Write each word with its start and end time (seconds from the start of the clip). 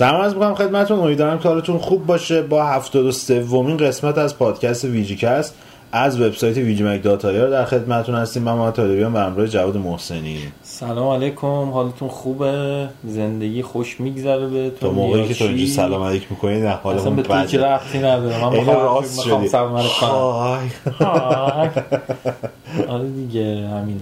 سلام 0.00 0.20
عرض 0.20 0.34
می‌کنم 0.34 0.54
خدمتون 0.54 0.98
امیدوارم 0.98 1.38
حالتون 1.38 1.78
خوب 1.78 2.06
باشه. 2.06 2.42
با 2.42 2.64
73 2.64 3.40
ومین 3.40 3.76
قسمت 3.76 4.18
از 4.18 4.38
پادکست 4.38 4.84
VGCast 4.84 5.54
از 5.92 6.20
وبسایت 6.20 6.56
VGMAG 6.56 6.84
dot 6.84 7.02
IR 7.02 7.46
در 7.46 7.64
خدمتون 7.64 8.14
هستیم. 8.14 8.42
من 8.42 8.52
محمد 8.52 8.74
طالبیان 8.74 9.12
و 9.12 9.18
همراه 9.18 9.46
جواد 9.46 9.76
محسنی. 9.76 10.38
سلام 10.62 11.08
علیکم. 11.08 11.70
حالتون 11.70 12.08
خوبه؟ 12.08 12.88
زندگی 13.04 13.62
خوش 13.62 14.00
میگذره 14.00 14.46
به 14.46 14.70
تو 14.80 14.92
موقعی 14.92 15.28
که 15.28 15.34
تو 15.34 15.44
اینجا 15.44 15.66
سلام 15.66 16.02
علیک 16.02 16.26
می‌کنی 16.30 16.60
نه 16.60 16.70
حالا 16.70 16.98
اصلا 16.98 17.10
به 17.10 17.22
تو 17.22 17.44
که 17.44 17.58
رفتی 17.58 17.98
نداره. 17.98 18.44
من 18.44 18.56
می‌خوام 18.56 19.04
سلام 19.46 19.76
علیک 19.76 19.92
کنم 19.92 21.70
آره 22.88 23.08
دیگه 23.08 23.68
همینه. 23.68 24.00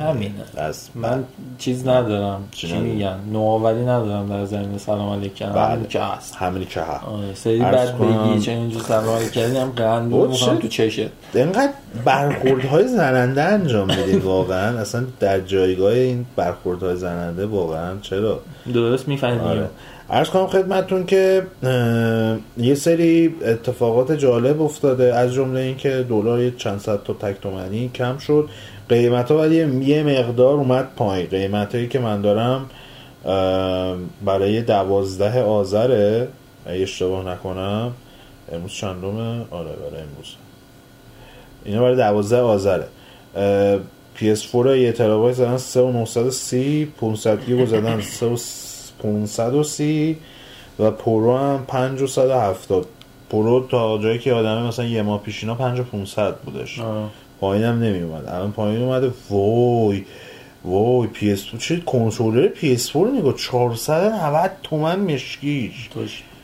همینه. 0.00 0.34
من 0.94 1.24
چیز 1.58 1.88
ندارم. 1.88 2.44
چی 2.50 2.78
میگن؟ 2.78 3.18
نوآوری 3.32 3.82
ندارم 3.82 4.28
در 4.28 4.44
زمین 4.44 4.78
سلام 4.78 5.12
علیک 5.12 5.34
کردن 5.34 5.52
بله. 5.54 5.64
همین 5.64 5.86
که 5.86 6.00
هست؟ 6.00 6.34
همینی 6.36 6.64
که 6.64 6.80
هست. 6.80 7.04
سری 7.34 7.58
بعد 7.58 7.98
بگی 7.98 8.40
چه 8.40 8.52
اینجا 8.52 8.80
سلام 8.80 9.16
علیک 9.16 9.30
کردی 9.30 9.56
هم 9.56 9.70
قندون 9.70 10.28
می‌خوام 10.28 10.56
تو 10.56 10.68
چشه. 10.68 11.10
اینقدر 11.34 11.72
برخوردهای 12.04 12.88
زننده 12.88 13.42
انجام 13.42 13.96
میدی 13.96 14.16
واقعا؟ 14.16 14.78
اصلا 14.78 15.04
در 15.20 15.40
جایگاه 15.40 15.92
این 15.92 16.26
برخوردهای 16.36 16.96
زننده 16.96 17.46
واقعا 17.46 17.92
چرا؟ 18.02 18.40
درست 18.74 19.08
می‌فهمیم. 19.08 19.40
آره. 19.40 19.68
عرض 20.10 20.28
کنم 20.28 20.46
خدمتون 20.46 21.06
که 21.06 21.42
یه 22.58 22.74
سری 22.74 23.34
اتفاقات 23.44 24.12
جالب 24.12 24.62
افتاده. 24.62 25.14
از 25.14 25.32
جمله 25.32 25.60
اینکه 25.60 26.06
دلار 26.08 26.50
چند 26.50 26.80
صد 26.80 27.02
تا 27.02 27.12
تک 27.12 27.40
تومنی 27.40 27.90
کم 27.94 28.18
شد. 28.18 28.48
قیمت 28.88 29.30
ها 29.30 29.38
ولی 29.38 29.84
یه 29.84 30.02
مقدار 30.02 30.54
اومد 30.54 30.88
پایین. 30.96 31.26
قیمت 31.26 31.74
هایی 31.74 31.88
که 31.88 31.98
من 31.98 32.20
دارم 32.20 32.70
برای 34.24 34.62
دوازده 34.62 35.42
آذره 35.42 36.28
اگه 36.66 36.82
اشتباه 36.82 37.28
نکنم. 37.28 37.92
امروز 38.52 38.72
چندمه؟ 38.72 39.44
آره 39.50 39.70
برای 39.70 40.02
امروز. 40.02 40.34
اینا 41.64 41.80
برای 41.80 41.96
دوازده 41.96 42.40
آذره. 42.40 42.86
PS4 44.18 44.66
یه 44.66 44.92
ترابایت 44.92 45.34
زدن 45.34 45.56
3930 45.56 46.92
500 47.00 47.44
گیگو 47.46 47.66
زدن 47.66 48.00
530 49.02 50.16
و 50.78 50.90
Pro 50.90 51.36
هم 51.36 51.64
5170 51.68 52.86
پرو 53.30 53.66
تا 53.70 53.98
جایی 53.98 54.18
که 54.18 54.32
یادمه 54.32 54.68
مثلا 54.68 54.84
یه 54.84 55.02
ماه 55.02 55.22
پیش 55.22 55.42
اینا 55.42 55.54
5500 55.54 56.36
بودش. 56.36 56.80
پایینم 57.40 57.82
نمی 57.82 58.02
اومد 58.02 58.28
الان 58.28 58.52
پایین 58.52 58.82
اومده. 58.82 59.10
وای 59.30 60.04
وای 60.64 61.08
PS4 61.14 61.58
چه 61.58 61.80
کنترلر 61.80 62.48
PS4 62.48 62.96
نگاه. 62.96 63.34
490 63.34 64.50
تومن 64.62 65.00
مشکیش. 65.00 65.88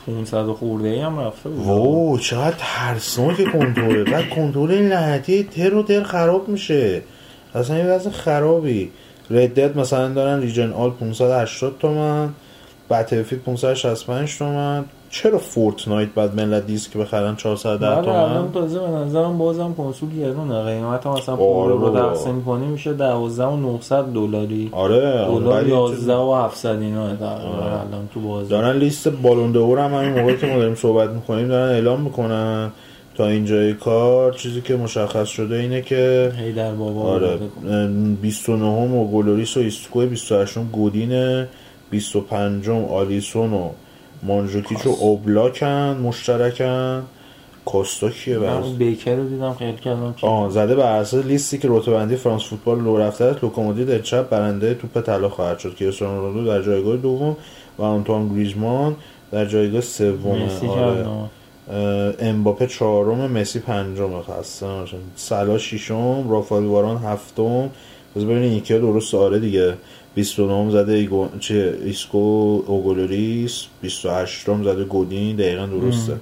500 0.06 0.47
خورده 0.47 0.88
ای 0.88 1.00
هم 1.00 1.21
رفته 1.21 1.48
بود. 1.48 1.66
وای 1.66 2.19
چقدر 2.19 2.56
ترسناک 2.59 3.53
کنترلر 3.53 4.10
بعد 4.10 4.28
کنترل 4.28 4.88
لعنتی 4.88 5.43
تر 5.43 5.75
و 5.75 5.82
تر 5.82 6.03
خراب 6.03 6.48
میشه. 6.48 7.03
اصلا 7.54 7.78
یه 7.78 7.84
وضع 7.84 8.10
خرابی. 8.10 8.91
ردت 9.32 9.76
مثلا 9.76 10.09
دارن 10.09 10.41
ریجن 10.41 10.72
آل 10.72 10.91
580 10.91 11.78
تومن 11.78 12.28
بتلفیلد 12.91 13.43
565 13.43 14.38
تومن. 14.38 14.84
چرا 15.10 15.38
فورتنایت 15.38 16.09
بعد 16.15 16.41
ملت 16.41 16.66
دیسک 16.66 16.97
بخرن 16.97 17.37
410 17.37 18.03
تومن؟ 18.03 18.16
الان 18.16 18.53
تازه 18.53 18.81
به 18.81 18.87
نظرم 18.88 19.38
بازم 19.38 19.75
کنسول 19.75 20.09
گرونه. 20.10 20.62
قیمت 20.62 21.06
هم 21.06 21.12
مثلا 21.12 21.37
پول 21.37 21.71
رو 21.71 21.91
تقسیم 21.91 22.44
کنی 22.44 22.66
میشه 22.66 22.92
12 22.92 23.44
و 23.44 23.56
900 23.56 24.04
دلاری. 24.04 24.69
آره 24.72 25.26
دلار 25.28 25.69
11 25.69 26.15
و 26.15 26.32
700 26.32 26.81
اینا 26.81 27.06
الان 27.06 28.09
تو 28.15 28.21
بازار 28.21 28.62
دارن 28.62 28.76
لیست 28.76 29.09
بالون 29.09 29.53
دور 29.53 29.78
هم 29.78 29.94
همین 29.94 30.21
موقعی 30.21 30.37
که 30.37 30.47
ما 30.47 30.59
داریم 30.59 30.75
صحبت 30.75 31.10
می‌کنیم 31.10 31.48
دارن 31.48 31.72
اعلام 31.72 32.00
می‌کنن. 32.00 32.71
تا 33.15 33.27
اینجای 33.27 33.75
کار 33.75 34.33
چیزی 34.33 34.61
که 34.61 34.77
مشخص 34.77 35.28
شده 35.28 35.56
اینه 35.56 35.83
که 35.83 36.33
هیدر 36.37 36.73
بابا 36.73 37.03
آره 37.03 37.39
29 38.23 38.65
و 38.65 39.05
گلوریس 39.05 39.56
و 39.56 39.61
ایستکو 39.61 40.06
28 40.06 40.59
گودین 40.73 41.45
25 41.91 42.69
آلیسون 42.69 43.53
و 43.53 43.69
مانجوکیچ 44.22 44.87
و 44.87 44.91
اوبلاکن 45.01 46.01
مشترکن. 46.03 47.03
کوستا 47.65 48.11
کیه 48.11 48.39
من 48.39 48.72
بیکر 48.78 49.17
رو 49.17 49.28
دیدم 49.28 49.55
خیلی 49.55 49.77
کردم 49.77 50.15
آه 50.22 50.51
زده 50.51 50.75
بر 50.75 51.01
اساس 51.01 51.25
لیستی 51.25 51.59
که 51.59 51.69
رتبه 51.71 51.93
بندی 51.93 52.17
فرانس 52.17 52.43
فوتبال 52.45 52.83
لو 52.83 52.97
رفته 52.97 53.25
است 53.25 53.45
لوکوموتیو 53.45 53.87
در 53.87 53.99
چپ 53.99 54.28
برنده 54.28 54.75
توپ 54.75 55.01
طلا 55.01 55.28
خواهد 55.28 55.59
شد. 55.59 55.75
کریستیانو 55.75 56.21
رونالدو 56.21 56.47
در 56.47 56.62
جایگاه 56.62 56.97
دوم 56.97 57.37
و 57.78 57.83
آنتوان 57.83 58.28
گریزمان 58.28 58.97
در 59.33 59.45
جایگاه 59.45 59.81
سوم. 59.81 60.43
آره. 60.69 61.06
امباپه 62.21 62.67
چهارم 62.67 63.31
مسی 63.31 63.59
پنجم 63.59 64.23
خسته 64.23 64.67
سلا 65.17 65.59
ششم 65.59 66.31
رافائل 66.31 66.65
واران 66.65 66.97
هفتم. 66.97 67.71
بذار 68.17 68.28
ببینید 68.28 68.53
یکی 68.53 68.78
درست 68.78 69.15
آره 69.15 69.39
دیگه. 69.39 69.75
29 70.15 70.71
زده 70.71 70.93
ایگو... 70.93 71.28
چه 71.41 71.78
ایسکو 71.84 72.62
اوگولوریس 72.67 73.65
28 73.83 74.49
م 74.49 74.62
زده 74.65 74.84
گودین 74.84 75.37
دقیقا 75.37 75.67
درسته. 75.67 76.17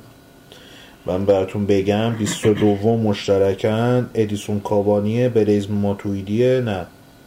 من 1.06 1.25
براتون 1.25 1.67
بگم 1.67 2.15
22 2.19 2.97
مشترکن. 2.97 4.11
ادیسون 4.15 4.61
کاوانی 4.61 5.29
بریز 5.29 5.71
ماتویدیه. 5.71 6.61
نه 6.61 6.87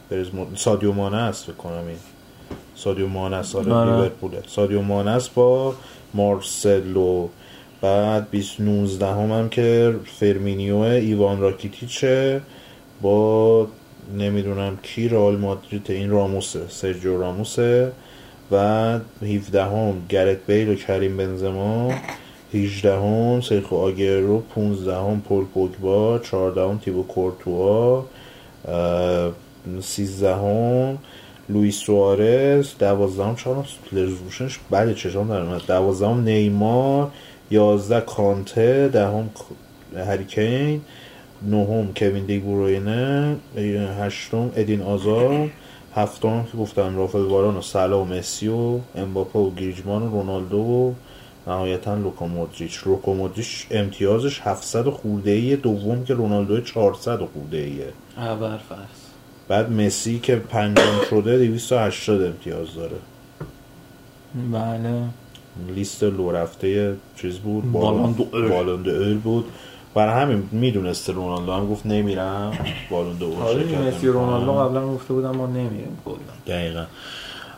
بریز 0.09 0.27
مات... 0.33 0.47
سادیو 0.55 0.91
مانه 0.91 1.17
است 1.17 1.43
فکر 1.43 1.53
کنم 1.53 1.87
این. 1.87 1.97
سادیو 2.75 3.07
مانه 3.07 3.35
است 3.35 3.55
آره. 3.55 3.65
لیورپوله. 3.65 4.43
سادیو 4.47 4.81
مانه 4.81 5.11
است 5.11 5.33
با 5.33 5.73
مارسلو. 6.13 7.27
بعد 7.83 8.27
19 8.59 9.07
هم, 9.07 9.31
هم 9.31 9.49
که 9.49 9.95
فرمینیو 10.19 10.77
ایوان 10.77 11.39
راکیتیچه 11.39 12.41
با 13.01 13.67
نمی‌دونم 14.17 14.77
کی 14.83 15.09
رئال 15.09 15.35
مادرید 15.35 15.91
این 15.91 16.09
راموسه 16.09 16.59
سرجیو 16.69 17.19
راموسه 17.19 17.91
و 18.51 18.99
17 19.21 19.63
هم 19.63 19.93
گرت 20.09 20.37
بیل 20.47 20.69
و 20.69 20.75
کریم 20.75 21.17
بنزما 21.17 21.93
18 22.53 22.95
هم 22.95 23.41
سرخو 23.41 23.75
آگرو 23.75 24.41
15 24.41 24.95
هم 24.95 25.21
پول 25.21 25.45
پوگبا 25.45 26.19
14 26.19 26.61
هم 26.61 26.77
تیبو 26.77 27.03
کورتوا 27.03 28.05
13 29.81 30.35
هم 30.35 30.97
لوئیس 31.49 31.75
سوارز 31.75 32.77
12 32.79 33.23
هم 33.23 33.35
چهار 33.35 33.67
رزولوشنش 33.91 34.59
بله 34.71 34.93
چشام 34.93 35.27
در 35.27 35.41
اومد. 35.41 35.61
12 35.67 36.07
هم 36.07 36.23
نیمار 36.23 37.11
11 37.53 38.01
کانته 38.01 38.87
10 38.87 39.07
هم 39.07 39.29
هریکین 39.97 40.81
نهم 41.41 41.93
کوین 41.93 42.25
دیگوروینه 42.25 43.35
هشتم 43.99 44.51
ادین 44.55 44.81
آزار 44.81 45.49
هفتم 45.95 46.43
که 46.51 46.57
گفتم 46.57 46.97
رافائل 46.97 47.25
واران 47.25 47.57
و 47.57 47.61
سلا 47.61 48.01
و 48.01 48.05
مسی 48.05 48.47
و 48.47 48.79
امباپه 48.95 49.39
و 49.39 49.55
گریجمان 49.55 50.03
و 50.03 50.09
رونالدو 50.09 50.57
و 50.57 50.93
نهایتا 51.47 51.95
لوکا 51.95 52.27
مودریچ. 52.27 52.87
لوکا 52.87 53.13
مودریچ 53.13 53.67
امتیازش 53.71 54.41
700 54.41 54.89
خورده 54.89 55.31
ای 55.31 55.55
دوم 55.55 56.03
که 56.03 56.13
رونالدو 56.13 56.61
400 56.61 57.19
خورده 57.19 57.57
ایه 57.57 57.93
ابرفرس 58.17 59.11
بعد 59.47 59.71
مسی 59.71 60.19
که 60.19 60.35
پنجم 60.35 61.01
شده 61.09 61.37
280 61.37 62.21
امتیاز 62.21 62.75
داره. 62.75 62.97
بله. 64.51 65.03
لیست 65.75 66.03
لو 66.03 66.31
رفته 66.31 66.95
چیز 67.15 67.37
بود؟ 67.37 67.71
بالون 67.71 68.11
دو 68.11 68.23
دو 68.77 69.19
بود. 69.23 69.45
برای 69.95 70.21
همین 70.21 70.43
می‌دونسته 70.51 71.13
رونالدو 71.13 71.51
هم 71.51 71.69
گفت 71.69 71.85
نمیرم. 71.85 72.51
بالون 72.89 73.13
دو 73.13 73.35
آره 73.43 73.87
مسی 73.87 74.07
رونالدو 74.07 74.51
قبلا 74.51 74.87
گفته 74.87 75.13
بودم 75.13 75.35
ما 75.35 75.47
نمیریم 75.47 75.97
کلا. 76.05 76.15
دقیقاً. 76.47 76.85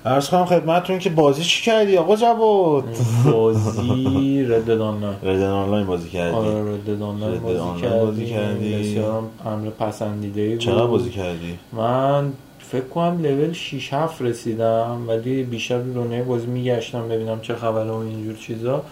عرض 0.06 0.30
کنم 0.30 0.46
خدمتتون 0.46 1.00
که 1.00 1.10
بازی 1.10 1.44
چی 1.44 1.64
کردی؟ 1.64 1.98
آقا 1.98 2.16
جواد؟ 2.16 2.84
بازی 3.32 4.46
رد 4.50 4.70
آنلاین 4.70 5.16
رد 5.24 5.42
آنلاین 5.42 5.86
بازی 5.86 6.10
کردی. 6.10 6.36
آره 6.36 6.74
رد 6.74 7.02
آنلاین 7.02 7.42
بازی 7.42 7.82
کردی. 7.82 8.06
بازی 8.06 8.26
کردی. 8.26 8.76
بسیار 8.80 9.24
امر 9.46 9.70
پسندیده 9.70 10.50
بود. 10.50 10.58
چقدر 10.58 10.86
بازی 10.86 11.10
کردی؟ 11.10 11.58
من 11.74 12.34
فکر 12.72 12.86
کنم 12.86 13.22
لول 13.22 13.54
6 13.54 13.94
7 13.94 14.22
رسیدم 14.22 15.06
ولی 15.08 15.44
بیشتر 15.44 15.80
دنیای 15.80 16.22
بازی 16.22 16.48
میگشتم 16.48 17.08
ببینم 17.08 17.42
چه 17.42 17.56
خبره 17.56 17.92
و 17.92 17.96
اینجور 17.96 18.36
چیزا. 18.36 18.84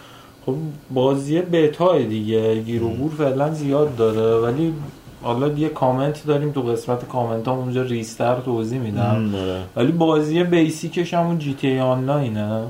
خب 0.46 0.56
بازی 0.92 1.42
بتا 1.42 1.98
دیگه 1.98 2.56
گیر 2.62 2.84
و 2.84 2.90
گور 2.90 3.12
فعلا 3.12 3.54
زیاد 3.54 3.96
داره. 3.96 4.42
ولی 4.42 4.74
حالا 5.22 5.48
یه 5.48 5.70
کامنت 5.70 6.26
داریم 6.26 6.52
تو 6.52 6.62
قسمت 6.62 7.08
کامنت 7.08 7.48
هم 7.48 7.54
اونجا 7.54 7.82
ریزتر 7.82 8.36
توضیح 8.36 8.80
میدم. 8.80 9.34
ولی 9.76 9.92
بازی 9.92 10.44
basic 10.44 10.94
ش 10.94 11.14
همون 11.14 11.40
GTA 11.40 11.54
Online 11.54 11.80
ه. 11.80 12.62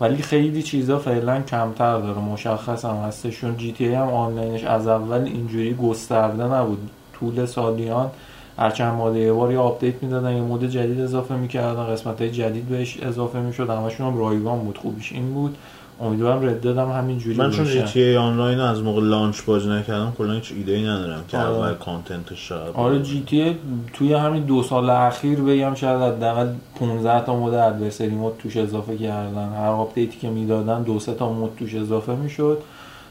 ولی 0.00 0.22
خیلی 0.22 0.62
چیزا 0.62 0.98
فعلا 0.98 1.42
کمتر 1.42 1.98
داره. 1.98 2.18
مشخص 2.18 2.84
هم 2.84 2.96
هستش 2.96 3.56
چون 3.56 3.72
GTA 3.72 3.94
هم 3.94 4.08
آنلاینش 4.08 4.64
از 4.64 4.86
اول 4.86 5.20
اینجوری 5.24 5.74
گسترده 5.74 6.44
نبود. 6.44 6.90
طول 7.20 7.46
سالیان 7.46 8.10
هر 8.58 8.70
چند 8.70 8.94
ماه 8.94 9.18
یه 9.18 9.32
بار 9.32 9.52
یه 9.52 9.58
آپدیت 9.58 10.02
می‌دادن 10.02 10.36
یه 10.36 10.42
mode 10.42 10.64
جدید 10.64 11.00
اضافه 11.00 11.36
می‌کردن 11.36 11.86
قسمت 11.86 12.20
های 12.20 12.30
جدید 12.30 12.68
بهش 12.68 12.98
اضافه 13.02 13.40
می‌شد 13.40 13.70
همشون 13.70 14.06
هم 14.06 14.18
رایگان 14.18 14.58
بود. 14.58 14.78
خوبیش 14.78 15.12
این 15.12 15.34
بود. 15.34 15.56
امیدوارم 16.00 16.46
Red 16.46 16.60
Dead 16.60 16.81
هم 16.81 16.92
همین 16.92 17.18
جوری 17.18 17.38
من 17.38 17.50
چون. 17.50 17.66
GTA 17.66 18.16
Online 18.18 18.60
از 18.60 18.82
موقع 18.82 19.00
launch 19.00 19.42
بازی 19.42 19.68
نکردم 19.68 20.12
کلا 20.18 20.32
هیچ 20.32 20.52
ایده 20.56 20.72
ای 20.72 20.82
ندارم 20.82 21.24
که 21.28 21.38
آره. 21.38 21.56
اول 21.56 21.74
content 21.74 22.32
ش 22.32 22.48
شاید 22.48 22.74
آره 22.74 23.02
GTA 23.02 23.56
توی 23.92 24.14
همین 24.14 24.42
دو 24.42 24.62
سال 24.62 24.90
اخیر 24.90 25.40
بگم 25.40 25.74
شاید 25.74 26.00
حداقل 26.00 26.48
15 26.80 27.26
تا 27.26 27.36
mode 27.36 27.54
adversary 27.54 28.08
mode 28.08 28.32
توش 28.38 28.56
اضافه 28.56 28.96
کردن. 28.96 29.48
هر 29.48 29.68
آپدیتی 29.68 30.18
که 30.18 30.30
می‌دادن 30.30 30.82
دو 30.82 30.98
سه 30.98 31.14
تا 31.14 31.32
mode 31.32 31.50
توش 31.58 31.74
اضافه 31.74 32.14
می‌شد. 32.14 32.58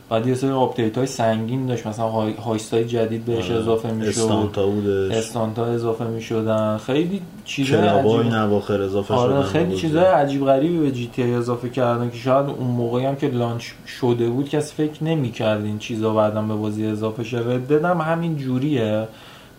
بعد 0.09 0.27
یه 0.27 0.35
سری 0.35 0.49
آپدیت 0.49 0.97
های 0.97 1.07
سنگین 1.07 1.65
داشت. 1.65 1.87
مثلا 1.87 2.09
heist 2.09 2.33
های 2.33 2.85
جدید 2.85 3.25
بهش 3.25 3.51
آره. 3.51 3.59
اضافه 3.59 3.91
می‌شد. 3.91 4.09
stunt 4.09 4.58
ا 4.58 4.67
بودش. 4.67 5.17
stunt 5.17 5.57
ا 5.57 5.65
اضافه 5.65 6.05
می‌شدن. 6.05 6.77
خیلی 6.77 7.21
کلابای 7.45 8.19
عجیب 8.19 8.33
نواخر 8.33 8.81
اضافه 8.81 9.13
آره 9.13 9.41
خیلی. 9.41 9.75
چیزای 9.75 10.05
عجیب 10.05 10.45
غریبی 10.45 10.79
به 10.79 10.91
GTA 10.91 11.33
اضافه 11.33 11.69
کردن 11.69 12.09
که 12.09 12.17
شاید 12.17 12.49
اون 12.49 12.67
موقعی 12.67 13.05
هم 13.05 13.15
که 13.15 13.27
launch 13.27 13.65
شده 13.99 14.29
بود 14.29 14.49
کسی 14.49 14.73
فکر 14.75 15.03
نمی‌کرد 15.03 15.65
این 15.65 15.79
چیزا 15.79 16.13
بعدا 16.13 16.41
به 16.41 16.53
بازی 16.53 16.85
اضافه 16.85 17.23
شه. 17.23 17.37
رد 17.37 17.67
دادم 17.67 18.01
همین 18.01 18.37
جوریه. 18.37 19.07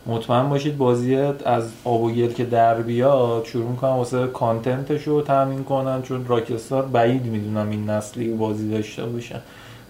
مطمئن 0.07 0.49
باشید 0.49 0.79
بازی 0.79 1.17
از 1.45 1.65
آب 1.85 2.03
و 2.03 2.11
گل 2.11 2.33
که 2.33 2.45
در 2.45 2.75
بیاد 2.75 3.45
شروع 3.45 3.71
می‌کنن 3.71 3.91
واسه 3.91 4.27
کانتنتش 4.27 5.03
رو 5.03 5.23
تامین 5.23 5.65
کنن 5.65 6.03
چون 6.03 6.27
راکستار 6.27 6.83
بعید 6.83 7.25
می‌دونم 7.25 7.71
این 7.71 7.91
نسلی 7.91 8.29
بازی 8.29 8.71
داشته 8.71 9.05
باشن. 9.05 9.41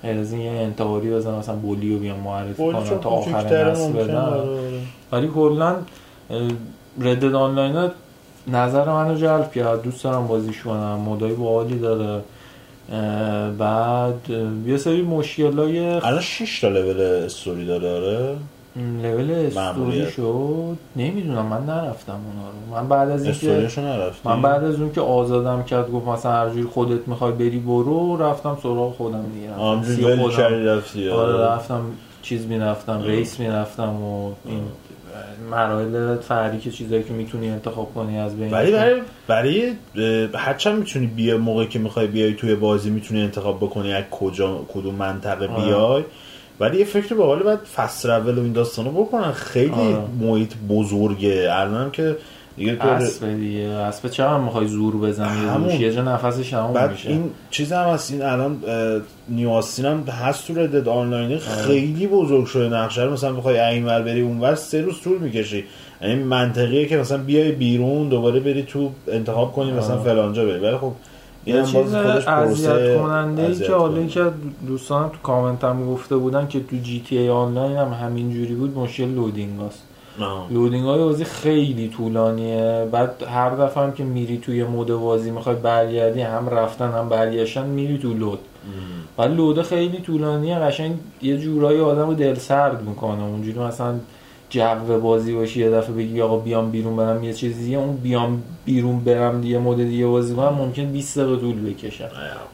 غیر 0.06 0.20
از 0.20 0.32
این 0.32 0.40
یه 0.40 0.50
انتحاری 0.50 1.10
بزن 1.10 1.34
مثلا 1.34 1.54
بولی 1.56 1.92
رو 1.94 1.98
بیان 1.98 2.20
معرفی 2.20 2.54
کنن 2.54 3.00
تا 3.00 3.10
آخر 3.10 3.70
نسل 3.70 3.92
بدن. 3.92 4.14
آره، 4.14 4.40
آره. 4.40 4.80
ولی 5.12 5.28
کلا 5.28 5.76
ردد 7.00 7.34
آنلاین 7.34 7.90
نظر 8.48 8.88
منو 8.92 9.14
جلب 9.14 9.52
کرد. 9.52 9.82
دوست 9.82 10.04
دارم 10.04 10.26
بازیش 10.26 10.62
کنم. 10.62 10.98
مودای 11.04 11.32
باحالی 11.32 11.78
داره. 11.78 12.22
بعد 13.58 14.30
یه 14.66 14.76
سری 14.76 15.02
مشکل 15.02 15.58
های 15.58 15.78
الان 15.78 16.20
6 16.20 16.60
تا 16.60 16.68
لول 16.68 17.00
استوری 17.00 17.66
داره 17.66 17.90
آره؟ 17.90 18.36
لول 19.02 19.30
استوری. 19.30 20.10
شد. 20.10 20.76
نمی‌دونم 20.96 21.46
من 21.46 21.64
نرفتم 21.66 22.12
اونا 22.12 22.48
رو. 22.50 22.82
من 22.82 22.88
بعد 22.88 23.10
از 23.10 23.24
اینکه 23.24 23.68
من 24.24 24.42
بعد 24.42 24.64
از 24.64 24.80
اون 24.80 24.92
که 24.92 25.00
آزادم 25.00 25.62
کرد 25.62 25.90
گفت 25.90 26.06
مثلا 26.08 26.32
هر 26.32 26.48
جوری 26.48 26.62
خودت 26.64 27.08
می‌خوای 27.08 27.32
بری 27.32 27.58
برو 27.58 28.16
رفتم 28.16 28.58
سراغ 28.62 28.96
خودم 28.96 29.24
دیگه. 29.34 29.50
رفتم 29.50 30.16
خودم. 30.16 30.66
رفتی. 30.66 31.08
آره. 31.08 31.38
رفتم 31.38 31.80
چیز 32.22 32.46
می‌رفتم 32.46 33.02
ریس 33.02 33.40
می‌رفتم 33.40 34.02
و 34.02 34.32
این 34.44 34.62
مراحل 35.50 36.16
فرعی 36.16 36.58
که 36.58 36.70
چیزایی 36.70 37.02
که 37.02 37.12
می‌تونی 37.12 37.48
انتخاب 37.48 37.94
کنی 37.94 38.18
از 38.18 38.36
بین 38.36 38.50
ولی 38.50 38.72
برای 38.72 39.02
برای 39.26 39.72
هرچند 40.34 40.78
می‌تونی 40.78 41.06
بیا 41.06 41.38
موقعی 41.38 41.66
که 41.66 41.78
می‌خوای 41.78 42.06
بیای 42.06 42.34
توی 42.34 42.54
بازی 42.54 42.90
می‌تونی 42.90 43.22
انتخاب 43.22 43.56
بکنی 43.56 43.92
از 43.92 44.04
کجا 44.10 44.64
کدوم 44.74 44.94
منطقه 44.94 45.48
آره. 45.48 45.64
بیای. 45.64 46.04
ولی 46.60 46.78
یه 46.78 46.84
فکر 46.84 47.14
به 47.14 47.24
حال 47.24 47.42
باید 47.42 47.58
فست 47.58 48.06
رول 48.06 48.38
و 48.38 48.42
این 48.42 48.52
داستانو 48.52 48.90
بکنن. 48.90 49.32
خیلی 49.32 49.70
آره. 49.70 49.98
محیط 50.20 50.52
بزرگه. 50.68 51.48
الانم 51.50 51.90
که 51.90 52.16
دیگه 52.56 52.76
تو 52.76 52.88
اسب 52.88 53.36
دیگه. 53.36 53.68
اسب 53.68 54.08
چقدر 54.08 54.38
می‌خوای 54.38 54.66
زور 54.66 54.96
بزنی؟ 54.96 55.46
همون. 55.46 55.70
یه 55.70 55.92
جا 55.92 56.02
نفسش 56.02 56.50
تموم 56.50 56.72
بعد 56.72 56.90
میشه. 56.90 57.08
این 57.08 57.30
چیز 57.50 57.72
هم 57.72 57.88
هست. 57.88 58.12
این 58.12 58.22
الان 58.22 58.62
اه، 58.66 59.00
نیوآستین 59.28 59.84
هم 59.84 60.02
هست 60.02 60.46
تو 60.46 60.54
ردد 60.54 60.88
آره. 60.88 60.98
آنلاین 60.98 61.38
خیلی 61.38 62.06
بزرگ 62.06 62.46
شده 62.46 62.68
نقشه 62.68 63.02
رو. 63.02 63.12
مثلا 63.12 63.32
بخوای 63.32 63.58
اینور 63.58 64.02
بری 64.02 64.20
اونور 64.20 64.54
سه 64.54 64.80
روز 64.80 65.00
طول 65.00 65.18
می‌کشی. 65.18 65.64
یعنی 66.02 66.14
منطقیه 66.14 66.86
که 66.86 66.96
مثلا 66.96 67.18
بیای 67.18 67.52
بیرون 67.52 68.08
دوباره 68.08 68.40
بری 68.40 68.62
تو 68.62 68.90
انتخاب 69.08 69.52
کنی 69.52 69.72
مثلا 69.72 69.94
آره. 69.94 70.04
فلانجا 70.04 70.44
بری. 70.44 70.58
ولی 70.58 70.76
خب 70.76 70.92
یه 71.46 71.62
چیز 71.62 71.94
اذیت 71.94 72.98
کننده 72.98 73.42
ای 73.42 73.54
که 73.54 73.72
حالا 73.72 73.94
کننده. 73.94 74.08
که 74.08 74.30
دوستانم 74.66 75.08
تو 75.08 75.16
کامنت 75.22 75.64
هم 75.64 75.86
گفته 75.86 76.16
بودن 76.16 76.48
که 76.48 76.60
تو 76.60 76.76
جی 76.76 77.02
تی 77.08 77.18
ای 77.18 77.28
آنلاین 77.28 77.76
هم 77.76 77.92
همین 77.92 78.32
جوری 78.32 78.54
بود 78.54 78.78
مشکل 78.78 79.04
loading 79.04 79.60
هست. 79.60 79.82
loading 80.50 80.84
های 80.84 80.98
بازی 80.98 81.24
خیلی 81.24 81.88
طولانیه. 81.88 82.88
بعد 82.92 83.22
هر 83.22 83.50
دفعه 83.50 83.84
هم 83.84 83.92
که 83.92 84.04
میری 84.04 84.38
توی 84.38 84.64
mode 84.64 84.86
بازی 84.86 85.30
می‌خوای 85.30 85.56
برگردی 85.56 86.20
هم 86.20 86.48
رفتن 86.48 86.92
هم 86.92 87.08
برگشتن 87.08 87.66
میری 87.66 87.98
تو 87.98 88.14
load. 88.14 88.38
ولی 89.18 89.34
load 89.34 89.57
ه 89.57 89.62
خیلی 89.62 89.98
طولانیه 89.98 90.58
قشنگ 90.58 90.96
یه 91.22 91.38
جورایی 91.38 91.80
آدم 91.80 92.06
رو 92.06 92.14
دل 92.14 92.34
سرد 92.34 92.82
می‌کنه. 92.82 93.24
اونجوری 93.24 93.58
مثلا 93.58 93.94
جو 94.50 95.00
بازی 95.00 95.34
باشی 95.34 95.60
یه 95.60 95.70
دفعه 95.70 95.94
بگی 95.94 96.20
آقا 96.20 96.36
بیام 96.36 96.70
بیرون 96.70 96.96
برم 96.96 97.24
یه 97.24 97.32
چیزی 97.32 97.76
اون 97.76 97.96
بیام 97.96 98.42
بیرون 98.64 99.00
برم 99.00 99.40
دیگه 99.40 99.58
مود 99.58 99.76
دیگه 99.76 100.06
بازی 100.06 100.34
کنم 100.34 100.54
ممکن 100.54 100.84
20 100.84 101.18
دقیقه 101.18 101.36
طول 101.36 101.70
بکشه. 101.70 102.08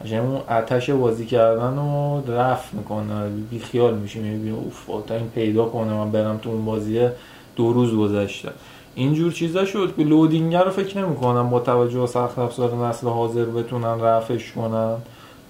قشنگ 0.05 0.25
اون 0.25 0.41
آتش 0.49 0.91
بازی 0.91 1.27
کردن 1.27 1.77
رو 1.77 2.23
رفت 2.35 2.75
می‌کنه. 2.75 3.29
بی 3.51 3.59
خیال 3.59 3.95
میشی 3.95 4.21
می‌بینی 4.21 4.51
اوف 4.51 4.87
تا 5.07 5.15
این 5.15 5.29
پیدا 5.29 5.65
کنه. 5.65 5.93
من 5.93 6.11
برم 6.11 6.39
تو 6.43 6.51
اون 6.51 6.65
بازیه 6.65 7.13
دو 7.57 7.73
روز 7.73 7.95
گذشته. 7.95 8.51
اینجور 8.95 9.33
چیزا 9.33 9.65
شد 9.65 9.95
که 9.97 10.03
لودینگ 10.03 10.55
رو 10.55 10.71
فکر 10.71 10.99
نمی‌کنم 10.99 11.51
با 11.51 11.61
توجه 11.61 12.01
به 12.01 12.07
سخت 12.07 12.39
افزار 12.39 12.87
نسل 12.87 13.09
حاضر 13.09 13.45
بتونن 13.45 14.01
رفعش 14.01 14.53
کنن. 14.53 14.97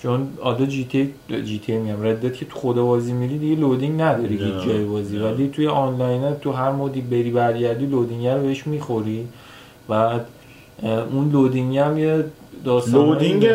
چون 0.02 0.28
آده 0.42 0.66
GTA 0.66 1.14
GTA 1.44 1.78
میگم 1.78 2.02
Red 2.02 2.16
Dead 2.16 2.34
که 2.34 2.44
تو 2.44 2.58
خود 2.58 2.76
بازی 2.76 3.12
میری 3.12 3.38
دیگه 3.38 3.56
loading 3.56 4.00
نداری 4.02 4.36
هیچ 4.36 4.66
جای 4.66 4.84
بازی. 4.84 5.18
ولی 5.18 5.48
توی 5.48 5.66
آنلاین 5.66 6.34
تو 6.40 6.52
هر 6.52 6.70
mode 6.70 6.94
ی 6.94 7.00
بری 7.00 7.30
برگردی 7.30 7.86
loading 7.86 8.26
رو 8.26 8.42
بهش 8.42 8.66
می‌خوری. 8.66 9.28
بعد 9.88 10.26
اون 11.12 11.30
loading 11.32 11.78
هم 11.78 11.98
یه 11.98 12.24
داستان 12.64 13.06
loading 13.06 13.46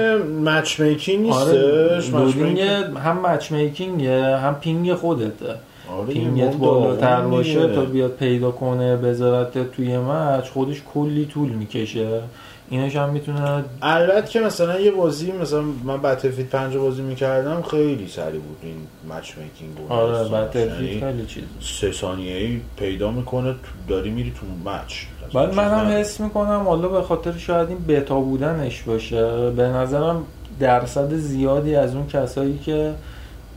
matchmaking 0.45 1.29
آره 1.31 1.95
نیستش 1.95 2.13
loading 2.13 2.57
matchmaking- 2.57 2.97
هم 2.97 3.25
matchmaking 3.25 3.51
ه 3.51 4.37
هم 4.37 4.55
ping 4.55 4.93
خودته. 4.93 5.55
آره 5.97 6.13
ping 6.13 6.47
ت 6.47 6.55
بالاتر 6.55 7.21
باشه. 7.21 7.75
تا 7.75 7.85
بیاد 7.85 8.11
پیدا 8.11 8.51
کنه 8.51 8.95
بذارت 8.97 9.71
توی 9.71 9.97
match 9.97 10.49
خودش 10.49 10.81
کلی 10.93 11.25
طول 11.25 11.49
می‌کشه. 11.49 12.21
اینش 12.69 12.95
هم 12.95 13.09
می‌تونه 13.09 13.63
البته 13.81 14.27
که 14.27 14.39
مثلا 14.39 14.79
یه 14.79 14.91
بازی 14.91 15.31
مثلا 15.31 15.61
من 15.61 16.01
بتلفیلد 16.01 16.49
5 16.49 16.77
بازی 16.77 17.01
می‌کردم 17.01 17.61
خیلی 17.61 18.07
سریع 18.07 18.39
بود 18.39 18.57
این 18.61 18.75
مچ 19.09 19.31
میکینگ 19.37 19.89
و 19.89 19.93
آره. 19.93 20.29
بتلفیلد 20.29 20.81
یعنی 20.81 20.99
خیلی 20.99 21.25
چیز 21.25 21.43
سه 21.61 21.91
ثانیه 21.91 22.37
ای 22.37 22.59
پیدا 22.77 23.11
می‌کنه 23.11 23.51
تو 23.51 23.57
داری 23.87 24.09
میری 24.09 24.33
تو 24.39 24.69
مچ 24.69 24.93
بعد 25.33 25.55
منم. 25.55 25.87
حس 25.87 26.19
می‌کنم 26.19 26.63
حالا 26.65 26.87
به 26.87 27.01
خاطر 27.01 27.37
شاید 27.37 27.69
این 27.69 27.85
بتا 27.87 28.19
بودنش 28.19 28.81
باشه 28.81 29.51
به 29.51 29.63
نظرم 29.63 30.23
درصد 30.59 31.13
زیادی 31.13 31.75
از 31.75 31.95
اون 31.95 32.07
کسایی 32.07 32.57
که 32.57 32.93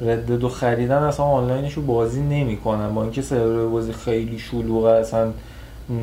رددو 0.01 0.49
خریدن 0.49 1.03
اصلا 1.03 1.27
آنلاینش 1.27 1.73
رو 1.73 1.83
بازی 1.83 2.21
نمی‌کنن 2.23 2.95
با 2.95 3.03
اینکه 3.03 3.23
سرور 3.23 3.69
بازی 3.69 3.93
خیلی 3.93 4.39
شلوغه 4.39 4.91
اصلا 4.91 5.33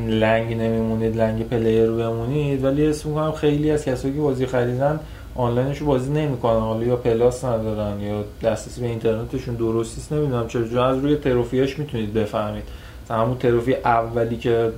لنگ 0.08 0.54
نمیمونید 0.54 1.16
لنگ 1.16 1.48
پلیر 1.48 1.84
رو 1.84 1.96
بمونید. 1.96 2.64
ولی 2.64 2.86
حس 2.86 3.06
می‌کنم 3.06 3.32
خیلی 3.32 3.70
از 3.70 3.84
کسایی 3.84 4.14
که 4.14 4.20
بازی 4.20 4.46
خریدن 4.46 5.00
آنلاینش 5.34 5.78
رو 5.78 5.86
بازی 5.86 6.10
نمی‌کنن. 6.10 6.60
حالا 6.60 6.84
یا 6.84 6.96
پلاس 6.96 7.44
ندارن 7.44 8.00
یا 8.00 8.24
دسترسی 8.42 8.80
به 8.80 8.86
اینترنتشون 8.86 9.54
درست 9.54 9.98
نیست. 9.98 10.12
نمی‌دونم 10.12 10.46
چرا 10.48 10.86
از 10.86 10.98
روی 10.98 11.16
تروفیاش 11.16 11.78
می‌تونید 11.78 12.14
بفهمید. 12.14 12.64
همون 13.10 13.38
تروفی 13.38 13.74
اولی 13.74 14.36
که 14.36 14.72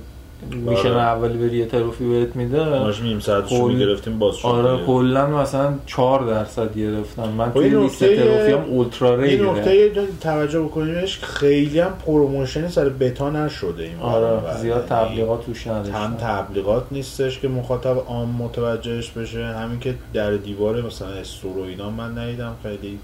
میشن 0.51 0.89
آره. 0.89 1.01
اولی 1.01 1.37
بری 1.47 1.57
یه 1.57 1.65
تروفی 1.65 2.09
بهت 2.09 2.35
میده 2.35 2.79
ماش 2.79 3.01
نیم 3.01 3.19
ساعتشو 3.19 3.55
کل- 3.67 3.73
می‌گرفتیم 3.73 4.19
باز 4.19 4.35
شد 4.35 4.47
آره. 4.47 4.85
کلا 4.85 5.27
مثلا 5.27 5.73
4 5.85 6.23
درصد 6.25 6.75
گرفتن 6.77 7.29
من 7.29 7.45
خب 7.45 7.53
توی 7.53 7.65
این 7.65 7.79
لیست 7.79 7.99
تروفی 8.05 8.51
هم 8.51 8.63
اولترا 8.63 9.09
این 9.13 9.21
ریره 9.21 9.51
نکته 9.51 9.91
توجه 10.21 10.59
بکنیمش 10.61 11.19
خیلی 11.19 11.79
هم 11.79 11.93
پروموشنی 12.05 12.67
سر 12.67 12.89
بتا 12.89 13.29
نشده 13.29 13.83
این. 13.83 13.99
آره 13.99 14.57
زیاد 14.61 14.77
یعنی 14.77 14.89
تبلیغات 15.05 15.45
توش 15.45 15.67
هم 15.67 15.73
نداشتن 15.73 16.17
تبلیغات 16.21 16.83
نیستش 16.91 17.39
که 17.39 17.47
مخاطب 17.47 17.97
عام 18.07 18.29
متوجهش 18.29 19.09
بشه 19.09 19.45
همین 19.45 19.79
که 19.79 19.93
در 20.13 20.31
دیوار 20.31 20.81
مثلا 20.81 21.07
استور 21.07 21.57
و 21.57 21.61
اینا 21.61 21.89
من 21.89 22.17
ندیدم 22.17 22.55
خیلی 22.63 22.99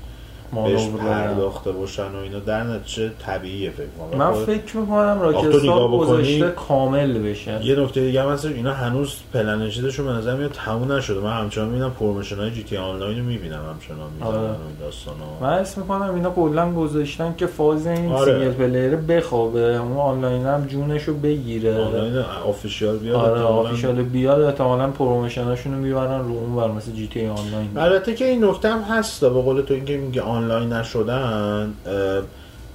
بهش. 0.55 0.89
پرداخته 0.89 1.71
باشن 1.71 2.11
و 2.15 2.17
اینا 2.23 2.39
در 2.39 2.63
نتیجه 2.63 3.11
طبیعیه 3.19 3.69
فکر 3.69 3.87
کنم 3.99 4.19
من 4.19 4.33
خب، 4.33 4.45
فکر 4.45 4.77
می‌کنم 4.77 5.19
راکستار 5.21 5.87
گذاشته 5.87 6.49
کامل 6.49 7.19
بشه 7.19 7.65
یه 7.65 7.75
نکته 7.75 8.01
دیگه 8.01 8.23
هم 8.23 8.29
هستش 8.29 8.51
اینا 8.51 8.73
هنوز 8.73 9.15
پلنشیدشون 9.33 10.05
به 10.05 10.11
نظر 10.11 10.35
میاد 10.35 10.51
تموم 10.51 10.91
نشده 10.91 11.19
من 11.19 11.37
همچنان 11.37 11.67
می‌بینم 11.67 11.91
promotion 11.91 12.35
های 12.35 12.51
GTA 12.51 12.77
Online 12.77 13.19
رو 13.19 13.25
می‌بینم 13.25 13.59
همچنان 13.69 14.09
می‌زنن 14.13 14.27
آره. 14.27 14.37
و 14.37 14.41
این 14.43 14.77
داستانا 14.79 15.25
من 15.41 15.59
حس 15.59 15.77
می‌کنم 15.77 16.15
اینا 16.15 16.29
کلا 16.29 16.73
گذاشتن 16.73 17.33
که 17.37 17.47
فاز 17.47 17.87
این 17.87 18.11
آره. 18.11 18.33
single 18.33 18.51
player 18.51 18.95
بخوابه 18.95 19.59
اون 19.59 19.97
آنلاین 19.97 20.45
هم 20.45 20.65
جونشو 20.65 21.13
بگیره 21.13 21.81
آنلاین 21.81 22.17
official 22.45 22.97
بیاد 22.97 23.15
آره. 23.15 23.41
official 23.41 24.03
بیاد 24.03 24.41
احتمالا 24.41 24.87
promotion 24.87 25.47
اشون 25.47 25.73
رو 25.73 25.79
می‌برن 25.79 26.19
رو 26.19 26.37
اون 26.37 26.55
ور 26.55 26.67
مثل 26.67 26.91
GTA 26.91 27.27
Online 27.27 27.69
البته 27.77 28.15
که 28.15 28.25
این 28.25 28.43
نکته 28.43 28.69
هم 28.69 28.81
هست 28.81 29.21
به 29.21 29.29
قول 29.29 29.61
تو 29.61 29.73
اینکه 29.73 29.97
میگه 29.97 30.21
آنلاین 30.37 30.73
نشدن 30.73 31.73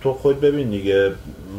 تو 0.02 0.12
خود 0.12 0.40
ببین 0.40 0.70
دیگه 0.70 1.12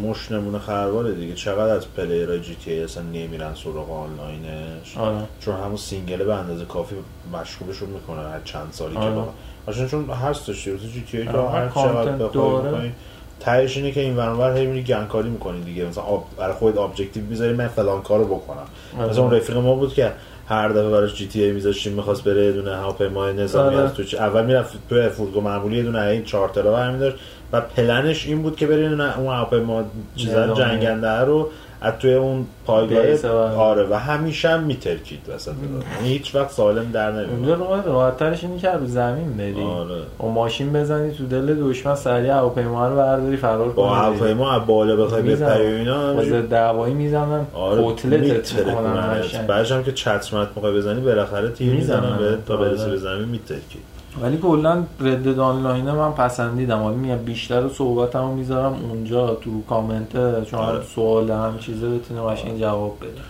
مش 0.03 0.31
نمونه 0.31 0.59
خرواره 0.59 1.11
دیگه 1.13 1.33
چقدر 1.33 1.75
از 1.75 1.93
پلیرهای 1.97 2.39
جی 2.39 2.55
تی 2.55 2.71
ای 2.71 2.83
اصلا 2.83 3.03
نمیرن 3.03 3.53
سراغ 3.53 3.91
آنلاینش 3.91 4.97
آره 4.97 5.23
چون 5.39 5.55
همون 5.55 5.77
سینگله 5.77 6.23
به 6.23 6.33
اندازه 6.33 6.65
کافی 6.65 6.95
مشغولشون 7.33 7.89
می‌کنن 7.89 8.31
هر 8.31 8.41
چند 8.45 8.67
سالی 8.71 8.93
که 8.93 8.99
آره. 8.99 9.15
با 9.15 9.27
آشان 9.67 9.87
چون 9.87 10.09
هستش 10.09 10.67
دیگه 10.67 10.87
جی 10.87 11.03
تی 11.11 11.17
ای 11.17 11.25
تو 11.25 11.37
آره، 11.37 11.49
هر 11.49 11.69
چقدر 11.69 12.11
بخوای. 12.11 12.61
بکنی 12.61 12.91
تهش 13.39 13.77
اینه 13.77 13.91
که 13.91 14.01
این 14.01 14.17
ورانور 14.17 14.57
هی 14.57 14.65
میری 14.65 14.83
گنکاری 14.83 15.29
می‌کنی 15.29 15.63
دیگه 15.63 15.85
مثلا 15.85 16.03
آب 16.03 16.25
برای 16.37 16.53
خودت 16.53 16.77
ابجکتیو 16.77 17.23
می‌ذاری 17.23 17.53
من 17.53 17.67
فلان 17.67 18.01
کارو 18.01 18.25
بکنم 18.25 18.65
آره. 18.97 19.09
مثلا 19.09 19.23
اون 19.23 19.33
رفیق 19.33 19.57
ما 19.57 19.75
بود 19.75 19.93
که 19.93 20.11
هر 20.47 20.69
دفعه 20.69 20.89
براش 20.89 21.15
جی 21.15 21.27
تی 21.27 21.43
ای 21.43 21.51
میذاشتیم 21.51 21.93
می‌خواست 21.93 22.23
بره 22.23 22.45
یه 22.45 22.51
دونه 22.51 22.75
هواپیما 22.75 23.31
نظامی 23.31 23.75
آره. 23.75 23.85
از 23.85 23.93
تو 23.93 24.17
اول 24.17 24.45
می‌رفت 24.45 24.77
تو 24.89 25.09
فرودگاه 25.09 25.43
معمولی 25.43 25.77
یه 25.77 25.83
دونه 25.83 25.99
این 25.99 26.23
چارترها 26.23 26.71
برمی 26.71 26.99
داشت 26.99 27.15
و 27.51 27.61
پلنش 27.61 28.27
این 28.27 28.41
بود 28.41 28.55
که 28.55 28.67
بره 28.67 29.17
اون 29.17 29.33
هواپیما 29.33 29.83
چیزا. 30.15 30.53
جنگنده 30.53 31.09
رو 31.09 31.49
از 31.83 31.93
توی 31.99 32.13
اون 32.13 32.45
پایگاه 32.65 32.99
آره. 32.99 33.55
آره 33.55 33.87
و 33.89 33.93
همیشه 33.93 34.49
هم 34.49 34.63
میترکید 34.63 35.19
وسط. 35.35 35.51
یعنی 35.95 36.13
هیچ 36.13 36.35
وقت 36.35 36.51
سالم 36.51 36.91
در 36.91 37.09
اونجا 37.09 37.55
نمیاد 37.55 37.59
راحت 37.59 37.87
راحت 37.87 38.17
ترش 38.17 38.43
اینه 38.43 38.59
که 38.59 38.71
رو 38.71 38.85
زمین 38.85 39.33
بری 39.37 39.63
آره 39.63 40.01
با 40.17 40.29
ماشین 40.29 40.73
بزنی 40.73 41.11
تو 41.11 41.25
دل 41.25 41.55
دشمن 41.55 41.95
سریع 41.95 42.31
هواپیما 42.31 42.87
رو 42.87 42.95
برداری 42.95 43.37
فرار 43.37 43.65
کنی 43.65 43.75
با 43.75 43.95
هواپیما 43.95 44.51
از 44.51 44.67
بالا 44.67 44.95
بخوای. 44.95 45.21
بپری 45.21 45.73
و 45.73 45.77
اینا 45.77 46.23
ضد 46.23 46.53
هوایی 46.53 46.93
می‌زنن 46.93 47.45
آره 47.53 47.81
میترکونن. 48.03 49.19
می‌کنن. 49.21 49.47
بعدش 49.47 49.71
هم 49.71 49.83
که 49.83 49.91
چترمت 49.91 50.47
موقع 50.55 50.77
بزنی 50.77 51.01
بالاخره 51.01 51.49
تیر 51.49 51.73
می‌زنن. 51.73 52.37
تا 52.45 52.57
آره. 52.57 52.69
برسی 52.69 52.89
به 52.89 52.97
زمین 52.97 53.25
میترکی 53.29 53.79
ولی 54.21 54.37
کلا 54.37 54.83
رد 54.99 55.39
آنلاین 55.39 55.91
من 55.91 56.11
پسندیدم 56.11 56.79
حالا 56.79 56.95
میگم 56.95 57.17
بیشتر 57.17 57.69
صحبتمو 57.69 58.35
می‌ذارم 58.35 58.73
اونجا 58.89 59.35
تو 59.35 59.61
کامنت 59.61 60.43
چون 60.43 60.59
آره. 60.59 60.83
سوال 60.95 61.31
هم 61.31 61.59
چیزه 61.59 61.89
بتونه 61.89 62.21
قشنگ 62.21 62.59
جواب 62.59 62.97
بده 63.01 63.21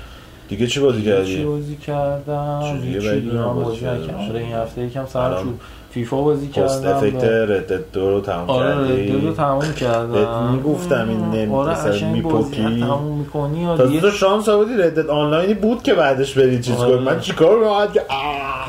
دیگه 0.49 0.67
چی 0.67 0.79
بازی 0.79 1.01
چی 1.01 1.05
کردی؟ 1.05 1.43
بازی 1.43 1.75
کردم 1.75 2.81
دیگه 2.81 3.21
من 3.33 3.53
بازی 3.53 3.85
باشی. 3.85 4.11
آره 4.29 4.39
این 4.39 4.53
هفته 4.53 4.81
یکم 4.81 5.05
سر 5.05 5.19
الان 5.19 5.43
شد 5.43 5.59
فیفا 5.93 6.21
بازی 6.21 6.47
پست 6.47 6.83
کردم 6.83 6.97
افکت 6.97 7.23
ردد 7.23 7.91
دو 7.93 8.09
رو 8.11 8.21
تمام 8.21 8.49
آره 8.49 8.75
رد 8.75 9.23
رو 9.25 9.33
تموم 9.33 9.73
کردم 9.73 10.51
می‌گفتم 10.53 11.09
این 11.09 11.19
نمی- 11.19 11.55
آره 11.55 12.05
میپکی. 12.13 12.79
تموم 12.79 13.17
می‌کنی 13.17 13.77
دیگه 13.87 14.01
تو 14.01 14.11
شانس 14.11 14.49
آوردی 14.49 14.73
ردد 14.73 15.07
آنلاینی 15.09 15.53
بود 15.53 15.83
که 15.83 15.93
بعدش 15.93 16.33
بری 16.37 16.59
چیز 16.59 16.75
آره. 16.75 16.95
کنی 16.95 17.05
من 17.05 17.19
چیکار 17.19 17.59
کنم 17.63 17.91
که. 17.93 18.01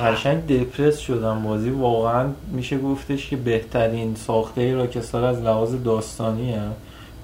قشنگ 0.05 0.47
دپرس 0.47 0.99
شدم 0.99 1.43
بازی 1.43 1.71
واقعا 1.71 2.27
میشه 2.53 2.79
گفتش 2.79 3.29
که 3.31 3.37
بهترین 3.37 4.15
ساخته 4.15 4.61
ای 4.61 4.73
راکستار 4.75 5.25
از 5.25 5.43
لحاظ 5.43 5.75
داستانیه 5.85 6.61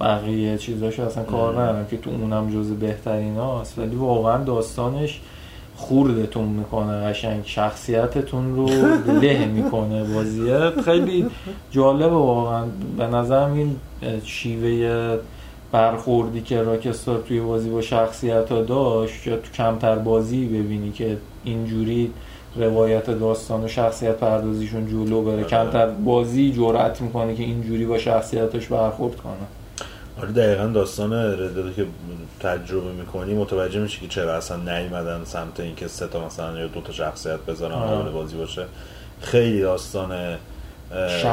بقیه 0.01 0.59
چیزاشو 0.59 1.03
اصلا 1.03 1.25
کار. 1.25 1.53
ندارم 1.53 1.87
که 1.91 1.97
تو 1.97 2.11
اونم 2.11 2.51
جز 2.51 2.71
بهترین 2.71 3.37
هاست 3.37 3.79
ولی 3.79 3.97
واقعا 3.97 4.45
داستانش 4.45 5.21
خوردتون 5.81 6.45
می‌کنه 6.45 6.93
قشنگ 6.93 7.43
شخصیتتون 7.45 8.57
رو 8.57 8.69
له 9.21 9.47
می‌کنه 9.47 10.05
بازیه. 10.15 10.71
خیلی 10.85 11.27
جالبه 11.71 12.17
واقعا. 12.17 12.65
به 12.99 13.07
نظرم 13.07 13.53
این 13.53 13.77
شیوه 14.25 15.19
برخوردی 15.73 16.41
که 16.41 16.63
راکستار 16.63 17.23
توی 17.29 17.41
بازی 17.41 17.71
با 17.71 17.81
شخصیت 17.81 18.53
ها 18.53 18.63
داشت 18.63 19.27
یا 19.27 19.37
تو 19.37 19.53
کمتر 19.55 19.97
بازی 19.97 20.47
ببینی 20.47 20.91
که 20.93 21.17
اینجوری 21.45 22.11
روایت 22.57 23.11
داستان 23.11 23.65
و 23.65 23.69
شخصیت 23.69 24.17
پردازیشون 24.17 24.87
جلو 24.87 25.23
بره. 25.23 25.35
آره. 25.35 25.45
کمتر 25.45 25.87
بازی 25.87 26.53
جرأت 26.53 27.01
می‌کنه 27.01 27.35
که 27.35 27.43
اینجوری 27.43 27.87
با 27.87 27.99
شخصیتش 27.99 28.67
برخورد 28.67 29.17
کنه. 29.17 29.60
آره 30.21 30.33
دقیقا 30.33 30.67
داستان 30.67 31.13
ردد 31.13 31.75
که 31.75 31.87
تجربه 32.41 32.93
می‌کنی 32.93 33.35
متوجه 33.35 33.81
میشی 33.81 34.01
که 34.01 34.09
چرا 34.09 34.37
اصلا 34.37 34.57
نیومدن 34.57 35.25
سمت 35.25 35.61
اینکه 35.61 35.89
سه 35.89 36.07
تا 36.07 36.27
مثلا 36.27 36.59
یا 36.59 36.67
دو 36.67 36.81
تا 36.81 36.93
شخصیت 36.93 37.41
بذارن. 37.41 37.75
وارد 37.75 38.13
بازی 38.13 38.37
باشه 38.37 38.65
خیلی 39.21 39.61
داستان. 39.61 40.37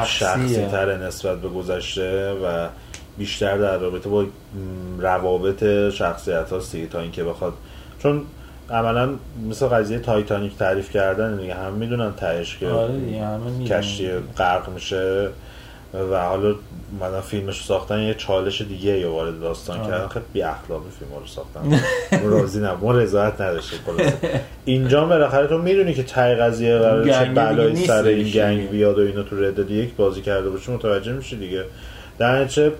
شخصی 0.06 0.66
تر 0.66 0.98
نسبت 0.98 1.42
به 1.42 1.50
گذشته 1.50 2.32
و 2.32 2.68
بیشتر 3.18 3.58
در 3.58 3.78
رابطه 3.78 4.10
با 4.10 4.26
روابط 5.00 5.90
شخصیت 5.90 6.50
هاست 6.50 6.72
دیگه 6.72 6.88
تا 6.88 7.00
اینکه 7.00 7.24
بخواد 7.24 7.54
چون 8.00 8.22
عملا 8.70 9.10
مثل 9.50 9.68
قضیه 9.68 10.00
تایتانیک 10.00 10.58
تعریف 10.58 10.92
کردن 10.92 11.38
دیگه 11.38 11.54
هم 11.54 11.74
می‌دونن 11.74 12.14
تهش 12.14 12.58
که 12.58 12.68
آره. 12.68 12.94
کشتی 13.68 14.10
غرق 14.38 14.70
میشه 14.70 15.30
و 15.94 16.24
حالا 16.24 16.56
اومدن 16.92 17.22
فیلمش 17.22 17.58
رو 17.58 17.64
ساختن 17.64 18.00
یه 18.00 18.14
چالش 18.14 18.62
دیگه 18.62 19.00
یا 19.00 19.12
وارد 19.12 19.40
داستان 19.40 19.80
آه. 19.80 19.88
کردن. 19.88 20.08
خیلی 20.08 20.26
بی 20.34 20.42
اخلاقی 20.42 20.90
فیلم 21.00 21.12
رو 21.20 21.28
ساختن. 21.28 21.82
ما 22.24 22.30
راضی 22.30 22.60
نه 22.60 22.74
ما 22.74 22.92
رضایت 22.92 23.42
نداشتیم 23.42 23.80
خلاصه. 23.86 24.42
اینجا 24.66 25.06
بالاخره 25.06 25.48
تو 25.48 25.58
می‌دونی 25.58 25.94
که 25.94 26.04
تای 26.04 26.36
قضیه 26.36 26.78
قرار 26.78 27.10
چه 27.10 27.26
بلایی 27.26 27.76
سر 27.76 28.04
این. 28.04 28.32
گنگ 28.32 28.70
بیاد 28.70 29.00
و 29.00 29.02
اینا 29.02 29.24
تو 29.24 29.44
ردد 29.44 29.72
یک 29.72 29.96
بازی 29.96 30.22
کرده 30.22 30.50
باشی 30.50 30.72
متوجه 30.72 31.12
میشی 31.12 31.36
دیگه. 31.36 31.64
در 32.18 32.42
نتیجه 32.42 32.72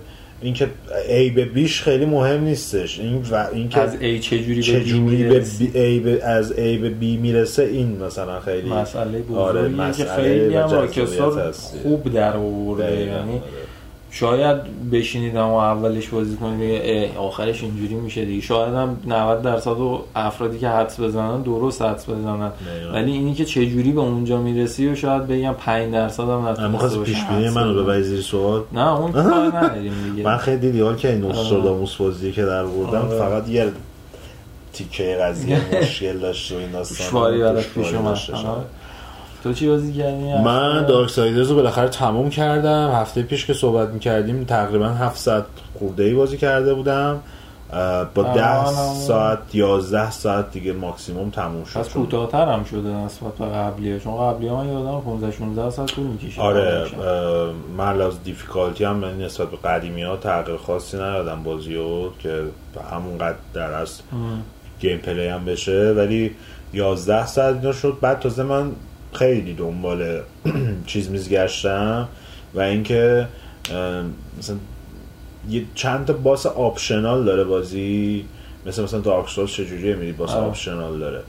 اینکه 0.42 0.68
ای 1.08 1.30
به 1.30 1.44
بیش 1.44 1.82
خیلی 1.82 2.06
مهم 2.06 2.44
نیستش 2.44 3.00
این 3.00 3.22
و 3.30 3.46
اینکه 3.52 3.80
از 3.80 3.96
ای 4.00 4.18
چجوری 4.18 4.62
چه 4.62 4.78
بی 4.78 4.84
جوری 4.84 5.24
به. 5.24 5.40
بی 5.58 5.78
ای 5.78 6.00
به 6.00 6.24
از 6.24 6.52
ای 6.52 6.78
به 6.78 6.90
بی 6.90 7.16
می‌رسه 7.16 7.62
این 7.62 8.02
مثلا 8.02 8.40
خیلی 8.40 8.68
مسئله 8.70 9.22
آره، 9.34 9.68
بزرگیه 9.68 9.76
که 9.76 9.82
مسئله 9.82 10.16
خیلی 10.16 10.56
هم. 10.56 11.52
خوب 11.82 12.12
در 12.12 12.36
آورده 12.36 13.00
یعنی 13.00 13.32
آره. 13.32 13.42
شاید 14.20 14.90
بشینیدم 14.92 15.46
و 15.48 15.54
اولش 15.54 16.08
بازی 16.08 16.36
کنید 16.36 16.82
آخرش 17.16 17.62
اینجوری 17.62 17.94
میشه 17.94 18.24
دیگه 18.24 18.42
شاید 18.42 18.74
هم 18.74 18.96
90 19.06 19.42
درصد 19.42 19.70
و 19.70 20.04
افرادی 20.16 20.58
که 20.58 20.68
حدس 20.68 21.00
بزنن 21.00 21.42
درست 21.42 21.82
حدس 21.82 22.10
بزنن 22.10 22.48
دقیقاً. 22.48 22.92
ولی 22.92 23.12
اینی 23.12 23.34
که 23.34 23.44
چه 23.44 23.66
جوری 23.66 23.92
به 23.92 24.00
اونجا 24.00 24.40
می‌رسی 24.40 24.88
و 24.88 24.94
شاید 24.94 25.26
بگم 25.26 25.52
5 25.52 25.92
درصد 25.92 26.22
هم 26.22 26.46
نتونسته 26.46 26.98
باشه 26.98 27.12
پیش 27.12 27.24
بینی 27.24 27.50
منو. 27.50 27.82
ببری 27.82 28.02
زیر 28.02 28.20
سوال 28.20 28.62
نه 28.72 29.00
اون 29.00 29.12
کار 29.12 29.24
نداریم 29.56 29.92
دیگه 30.10 30.28
من 30.28 30.36
خیلی 30.36 30.58
دیدی 30.58 30.80
حال 30.80 30.96
که 30.96 31.08
این 31.08 31.24
آره. 31.24 31.36
نوستراداموس 31.36 31.96
بازی 31.96 32.32
که 32.32 32.44
در 32.44 32.64
بردم 32.64 33.08
آره. 33.08 33.18
فقط 33.18 33.48
یه 33.48 33.72
تیکه 34.72 35.18
قضیه 35.22 35.60
مشکل 35.80 36.18
داشت 36.18 36.52
و 36.52 36.56
این 36.56 36.70
داستان 36.70 37.62
پیش 37.74 37.94
اومد. 37.94 38.18
تو 39.42 39.52
چی 39.52 39.68
بازی 39.68 39.92
کردی؟ 39.92 40.24
من 40.44 40.86
دارک 40.86 41.10
سایدرز 41.10 41.50
رو 41.50 41.56
بالاخره 41.56 41.88
تموم 41.88 42.30
کردم. 42.30 42.90
هفته 42.94 43.22
پیش 43.22 43.46
که 43.46 43.54
صحبت 43.54 43.88
می‌کردیم 43.88 44.44
تقریبا 44.44 44.88
7 44.88 45.18
ساعت 45.18 45.44
خورده 45.78 46.02
ای 46.02 46.14
بازی 46.14 46.36
کرده 46.36 46.74
بودم. 46.74 47.20
با 48.14 48.24
آره، 48.24 48.34
10 48.34 48.48
آره. 48.48 48.94
ساعت 48.94 49.38
11 49.54 50.10
ساعت 50.10 50.50
دیگه 50.50 50.72
ماکسیموم 50.72 51.30
تموم 51.30 51.64
شد. 51.64 51.80
پس 51.80 51.88
کوتاه‌تر 51.88 52.52
هم 52.52 52.64
شده 52.64 52.88
نسبت 52.88 53.34
به 53.34 53.46
قبلیه. 53.46 54.00
چون 54.00 54.16
قبلی 54.16 54.48
ها 54.48 54.56
من 54.56 54.68
یادم 54.68 55.00
15 55.00 55.30
16 55.32 55.70
ساعت 55.70 55.88
طول 55.88 56.06
می‌کشید 56.06 56.40
آره 56.40 56.86
از 57.76 57.96
لحاظ 57.96 58.14
difficulty 58.24 58.84
هم 58.84 58.96
من 58.96 59.18
نسبت 59.20 59.50
به 59.50 59.56
قدیمی 59.56 60.02
ها 60.02 60.16
تغییر 60.16 60.56
خاصی 60.56 60.96
ندادم 60.96 61.42
بازی 61.42 61.74
رو 61.74 62.12
که 62.18 62.42
همونقدر 62.92 63.38
در 63.54 63.72
از 63.72 64.00
gameplay 64.80 65.26
هم 65.26 65.44
بشه. 65.44 65.94
ولی 65.96 66.30
11 66.72 67.26
ساعت 67.26 67.54
اینا 67.54 67.72
شد. 67.72 67.96
بعد 68.00 68.20
تازه 68.20 68.42
من 68.42 68.70
خیلی 69.18 69.54
دنبال 69.54 70.20
چیز 70.86 71.10
میز 71.10 71.28
گشتم 71.28 72.08
و 72.54 72.60
اینکه 72.60 73.28
مثلا 74.38 74.56
یه 75.50 75.64
چند 75.74 76.06
تا 76.06 76.12
boss 76.12 76.46
optional 76.46 77.24
داره 77.24 77.44
بازی. 77.44 78.24
مثل 78.66 78.82
مثلا 78.82 79.00
Dark 79.00 79.28
Souls 79.28 79.50
چجوریه 79.50 79.94
میری؟ 79.94 80.12
boss 80.12 80.30
آره. 80.30 80.46
optional 80.46 80.98
داره. 80.98 81.20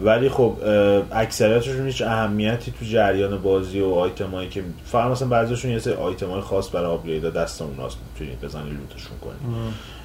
ولی 0.00 0.28
خب 0.28 0.56
اکثریتشون 1.12 1.86
هیچ 1.86 2.02
اهمیتی 2.02 2.72
تو 2.80 2.84
جریان 2.84 3.38
بازی 3.42 3.80
و 3.80 3.86
آیتمایی 3.86 4.48
که 4.48 4.62
فقط 4.84 5.10
مثلا 5.10 5.28
بعضیشون 5.28 5.70
یه 5.70 5.78
سری 5.78 5.94
آیتمای 5.94 6.40
خاص 6.40 6.74
برای 6.74 6.86
آپگرید 6.86 7.22
دست 7.24 7.62
اوناست. 7.62 7.98
می‌تونید 8.12 8.40
بزنی 8.40 8.70
لوتشون 8.70 9.18
کنی 9.20 9.52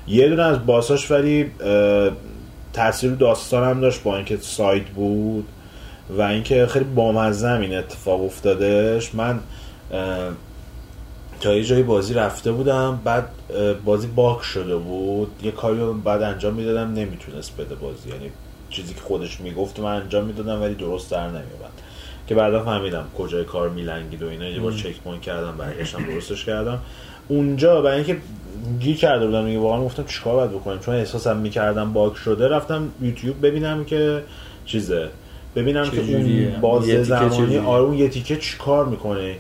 یه 0.08 0.30
دونه 0.30 0.44
از 0.44 0.66
باساش 0.66 1.12
ولی 1.12 1.52
تاثیر 2.74 3.12
داستان 3.12 3.70
هم 3.70 3.82
داشت 3.82 4.04
با 4.04 4.16
اینکه 4.16 4.38
ساید 4.38 4.86
بود. 4.86 5.46
و 6.10 6.22
اینکه 6.22 6.68
خیلی 6.68 6.86
بامزه 6.86 7.48
هم 7.48 7.62
این 7.62 7.78
اتفاق 7.78 8.24
افتادش 8.24 9.16
من 9.16 9.40
تا 11.42 11.54
یه 11.54 11.64
جایی 11.64 11.84
بازی 11.84 12.14
رفته 12.14 12.52
بودم 12.52 13.00
بعد 13.04 13.30
بازی 13.86 14.08
باک 14.08 14.42
شده 14.42 14.76
بود. 14.76 15.32
یه 15.44 15.52
کاری 15.52 15.80
رو 15.80 15.94
بعد 15.94 16.22
انجام 16.22 16.54
می‌دادم 16.54 16.94
نمی‌تونست 16.94 17.58
بده 17.58 17.76
بازی. 17.76 18.10
یعنی 18.10 18.32
چیزی 18.70 18.94
که 18.94 19.02
خودش 19.02 19.42
می‌گفت 19.42 19.80
من 19.80 20.02
انجام 20.02 20.26
می‌دادم 20.26 20.62
ولی 20.62 20.76
درست 20.76 21.12
در 21.12 21.28
نمیومد 21.28 21.72
که 22.28 22.36
بعدا 22.36 22.64
فهمیدم 22.64 23.06
کجای 23.18 23.46
کار 23.46 23.70
میلنگید 23.70 24.24
و 24.24 24.28
اینا. 24.28 24.46
یه 24.46 24.60
بار 24.60 24.72
checkpoint 24.72 25.22
کردم 25.22 25.58
برگشتم 25.58 26.06
درستش 26.06 26.46
کردم. 26.46 26.80
اونجا 27.28 27.82
برای 27.82 27.96
اینکه 27.96 28.18
گیر 28.80 28.98
کرده 28.98 29.26
بودم 29.26 29.46
دیگه 29.46 29.60
واقعا 29.60 29.84
گفتم 29.84 30.04
چیکار 30.06 30.36
باید 30.36 30.52
بکنیم؟ 30.52 30.80
چون 30.80 30.96
احساسم 30.96 31.38
می‌کردم 31.38 31.94
باگ 31.94 32.14
شده 32.14 32.48
رفتم 32.48 32.90
یوتیوب 33.02 33.46
ببینم 33.46 33.86
که 33.86 34.24
چیزه. 34.66 35.10
ببینم 35.58 35.90
که؟ 35.90 36.02
اون 36.02 36.62
باز 36.62 36.88
یه 36.88 36.96
تیکه 36.96 37.04
زمانی؟ 37.04 37.58
آره 37.58 37.84
اون 37.84 37.98
یه 37.98 38.10
تیکه 38.10 38.38
چیکار 38.38 38.86
می‌کنه 38.86 39.36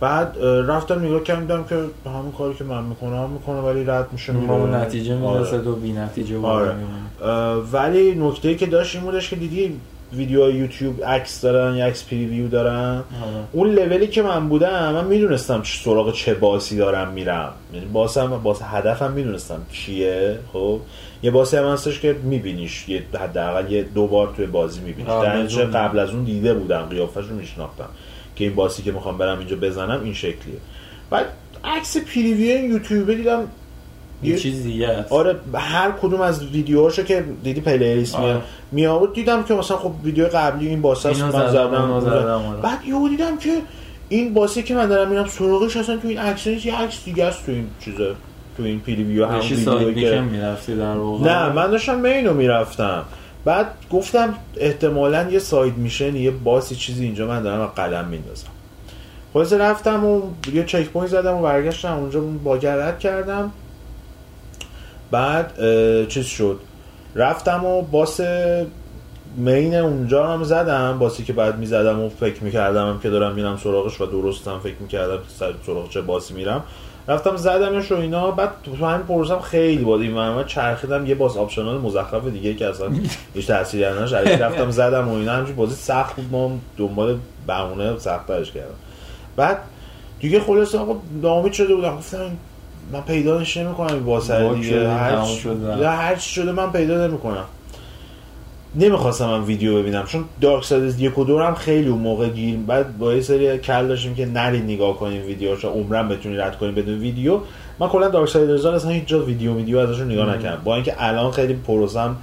بعد 0.00 0.36
رفتم 0.44 1.04
نگاه 1.04 1.22
کردم 1.22 1.64
که 1.64 1.74
همون 2.06 2.32
کاری 2.38 2.54
که 2.54 2.64
من 2.64 2.84
می‌کنم 2.84 3.30
می‌کنه 3.30 3.60
ولی 3.60 3.84
رد 3.84 4.08
میشه 4.12 4.32
میره. 4.32 4.76
نتیجه 4.76 5.14
آره. 5.14 5.38
می‌رسه 5.38 5.58
تو 5.58 5.74
بی 5.74 5.92
نتیجه 5.92 6.38
آره. 6.38 6.74
ولی 7.72 8.14
نکته 8.14 8.54
که 8.54 8.66
داشت 8.66 8.96
این 8.96 9.04
بودش 9.04 9.30
که 9.30 9.36
دیدی 9.36 9.80
ویدیو 10.16 10.50
یوتیوب 10.50 11.04
عکس 11.04 11.40
دارن 11.40 11.76
یا 11.76 11.86
عکس 11.86 12.04
پریویو 12.04 12.48
دارن. 12.48 12.94
آره. 12.96 13.04
اون 13.52 13.70
لولی 13.70 14.06
که 14.06 14.22
من 14.22 14.48
بودم 14.48 14.92
من 14.92 15.04
می‌دونستم 15.04 15.62
چه 15.62 15.78
سراغ 15.84 16.12
چه 16.12 16.34
باسی 16.34 16.76
دارم 16.76 17.12
میرم. 17.12 17.52
یعنی 17.74 17.86
باسم 17.86 18.40
باس 18.42 18.62
هدفم 18.62 19.12
می‌دونستم 19.12 19.66
چیه 19.72 20.38
خب؟ 20.52 20.80
یه 21.22 21.30
باسی 21.30 21.56
هم 21.56 21.64
هستش 21.64 22.00
که 22.00 22.16
میبینیش. 22.22 22.88
یه 22.88 23.02
حداقل 23.20 23.72
یه 23.72 23.82
دو 23.82 24.06
بار 24.06 24.32
توی 24.36 24.46
بازی 24.46 24.80
میبینیش. 24.80 25.12
قبل 25.12 25.46
در. 25.46 25.64
قبل 25.64 25.98
از 25.98 26.10
اون 26.10 26.24
دیده 26.24 26.54
بودم 26.54 26.82
قیافش 26.82 27.24
رو 27.24 27.36
میشناختم 27.36 27.88
که 28.36 28.44
این 28.44 28.54
باسی 28.54 28.82
که 28.82 28.92
می‌خوام 28.92 29.18
برم 29.18 29.38
اینجا 29.38 29.56
بزنم 29.56 30.00
این 30.04 30.14
شکلیه. 30.14 30.58
بعد 31.10 31.26
عکس 31.64 31.96
پریویو 31.96 32.64
یوتیوب 32.64 33.14
دیدم 33.14 33.48
یه 34.22 34.38
چیز 34.38 34.62
دیگه 34.62 34.88
است. 34.88 35.12
آره 35.12 35.36
هر 35.54 35.90
کدوم 36.02 36.20
از 36.20 36.44
ویدیوهاشو 36.46 37.02
که 37.02 37.24
دیدی 37.42 37.60
playlist 37.60 38.14
آره. 38.14 38.26
میاد. 38.26 38.42
می 38.72 38.86
آورد 38.86 39.12
دیدم 39.12 39.42
که 39.42 39.54
مثلا 39.54 39.76
خب 39.76 39.92
ویدیو 40.04 40.28
قبلی 40.28 40.68
این 40.68 40.82
boss 40.82 41.03
ه 41.03 41.08
است 41.08 41.22
من 41.22 41.30
زدم، 41.30 42.00
زدم، 42.00 42.12
آره. 42.12 42.60
بعد 42.62 42.78
یهو 42.86 43.08
دیدم 43.08 43.38
که 43.38 43.58
این 44.08 44.34
boss 44.34 44.56
ی 44.56 44.62
که 44.62 44.74
من 44.74 44.86
دارم 44.86 45.08
میرم 45.08 45.26
سراغش 45.26 45.76
اصلا 45.76 45.96
تو 45.96 46.08
این 46.08 46.18
عکس 46.18 46.46
یه 46.46 46.74
عکس 46.82 47.04
دیگه 47.04 47.24
است 47.24 47.46
تو 47.46 47.52
این 47.52 47.66
چیزه 47.80 48.14
تو 48.56 48.62
این 48.62 48.82
هم 48.86 49.30
داشتی 49.30 49.56
side 49.56 49.88
ویدیویی 49.88 50.10
mission 50.10 50.24
که 50.24 50.36
می‌رفتی 50.36 50.76
در 50.76 50.94
واقع. 50.94 51.24
نه 51.24 51.52
من 51.52 51.70
داشتم 51.70 52.00
main 52.00 52.27
و 52.27 52.34
می‌رفتم. 52.34 53.04
بعد 53.44 53.66
گفتم 53.92 54.34
احتمالا 54.56 55.30
یه 55.30 55.38
side 55.38 55.76
mission 55.76 56.16
یه 56.16 56.30
boss 56.30 56.65
ی 56.65 56.74
چیزی 56.74 57.04
اینجا 57.04 57.26
من 57.26 57.42
دارم 57.42 57.66
قلم 57.66 58.04
میندازم. 58.04 58.48
خلاصه 59.32 59.58
رفتم 59.58 60.04
و 60.04 60.22
یه 60.54 60.64
چک 60.64 60.88
پوینت 60.88 61.10
زدم 61.10 61.36
و 61.36 61.42
برگشتم 61.42 61.96
اونجا 61.96 62.20
باگرد 62.20 62.98
کردم. 62.98 63.52
بعد 65.12 65.52
چیز 66.08 66.26
شد. 66.26 66.60
رفتم 67.14 67.64
و 67.64 67.82
باس 67.82 68.20
مین 69.36 69.74
اونجا 69.74 70.26
هم 70.26 70.42
زدم 70.42 70.98
باسی 70.98 71.24
که 71.24 71.32
بعد 71.32 71.58
می‌زدم 71.58 72.00
و 72.00 72.08
فکر 72.08 72.44
می‌کردم 72.44 73.00
که 73.02 73.10
دارم 73.10 73.34
میرم 73.34 73.56
سراغش 73.56 74.00
و 74.00 74.06
درستم 74.06 74.58
فکر 74.58 74.74
می‌کردم 74.80 75.16
که 75.16 75.28
سر 75.38 75.52
سراغ 75.66 75.90
چه 75.90 76.00
باسی 76.00 76.34
میرم. 76.34 76.64
رفتم 77.08 77.36
زدمش 77.36 77.92
و 77.92 77.96
اینا 77.96 78.30
بعد 78.30 78.50
تو 78.62 78.86
همین 78.86 79.06
پروسم 79.06 79.40
خیلی 79.40 79.84
باد 79.84 80.00
این 80.00 80.10
من 80.10 80.44
چرخیدم 80.44 81.06
یه 81.06 81.14
باز 81.14 81.36
آپشنال 81.36 81.78
مزخرف 81.78 82.26
دیگه 82.26 82.54
که 82.54 82.68
اصلا 82.68 82.90
هیچ 83.34 83.46
تأثیری 83.46 83.84
نداشت 83.84 84.14
علیکی 84.14 84.36
رفتم 84.36 84.70
زدم 84.70 85.08
و 85.08 85.14
اینا 85.14 85.32
همچین 85.32 85.56
بازی 85.56 85.74
سخت 85.74 86.16
بود. 86.16 86.24
ما 86.32 86.52
دنبال 86.76 87.18
بهونه 87.46 87.98
سخت‌ترش 87.98 88.52
کردم. 88.52 88.74
بعد 89.36 89.58
دیگه 90.20 90.40
خلاص 90.40 90.74
آقا 90.74 90.96
ناامید 91.22 91.52
شده 91.52 91.74
بودم. 91.74 91.96
گفتم 91.96 92.30
من 92.92 93.00
پیداش 93.00 93.56
نمی‌کنم 93.56 93.94
این 93.94 94.04
boss 94.04 94.36
رو 94.36 94.52
دیگه. 94.52 94.88
هر 94.88 95.24
شده. 95.24 95.88
هر 95.88 96.16
چی 96.16 96.30
شده 96.30 96.52
من 96.52 96.72
پیدا 96.72 97.06
نمی‌کنم. 97.06 97.44
نمی‌خواستم 98.74 99.26
من 99.26 99.42
ویدیو 99.42 99.78
ببینم 99.78 100.04
چون 100.06 100.24
Darksiders 100.40 101.00
یک 101.00 101.18
و 101.18 101.24
دو 101.24 101.38
هم 101.38 101.54
خیلی 101.54 101.88
اون 101.88 102.00
موقع 102.00 102.28
گیر 102.28 102.56
بعد 102.66 102.98
با 102.98 103.14
یه 103.14 103.20
سری 103.20 103.58
کل 103.58 103.86
داشتیم 103.88 104.14
که 104.14 104.26
نرید 104.26 104.64
نگاه 104.64 104.96
کنیم 104.96 105.26
ویدیوشو 105.26 105.68
عمرم 105.68 106.08
بتونی 106.08 106.36
رد 106.36 106.58
کنیم 106.58 106.74
بدون 106.74 106.98
ویدیو. 106.98 107.38
من 107.78 107.88
کلا 107.88 108.08
Darksiders 108.08 108.66
اصلا 108.66 108.90
هیچ 108.90 109.04
جا 109.06 109.24
ویدیو 109.24 109.56
ویدیو 109.56 109.78
ازشون 109.78 110.10
نگاه 110.10 110.36
نکردم. 110.36 110.62
با 110.64 110.74
اینکه 110.74 110.94
الان 110.98 111.30
خیلی 111.30 111.54
پروسم 111.54 112.16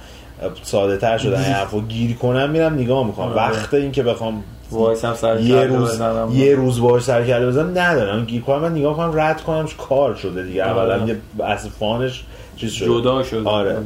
ساده 0.62 0.96
تر 0.96 1.18
شده 1.18 1.36
این 1.44 1.52
حرفو 1.52 1.80
گیر 1.80 2.16
کنم 2.16 2.50
میرم 2.50 2.74
نگاه 2.74 3.06
می‌کنم. 3.06 3.26
آره. 3.26 3.36
وقت 3.36 3.74
اینکه 3.74 4.02
بخوام 4.02 4.42
وایستم 4.70 5.14
سر 5.14 5.40
یه 5.40 5.64
روز 5.64 5.90
بزنم. 5.90 6.28
یه 6.32 6.54
روز 6.54 6.80
باهاش 6.80 7.02
سر 7.02 7.24
و 7.24 7.28
کله 7.28 7.46
بزنم. 7.46 7.78
ندارم. 7.78 8.24
گیر 8.24 8.42
کنم 8.42 8.58
من 8.58 8.72
نگاه 8.72 8.96
کنم 8.96 9.20
رد 9.20 9.40
کنم 9.40 9.68
کار 9.78 10.14
شده 10.14 10.42
دیگه. 10.42 10.64
آره. 10.64 10.92
اولا 10.92 11.06
یه 11.06 11.16
از 11.44 11.68
fun 11.68 12.02
ش 12.02 12.24
چیز 12.56 12.72
شده. 12.72 12.88
جدا 12.88 13.22
شد 13.22 13.42
آره. 13.44 13.76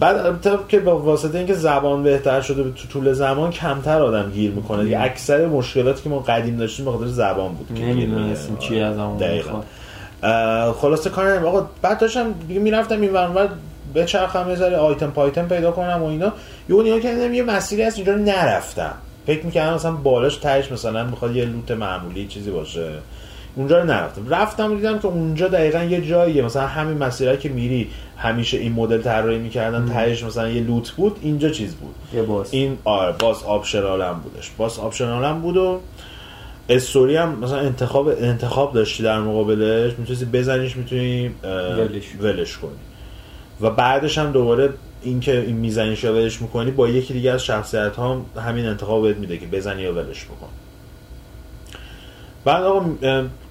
بعد 0.00 0.16
البته 0.16 0.50
که 0.68 0.80
با 0.80 0.98
واسطه 0.98 1.38
اینکه 1.38 1.54
زبان 1.54 2.02
بهتر 2.02 2.40
شده 2.40 2.62
تو 2.62 2.88
طول 2.92 3.12
زمان 3.12 3.50
کمتر 3.50 4.02
آدم 4.02 4.30
گیر 4.30 4.50
می‌کنه 4.50 4.84
دیگه. 4.84 5.00
اکثر 5.00 5.46
مشکلاتی 5.46 6.02
که 6.02 6.08
ما 6.08 6.18
قدیم 6.18 6.56
داشتیم 6.56 6.84
به 6.84 6.90
خاطر 6.90 7.06
زبان 7.06 7.52
بود 7.52 7.78
که 7.78 7.84
نمی‌دونستیم. 7.84 8.56
چی 8.56 8.80
از. 8.80 8.96
می‌خواد 8.96 9.64
اه، 10.22 10.72
خلاصه 10.72 11.10
کار 11.10 11.46
آقا 11.46 11.66
بعد 11.82 11.98
داشتم 11.98 12.34
دیگه 12.48 12.60
می‌رفتم 12.60 13.00
این 13.00 13.12
ور 13.12 13.24
اون 13.24 13.36
ور 13.36 13.48
بچرخم 13.94 14.50
یه 14.50 14.56
ذره 14.56 14.76
آیتم 14.76 15.10
پایتم 15.10 15.48
پیدا 15.48 15.70
کنم 15.70 16.02
و 16.02 16.06
اینا. 16.06 16.32
یه 16.68 16.82
نگاه 16.82 17.00
کردم 17.00 17.34
یه 17.34 17.42
مسیری 17.42 17.82
هست 17.82 17.96
اینجا 17.96 18.14
نرفتم. 18.14 18.94
فکر 19.26 19.46
می‌کردم 19.46 19.74
مثلا 19.74 19.92
بالاش 19.92 20.36
تهش 20.36 20.72
مثلا 20.72 21.04
می‌خواد 21.04 21.36
یه 21.36 21.44
loot 21.44 21.70
معمولی 21.70 22.26
چیزی 22.26 22.50
باشه. 22.50 22.92
اونجا 23.56 23.78
رو 23.78 23.86
نرفتم. 23.86 24.28
رفتم 24.28 24.76
دیدم 24.76 24.98
که 24.98 25.06
اونجا 25.06 25.48
دقیقا 25.48 25.82
یه 25.82 26.00
جاییه. 26.00 26.42
مثلا 26.42 26.66
همین 26.66 26.98
مسیرهایی 26.98 27.38
که 27.40 27.48
میری 27.48 27.88
همیشه 28.16 28.58
این 28.58 28.72
مدل 28.72 29.02
طراحی 29.02 29.38
می‌کردن 29.38 29.86
تهش 29.86 30.24
مثلا 30.24 30.48
یه 30.48 30.62
loot 30.62 30.90
بود 30.90 31.16
اینجا 31.22 31.48
چیز 31.48 31.74
بود. 31.74 31.94
یه 32.14 32.22
boss. 32.22 32.48
این 32.50 32.78
آره 32.84 33.14
boss 33.18 33.42
optional 33.42 34.02
هم 34.02 34.20
بودش. 34.20 34.50
boss 34.56 34.78
optional 34.78 35.24
هم 35.24 35.40
بود 35.40 35.56
و 35.56 35.80
استوری 36.68 37.16
هم 37.16 37.38
مثلا 37.38 37.58
انتخاب 37.58 38.08
انتخاب 38.08 38.72
داشتی 38.72 39.02
در 39.02 39.20
مقابلش. 39.20 39.92
می‌تونستی 39.98 40.24
بزنیش 40.24 40.76
می‌تونی 40.76 41.30
ولش. 41.44 42.04
ولش 42.20 42.58
کنی. 42.58 42.70
و 43.60 43.70
بعدش 43.70 44.18
هم 44.18 44.32
دوباره 44.32 44.68
اینکه 45.02 45.40
این 45.40 45.56
میزنیش 45.56 46.04
یا 46.04 46.12
ولش 46.12 46.42
می‌کنی 46.42 46.70
با 46.70 46.88
یکی 46.88 47.12
دیگه 47.12 47.30
از 47.30 47.44
شخصیت 47.44 47.96
ها 47.96 48.22
همین 48.36 48.66
انتخاب 48.66 49.02
بهت 49.02 49.16
میده 49.16 49.38
که 49.38 49.46
بزنی 49.46 49.82
یا 49.82 49.94
ولش 49.94 50.24
بکن. 50.24 50.48
بعد 52.44 52.64
آقا 52.64 52.86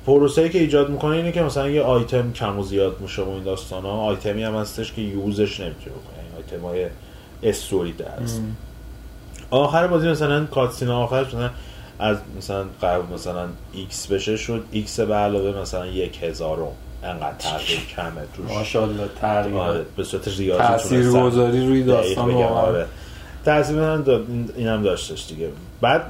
پروسه 0.06 0.50
که 0.50 0.60
ایجاد 0.60 0.90
می‌کنه 0.90 1.16
اینه 1.16 1.32
که 1.32 1.42
مثلا 1.42 1.70
یه 1.70 1.82
آیتم 1.82 2.32
کم 2.32 2.60
و 2.60 2.64
زیاد 2.64 3.02
میشه 3.02 3.22
و 3.22 3.30
این 3.30 3.44
داستان 3.44 3.84
ها 3.84 3.92
آیتمی 3.92 4.44
هم 4.44 4.56
هستش 4.56 4.94
که 4.94 5.02
use 5.02 5.36
ش 5.36 5.60
نمی‌تونه 5.60 5.96
بکنه. 5.96 6.24
این 6.24 6.44
آیتم 6.44 6.66
های 6.66 6.88
استوری 7.44 7.96
هست 8.22 8.42
آخر 9.50 9.88
بازی 9.88 10.08
مثلا 10.08 10.46
cutscene 10.46 10.90
آخرش 10.90 11.28
مثلا 11.28 11.50
از 12.00 12.18
مثلا 12.38 12.66
قرار 12.82 13.06
مثلا 13.14 13.48
X 13.74 14.08
بشه 14.08 14.38
شد 14.38 14.64
X 14.72 15.00
به 15.00 15.16
علاوه 15.16 15.62
مثلا 15.62 15.88
یک 15.88 16.24
هزارم. 16.24 16.72
انقدر 17.04 17.36
تغییر 17.40 17.80
کمه 17.96 18.22
توش. 18.38 18.52
ماشاءالله 18.58 19.08
تغییر. 19.22 19.58
آره 19.58 19.86
به 19.98 20.04
صورت 20.04 20.28
ریاضی 20.28 20.90
تونستن 20.90 21.22
گذاری 21.24 21.68
روی 21.68 21.84
داستان. 21.84 22.32
آره. 22.44 22.86
تاثیر 23.46 23.76
من 23.76 24.02
دا... 24.02 24.18
این- 24.18 24.50
اینم 24.56 24.84
داشتش 24.84 25.28
دیگه. 25.30 25.50
بعد 25.82 26.02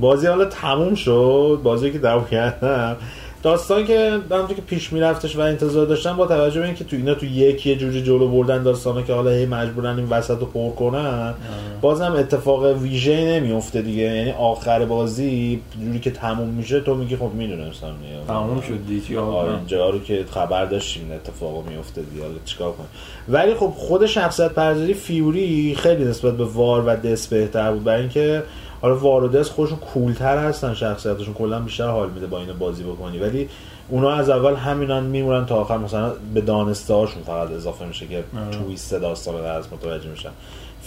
بازی 0.00 0.26
حالا 0.26 0.44
تموم 0.44 0.94
شد. 0.94 1.60
بازی 1.62 1.90
که 1.92 1.98
دعوا 1.98 2.24
کردم 2.24 2.96
داستان 3.42 3.86
که 3.86 4.18
همونطور 4.30 4.56
که 4.56 4.62
پیش 4.62 4.92
میرفتش 4.92 5.36
و 5.36 5.40
انتظار 5.40 5.86
داشتم 5.86 6.16
با 6.16 6.26
توجه 6.26 6.60
به 6.60 6.66
اینکه 6.66 6.84
تو 6.84 6.96
اینا 6.96 7.14
تو 7.14 7.26
یک 7.26 7.66
یه 7.66 7.76
جوری 7.76 8.02
جلو 8.02 8.28
بردن 8.28 8.62
داستانا 8.62 9.02
که 9.02 9.12
حالا 9.12 9.30
هی 9.30 9.46
مجبورن 9.46 9.98
این 9.98 10.08
وسط 10.08 10.38
رو 10.40 10.46
پر 10.46 10.70
کنن 10.70 11.34
بازم 11.80 12.12
اتفاق 12.12 12.64
ویژه 12.64 13.24
نمیفته 13.24 13.82
دیگه. 13.82 14.02
یعنی 14.02 14.30
آخر 14.30 14.84
بازی 14.84 15.60
جوری 15.80 16.00
که 16.00 16.10
تموم 16.10 16.48
میشه 16.48 16.80
تو 16.80 16.94
میگی 16.94 17.16
خب 17.16 17.30
می‌دونستم. 17.34 17.94
تموم 18.28 18.60
شد 18.60 18.86
دیگه. 18.88 19.20
آره 19.20 19.56
اینجا 19.56 19.90
رو 19.90 20.00
که 20.00 20.24
خبر 20.30 20.64
داشتیم 20.64 21.04
این 21.04 21.12
اتفاق 21.12 21.68
میفته 21.68 22.02
دیگه. 22.02 22.22
حالا 22.22 22.34
چیکار 22.44 22.72
کنیم؟ 22.72 22.88
ولی 23.28 23.54
خب 23.54 23.72
خود 23.76 24.06
شخصیت 24.06 24.52
پردازی 24.52 24.94
فیوری 24.94 25.74
خیلی 25.78 26.04
نسبت 26.04 26.36
به 26.36 26.44
وار 26.44 26.84
و 26.86 26.96
دس 26.96 27.26
بهتر 27.26 27.72
بود. 27.72 27.84
برای 27.84 28.00
اینکه 28.00 28.42
حالا 28.80 28.96
وار 28.96 29.24
و 29.24 29.28
دس 29.28 29.50
خودشون 29.50 29.78
کولتر 29.78 30.38
هستن 30.38 30.74
شخصیتشون. 30.74 31.34
کلا 31.34 31.60
بیشتر 31.60 31.88
حال 31.88 32.10
میده 32.10 32.26
با 32.26 32.38
اینو 32.38 32.54
بازی 32.54 32.82
بکنی. 32.82 33.18
ولی 33.18 33.48
اونا 33.88 34.10
از 34.10 34.30
اول 34.30 34.54
همینان 34.54 35.04
میمونن 35.04 35.46
تا 35.46 35.56
آخر. 35.56 35.78
مثلا 35.78 36.12
به 36.34 36.40
دانسته 36.40 36.94
هاشون 36.94 37.22
فقط 37.22 37.50
اضافه 37.50 37.86
میشه 37.86 38.06
که 38.06 38.24
تویست 38.52 38.94
داستان 38.94 39.44
از 39.44 39.72
متوجه 39.72 40.08
میشن. 40.08 40.30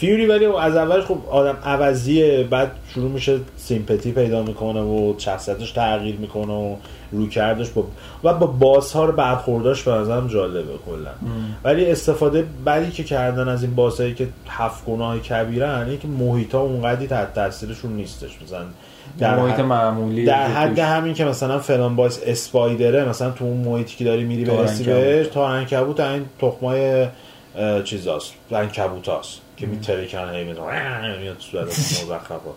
فیوری 0.02 0.26
ولی 0.26 0.46
از 0.46 0.76
اولش 0.76 1.04
خب 1.04 1.18
آدم 1.30 1.58
عوضیه 1.64 2.44
بعد 2.44 2.72
شروع 2.94 3.12
میشه 3.12 3.40
سیمپتی 3.58 4.12
پیدا 4.12 4.44
می‌کنه 4.44 4.82
و 4.82 5.14
شخصیتش 5.18 5.72
تغییر 5.72 6.16
می‌کنه 6.16 6.54
و 6.54 6.76
روی 7.12 7.28
کردش 7.28 7.70
با 7.70 7.84
و 8.24 8.34
با 8.34 8.48
باس 8.48 8.94
ها 8.94 9.06
رو 9.06 9.12
برخورداش 9.12 9.84
به 9.84 9.92
نظرم 9.92 10.28
جالبه 10.28 10.74
کلا. 10.86 11.12
ولی 11.64 11.86
استفاده 11.86 12.46
بعدی 12.66 12.92
که 12.92 13.04
کردن 13.04 13.48
از 13.48 13.64
این 13.64 13.76
باس 13.76 14.02
هایی 14.02 14.14
که 14.14 14.28
هفت 14.48 14.86
گناه 14.86 15.20
کبیرن 15.20 15.82
اینه 15.82 15.98
که 15.98 16.08
محیط 16.08 16.56
ها 16.56 16.62
اونقدی 16.62 17.08
تحت 17.08 17.34
تاثیرشون 17.34 17.94
نیستش. 17.94 18.42
مثلا 18.44 18.66
در 19.20 19.40
محیط 19.40 19.60
معمولی 19.60 20.26
در 20.26 20.48
حد 20.48 20.80
همین 20.80 21.14
که 21.14 21.26
مثلا 21.26 21.60
فلان 21.60 21.96
باعث 21.96 22.20
اسپایدره 22.26 23.10
مثلا 23.10 23.32
تو 23.32 23.46
اون 23.46 23.58
محیطی 23.58 23.96
که 23.96 24.04
داری 24.06 24.24
میری 24.24 24.46
برسی. 24.46 24.84
بهش 24.84 25.28
تا 25.28 25.48
انکبوت 25.48 26.00
این 26.00 26.26
تخمای 26.40 27.08
چیزاست 27.84 28.34
انکبوت 28.52 29.08
هاست 29.08 29.42
که 29.62 29.68
میترکن 29.68 30.30
هی 30.34 30.44
میاد 30.44 30.60
میاد 31.22 31.36
صورت 31.40 31.68
مزخرفا. 31.68 32.52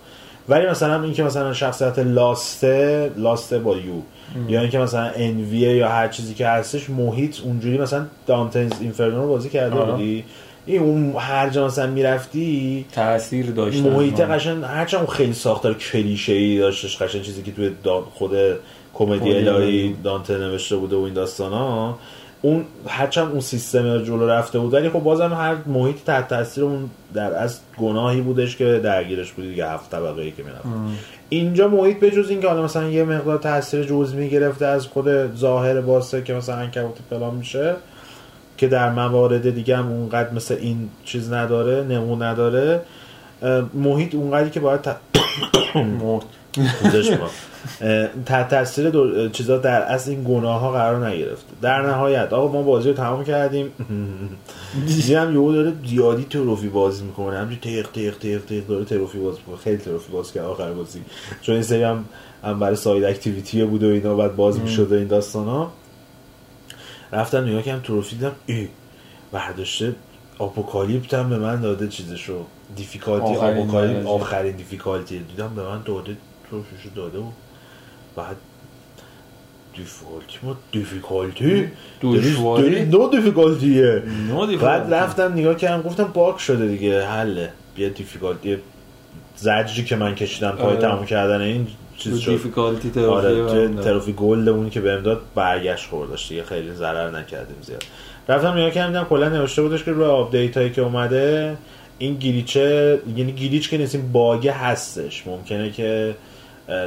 ولی 0.49 0.67
مثلا 0.67 1.03
این 1.03 1.13
که 1.13 1.23
مثلا 1.23 1.53
شخصیت 1.53 1.99
لاسته 1.99 3.11
لاسته 3.17 3.59
با 3.59 3.77
یو. 3.77 4.01
یا 4.49 4.61
اینکه 4.61 4.79
مثلا 4.79 5.11
انویه 5.17 5.77
یا 5.77 5.89
هر 5.89 6.09
چیزی 6.09 6.35
که 6.35 6.49
هستش 6.49 6.91
محیط 6.91 7.41
اونجوری 7.41 7.79
مثلا 7.79 8.07
دانتنز 8.27 8.73
اینفرنو 8.81 9.23
رو 9.23 9.29
بازی 9.29 9.49
کرده. 9.49 9.77
بودی. 9.77 10.25
این 10.67 10.83
اون 10.83 11.15
هر 11.19 11.49
جا 11.49 11.67
مثلا 11.67 11.87
می‌رفتی 11.87 12.85
تاثیر 12.93 13.47
داشت 13.47 13.81
محیط 13.81 14.21
قشنگ 14.21 14.65
هرچند 14.65 15.01
اون 15.01 15.11
خیلی 15.11 15.33
ساختار 15.33 15.75
کلیشه 15.75 16.33
ای 16.33 16.59
داشتش 16.59 17.03
قشنگ 17.03 17.23
چیزی 17.23 17.43
که 17.43 17.53
توی 17.53 17.71
خود 18.15 18.33
کمدی 18.95 19.35
الهی. 19.35 19.97
دانته 20.05 20.39
نوشته 20.39 20.77
بوده 20.77 20.97
و 20.97 21.01
این 21.01 21.15
داستان 21.15 21.53
ها 21.53 21.99
اون 22.45 22.65
هرچند 22.89 23.31
اون 23.31 23.41
سیستم 23.41 23.99
جلو 23.99 24.27
رفته 24.27 24.59
بود 24.59 24.75
ولی 24.75 24.89
خب 24.89 24.99
بازم 24.99 25.33
هر 25.33 25.57
محیط 25.67 25.97
تحت 26.07 26.29
تاثیر 26.29 26.65
اون 26.65 26.91
در 27.15 27.35
از 27.35 27.61
گناهی 27.79 28.21
بودش 28.21 28.57
که 28.57 28.81
درگیرش 28.85 29.33
بودی 29.33 29.49
دیگه 29.49 29.71
هفت 29.71 29.91
طبقه 29.91 30.23
ای 30.23 30.31
که 30.31 30.43
می‌رفت. 30.43 30.65
اینجا 31.29 31.69
محیط 31.69 32.01
به 32.01 32.11
جز 32.11 32.31
اینکه 32.31 32.49
حالا 32.49 32.63
مثلا 32.63 32.89
یه 32.89 33.05
مقدار 33.05 33.39
تاثیر 33.39 33.83
جزئی 33.85 34.29
گرفته 34.29 34.67
از 34.67 34.87
خود 34.87 35.37
ظاهر 35.37 35.81
باسه 35.81 36.23
که 36.23 36.35
مثلا 36.35 36.57
عنکبوت 36.57 36.99
فلان 37.11 37.35
میشه 37.35 37.75
که 38.57 38.69
در 38.69 38.91
موارد 38.91 39.55
دیگه 39.55 39.77
هم 39.77 39.89
اونقدر 39.93 40.31
مثل 40.31 40.55
این 40.61 40.89
چیز 41.05 41.33
نداره 41.33 41.83
نمون 41.83 42.23
نداره 42.23 42.81
محیط 43.75 44.15
اونقدری 44.15 44.51
که 44.51 44.61
باید 44.61 44.81
ت... 44.81 44.97
مرد. 46.03 46.25
تحت 48.27 48.49
تاثیر 48.49 48.91
دو... 48.91 49.29
چیزا 49.29 49.59
در 49.59 49.83
اصل 49.83 50.11
این 50.11 50.25
گناه 50.25 50.61
ها 50.61 50.73
قرار 50.73 51.09
نگرفته 51.09 51.53
در 51.63 51.83
نهایت 51.83 52.33
آقا 52.33 52.53
ما 52.53 52.63
بازی 52.63 52.89
رو 52.89 52.95
تمام 52.95 53.25
کردیم. 53.25 53.73
دیدم 54.87 55.33
یهو 55.33 55.53
داره 55.53 55.73
زیادی 55.87 56.25
تروفی 56.25 56.69
بازی 56.69 57.05
می‌کنه. 57.05 57.37
همجوری 57.39 57.61
تیق 57.61 57.91
تیق 57.91 58.19
تیق 58.19 58.45
تیق 58.45 58.67
داره 58.67 58.85
تروفی 58.85 59.19
بازی 59.19 59.39
می‌کنه. 59.39 59.57
خیلی 59.57 59.77
تروفی 59.77 60.13
باز 60.13 60.33
کرد 60.33 60.45
آخر 60.45 60.73
بازی. 60.73 61.03
چون 61.43 61.55
این 61.55 61.65
سری 61.65 61.83
هم, 61.83 62.05
هم 62.45 62.59
برای 62.59 62.77
side 62.77 63.05
activity 63.05 63.65
بود 63.65 63.83
و 63.83 63.87
اینا 63.87 64.15
بعد 64.15 64.37
باز 64.37 64.61
می‌شد 64.61 64.93
و 64.93 64.95
این 64.95 65.07
داستان 65.07 65.47
ها. 65.47 65.73
رفتم 67.13 67.45
نگاه 67.45 67.63
کردم 67.63 67.83
trophy 67.83 68.17
دیدم 68.17 68.33
ای 68.47 68.69
برداشته 69.33 69.95
Apocalyptic 70.39 71.15
هم 71.15 71.29
به 71.29 71.39
من 71.39 71.61
داده 71.61 71.89
چیزشو. 71.89 72.45
difficulty 72.77 73.35
آخرین 73.37 73.59
Apocalyptic. 73.59 74.07
آخرین 74.07 74.57
difficulty 74.57 75.19
دیدم 75.19 75.53
به 75.57 75.63
من 75.63 75.83
داده 75.85 76.17
trophy 76.51 76.76
شو 76.76 76.89
داده 76.97 77.19
و 77.19 77.23
بعد 78.17 78.37
difficulty 79.77 80.39
ما 80.43 80.57
difficulty 80.73 81.69
دشواری؟ 82.03 82.85
نه 82.85 83.09
difficulty 83.11 83.87
ه. 83.87 84.03
بعد 84.63 84.95
رفتم 84.95 85.33
نگاه 85.33 85.55
کردم 85.55 85.83
گفتم 85.83 86.05
باگ 86.05 86.41
شده 86.41 86.67
دیگه 86.67 87.07
حله 87.07 87.51
بیا 87.75 87.89
difficulty 87.89 88.59
زجری 89.37 89.85
که 89.85 89.97
من 89.97 90.15
کشیدم 90.15 90.51
پای 90.51 90.67
آره. 90.67 90.77
تموم 90.77 91.07
کردن 91.07 91.41
این 91.41 91.67
چیز 91.97 92.19
شد 92.19 92.31
difficulty 92.31 92.91
trophy 92.91 93.27
آره. 93.27 93.69
trophy 93.69 94.13
gold 94.13 94.49
اون 94.49 94.71
که 94.71 94.81
بهم 94.81 95.03
داد 95.03 95.21
برگشت 95.35 95.89
خوردش 95.89 96.29
دیگه 96.29 96.45
خیلی 96.45 96.73
ضرر 96.73 97.19
نکردیم 97.19 97.57
زیاد 97.63 97.85
رفتم 98.29 98.53
نگاه 98.53 98.71
کردم 98.71 98.89
دیدم 98.89 99.05
کلا 99.05 99.29
نوشته 99.29 99.63
بودش 99.63 99.85
که 99.85 99.93
روی 99.93 100.05
آپدیت 100.05 100.57
هایی 100.57 100.71
که 100.71 100.83
اومده 100.83 101.57
این 101.99 102.15
glitch 102.15 102.87
ه 102.87 102.99
یعنی 103.17 103.33
glitch 103.33 103.71
که 103.71 103.79
نیست 103.79 103.95
این 103.95 104.13
باگه 104.13 104.53
هستش 104.53 105.27
ممکنه 105.27 105.71
که 105.71 106.15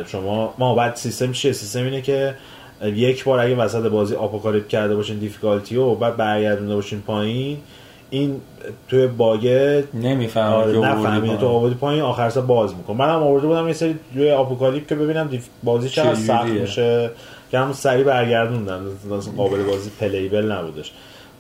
شما 0.08 0.54
ما 0.58 0.76
بعد 0.76 0.96
سیستم 0.96 1.32
چیه؟ 1.32 1.52
سیستم 1.52 1.84
اینه 1.84 2.02
که 2.02 2.36
یک 2.84 3.24
بار 3.24 3.40
اگه 3.40 3.56
وسط 3.56 3.84
بازی 3.86 4.16
Apocalyptic 4.16 4.68
کرده 4.68 4.96
باشین 4.96 5.18
difficulty 5.20 5.76
و 5.76 5.96
بعد 5.96 6.18
برگردونده 6.18 6.76
باشین 6.76 7.02
پایین 7.02 7.58
این 8.10 8.42
توی 8.88 9.08
باگه 9.08 9.84
نمی‌فهمم 9.94 10.54
آره 10.54 10.78
نفهمیده 10.80 11.28
آوردی 11.28 11.38
تو. 11.42 11.48
آوردی 11.48 11.76
پایین 11.76 12.02
آخر 12.02 12.30
سر 12.30 12.42
باز 12.42 12.76
میکن 12.76 12.94
منم 12.94 13.24
آورده 13.24 13.48
بودم 13.48 13.68
یه 13.68 13.74
سری 13.74 13.96
روی 14.16 14.32
Apocalyptic 14.32 14.88
که 14.88 14.96
ببینم 14.96 15.28
diff- 15.28 15.50
بازی 15.64 15.90
چقدر؟ 15.90 16.16
سخت 16.16 16.46
میشه 16.46 17.10
که 17.52 17.60
همون 17.60 17.74
سریع 17.74 18.04
برگردوندم. 18.04 18.82
قابل 19.38 19.64
بازی 19.64 19.90
playable 20.00 20.52
نبودش. 20.52 20.92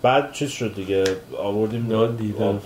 بعد 0.01 0.31
چیز 0.31 0.49
شد 0.49 0.75
دیگه 0.75 1.03
آوردیم 1.43 1.87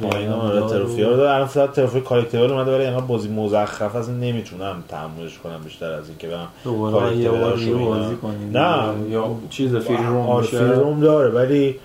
پایین 0.02 0.30
آره 0.30 0.60
و- 0.62 0.70
trophy 0.70 1.04
ها 1.04 1.12
رو 1.12 1.22
الان 1.22 1.46
فقط 1.48 1.72
trophy 1.72 2.02
collectible 2.02 2.52
اومده 2.52 2.76
ولی 2.76 2.84
اینقدر 2.86 3.06
بازی 3.06 3.30
مزخرف 3.30 3.96
از 3.96 4.10
نمی‌تونم 4.10 4.84
تحملش 4.90 5.38
کنم 5.44 5.60
بیشتر 5.64 5.92
از 5.92 6.08
این 6.10 6.18
که 6.18 6.28
برم 6.28 6.48
دوباره 6.64 7.16
یه 7.18 7.30
بار 7.30 7.54
اینا. 7.54 7.86
بازی 7.86 8.16
کنیم 8.16 8.58
نه 8.58 8.94
یا 9.10 9.36
چیز 9.50 9.76
free 9.76 9.98
roam 9.98 10.18
آره 10.18 10.42
باشه. 10.46 10.58
free 10.58 10.80
roam 10.80 11.00
داره 11.00 11.30
ولی 11.30 11.76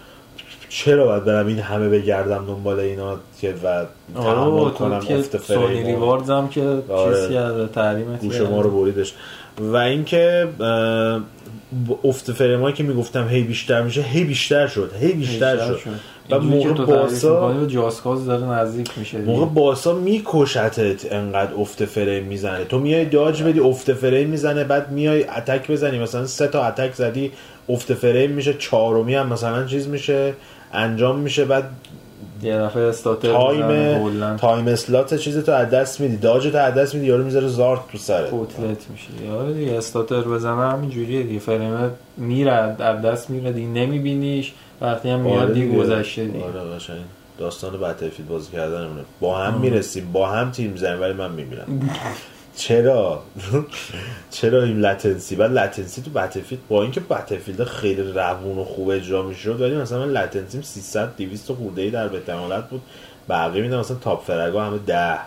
چرا 0.68 1.04
باید 1.06 1.24
برم 1.24 1.46
این 1.46 1.58
همه 1.58 1.88
بگردم 1.88 2.46
دنبال 2.46 2.80
اینا 2.80 3.16
که 3.40 3.54
و 3.64 3.84
تحمل 4.14 4.28
آره 4.28 4.70
کنم 4.70 4.92
افت 5.10 5.36
سونی 5.36 5.82
ریواردز 5.82 6.30
هم 6.30 6.48
که 6.48 6.78
آره. 6.88 7.16
چیز 7.20 7.30
کرده 7.34 7.66
تحریمت 7.66 8.20
گوش. 8.20 8.40
ما 8.40 8.60
رو 8.60 8.70
بریدش 8.80 9.12
و 9.60 9.76
اینکه 9.76 10.48
افت 12.04 12.32
فریم 12.32 12.72
که 12.72 12.82
می‌گفتم 12.82 13.28
هی 13.28 13.42
بیشتر 13.42 13.82
میشه 13.82 14.02
هی 14.02 14.24
بیشتر 14.24 14.66
شد 14.66 14.92
هی 15.00 15.12
بیشتر 15.12 15.56
شد. 15.56 15.78
و 16.30 16.34
اینجوری 16.34 16.74
که 16.74 16.80
موقع 16.80 16.84
باسا 16.84 17.66
جاسکاز 17.66 18.26
داره 18.26 18.44
نزدیک 18.44 18.90
میشه. 18.96 19.18
موقع 19.18 19.46
باسا 19.46 19.94
میکشتت 19.94 21.12
انقدر 21.12 21.54
افت 21.54 21.84
فریم 21.84 22.24
می‌زنه. 22.24 22.64
تو 22.64 22.78
میای 22.78 23.04
داج 23.04 23.42
بدی 23.42 23.60
افت 23.60 23.92
فریم 23.92 24.28
می‌زنه 24.28 24.64
بعد 24.64 24.90
میای 24.90 25.24
اتک 25.24 25.70
بزنی. 25.70 25.98
مثلا 25.98 26.26
سه 26.26 26.46
تا 26.46 26.64
اتک 26.64 26.94
زدی 26.94 27.32
افت 27.68 27.94
فریم 27.94 28.30
میشه 28.30 28.54
چهارمی 28.54 29.14
هم 29.14 29.32
مثلا 29.32 29.66
چیز 29.66 29.88
میشه 29.88 30.34
انجام 30.72 31.18
میشه 31.18 31.44
بعد 31.44 31.70
یه 32.42 32.58
دفعه 32.58 32.82
stutter 32.82 33.32
time 33.32 34.36
time 34.36 34.68
slot 34.68 35.14
چیز 35.14 35.38
تو 35.38 35.52
از 35.52 35.70
دست 35.70 36.00
میدی. 36.00 36.16
dodge 36.16 36.46
تو 36.48 36.58
از 36.58 36.74
دست 36.74 36.94
میدی 36.94 37.06
یارو 37.06 37.24
می‌ذاره 37.24 37.48
زارت 37.48 37.80
تو 37.92 37.98
سرت. 37.98 38.30
کوتلت 38.30 38.90
میشه. 38.90 39.32
آره 39.32 39.52
دیگه 39.52 39.72
stutter 39.72 40.20
بزنه 40.20 40.70
همین 40.70 40.90
جوریه 40.90 41.22
دیگه. 41.22 41.38
فرمه 41.38 41.90
میره 42.16 42.52
از 42.52 43.02
دست 43.02 43.30
میره 43.30 43.52
دیگه. 43.52 43.68
نمیبینیش. 43.68 44.52
وقتی 44.80 45.08
هم 45.10 45.20
میاد 45.20 45.42
آره 45.42 45.54
دیگه. 45.54 45.78
گذشته 45.78 46.24
دیگه. 46.24 46.44
آره 46.44 46.60
قشنگ. 46.76 46.96
داستان 47.38 47.72
Battlefield 47.80 48.28
بازی 48.28 48.52
کردنمونه. 48.52 49.00
با 49.20 49.38
هم 49.38 49.60
می‌رسیم. 49.60 50.12
با 50.12 50.28
هم 50.28 50.50
تیم 50.50 50.70
می‌زنیم 50.70 51.00
ولی 51.00 51.12
من 51.12 51.30
میمیرم. 51.30 51.66
چرا؟ 52.56 53.22
چرا 54.30 54.62
این 54.62 54.80
latency 54.80 55.36
بعد 55.36 55.52
latency 55.52 56.02
تو 56.02 56.10
Battlefield 56.10 56.60
با 56.68 56.82
اینکه 56.82 57.00
Battlefield 57.00 57.64
خیلی 57.64 58.02
روون 58.02 58.58
و 58.58 58.64
خوب 58.64 58.88
اجرا 58.88 59.22
می‌شد 59.22 59.60
ولی 59.60 59.74
مثلا 59.76 59.98
من 60.06 60.12
latency 60.12 60.56
م 60.56 60.62
300 60.62 61.16
200 61.16 61.52
خورده 61.52 61.82
ای 61.82 61.90
در 61.90 62.08
بهترین 62.08 62.40
حالت 62.40 62.68
بود. 62.68 62.82
بقیه 63.28 63.62
میدم 63.62 63.78
مثلا 63.78 63.96
top 63.96 64.24
frag 64.24 64.56
ا 64.56 64.64
همه 64.64 64.78
10 64.78 65.18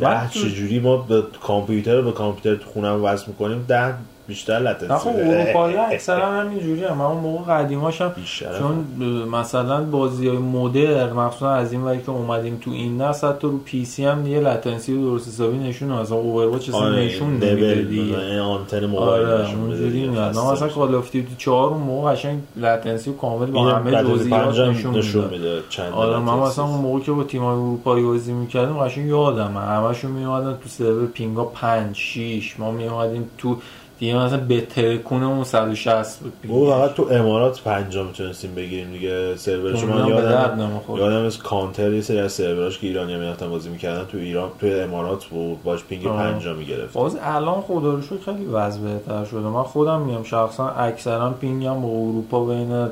ده 0.00 0.30
تو- 0.30 0.40
چجوری 0.48 0.78
ما 0.78 0.96
به 0.96 1.22
کامپیوتر 1.42 1.94
رو 1.96 2.02
به 2.02 2.12
کامپیوتر 2.12 2.62
تو 2.64 2.70
خونم 2.70 3.04
وصل 3.04 3.24
می‌کنیم؟ 3.26 3.64
ده 3.68 3.94
بیشتر 4.30 4.58
نه 4.58 4.98
خب 4.98 5.08
اروپایی 5.16 5.76
اکثرا 5.76 6.26
همین 6.26 6.58
جوری 6.58 6.84
هم 6.84 7.00
اون 7.00 7.20
موقع 7.20 7.52
قدیماش 7.52 8.00
هم 8.00 8.08
بیشتر 8.08 8.58
چون 8.58 8.84
مثلا 9.32 9.84
بازی 9.84 10.28
های 10.28 10.38
مدرن 10.38 11.12
مخصوصا 11.12 11.50
از 11.50 11.72
این 11.72 11.82
وری 11.82 12.02
که 12.02 12.10
اومدیم 12.10 12.58
تو 12.64 12.70
این 12.70 13.02
نسل 13.02 13.28
حتی 13.28 13.46
رو 13.46 13.58
PC 13.58 14.04
هم 14.04 14.22
دیگه 14.22 14.40
latency 14.40 14.94
رو 14.94 15.02
درست 15.10 15.28
حسابی 15.28 15.58
نشون 15.58 15.88
مثلا 15.88 16.16
Overwatch 16.16 16.68
اصلا 16.68 16.80
آره 16.80 17.04
نشون 17.04 17.28
نمیده 17.28 17.74
دیگه. 17.74 18.40
آنتن 18.40 18.86
موبایل 18.86 19.26
آره 19.26 19.54
اونجوری 19.54 20.08
نه. 20.08 20.28
مثلا. 20.28 20.68
Call 20.68 20.94
of 20.94 21.10
Duty 21.10 21.34
4 21.38 21.68
اون 21.68 21.80
موقع 21.80 22.12
قشنگ 22.12 22.40
latency 22.56 23.10
و 23.10 23.12
کامل 23.12 23.46
با 23.46 23.68
همه 23.68 23.96
از 23.96 24.06
جزئیات 24.06 24.58
نشون 24.58 25.24
میده 25.24 25.62
چند 25.68 25.92
آره 25.92 26.18
من. 26.18 26.38
مثلا 26.38 26.64
اون 26.64 26.80
موقع 26.80 27.00
که 27.00 27.12
با 27.12 27.24
تیم 27.24 27.44
اروپایی 27.44 28.04
بازی 28.04 28.32
می‌کردیم 28.32 28.78
قشنگ 28.78 29.06
یادم 29.06 29.56
همشون 29.56 30.10
میومدن 30.10 30.52
تو 30.62 30.68
سرور 30.68 31.06
ping 31.06 31.36
ا 31.36 31.44
5 31.44 31.96
6 31.96 32.54
ما 32.58 32.70
میومدیم 32.70 33.30
تو 33.38 33.56
دیگه 34.00 34.16
مثلا 34.16 34.40
بهترکونه 34.40 35.26
اون 35.26 35.44
160 35.44 36.18
بود 36.18 36.32
او. 36.48 36.70
فقط 36.70 36.94
تو 36.94 37.08
امارات 37.10 37.60
پنجم 37.60 38.06
می‌تونستیم 38.06 38.54
بگیریم 38.54 38.92
دیگه. 38.92 39.36
سرورش 39.36 39.84
من 39.84 40.04
به 40.04 40.10
یادم. 40.10 40.80
یادم 40.96 41.24
از 41.24 41.38
کانتر 41.38 41.92
یه 41.92 42.00
سری 42.00 42.18
از 42.18 42.32
سروراش 42.32 42.78
که 42.78 42.86
ایرانی 42.86 43.14
هم 43.14 43.20
می‌رفتن 43.20 43.50
بازی 43.50 43.68
می‌کردن 43.68 44.04
تو 44.04 44.18
ایران 44.18 44.50
تو 44.60 44.66
امارات 44.66 45.24
بود 45.24 45.62
باش 45.62 45.84
ping 45.84 46.06
آه. 46.06 46.16
پنجم 46.16 46.54
می‌گرفت 46.56 46.92
باز 46.92 47.18
الان 47.22 47.60
خدا 47.60 47.94
رو 47.94 48.02
شکر 48.02 48.24
خیلی 48.24 48.44
وضع 48.44 48.80
بهتر 48.80 49.24
شده. 49.24 49.40
من 49.40 49.62
خودم 49.62 50.00
میام 50.00 50.22
شخصا 50.22 50.68
اکثرا 50.68 51.30
پینگم 51.30 51.82
با 51.82 51.88
اروپا 51.88 52.44
بین 52.44 52.88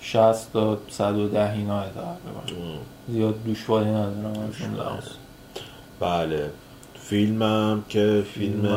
60 0.00 0.52
تا 0.52 0.78
110 0.88 1.52
اینا 1.52 1.82
تقریبا 1.82 2.78
زیاد 3.08 3.34
دشواری 3.50 3.90
ندارم. 3.90 4.52
بله. 6.00 6.50
فیلمم 7.08 7.84
که 7.88 8.22
فیلم 8.34 8.68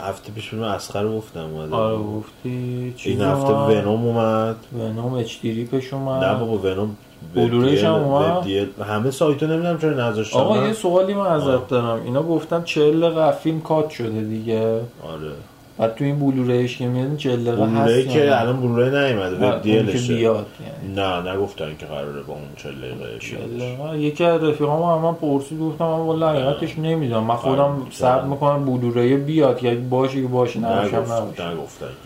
هفته 0.00 0.32
پیش 0.32 0.48
فیلم 0.48 0.62
اسخر 0.62 1.02
رو 1.02 1.16
گفتم 1.16 1.40
اومده 1.40 1.76
آره. 1.76 1.96
گفتی 1.96 2.94
این 3.04 3.20
هفته 3.20 3.50
اومد؟ 3.50 3.76
ونوم 3.76 4.04
اومد. 4.04 4.56
ونوم 4.78 5.14
اچ 5.14 5.40
دی 5.40 5.64
پیش 5.64 5.92
اومد. 5.94 6.24
نه 6.24 6.34
بابا 6.34 6.58
ونوم 6.58 6.96
بلوریش 7.34 7.84
هم 7.84 7.92
اومد؟ 7.92 8.46
همه 8.82 9.10
سایت 9.10 9.42
ها 9.42 9.48
نمی‌دونم 9.48 9.78
چرا 9.78 10.08
نذاشتن. 10.08 10.38
آقا 10.38 10.66
یه 10.66 10.72
سوالی 10.72 11.14
من. 11.14 11.26
ازت 11.26 11.68
دارم. 11.68 12.02
اینا 12.04 12.22
گفتن 12.22 12.62
40 12.62 13.00
دقیقه 13.00 13.30
فیلم 13.30 13.60
کات 13.60 13.90
شده 13.90 14.20
دیگه. 14.20 14.60
آره. 15.02 15.32
بعد 15.78 15.94
تو 15.94 16.04
این 16.04 16.18
بلورایش 16.18 16.76
که 16.78 16.86
میاد 16.86 17.16
40 17.16 17.44
دقیقه 17.44 17.66
هست 17.66 17.96
یا 17.96 18.02
که؟ 18.12 18.40
الان 18.40 18.60
بلورای 18.60 18.90
نیومده 19.12 19.36
وب 19.48 19.62
دیلشه 19.62 20.14
بیاد 20.14 20.46
یعنی 20.60 20.94
نه 20.94 21.32
نگفتن 21.32 21.76
که 21.78 21.86
قراره 21.86 22.22
با 22.22 22.32
اون 22.34 22.42
40 22.56 22.72
دقیقه 22.74 23.18
40 23.18 23.38
بیادش. 23.38 23.62
دقیقه. 23.78 23.98
یکی 23.98 24.24
از 24.24 24.42
رفیقام 24.44 24.98
هم 24.98 25.04
من 25.04 25.14
پرسید 25.14 25.58
گفتم 25.60 25.84
من 25.84 25.90
والا 25.98 26.28
حقیقتش 26.28 26.78
نمی‌دونم 26.78 27.24
من 27.24 27.36
خودم 27.36 27.86
صبر. 27.90 28.24
می‌کنم 28.24 28.64
بلورایی 28.64 29.16
بیاد 29.16 29.58
که 29.58 29.74
باشه 29.74 30.22
که 30.22 30.28
باشه 30.28 30.60
نه 30.60 30.68
نگفتن 30.84 31.32
که 31.34 31.44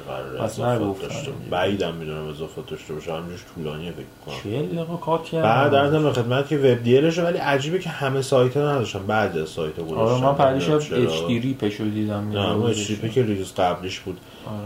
قراره 0.08 0.42
اضافات 0.44 0.80
نگفتن. 0.82 1.08
بعیدم 1.50 1.94
می‌دونم 1.94 2.28
اضافات 2.28 2.66
داشته 2.66 2.94
باشه 2.94 3.12
همینجوش 3.12 3.40
طولانیه 3.54 3.90
فکر 3.90 4.04
کنم 4.26 4.34
40 4.52 4.66
دقیقه 4.66 4.96
کات 5.00 5.34
بعد 5.34 5.74
ارزم 5.74 6.12
خدمت 6.12 6.48
که 6.48 6.56
وب 6.58 6.82
دیلشه 6.82 7.22
ولی 7.22 7.38
عجیبه 7.38 7.78
که 7.78 7.90
همه 7.90 8.22
سایت 8.22 8.56
نداشتن 8.56 9.00
بعد 9.06 9.38
از 9.38 9.48
سایت 9.48 9.76
گذاشتن 9.76 9.96
آره 9.96 10.22
من 10.24 10.34
پریشب. 10.34 10.74
اچ 10.74 10.92
دی 11.28 11.38
rip 11.40 11.62
شو 11.62 11.84
دیدم 11.84 12.28
نه 12.32 12.54
گذاشتم. 12.54 12.84
چیپی 12.84 13.08
که 13.08 13.22
release 13.22 13.52
قبلیش 13.60 14.00
بود. 14.00 14.20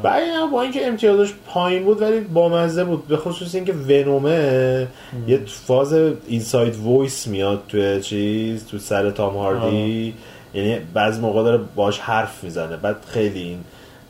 آره. 0.04 0.46
با 0.52 0.62
اینکه 0.62 0.86
امتیازش 0.86 1.32
پایین 1.46 1.84
بود 1.84 2.02
ولی 2.02 2.20
بامزه 2.20 2.84
بود. 2.84 3.06
به 3.06 3.16
خصوص 3.16 3.54
اینکه 3.54 3.72
Venom 3.72 4.69
ه 4.69 4.88
یه 5.26 5.40
فاز 5.46 5.92
inside 6.26 6.76
voice 6.76 7.26
میاد 7.26 7.62
توی 7.68 8.00
چیز 8.02 8.66
تو 8.66 8.78
سر 8.78 9.10
تام 9.10 9.36
هاردی. 9.36 10.14
یعنی 10.54 10.78
بعضی 10.94 11.20
موقع 11.20 11.42
داره 11.42 11.60
باش 11.74 11.98
حرف 11.98 12.44
می‌زنه. 12.44 12.76
بعد 12.76 12.96
خیلی 13.06 13.40
این 13.40 13.58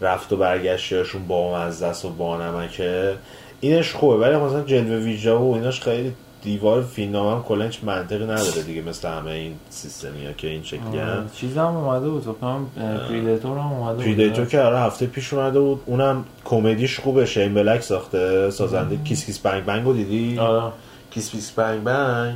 رفت 0.01 0.33
و 0.33 0.37
برگشتشون 0.37 1.27
بامزه 1.27 1.87
است 1.87 2.05
و 2.05 2.09
بانمکه 2.09 3.15
اینش 3.61 3.93
خوبه. 3.93 4.17
ولی 4.17 4.37
مثلا 4.37 4.63
جلوه 4.63 5.05
ویژه‌ها 5.05 5.41
و 5.43 5.55
ایناش 5.55 5.81
خیلی 5.81 6.13
دیوار 6.45 6.83
فیلمنامه 6.83 7.37
هم 7.37 7.43
کلا 7.43 7.65
هیچ 7.65 7.79
منطقی 7.83 8.25
نداره 8.25 8.63
دیگه 8.67 8.83
مثل 8.83 9.09
همه 9.09 9.31
این 9.31 9.55
سیستمی 9.71 10.27
ها 10.27 10.33
که 10.33 10.49
این 10.49 10.63
شکلی 10.63 10.81
آره. 11.01 11.01
هم 11.01 11.31
چیز 11.35 11.59
هم 11.59 11.77
اومده 11.77 12.09
بود 12.09 12.23
فکر 12.23 12.33
کنم 12.33 12.67
Predator 13.09 13.59
هم 13.59 13.73
اومده 13.73 13.95
بود 13.95 14.05
Predator 14.05 14.45
که 14.45 14.61
آره 14.61 14.79
هفته 14.79 15.07
پیش 15.07 15.33
اومده 15.33 15.61
بود. 15.61 15.81
اونم 15.87 16.25
کمدیش 16.45 17.01
خوبه 17.01 17.27
شین 17.27 17.55
بلک 17.55 17.83
ساخته 17.83 18.51
سازنده 18.51 18.97
Kiss 18.97 19.27
Kiss 19.27 19.39
Bang 19.39 19.65
Bang 19.65 19.85
رو 19.85 19.93
دیدی؟ 19.93 20.39
آره. 20.39 20.73
Kiss 21.11 21.31
Kiss 21.31 21.51
Bang 21.51 21.85
Bang. 21.85 22.35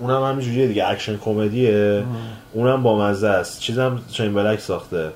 اونم 0.00 0.24
همینجوریه 0.24 0.66
دیگه 0.66 0.88
اکشن 0.88 1.16
کمدیه. 1.16 2.02
اونم 2.52 2.82
با 2.82 2.98
مزه 2.98 3.28
است. 3.28 3.60
چیزم 3.60 4.00
شین 4.12 4.34
بلک 4.34 4.60
ساخته. 4.60 5.10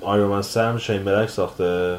آیرومن 0.00 0.42
سم 0.42 0.78
شین 0.78 1.04
بلک 1.04 1.28
ساخته. 1.28 1.96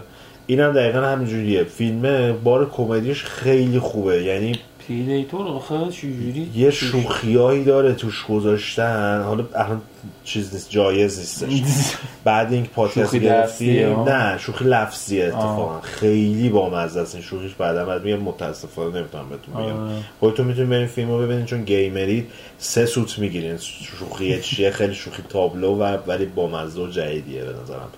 اینم 0.47 0.71
دقیقا 0.73 0.99
همینجوریه 0.99 1.63
فیلمه 1.63 2.31
بار 2.31 2.69
کمدیش 2.69 3.23
خیلی 3.23 3.79
خوبه. 3.79 4.23
یعنی 4.23 4.59
Predator 4.87 5.47
آخه 5.47 5.89
چجوری 5.91 6.51
یه 6.55 6.71
شوخیایی 6.71 7.63
داره 7.63 7.93
توش 7.93 8.25
گذاشتن. 8.25 9.21
حالا 9.21 9.43
الان 9.55 9.81
چیز 10.23 10.53
نیست 10.53 10.69
جایز 10.69 11.19
نیستش. 11.19 11.95
بعد 12.23 12.53
این 12.53 12.65
پادکست 12.65 13.15
گرفتی؟ 13.15 13.85
نه 13.85 14.37
شوخی 14.37 14.65
لفظیه 14.65 15.25
اتفاقا. 15.25 15.81
خیلی 15.81 16.49
بامزه 16.49 16.99
است 16.99 17.15
این 17.15 17.23
شوخیش. 17.23 17.53
بعدا 17.53 17.85
بعد 17.85 18.03
میگم 18.03 18.19
متاسفانه 18.19 18.99
نمی‌تونم 18.99 19.29
بهتون 19.29 19.53
بگم. 19.53 20.03
خودتون 20.19 20.45
می‌تونید 20.45 20.69
برین 20.69 20.87
فیلمو 20.87 21.17
ببینید 21.17 21.45
چون 21.45 21.63
گیمرید 21.63 22.27
سه 22.57 22.85
سوت 22.85 23.19
می‌گیرین. 23.19 23.57
شوخی 23.57 24.41
چیه؟ 24.41 24.71
خیلی 24.71 24.93
شوخی 24.93 25.23
تابلو 25.29 25.75
و 25.75 25.97
ولی 26.07 26.25
بامزه 26.25 26.81
و 26.81 26.87
جدیدیه 26.87 27.43
به 27.43 27.53
نظرم. 27.63 27.89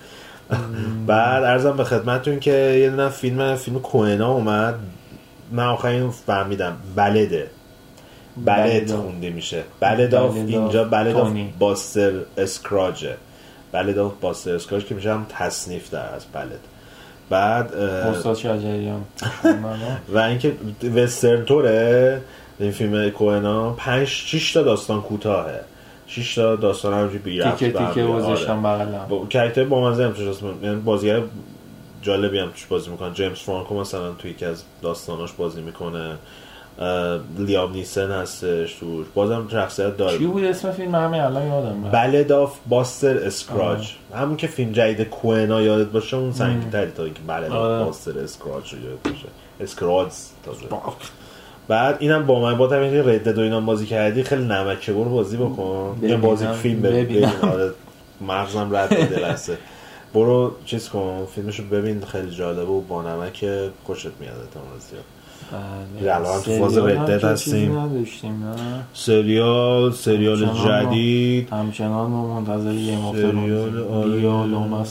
بعد 1.08 1.44
ارزم 1.44 1.78
به 1.78 1.84
خدمتتون 1.84 2.40
که 2.40 2.52
یه 2.52 2.90
دونه 2.90 3.10
فیلم 3.10 3.56
فیلم 3.56 3.80
کوهنا 3.80 4.32
اومد. 4.32 4.76
من 5.52 5.64
آخرین 5.64 6.10
فهمیدم. 6.10 6.78
بلده. 6.96 7.48
Ballad. 8.46 8.92
خونده 8.92 9.30
میشه. 9.30 9.64
Ballad 9.80 10.16
of 10.16 10.36
اینجا 10.36 10.84
Ballad 10.84 11.16
of. 11.16 11.34
Buster 11.60 12.12
Scruggs 12.38 12.99
ه. 12.99 13.16
Ballad 13.72 13.98
of 13.98 14.14
Buster 14.22 14.56
Scruggs 14.56 14.86
که 14.86 14.96
میشه 14.96 15.14
هم 15.14 15.26
تصنیف 15.30 15.90
در 15.90 16.16
از 16.16 16.26
ballad. 16.34 16.60
بعد 17.30 17.74
استاد 17.74 18.36
شجریان. 18.36 19.02
و 20.14 20.18
اینکه 20.18 20.54
وسترن 20.96 21.46
طوره 21.46 22.22
این 22.60 22.72
فیلم 22.72 23.10
کوئنا 23.10 23.74
پنج 23.74 24.08
شش 24.08 24.54
تا 24.54 24.62
داستان 24.62 25.02
کوتاهه. 25.02 25.60
شش 26.08 26.36
تا 26.36 26.56
داستان 26.56 26.94
همونجوری 26.94 27.18
بی 27.18 27.40
ربط 27.40 27.58
تیکه 27.58 27.80
تیکه. 27.80 28.06
گذاشتن 28.06 28.64
بغل 28.64 28.85
هم. 28.85 29.06
با 29.10 29.26
character 29.26 29.64
با 29.64 29.90
مزه 29.90 30.06
هم 30.06 30.14
یعنی 30.64 30.76
بازیگر 30.76 31.22
جالبی 32.04 32.40
هم 32.40 32.50
توش 32.50 32.66
بازی 32.66 32.90
می‌کنه. 32.92 33.14
جیمز 33.14 33.38
فرانکو 33.38 33.80
مثلا 33.80 34.12
توی 34.12 34.32
یکی 34.32 34.46
از 34.46 34.64
داستاناش 34.82 35.32
بازی 35.32 35.62
می‌کنه. 35.62 36.16
لیام 37.38 37.72
نیسن 37.72 38.12
هستش 38.12 38.74
توش. 38.74 39.06
بازم 39.14 39.48
شخصیت 39.52 39.98
داره. 39.98 40.18
چی 40.18 40.26
بود 40.26 40.44
اسم 40.44 40.72
فیلم؟ 40.72 40.96
همین 40.96 41.22
الان 41.22 41.48
یادم 41.48 41.82
بلد 41.82 42.32
آف 42.32 42.58
باستر 42.70 43.18
اسکراج 43.18 43.92
همون 44.16 44.38
که 44.38 44.48
فیلم 44.48 44.72
جدید 44.72 45.10
کوئنا 45.10 45.62
یادت 45.62 45.88
باشه 45.88 46.18
اون 46.18 46.32
سنگین 46.32 46.70
تری 46.70 46.92
تا 46.92 47.04
اینکه 47.04 47.20
Ballad 47.28 47.52
of. 47.52 47.86
Buster 47.86 48.20
Scruggs 48.20 48.74
رو 48.74 48.80
یادت 48.80 49.04
باشه. 49.04 49.28
Scruggs 49.60 50.08
تازه. 50.46 50.66
بعد 51.68 51.98
اینم 52.00 52.26
با 52.26 52.40
من 52.42 52.58
با 52.58 52.68
توجه 52.68 53.14
Red 53.14 53.20
Dead 53.20 53.28
دو 53.36 53.42
اینا 53.42 53.62
بازی 53.62 53.86
کردی 53.86 54.24
خیلی 54.24 54.44
نمکه 54.44 54.94
برو 54.94 55.10
بازی 55.10 55.38
بکن. 55.38 55.98
ببینم، 56.02 56.22
بازی 56.22 56.48
فیلم 56.48 56.82
ببین. 56.82 57.26
آره. 57.26 57.72
مغزم 58.22 58.76
Red 58.76 59.10
Dead 59.10 59.37
سته 59.37 59.58
برو 60.14 60.56
چیز 60.66 60.90
کن 60.90 61.28
فیلمشو 61.36 61.64
ببین 61.64 62.02
خیلی 62.02 62.32
جالبه 62.32 62.72
و 62.72 62.82
با 62.82 63.02
نمک 63.02 63.46
خوشت 63.84 64.06
میاد 64.20 64.38
احتمال 64.40 64.80
زیاد. 64.90 65.04
بله. 66.02 66.16
الان 66.16 66.42
تو 66.42 66.60
فاز 66.60 66.74
سریال 66.74 66.90
رد 66.90 66.98
هم 66.98 67.06
دد 67.06 67.22
که 67.22 67.28
هستیم. 67.28 67.78
سریال 68.94 69.92
سریال 69.92 70.44
همچنان 70.44 70.86
جدید. 70.86 71.50
همچنان 71.50 72.10
ما 72.10 72.40
منتظر 72.40 72.74
یه 72.74 72.98
سریال 73.12 73.84
آره 73.84 74.84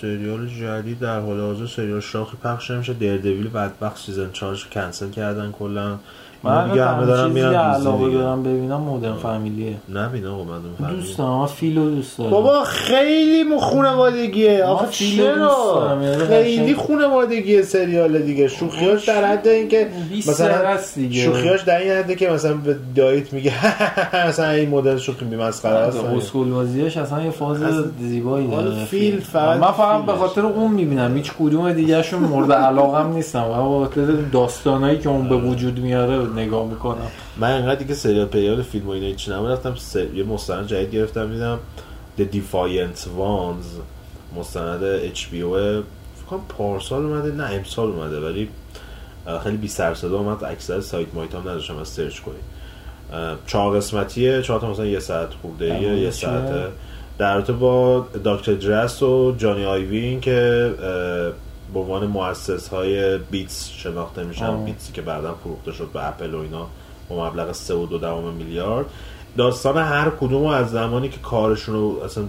سریال 0.00 0.46
جدید 0.46 0.98
در 0.98 1.20
حال 1.20 1.40
حاضر 1.40 1.66
سریال 1.66 2.00
شاخی 2.00 2.36
پخش 2.44 2.70
نمیشه 2.70 2.92
دیردویل 2.92 3.48
بدبخت 3.48 3.98
سیزن 3.98 4.30
4 4.32 4.56
کنسل 4.72 5.10
کردن 5.10 5.52
کلا. 5.58 5.96
من 6.42 6.68
دیگه 6.68 6.84
همه 6.84 7.06
دارن 7.06 7.28
چیزی 7.28 7.40
میرن 7.40 7.54
علاقه. 7.54 8.10
دارم 8.10 8.42
ببینم 8.42 8.80
مدرن 8.80 9.14
فامیلیه. 9.14 9.74
نبین 9.94 10.26
آقا 10.26 10.44
من 10.44 10.50
اون 10.80 10.90
دوست 10.90 11.18
دارم 11.18 11.46
فیلو 11.46 11.90
دوست 11.90 12.18
دارم. 12.18 12.30
بابا 12.30 12.64
خیلی 12.64 13.42
مو 13.42 13.58
خونوادگیه. 13.58 14.64
آخه 14.64 14.86
دارم، 15.18 15.38
چرا؟ 15.38 15.98
یعنی 16.02 16.16
خیلی 16.16 16.74
خونوادگیه 16.74 17.62
سریال 17.62 18.18
دیگه. 18.18 18.48
شوخیاش 18.48 19.04
در 19.04 19.24
حد 19.24 19.48
اینکه 19.48 19.88
20 20.10 20.28
مثلا. 20.30 20.78
شوخیاش 21.10 21.62
در 21.62 21.78
این 21.78 21.92
حده 21.92 22.14
که 22.14 22.30
مثلا 22.30 22.54
به 22.54 22.76
دایت 22.96 23.32
میگه 23.32 23.52
مثلا 24.28 24.50
این 24.50 24.68
مدل 24.68 24.96
شوخی 24.96 25.24
بی 25.24 25.36
مسخره 25.36 25.74
است. 25.74 26.04
اسکول 26.04 26.50
بازیش 26.50 26.96
اصلا 26.96 27.22
یه 27.22 27.30
فاز 27.30 27.58
زیبایی 28.00 28.54
آره، 28.54 28.64
داره 28.64 28.84
فیل 28.84 29.20
فقط 29.20 29.58
من 29.58 29.72
فقط 29.72 30.06
به. 30.06 30.12
خاطر 30.12 30.40
اون 30.40 30.72
می‌بینم. 30.72 31.16
هیچ 31.16 31.32
کدوم 31.38 31.72
دیگه 31.72 32.02
شون 32.02 32.20
مورد 32.20 32.52
علاقم 32.52 33.12
نیستم 33.12 33.44
و 33.44 33.78
به 33.80 33.86
خاطر 33.86 34.06
داستانایی 34.32 34.98
که 34.98 35.08
اون 35.08 35.28
به 35.28 35.36
وجود 35.36 35.78
میاره 35.78 36.18
نگاه 36.32 36.68
می‌کنم. 36.68 37.10
من 37.36 37.50
انقدر 37.50 37.74
دیگه 37.74 37.94
سریال 37.94 38.26
پیریال 38.26 38.62
فیلم 38.62 38.86
و 38.86 38.90
اینا 38.90 39.06
هیچ 39.06 39.28
نمون 39.28 39.50
رفتم 39.50 39.74
سر... 39.74 40.14
یه 40.14 40.24
مستند 40.24 40.66
جدید 40.66 40.90
گرفتم 40.90 41.32
دیدم 41.32 41.58
The 42.18 42.22
Defiant 42.22 42.98
Ones 43.18 43.66
مستند 44.36 44.98
HBO 45.14 45.82
فکر 46.16 46.26
کنم 46.30 46.40
پارسال 46.48 47.04
اومده 47.04 47.32
نه 47.32 47.44
امسال 47.44 47.88
اومده 47.88 48.20
ولی 48.20 48.48
خیلی 49.42 49.56
بی 49.56 49.68
سر 49.68 49.94
صدا 49.94 50.18
اومد. 50.18 50.44
اکثر 50.44 50.80
سایت 50.80 51.14
مایت 51.14 51.34
هم 51.34 51.40
نداشتم 51.40 51.76
از 51.76 51.88
سرچ 51.88 52.20
کنید 52.20 52.40
چهار 53.46 53.76
قسمتیه 53.76 54.42
چهار 54.42 54.60
تا 54.60 54.70
مثلا 54.70 54.86
یه 54.86 55.00
ساعت 55.00 55.28
خورده 55.42 55.82
یه؟ 55.82 56.10
ساعته. 56.10 56.68
درباره 57.18 57.40
Dr. 57.40 58.06
Dre 58.24 58.54
س 58.54 59.02
و 59.02 59.34
Jimmy 59.38 59.64
Iovine 59.64 60.20
که 60.20 60.70
به 61.74 61.80
عنوان 61.80 62.06
مؤسس 62.06 62.68
های 62.68 63.18
Beats 63.18 63.70
شناخته 63.70 64.24
میشن. 64.24 64.64
Beats 64.64 64.87
ی 64.87 64.92
که 64.92 65.02
بعدا 65.02 65.34
فروخته 65.34 65.72
شد 65.72 65.90
به 65.92 66.08
اپل 66.08 66.34
و 66.34 66.38
اینا 66.38 66.66
با 67.08 67.26
مبلغ 67.26 67.52
3 67.52 67.74
و 67.74 67.86
دو 67.86 67.98
دهم 67.98 68.32
میلیارد. 68.32 68.86
داستان 69.36 69.78
هر 69.78 70.10
کدوم 70.20 70.46
از 70.46 70.70
زمانی 70.70 71.08
که 71.08 71.18
کارشون 71.18 71.74
رو 71.74 72.00
اصلا 72.04 72.24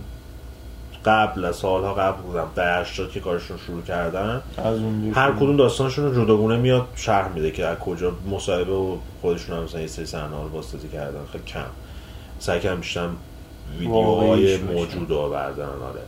قبل 1.06 1.46
از 1.46 1.56
سالها 1.56 1.94
قبل 1.94 2.22
بودم 2.22 2.48
در 2.56 2.82
80 2.82 3.12
که 3.12 3.20
کارشون 3.20 3.58
رو 3.58 3.64
شروع 3.64 3.82
کردن 3.82 4.42
از 4.58 4.80
اونجا 4.80 5.22
هر 5.22 5.32
کدوم 5.32 5.58
داستانشون 5.58 6.06
رو 6.06 6.24
جداگونه 6.24 6.58
میاد 6.58 6.88
شرح 6.96 7.34
میده 7.34 7.52
که 7.52 7.66
از 7.66 7.78
کجا 7.78 8.12
مصاحبه 8.32 8.74
و 8.74 8.98
خودشون 9.22 9.58
هم 9.58 9.64
مثلا 9.64 9.82
یه 9.82 9.88
سری 9.88 10.06
صحنه 10.06 10.44
رو 10.44 10.50
بازسازی 10.50 10.88
کردن. 10.88 11.20
خیلی 11.32 11.44
کم. 11.44 11.60
سعی 12.40 12.60
کردم 12.60 12.80
بیشتر 12.80 13.08
ویدیوهای. 13.80 14.58
موجود 14.58 15.10
رو 15.10 15.30
بردارن 15.30 15.82
آره. 15.82 16.02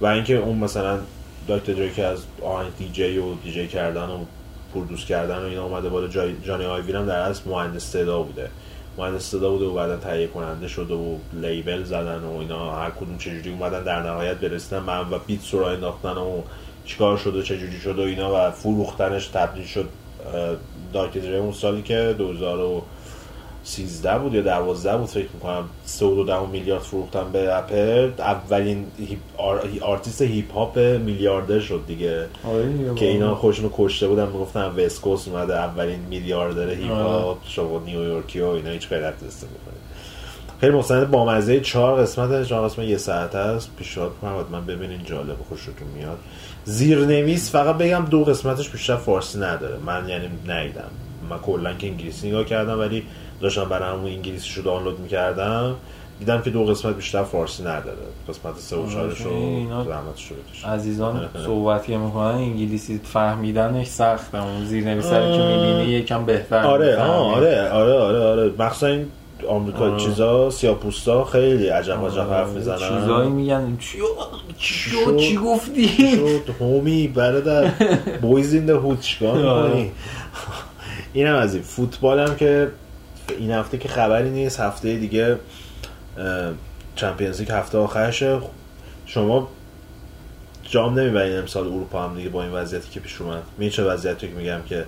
و 0.00 0.06
اینکه 0.06 0.36
اون 0.36 0.58
مثلا 0.58 0.98
دری 1.56 1.90
که 1.90 2.04
از 2.04 2.18
آهنگ 2.42 2.76
دیجی 2.78 3.18
و 3.18 3.34
دیجی 3.34 3.68
کردن 3.68 4.08
و 4.08 4.24
پرودوس 4.74 5.04
کردن 5.04 5.38
و 5.38 5.46
اینا 5.46 5.64
اومده 5.64 5.88
بالا 5.88 6.08
جای 6.08 6.34
جانی 6.42 6.64
آیوین 6.64 6.96
هم 6.96 7.06
در 7.06 7.18
اصل 7.18 7.50
مهندس 7.50 7.84
صدا 7.84 8.22
بوده. 8.22 8.50
مهندس 8.98 9.22
صدا 9.22 9.50
بوده 9.50 9.64
و 9.64 9.74
بعدا 9.74 9.96
تهیه 9.96 10.26
کننده 10.26 10.68
شده 10.68 10.94
و 10.94 11.16
لیبل 11.32 11.84
زدن 11.84 12.18
و 12.18 12.36
اینا. 12.38 12.76
هر 12.76 12.90
کدوم 12.90 13.18
چجوری 13.18 13.50
اومدن 13.50 13.84
در 13.84 14.02
نهایت 14.02 14.36
برسیدن 14.36 14.78
من 14.78 15.00
و 15.10 15.18
بیتس 15.18 15.54
رو 15.54 15.60
راه 15.60 15.72
انداختن 15.72 16.16
و 16.16 16.42
چیکار 16.84 17.16
شد 17.16 17.36
و 17.36 17.42
چجوری 17.42 17.80
شد 17.80 17.98
و 17.98 18.02
اینا 18.02 18.34
و 18.34 18.50
فروختنش 18.50 19.26
تبدیل 19.26 19.66
شد 19.66 19.88
دارک 20.92 21.18
دری 21.18 21.36
اون 21.36 21.52
سالی 21.52 21.82
که 21.82 22.14
13 23.68 24.18
بود 24.18 24.34
یا 24.34 24.42
12 24.42 24.96
بود 24.96 25.06
فکر 25.06 25.28
می‌کنم. 25.34 25.64
3.2 25.86 26.48
میلیارد 26.52 26.82
فروختن 26.82 27.32
به 27.32 27.58
اپل. 27.58 28.10
اولین 28.18 28.86
هیپ 28.98 29.18
آر... 29.36 29.60
آرتیست 29.80 30.22
هیپ 30.22 30.52
هاپ 30.52 30.78
میلیاردر 30.78 31.60
شد 31.60 31.80
دیگه. 31.86 32.26
آره 32.44 32.94
که 32.96 33.06
اینا 33.06 33.34
خودشونو 33.34 33.70
کشته 33.76 34.08
بودن 34.08 34.26
می‌گفتن 34.26 34.66
وسکوس 34.66 35.28
اومده 35.28 35.56
اولین 35.56 36.00
میلیاردر 36.10 36.70
هیپ 36.70 36.92
هاپ 36.92 37.38
شما 37.48 37.82
نیویورکی 37.86 38.40
و 38.40 38.46
اینا 38.46 38.70
هیچ 38.70 38.88
غیر 38.88 39.10
دسته 39.10 39.46
می‌کنید 39.46 39.78
خیلی 40.60 40.72
مستند 40.72 41.10
با 41.10 41.24
مزه 41.24 41.60
چهار 41.60 42.02
قسمت 42.02 42.46
چهار 42.46 42.68
قسمت 42.68 42.86
یه 42.86 42.96
ساعت 42.96 43.34
است. 43.34 43.70
پیشنهاد 43.76 44.12
کنم 44.20 44.44
من 44.52 44.66
ببینین 44.66 45.04
جالب 45.04 45.36
خوشتون 45.48 45.88
میاد. 45.96 46.18
زیرنویس 46.64 47.52
فقط 47.52 47.78
بگم 47.78 48.04
دو 48.10 48.24
قسمتش 48.24 48.68
بیشتر 48.68 48.96
فارسی 48.96 49.38
نداره. 49.38 49.76
من 49.86 50.08
یعنی 50.08 50.28
نیدم 50.42 50.90
من 51.30 51.38
کلا 51.38 51.74
که 51.74 51.86
انگلیسی 51.86 52.28
نگاه 52.28 52.44
کردم 52.44 52.78
ولی 52.78 53.02
داشتم 53.40 53.64
برای 53.64 53.88
همون 53.88 54.06
انگلیسی 54.06 54.54
رو 54.56 54.62
دانلود 54.62 55.00
می‌کردم 55.00 55.74
دیدم 56.18 56.42
که 56.42 56.50
دو 56.50 56.64
قسمت 56.64 56.96
بیشتر 56.96 57.22
فارسی 57.22 57.62
نداره. 57.62 57.96
قسمت 58.28 58.58
سه 58.58 58.76
و 58.76 58.90
چهارش 58.90 59.20
رو 59.20 59.32
اینا 59.34 59.84
زحمتش 59.84 60.28
رو. 60.30 60.70
عزیزان 60.70 61.28
صحبتی 61.46 61.96
می‌کنن 61.96 62.24
انگلیسی 62.34 63.00
فهمیدنش 63.04 63.86
سخته. 63.86 64.42
اون 64.42 64.64
زیر 64.64 64.84
نویسر 64.84 65.32
که 65.32 65.38
می‌بینی 65.38 65.92
یکم 65.92 66.24
بهتر 66.24 66.66
آره 66.66 66.96
آره 66.96 67.70
آره 67.70 67.92
آره 67.92 68.18
آره. 68.18 68.52
مخصوصا 68.58 68.86
این 68.86 69.06
آمریکا 69.48 69.78
آره. 69.78 70.00
چیزا 70.00 70.50
سیاپوستا 70.50 71.24
خیلی 71.24 71.68
عجب 71.68 72.06
عجب 72.06 72.30
حرف 72.32 72.48
می‌زنن. 72.48 72.78
چیزایی 73.00 73.30
میگن. 73.30 73.76
چی 73.80 73.98
چی 74.58 74.90
چی, 75.18 75.36
گفتی؟ 75.36 75.88
شد؟ 75.88 76.54
هومی 76.60 77.08
برادر. 77.08 77.70
بویز 78.22 78.54
این 78.54 78.70
هود 78.70 79.00
چیکار 79.00 79.46
آره. 79.46 79.66
می‌کنی؟ 79.68 79.92
اینم 81.12 81.34
از 81.34 81.54
این. 81.54 81.62
فوتبال 81.62 82.20
هم 82.20 82.36
که 82.36 82.68
این 83.38 83.50
هفته 83.50 83.78
که 83.78 83.88
خبری 83.88 84.30
نیست 84.30 84.60
هفته 84.60 84.96
دیگه 84.96 85.38
چمپیونز 86.96 87.40
لیگ 87.40 87.50
هفته 87.50 87.78
آخرشه. 87.78 88.40
شما 89.06 89.48
جام 90.62 90.98
نمی‌برین 90.98 91.38
امسال 91.38 91.66
اروپا 91.66 92.04
هم 92.04 92.16
دیگه 92.16 92.28
با 92.28 92.42
این 92.42 92.52
وضعیتی 92.52 92.90
که 92.90 93.00
پیش 93.00 93.20
اومد. 93.20 93.42
می 93.58 93.70
چه 93.70 93.84
وضعیتی 93.84 94.28
که 94.28 94.34
میگم 94.34 94.60
که؟ 94.68 94.84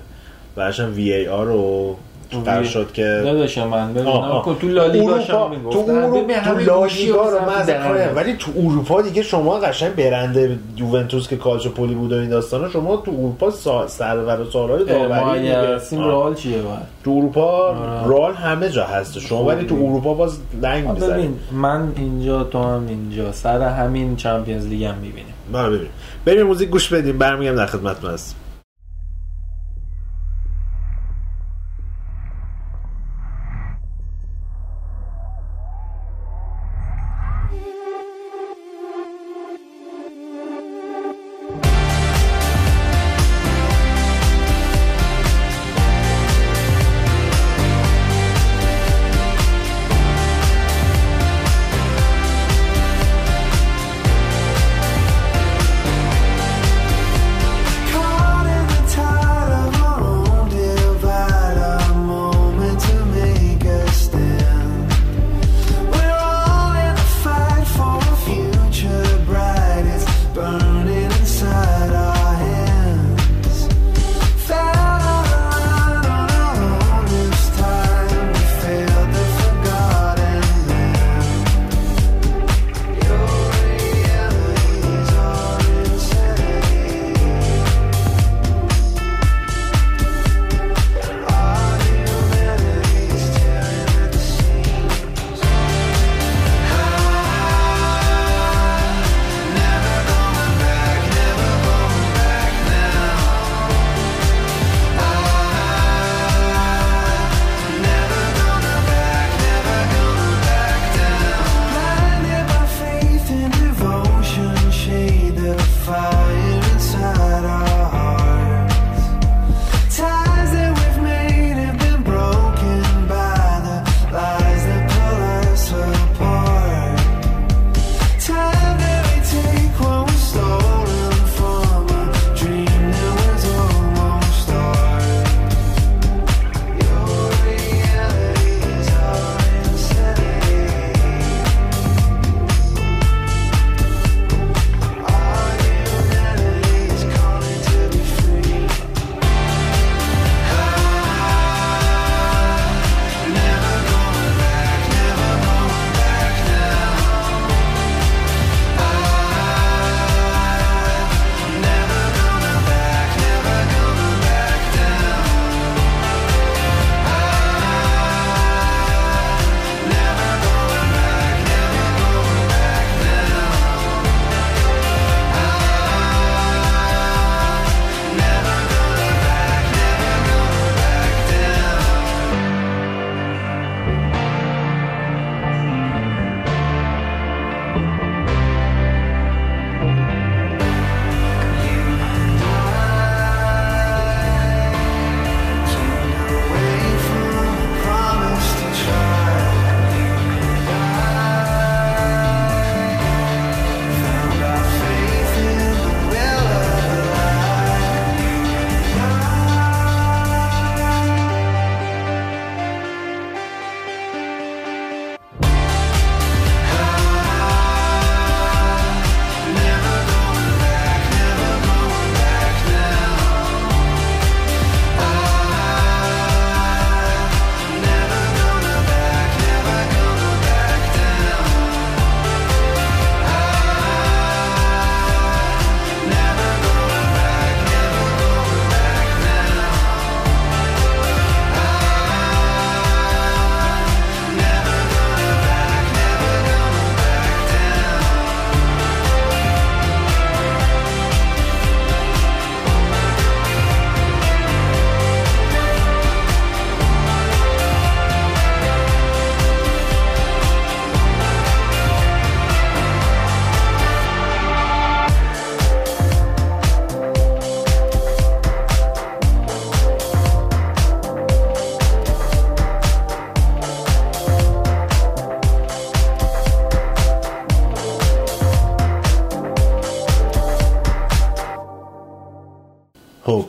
برشم 0.56 0.92
وی 0.94 1.12
ای 1.12 1.28
آر 1.28 1.46
رو 1.46 1.96
قرار 2.44 2.64
شد 2.64 2.92
که 2.92 3.02
نداشتم 3.02 3.66
من. 3.66 3.94
ببینم 3.94 4.42
تو 4.60 4.68
لالیگا 4.68 5.18
تو 5.18 5.36
اروپا 5.36 5.70
تو 5.70 6.58
لالیگا 6.58 7.28
رو 7.28 7.40
من 7.46 7.64
دهنه. 7.64 8.12
ولی 8.14 8.36
تو 8.36 8.50
اروپا 8.56 9.02
دیگه 9.02 9.22
شما 9.22 9.58
قشنگ 9.58 9.94
برنده 9.94 10.58
یوونتوس 10.76 11.28
که 11.28 11.36
کالچوپولی 11.36 11.94
بود 11.94 12.12
و 12.12 12.16
این 12.16 12.28
داستانا 12.28 12.68
شما 12.68 12.96
تو 12.96 13.10
اروپا 13.10 13.50
سرور 13.86 14.40
و 14.40 14.44
ما 14.44 14.84
داوری 14.84 15.40
دیگه. 15.40 15.56
آه. 15.56 15.80
رئال 15.92 16.34
چیه 16.34 16.62
باید 16.62 16.80
تو 17.04 17.10
اروپا 17.10 17.68
آره. 17.68 18.08
رال 18.08 18.34
همه 18.34 18.68
جا 18.68 18.84
هست 18.84 19.18
شما 19.18 19.44
ولی 19.44 19.66
تو. 19.66 19.74
اروپا 19.74 20.14
باز 20.14 20.38
لنگ 20.62 20.88
می‌زنی 20.88 21.12
ببین 21.12 21.36
من 21.52 21.92
اینجا 21.96 22.44
تو 22.44 22.62
هم 22.62 22.86
اینجا 22.88 23.32
سر 23.32 23.62
همین 23.62 24.16
چمپیونز 24.16 24.66
لیگ 24.66 24.84
هم 24.84 24.94
می‌بینیم 24.94 25.34
ببینیم 25.54 25.90
بریم 26.24 26.46
موزیک 26.46 26.68
گوش 26.68 26.88
بدیم 26.88 27.18
برمیگم 27.18 27.56
در 27.56 27.66
خدمتتون 27.66 28.10
هستیم 28.10 28.36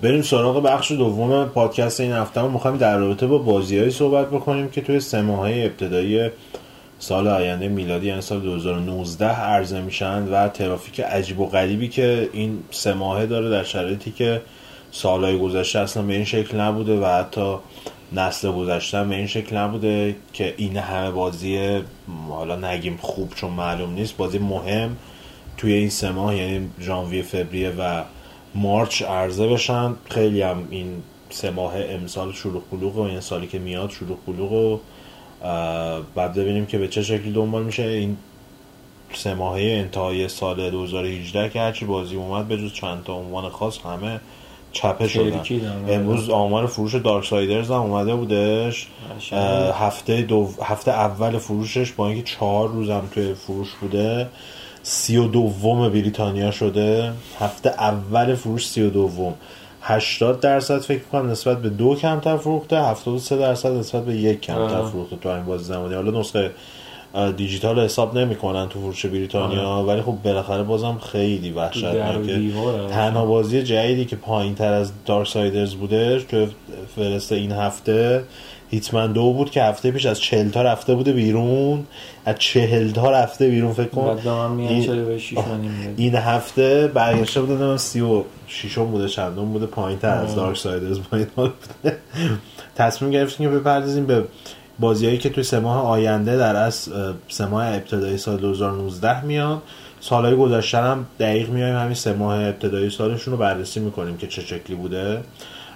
بریم 0.02 0.22
سراغ 0.22 0.64
بخش 0.64 0.92
دوم 0.92 1.46
پادکست 1.46 2.00
این 2.00 2.12
هفته 2.12 2.42
ما 2.42 2.48
می‌خوایم 2.48 2.78
در 2.78 2.98
رابطه 2.98 3.28
با 3.28 3.38
بازیهایی 3.38 3.92
صحبت 3.92 4.28
بکنیم 4.28 4.70
که 4.70 4.82
توی 4.82 5.00
سه 5.00 5.22
ماهه 5.22 5.52
ابتدایی 5.66 6.30
سال 7.00 7.28
آینده 7.28 7.68
میلادی 7.68 8.08
یعنی 8.08 8.22
سال 8.22 8.40
2019 8.40 9.26
عرضه 9.26 9.82
میشن 9.82 10.28
و 10.28 10.48
ترافیک 10.48 11.02
عجیب 11.02 11.40
و 11.40 11.46
غریبی 11.46 11.88
که 11.88 12.30
این 12.34 12.60
سه 12.72 12.94
ماهه 12.94 13.26
داره 13.26 13.50
در 13.50 13.64
شرایطی 13.64 14.12
که 14.12 14.42
سالهای 14.92 15.40
گذشته 15.40 15.80
اصلا 15.80 16.04
به 16.04 16.14
این 16.14 16.26
شکل 16.26 16.60
نبوده 16.60 17.00
و 17.00 17.06
حتی 17.06 17.56
نسل 18.14 18.52
گذشته 18.52 19.04
به 19.04 19.16
این 19.16 19.28
شکل 19.28 19.58
نبوده 19.58 20.16
که 20.34 20.54
این 20.58 20.78
همه 20.78 21.12
بازی 21.12 21.82
حالا 22.30 22.56
نگیم 22.56 22.98
خوب 23.02 23.34
چون 23.36 23.52
معلوم 23.52 23.94
نیست 23.94 24.18
بازی 24.18 24.40
مهم 24.40 24.98
توی 25.58 25.74
این 25.74 25.90
سه 25.90 26.12
ماه 26.12 26.36
یعنی 26.36 26.70
ژانویه 26.80 27.22
فوریه 27.22 27.70
و 27.70 28.04
مارچ 28.56 29.02
عرضه 29.02 29.48
بشن. 29.48 29.96
خیلی 30.10 30.42
هم 30.42 30.68
این 30.70 31.04
سه 31.30 31.50
ماه 31.50 31.74
امسال 31.78 32.32
شروع 32.32 32.64
قلوق 32.72 32.98
و 32.98 33.02
این 33.02 33.20
سالی 33.20 33.48
که 33.48 33.60
میاد 33.60 33.90
شروع 33.90 34.18
قلوق 34.26 34.52
و 34.52 34.80
بعد 36.16 36.34
ببینیم 36.34 36.66
که 36.66 36.78
به 36.78 36.88
چه 36.88 37.02
شکلی 37.02 37.32
دنبال 37.32 37.64
میشه. 37.64 37.84
این 37.84 38.18
سه 39.14 39.34
ماهه 39.34 39.62
انتهای 39.62 40.28
سال 40.28 40.70
2018 40.70 41.50
که 41.50 41.60
هرچی 41.60 41.86
بازی 41.86 42.16
اومد 42.16 42.48
به 42.48 42.58
جز 42.58 42.74
چند 42.74 43.04
تا 43.04 43.14
عنوان 43.14 43.50
خاص 43.50 43.80
همه 43.80 44.20
چپه 44.72 45.08
شدن. 45.08 45.42
امروز 45.90 46.30
آمار 46.30 46.68
فروش 46.68 46.96
دارک 46.96 47.26
سایدرز 47.26 47.72
هم 47.72 47.78
اومده 47.78 48.16
بودش. 48.16 48.88
هفته 49.74 50.22
دو 50.22 50.50
هفته 50.64 50.92
اول 50.92 51.38
فروشش 51.38 51.92
با 51.92 52.08
اینکه 52.08 52.24
چهار 52.24 52.70
روز 52.70 52.90
هم 52.90 53.10
توی 53.14 53.34
فروش 53.34 53.74
بوده. 53.82 54.28
سی 54.84 55.18
و 55.18 55.28
دوم 55.28 55.90
بریتانیا 55.90 56.52
شده. 56.52 57.12
هفته 57.40 57.70
اول 57.70 58.36
فروش 58.36 58.68
سی 58.68 58.82
و 58.82 58.90
دوم. 58.90 59.34
80 59.82 60.40
درصد 60.40 60.82
فکر 60.82 61.04
کنم 61.12 61.32
نسبت 61.32 61.62
به 61.62 61.70
دو 61.70 61.96
کمتر 61.96 62.38
فروخته 62.38 62.78
73 62.78 63.38
درصد 63.38 63.72
نسبت 63.72 64.06
به 64.06 64.16
یک 64.16 64.42
کمتر 64.42 64.84
فروخته 64.84 65.16
تو 65.16 65.30
این 65.30 65.46
بازی 65.46 65.64
زمانی. 65.64 65.94
حالا 65.94 66.20
نسخه 66.20 66.52
دیجیتال 67.38 67.80
حساب 67.80 68.18
نمی‌کنن 68.18 68.70
تو 68.70 68.80
فروش 68.80 69.06
بریتانیا 69.06 69.84
ولی 69.88 70.02
خب 70.02 70.16
بالاخره 70.24 70.64
بازم 70.64 70.98
خیلی 71.12 71.52
وحشتناکه. 71.52 72.52
تنها 72.90 73.26
بازی 73.26 73.64
جدیدی 73.64 74.06
که 74.06 74.16
پایین 74.16 74.56
تر 74.56 74.74
از 74.74 74.92
Darksiders 75.06 75.74
بوده 75.74 76.20
تو 76.20 76.46
فهرست 76.96 77.32
این 77.32 77.52
هفته 77.52 78.24
Hitman 78.72 79.12
دو 79.12 79.34
بود 79.34 79.52
که 79.52 79.64
هفته 79.64 79.92
پیش 79.92 80.06
از 80.06 80.20
چهل 80.20 80.50
تا 80.50 80.62
رفته 80.62 80.96
بوده 80.96 81.12
بیرون. 81.14 81.86
از 82.26 82.36
چهل 82.40 82.92
تا 82.92 83.12
رفته 83.12 83.50
بیرون 83.50 83.74
فکر 83.74 83.88
کن 83.88 84.20
این, 84.58 84.84
این 85.98 86.16
هفته 86.16 86.88
برگشته 86.88 87.42
بوده 87.42 87.78
سی 87.78 88.02
و 88.02 88.24
شیشم 88.48 88.86
بوده 88.86 89.08
چندم 89.08 89.46
بوده 89.46 89.66
پایین 89.66 90.00
تر 90.00 90.18
از 90.18 90.36
دارک 90.36 90.58
سایدرز 90.58 91.00
پایین 91.00 91.28
بوده. 91.36 91.98
تصمیم 92.76 93.12
گرفتیم 93.12 93.52
که 93.52 93.58
بپردازیم 93.58 94.06
به 94.06 94.24
بازیایی 94.80 95.18
که 95.18 95.30
توی 95.30 95.44
سه 95.44 95.60
ماه 95.60 95.88
آینده 95.88 96.38
در 96.38 96.56
از 96.56 96.90
سه 97.28 97.46
ماه 97.46 97.68
ابتدایی 97.68 98.18
سال 98.18 98.38
2019 98.38 99.26
میان 99.26 99.62
سالهای 100.00 100.36
گذشته 100.36 100.78
هم 100.78 101.06
دقیق 101.20 101.50
میایم 101.50 101.76
همین 101.76 101.94
سه 101.94 102.14
ماه 102.14 102.36
ابتدایی 102.36 102.90
سالشون 102.90 103.32
رو 103.32 103.40
بررسی 103.40 103.80
می‌کنیم 103.80 104.18
که 104.18 104.28
چه 104.28 104.42
شکلی 104.42 104.76
بوده. 104.76 105.22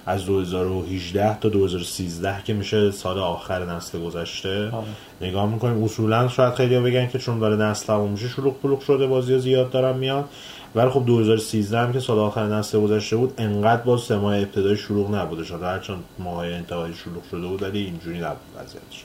از 0.06 0.26
2018 0.26 1.38
تا 1.40 1.50
2013 1.50 2.36
که 2.46 2.54
میشه 2.54 2.92
سال 2.92 3.20
آخر 3.20 3.66
نسل 3.66 4.00
گذشته. 4.00 4.70
آه. 4.72 4.86
نگاه 5.22 5.54
می‌کنیم 5.54 5.84
اصولا 5.84 6.28
شاید 6.28 6.54
خیلی 6.54 6.80
بگن 6.80 7.08
که 7.08 7.20
چون 7.20 7.40
داره 7.40 7.56
نسل 7.56 7.94
هم 7.94 8.02
میشه 8.02 8.28
شلوغ 8.28 8.60
پلوغ 8.60 8.80
شده 8.80 9.08
بازی 9.08 9.40
زیاد 9.40 9.70
دارن 9.70 9.98
میاد 9.98 10.30
ولی 10.76 10.90
خب 10.90 11.06
2013 11.06 11.80
هم 11.80 11.94
که 11.94 12.00
سال 12.00 12.20
آخر 12.20 12.46
نسل 12.46 12.80
گذشته 12.80 13.16
بود 13.16 13.34
انقدر 13.38 13.82
باز 13.82 14.02
سه 14.02 14.18
ماه 14.18 14.38
ابتدای 14.38 14.78
شلوغ 14.78 15.16
نبوده 15.16 15.44
شد. 15.44 15.64
هرچند 15.64 16.04
ماه 16.20 16.46
انتهای 16.46 16.94
شلوغ 16.94 17.24
شده 17.32 17.48
بود 17.48 17.64
ولی 17.64 17.80
اینجوری 17.80 18.20
نبود 18.20 18.38
وضعیتش. 18.56 19.04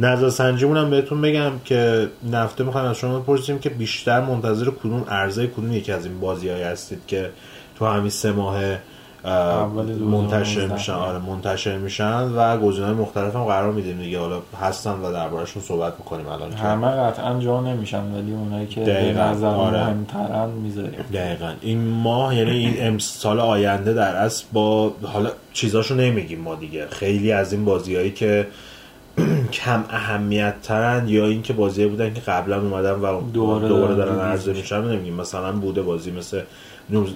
نظر 0.00 0.30
سنجیمون 0.30 0.76
هم 0.76 0.90
بهتون 0.90 1.20
بگم 1.20 1.52
که 1.64 2.08
نفته 2.30 2.64
می‌خوایم 2.64 2.86
از 2.86 2.96
شما 2.96 3.18
بپرسیم 3.18 3.58
که 3.58 3.68
بیشتر 3.70 4.20
منتظر 4.20 4.70
کدوم 4.70 5.04
عرضه 5.08 5.46
کدوم 5.46 5.72
یکی 5.72 5.92
از 5.92 6.06
این 6.06 6.20
بازی 6.20 6.48
هستید 6.48 7.00
که 7.06 7.30
تو 7.78 7.86
همین 7.86 8.10
سه 8.10 8.32
ماه 8.32 8.60
منتشر 10.10 10.66
میشن. 10.66 10.92
آره 10.92 11.18
منتشر 11.18 11.76
میشن 11.76 12.22
و 12.22 12.58
گزینه‌های 12.58 12.94
مختلف 12.94 13.36
هم 13.36 13.44
قرار 13.44 13.72
میدیم 13.72 13.98
دیگه. 13.98 14.18
حالا 14.18 14.38
هستن 14.62 14.90
و 14.92 15.12
دربارشون 15.12 15.62
صحبت 15.62 15.94
می‌کنیم 15.98 16.28
الان 16.28 16.52
همه 16.52 16.86
قطعا 16.86 17.40
جا 17.40 17.60
نمیشن 17.60 18.14
ولی 18.14 18.32
اونایی 18.32 18.66
که 18.66 18.80
به 18.80 19.12
نظر 19.12 19.46
آره. 19.46 19.84
مهمترن 19.84 20.48
می‌ذاریم. 20.50 21.04
دقیقا. 21.12 21.52
این 21.60 21.88
ماه 21.88 22.36
یعنی 22.36 22.50
این 22.50 22.98
سال 22.98 23.40
آینده 23.40 23.92
در 23.92 24.16
اصل 24.16 24.44
با 24.52 24.92
حالا 25.02 25.30
چیزاشو 25.52 25.94
نمیگیم 25.94 26.40
ما 26.40 26.54
دیگه. 26.54 26.86
خیلی 26.90 27.32
از 27.32 27.52
این 27.52 27.64
بازیهایی 27.64 28.10
که 28.10 28.46
کم 29.52 29.84
اهمیت 29.90 30.54
ترن 30.62 31.08
یا 31.08 31.26
اینکه 31.26 31.52
بازی 31.52 31.86
بودن 31.86 32.14
که 32.14 32.20
قبلا 32.20 32.60
اومدن 32.60 32.92
و 32.92 33.20
دوباره, 33.32 33.68
دوباره 33.68 33.94
دارن 33.94 34.18
عرضه 34.18 34.52
میشن 34.52 34.84
نمیگیم. 34.84 35.14
مثلا 35.14 35.52
بوده 35.52 35.82
بازی 35.82 36.10
مثل 36.10 36.40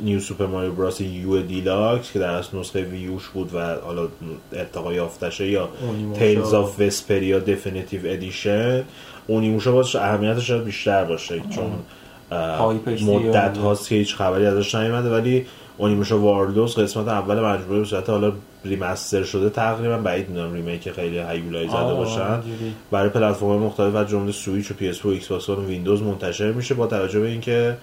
New 0.03 0.20
Super 0.20 0.47
Mario 0.47 0.73
Bros. 0.73 1.01
U 1.01 1.43
Deluxe 1.43 2.12
که 2.12 2.18
در 2.18 2.31
اصل 2.31 2.59
نسخه 2.59 2.83
Wii 2.83 3.06
U 3.06 3.13
ش 3.13 3.29
بود 3.29 3.55
و 3.55 3.75
حالا 3.75 4.09
ارتقا 4.53 4.93
یافتشه 4.93 5.51
یا 5.51 5.68
Tales 6.18 6.55
of 6.55 6.81
Vesperia 6.81 7.39
Definitive 7.39 8.01
Edition 8.05 8.85
Onimusha 9.27 9.73
باز 9.73 9.97
اهمیتش 9.97 10.49
شاید 10.49 10.64
بیشتر 10.64 11.05
باشه 11.05 11.43
چون 11.51 11.70
مدت 13.07 13.59
هاست 13.59 13.89
که 13.89 13.95
هیچ 13.95 14.14
خبری 14.14 14.47
ازش 14.47 14.75
نیومده 14.75 15.11
ولی 15.11 15.47
Onimusha 15.79 16.18
Warlords 16.18 16.79
قسمت 16.79 17.09
اول 17.09 17.41
مجموعه 17.41 17.79
به 17.79 17.85
صورت 17.85 18.11
حالا 18.11 18.33
remaster 18.64 19.23
شده 19.23 19.51
تقریبا 19.51 19.99
بعید 19.99 20.29
می‌دونم 20.29 20.55
remake 20.55 20.91
خیلی 20.91 21.18
هیولایی 21.18 21.68
زده 21.68 21.95
باشن. 21.95 22.41
برای 22.91 23.09
پلتفرم 23.09 23.49
مختلف 23.49 23.95
از 23.95 24.09
جمله 24.09 24.33
سویچ 24.33 24.70
و 24.70 24.75
PS4 24.75 25.05
و 25.05 25.09
Xbox 25.09 25.49
و 25.49 25.66
ویندوز 25.66 26.03
منتشر 26.03 26.53
میشه 26.53 26.75
با 26.75 26.87
توجه 26.87 27.20
به 27.20 27.29
اینکه 27.29 27.77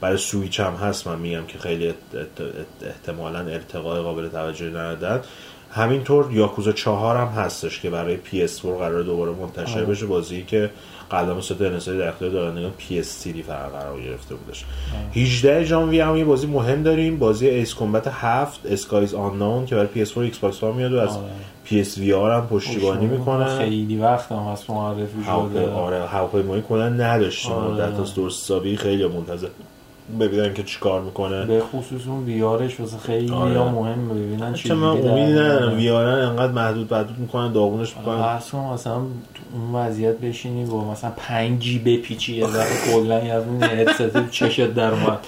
برای 0.00 0.16
سویچ 0.16 0.60
هم 0.60 0.74
هست 0.74 1.06
من 1.06 1.18
میگم 1.18 1.46
که 1.48 1.58
خیلی 1.58 1.94
احتمالا 2.82 3.38
ارتقای 3.38 4.00
قابل 4.00 4.28
توجهی 4.28 4.70
ندادن 4.70 5.20
همینطور 5.70 6.32
Yakuza 6.32 6.72
چهار 6.72 7.16
هم 7.16 7.28
هستش 7.28 7.80
که 7.80 7.90
برای 7.90 8.16
PS4 8.16 8.66
قرار 8.66 9.02
دوباره 9.02 9.32
منتشر 9.32 9.84
بشه. 9.84 10.06
بازی 10.06 10.42
که 10.42 10.70
قدم 11.10 11.40
ست 11.40 11.62
انسایی 11.62 11.98
در 11.98 12.08
اختیار 12.08 12.30
دارندگان 12.30 12.72
PS3 12.80 13.42
فقط 13.46 13.72
قرار 13.72 14.00
گرفته 14.02 14.34
بودش. 14.34 14.64
18 15.14 15.64
ژانویه 15.64 16.06
هم 16.06 16.16
یه 16.16 16.24
بازی 16.24 16.46
مهم 16.46 16.82
داریم. 16.82 17.18
بازی 17.18 17.48
ایس 17.48 17.74
کمبت 17.74 18.06
7 18.06 18.60
اسکایز 18.66 19.14
آنون 19.14 19.66
که 19.66 19.74
برای 19.74 20.04
PS4 20.04 20.16
و 20.16 20.20
ایکس 20.20 20.38
باکس 20.38 20.62
میاد 20.62 20.92
و 20.92 20.98
از 20.98 21.18
PS 21.66 21.98
VR 21.98 22.10
هم 22.10 22.46
پشتیبانی 22.50 23.06
می‌کنه 23.06 23.58
خیلی 23.58 23.98
وقت 23.98 24.32
هم 24.32 24.38
هست 24.52 24.70
معرفی 24.70 25.24
شده. 25.24 25.70
آره 25.70 26.06
هواپیمایی 26.06 26.62
کنن 26.62 27.00
نداشتیم. 27.00 27.52
آره. 27.52 27.86
مدت 27.86 28.00
از 28.00 28.14
درست 28.14 28.58
خیلی 28.76 29.06
منتظر. 29.06 29.48
ببینن 30.20 30.54
که 30.54 30.62
چیکار 30.62 31.02
می‌کنه. 31.02 31.46
به 31.46 31.60
خصوص 31.60 32.06
اون 32.06 32.24
ویارش 32.24 32.80
واسه 32.80 32.98
خیلی 32.98 33.32
آره. 33.32 33.58
مهم 33.58 34.08
ببینن 34.08 34.54
چی 34.54 34.72
من 34.72 34.86
امیدی 34.86 35.32
ندارم. 35.32 35.76
ویارن 35.76 36.28
انقدر 36.28 36.52
محدود 36.52 36.94
محدود 36.94 37.18
می‌کنن 37.18 37.52
داغونش 37.52 37.96
می‌کنن. 37.96 38.18
اصلا 38.18 38.72
مثلا 38.72 38.94
اون 38.94 39.74
وضعیت 39.74 40.18
بشینی 40.18 40.64
با 40.64 40.92
مثلا 40.92 41.12
5 41.16 41.62
G 41.62 41.78
بپیچی 41.78 42.36
یه 42.36 42.46
ذره 42.46 42.92
کلا 42.92 43.16
از 43.16 43.42
اون 43.44 43.62
هدست 43.62 44.30
چشت 44.30 44.74
در 44.74 44.90
اومد. 44.90 45.18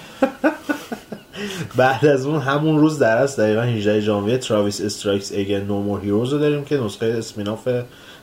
بعد 1.77 2.05
از 2.05 2.25
اون 2.25 2.39
همون 2.39 2.79
روز 2.79 2.99
در 2.99 3.17
است 3.17 3.39
دقیقا 3.39 3.61
18 3.61 3.99
ژانویه 3.99 4.37
Travis 4.37 4.81
Strikes 4.81 5.31
Again 5.31 5.59
No 5.59 5.81
More 5.81 6.01
Heroes 6.01 6.33
رو 6.33 6.39
داریم 6.39 6.65
که 6.65 6.77
نسخه 6.77 7.05
spin-off 7.05 7.69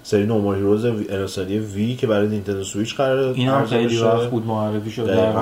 سری 0.02 0.26
No 0.26 0.36
More 0.36 0.57
Heroes 0.57 0.84
انسانی 0.84 1.59
وی 1.59 1.96
که 1.96 2.07
برای 2.07 2.28
Nintendo 2.28 2.64
Switch 2.64 2.94
قرار 2.94 3.34
این 3.34 3.48
هم 3.48 3.66
خیلی 3.66 3.98
وقت 3.98 4.30
بود 4.30 4.46
معرفی 4.46 4.90
شد. 4.90 5.07
در 5.07 5.32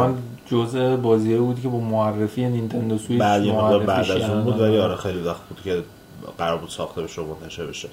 جزء 0.47 0.97
بازی 0.97 1.36
بود 1.36 1.62
که 1.62 1.68
با 1.68 1.78
معرفی 1.78 2.45
Nintendo 2.44 2.98
Switch 2.98 3.20
بعد 3.20 3.86
بعد 3.86 4.11
از 4.11 4.30
اون 4.30 4.45
بود 4.45 4.61
ولی 4.61 4.78
آره 4.78 4.97
خیلی 4.97 5.20
وقت 5.20 5.42
بود 5.49 5.61
که 5.64 5.82
قرار 6.38 6.59
بود 6.59 6.68
ساخته 6.68 7.03
بشه 7.03 7.22
و 7.22 7.24
منتشر 7.26 7.66
بشه. 7.66 7.88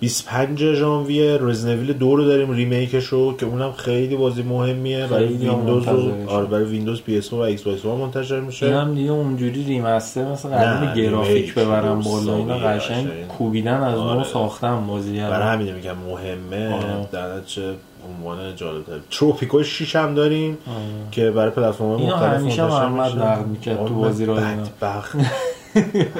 25 0.00 0.74
ژانویه 0.74 1.38
Resident 1.40 1.75
Evil 1.75 1.92
دو 1.92 2.16
رو 2.16 2.24
داریم 2.24 2.50
remake 2.50 2.90
ش 2.90 3.04
رو 3.04 3.36
که 3.36 3.46
اونم 3.46 3.72
خیلی 3.72 4.16
بازی 4.16 4.42
مهمیه 4.42 5.06
برای 5.06 5.26
ویندوز 5.26 5.88
و 5.88 6.30
آره 6.30 6.46
برای 6.46 6.64
ویندوز 6.64 7.02
PS 7.02 7.32
و 7.32 7.36
Xbox 7.36 7.84
منتشر 7.84 8.40
میشه. 8.40 8.66
اینم 8.66 8.94
دیگه 8.94 9.10
اونجوری 9.10 9.64
remaster 9.64 10.24
مثلا 10.32 10.50
قرار 10.50 10.94
گرافیک 10.94 11.54
ببرم 11.54 12.00
بالا 12.00 12.36
اینا 12.36 12.58
قشنگ 12.58 13.26
کوبیدن 13.26 13.82
از 13.82 13.98
آره. 13.98 14.18
نو 14.18 14.24
ساختن 14.24 14.86
بازی 14.86 15.18
برای 15.18 15.54
همین 15.54 15.74
میگم 15.74 15.96
مهمه. 16.08 16.74
آره. 16.74 17.08
در 17.12 17.40
چه 17.40 17.74
عنوان 18.08 18.56
جالب 18.56 18.84
Tropico 19.10 19.62
6 19.62 19.96
هم 19.96 20.14
داریم 20.14 20.58
آه. 20.66 20.74
که 21.10 21.30
برای 21.30 21.50
پلتفرم 21.50 21.86
مختلف 21.86 22.40
همیشه 22.40 22.66
محمد 22.66 23.18
نقد 23.18 23.46
می‌کرد 23.46 23.86
تو 23.86 23.94
بازی 23.94 24.24
رو 24.24 24.34
بدبخت. 24.34 25.16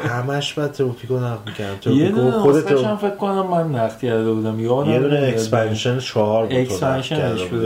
همش 0.08 0.52
بعد 0.52 0.72
Tropico 0.72 1.18
نقد 1.18 1.38
می‌کردم. 1.46 1.76
Tropico 1.76 2.30
خودت 2.30 2.72
رو 2.72 2.96
فکر 2.96 3.16
کنم 3.16 3.46
من 3.46 3.80
نقد 3.80 3.98
کرده 3.98 4.32
بودم. 4.32 4.60
یادم 4.60 4.90
یه 4.90 4.98
دونه 4.98 5.26
expansion 5.28 5.98
4 5.98 6.46
بود 6.46 6.56
expansion 6.56 7.27
ش 7.27 7.42
بود. 7.42 7.64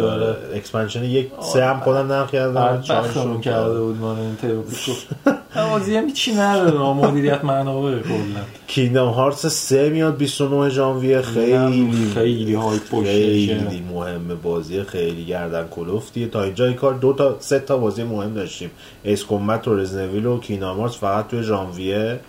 expansion 0.55 1.05
یک 1.05 1.31
سه 1.41 1.65
هم 1.65 1.81
خودم 1.81 2.13
نقد 2.13 2.31
کردم. 2.31 2.81
4 2.81 3.41
کرده 3.41 3.81
بود 3.81 3.97
من 3.97 4.37
Tropico 4.43 4.93
بازی 5.55 5.97
هم 5.97 6.13
چی 6.13 6.35
نداره. 6.35 6.79
مدیریت 6.79 7.45
منابع 7.45 7.99
کلا. 7.99 8.17
Kingdom 8.67 9.09
Hearts 9.09 9.47
3 9.47 9.91
میاد 9.91 10.17
29 10.17 10.69
ژانویه. 10.69 11.23
خیلی 11.23 11.93
خیلی 12.15 12.55
های 12.55 12.79
خیلی 13.05 13.85
مهمه 13.95 14.35
بازی 14.35 14.83
خیلی 14.83 15.25
گردن 15.25 15.67
کلفتیه 15.71 16.27
تا 16.27 16.43
اینجا 16.43 16.67
این 16.67 16.75
کار 16.75 16.95
دو 16.95 17.13
تا 17.13 17.37
سه 17.41 17.59
تا 17.59 17.77
بازی 17.77 18.03
مهم 18.03 18.35
داشتیم. 18.35 18.71
Ace 19.05 19.26
Combat 19.26 19.69
و 19.69 19.77
Resident 19.77 20.10
Evil 20.10 20.27
و 20.27 20.41
Kingdom 20.41 20.81
Hearts 20.81 20.97
فقط 20.97 21.29
توی 21.29 21.43
ژانویه. 21.43 22.21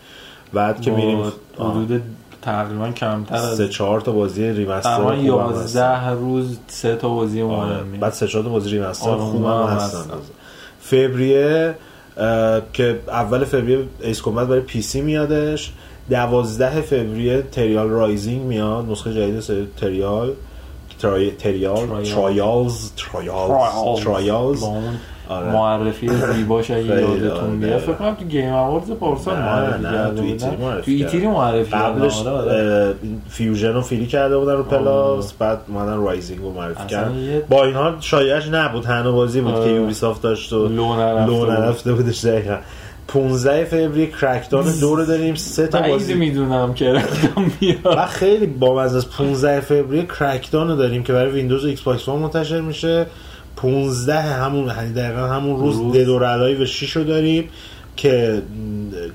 بعد 0.53 0.81
که 0.81 0.91
میریم 0.91 1.23
حدود 1.59 2.01
تقریبا 2.41 2.91
کمتر 2.91 3.35
از 3.35 3.57
سه 3.57 3.67
چهار 3.67 4.01
تا 4.01 4.11
بازی 4.11 4.49
remaster 4.49 4.97
تقریبا 4.97 5.51
11 5.51 6.09
روز 6.09 6.57
سه 6.67 6.95
تا 6.95 7.09
بازی 7.09 7.43
مهم 7.43 7.91
بعد 7.99 8.13
سه 8.13 8.27
چهار 8.27 8.43
تا 8.43 8.49
بازی 8.49 8.69
remaster 8.69 9.15
خوبم 9.15 9.67
هستن. 9.67 10.15
فوریه 10.79 11.75
که 12.73 12.99
اول 13.07 13.43
فوریه 13.43 13.79
Ace 14.01 14.21
Combat 14.21 14.47
برای 14.47 14.61
PC 14.61 15.01
میادش 15.01 15.71
دوازده 16.09 16.81
فوریه 16.81 17.41
Trials 17.41 17.89
Rising 17.89 18.41
میاد 18.41 18.89
نسخه 18.89 19.13
جدید 19.13 19.39
سری 19.39 19.67
Trial. 19.77 20.33
Trial 21.39 22.03
Trials 22.03 22.91
Trials 22.97 24.03
Trials 24.03 24.63
آره. 25.29 25.51
معرفی 25.51 26.07
زیباش 26.07 26.71
اگه 26.71 26.85
یادتون 26.85 27.59
بیاد. 27.59 27.79
فکر 27.79 27.93
کنم 27.93 28.15
تو 28.15 28.25
Game 28.25 28.53
Awards 28.53 28.91
پارسال 28.91 29.35
معرفی 29.35 29.83
کرده 29.83 30.21
بودن. 30.21 30.81
تو 30.81 30.91
E3 30.91 31.27
معرفی 31.27 31.71
قبلش 31.71 32.23
Fusion 33.29 33.73
رو 33.73 33.81
فیلی 33.81 34.05
کرده 34.05 34.37
بودن 34.37 34.53
رو 34.53 34.63
plus 34.63 35.33
بعد 35.33 35.59
اومدن 35.67 35.97
Rising 35.97 36.39
رو 36.41 36.53
معرفی 36.53 36.87
کردن. 36.87 37.41
با 37.49 37.65
این 37.65 37.75
حال 37.75 37.95
شایعش 37.99 38.47
نبود 38.47 38.83
تنها 38.83 39.11
بازی 39.11 39.41
بود 39.41 39.63
که 39.63 39.69
Ubisoft 39.69 40.21
داشت 40.21 40.53
و 40.53 40.67
لو 40.67 41.45
نرفته 41.45 41.93
بودش 41.93 42.25
دقیقا. 42.25 42.57
15 43.07 43.65
فوریه 43.65 44.07
Crackdown 44.07 44.65
دو 44.79 44.95
رو 44.95 45.05
داریم 45.05 45.35
سه 45.35 45.67
تا 45.67 45.81
بازی. 45.81 46.13
می‌دونم 46.13 46.73
Crackdown 46.73 47.51
میاد 47.61 47.79
و 47.85 48.05
خیلی 48.05 48.45
با 48.45 48.83
از 48.83 49.09
15 49.09 49.59
فوریه 49.59 50.05
Crackdown 50.19 50.67
رو 50.67 50.75
داریم 50.75 51.03
که 51.03 51.13
برای 51.13 51.31
ویندوز 51.31 51.65
و 51.65 51.67
Xbox 51.67 52.09
منتشر 52.09 52.61
میشه. 52.61 53.05
15 53.61 54.19
همون 54.19 54.67
یعنی 54.67 54.93
دقیقا 54.93 55.27
همون 55.27 55.59
روز, 55.59 55.77
روز. 55.77 55.95
Dead 55.95 56.25
or 56.25 56.55
Alive 56.55 56.65
6 56.65 56.91
رو 56.91 57.03
داریم 57.03 57.49
که 57.95 58.41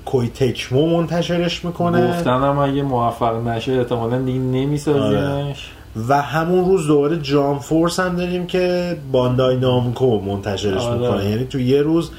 Koei 0.05 0.27
Tecmo 0.27 0.97
منتشرش 0.97 1.65
می‌کنه 1.65 2.07
گفتنم 2.07 2.57
اگه 2.59 2.81
موفق 2.81 3.47
نشه 3.47 3.71
احتمالا 3.71 4.21
دیگه 4.21 4.39
نمیسازیمش 4.39 5.71
آره. 5.95 6.05
و 6.07 6.21
همون 6.21 6.65
روز 6.65 6.87
دوباره 6.87 7.17
Jump 7.17 7.59
Force 7.59 7.99
هم 7.99 8.15
داریم 8.15 8.47
که 8.47 8.97
Bandai 9.11 9.57
Namco 9.57 10.19
منتشرش 10.19 10.81
آره. 10.81 10.99
می‌کنه 10.99 11.29
یعنی 11.29 11.45
تو 11.45 11.59
یه 11.59 11.81
روز 11.81 12.11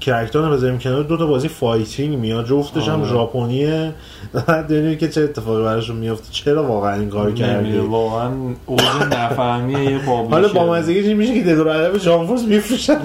Crackdown 0.00 0.48
رو 0.48 0.56
بذاریم 0.56 0.78
کنار 0.78 1.02
دو 1.02 1.16
تا 1.16 1.26
بازی 1.26 1.48
fighting 1.48 2.18
میاد 2.18 2.46
جفتش 2.46 2.88
هم 2.88 3.04
ژاپنیه. 3.04 3.94
بعد 4.32 4.98
که 4.98 5.08
چه 5.08 5.20
اتفاقی 5.20 5.62
براشون 5.62 5.96
میفته. 5.96 6.28
چرا 6.30 6.64
واقعا 6.64 7.00
این 7.00 7.08
کارو 7.10 7.32
کردی؟ 7.32 7.78
واقعا 7.78 8.30
اوج 8.66 8.80
نفهمیه 9.10 9.90
یه 9.90 9.98
پابلیشر 9.98 10.34
حالا 10.34 10.48
با 10.48 10.72
مزگی 10.72 11.14
میشه 11.14 11.34
که 11.34 11.42
ددور 11.42 11.68
ادب 11.68 11.98
ژانفورس 11.98 12.44
میفروشن 12.44 12.98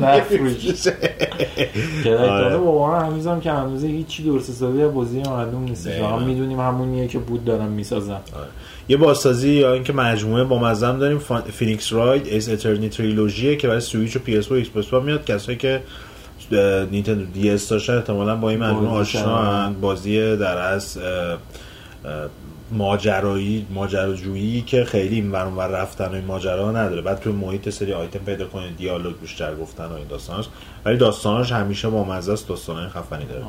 نفروش 0.00 0.84
کرکتان 2.04 2.54
واقعا 2.54 3.00
هنوزم 3.00 3.40
که 3.40 3.52
هنوز 3.52 3.84
هیچی 3.84 4.22
درست 4.22 4.50
حسابی 4.50 4.84
بازی 4.84 5.22
معلوم 5.22 5.62
نیست. 5.62 5.88
ما 6.00 6.18
می‌دونیم 6.18 6.60
همونیه 6.60 7.08
که 7.08 7.18
بود 7.18 7.44
دارن 7.44 7.68
می‌سازن. 7.68 8.20
یه 8.88 8.96
بازسازی 8.96 9.50
یا 9.50 9.72
اینکه 9.72 9.92
مجموعه 9.92 10.44
با 10.44 10.58
مزم 10.58 10.98
داریم 10.98 11.18
فینیکس 11.52 11.92
راید 11.92 12.26
ایس 12.26 12.48
اترنی 12.48 12.88
تریلوژیه 12.88 13.56
که 13.56 13.68
برای 13.68 13.80
سویچ 13.80 14.16
و 14.16 14.18
پی 14.18 14.36
اس 14.36 14.50
و 14.50 14.54
ایکس 14.54 14.68
باکس 14.68 14.92
میاد. 14.92 15.24
کسایی 15.24 15.58
که 15.58 15.82
نینتندو 16.90 17.24
دی 17.24 17.50
اس 17.50 17.68
داشتن 17.68 17.96
احتمالاً 17.96 18.36
با 18.36 18.50
این 18.50 18.58
مجموعه 18.58 18.90
آشنا 18.90 19.70
بازی 19.70 20.36
در 20.36 20.58
از 20.58 20.98
ماجرایی 22.72 23.66
ماجراجویی 23.70 24.60
که 24.60 24.84
خیلی 24.84 25.14
این 25.14 25.32
ور 25.32 25.66
رفتن 25.66 26.04
و 26.04 26.14
این 26.14 26.24
ماجرا 26.24 26.70
نداره. 26.70 27.02
بعد 27.02 27.20
تو 27.20 27.32
محیط 27.32 27.68
سری 27.68 27.92
آیتم 27.92 28.18
پیدا 28.18 28.46
کنید 28.46 28.76
دیالوگ 28.76 29.20
بیشتر 29.20 29.54
گفتن 29.54 29.84
و 29.84 29.92
این 29.92 30.06
داستاناش. 30.08 30.48
ولی 30.84 30.96
داستاناش 30.96 31.52
همیشه 31.52 31.88
با 31.88 32.04
مزه 32.04 32.32
است 32.32 32.48
داستانای 32.48 32.88
خفنی 32.88 33.24
داره. 33.24 33.44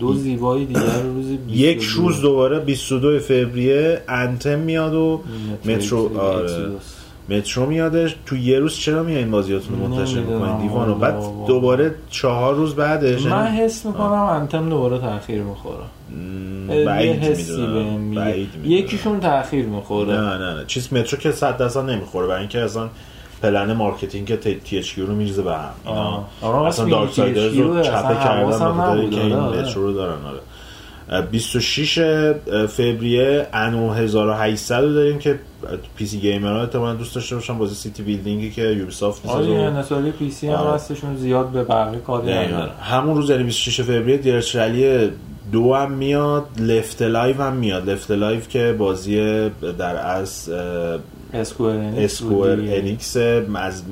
دو 0.00 0.14
زیبایی 0.14 0.66
دیگر 0.66 1.02
روز 1.02 1.26
یک 1.48 1.82
روز 1.82 2.20
دوباره 2.20 2.58
22 2.60 3.18
فوریه 3.18 4.02
انتم 4.08 4.58
میاد 4.58 4.94
و 4.94 5.20
مترو 5.64 6.18
آره. 6.18 6.68
مترو 7.28 7.66
میادش. 7.66 8.16
تو 8.26 8.36
یه 8.36 8.58
روز 8.58 8.76
چرا 8.76 9.02
میای 9.02 9.18
این 9.18 9.30
بازیاتون 9.30 9.80
رو 9.80 9.88
منتشر 9.88 10.20
می‌کنین 10.20 10.58
دیوانو. 10.58 10.94
بعد 10.94 11.14
دوباره 11.46 11.94
چهار 12.10 12.54
روز 12.54 12.74
بعدش 12.74 13.26
من 13.26 13.46
حس 13.46 13.86
می‌کنم 13.86 14.12
انتم 14.12 14.68
دوباره 14.68 14.98
تاخیر 14.98 15.42
می‌خوره. 15.42 15.84
بعید 16.86 17.36
می‌دونم 17.36 18.16
یکیشون 18.64 19.20
تاخیر 19.20 19.66
می‌خوره. 19.66 20.20
نه 20.20 20.38
نه 20.38 20.54
نه. 20.54 20.64
چیز 20.66 20.92
Metro 20.92 21.18
که 21.18 21.32
100 21.32 21.56
درصد 21.56 21.90
نمی‌خوره. 21.90 22.26
برای 22.26 22.40
اینکه 22.40 22.58
اصلا 22.60 22.88
plan 23.42 23.72
marketing 23.72 24.36
TH 24.36 24.98
رو 24.98 25.14
میریزه 25.14 25.42
به 25.42 25.52
هم. 25.52 25.70
اینا. 25.86 26.66
اصلا 26.66 26.84
Darksiders 26.84 27.54
رو 27.54 27.82
چپه 27.82 28.14
کردن 28.14 29.10
که 29.10 29.20
این 29.20 29.36
Metro 29.36 29.82
رو 29.82 29.92
دارن 29.92 30.18
آره. 30.24 30.40
26 31.30 31.98
فوریه 32.68 33.46
Anno 33.52 33.92
1800 33.92 34.84
رو 34.84 34.92
داریم 34.92 35.18
که 35.18 35.38
PC 35.96 36.18
gamer 36.18 36.52
ها 36.52 36.60
احتمالاً 36.60 36.94
دوست 36.94 37.14
داشته 37.14 37.34
باشن 37.34 37.58
بازی 37.58 37.74
city 37.74 38.02
building 38.02 38.45
ی 38.45 38.50
که 38.50 38.62
Ubisoft 38.62 39.24
می‌سازه 39.24 39.50
آره 39.50 39.70
نسالی 39.70 40.10
پی 40.10 40.30
سی 40.30 40.48
هم 40.48 40.66
هستشون 40.74 41.16
زیاد 41.16 41.48
به 41.48 41.64
بقیه 41.64 41.98
کاری 41.98 42.32
نداره 42.32 42.70
همون 42.72 43.16
روز 43.16 43.30
یعنی 43.30 43.42
26 43.44 43.80
فوریه 43.80 44.40
رلی 44.54 45.10
دو 45.52 45.74
هم 45.74 45.92
میاد 45.92 46.44
لفت 46.58 47.02
لایو 47.02 47.42
هم 47.42 47.52
میاد. 47.52 47.90
لفت 47.90 48.10
لایو 48.10 48.40
که 48.40 48.74
بازی 48.78 49.48
در 49.78 50.06
از 50.06 50.50
اسکوئر 51.34 52.52
انیکس 52.52 53.16
از 53.54 53.82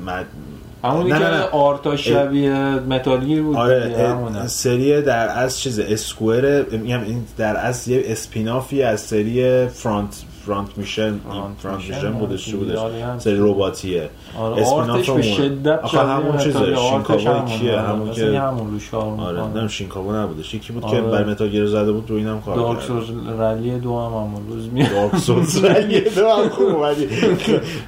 همونی 0.84 1.10
که 1.10 1.24
آرتا 1.52 1.96
شبیه 1.96 2.52
متالگیر 2.74 3.42
بود 3.42 3.56
آره 3.56 4.46
سری 4.46 5.02
در 5.02 5.38
از 5.38 5.60
چیز 5.60 5.78
اسکوئر 5.78 6.62
میگم 6.62 7.02
این 7.02 7.24
در 7.36 7.56
از 7.56 7.88
یه 7.88 8.02
اسپینافی 8.06 8.82
از 8.82 9.00
سری 9.00 9.66
فرانت 9.66 10.22
فرانت 10.48 10.78
میشن 10.78 11.14
فرانت 11.58 11.84
میشن 11.88 12.12
بودش 12.12 12.54
بودش 12.54 12.78
سری 13.18 13.36
رباتیه. 13.38 14.10
آره 14.38 14.66
آرتش 14.66 15.10
به 15.10 15.22
شدت 15.22 15.80
آخه 15.82 15.98
همون 15.98 16.38
چیزه 16.38 16.76
شینکاوا 16.76 17.44
کیه؟ 17.44 17.80
همون 17.80 18.12
که 18.12 18.40
همون 18.40 18.70
روش 18.70 18.90
کار 18.90 19.20
آره 19.20 19.42
نمی‌دونم 19.42 19.68
شینکاوا 19.68 20.22
نبودش 20.22 20.54
یکی 20.54 20.72
بود 20.72 20.86
که 20.86 21.00
بر 21.00 21.24
متال 21.24 21.48
گیر 21.48 21.66
زده 21.66 21.92
بود 21.92 22.10
رو 22.10 22.16
اینم 22.16 22.40
کار 22.40 22.56
دارک 22.56 22.82
سولز 22.82 23.08
رلی 23.38 23.78
دو 23.78 23.98
هم 24.00 24.12
همون 24.12 24.48
روز 24.48 24.72
میاد 24.72 24.90
دارک 24.90 25.16
سولز 25.16 25.64
رلی 25.64 26.00
دو 26.00 26.28
هم 26.28 26.48
خوب 26.48 26.80
ولی 26.80 27.08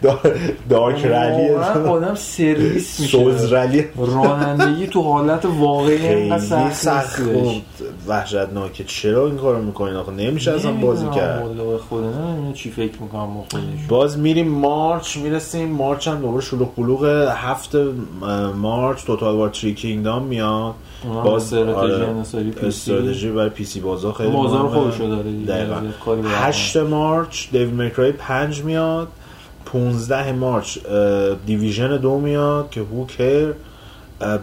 دارک 0.70 1.04
رلی 1.04 1.48
آدم 1.88 2.14
سرویس 2.14 3.00
میشه. 3.00 3.18
سولز 3.18 3.52
رلی 3.52 3.84
رانندگی 3.96 4.86
تو 4.86 5.02
حالت 5.02 5.44
واقعی 5.44 5.98
خیلی 5.98 6.38
سخت 6.72 7.22
وحشتناکه. 8.06 8.84
چرا 8.84 9.26
این 9.26 9.36
کارو 9.36 9.62
می‌کنین 9.62 9.94
آخه؟ 9.94 10.12
نمیشه 10.12 10.52
اصلا 10.52 10.72
بازی 10.72 11.06
کرد. 11.14 11.44
خود 11.88 12.04
نمی‌دونم 12.50 12.52
چی 12.52 12.70
فکر 12.70 13.02
می‌کنم 13.02 13.44
خودش 13.50 13.86
باز 13.88 14.18
میریم 14.18 14.48
مارچ 14.48 15.16
می‌رسیم. 15.16 15.68
مارچ 15.68 16.08
هم 16.08 16.20
دوباره 16.20 16.44
شلوغ 16.44 16.74
بلوغ 16.74 17.04
هفت 17.36 17.76
مارچ 18.56 19.04
Total 19.04 19.34
War 19.34 19.48
Three 19.48 19.74
Kingdom 19.74 20.22
میاد. 20.22 20.74
باز 21.24 21.54
استراتژی 21.54 22.66
استراتژی 22.66 23.30
برای 23.30 23.50
PC 23.50 23.80
بازار 23.80 24.12
خیلی 24.12 24.30
بازار 24.30 24.68
خودش 24.68 25.00
داره 25.00 25.32
دقیقاً. 25.32 25.76
8 26.28 26.76
مارچ 26.76 27.50
Devil 27.52 27.74
May 27.74 27.93
Cry 27.93 28.12
5 28.12 28.62
میاد. 28.62 29.08
15 29.64 30.32
مارچ 30.32 30.78
Division 31.46 31.96
دو 31.96 32.18
میاد 32.18 32.70
که 32.70 32.80
هوکر 32.80 33.52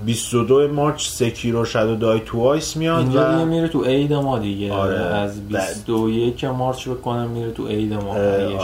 22 0.06 0.68
مارچ 0.68 1.08
Sekiro 1.08 1.66
Shadow 1.66 1.96
Die 1.96 2.22
Twice 2.26 2.78
میاد 2.78 3.00
اینجا 3.00 3.32
دیگه 3.32 3.46
میره 3.46 3.68
تو 3.68 3.84
عید 3.84 4.14
ما 4.14 4.40
دیگه. 4.40 4.74
آره. 4.74 5.00
از 5.00 5.48
21 5.48 6.44
مارچ 6.44 6.88
بکنم 6.88 7.30
میره 7.30 7.52
تو 7.52 7.68
عید 7.68 7.94
ما. 7.94 8.12
آره. 8.12 8.58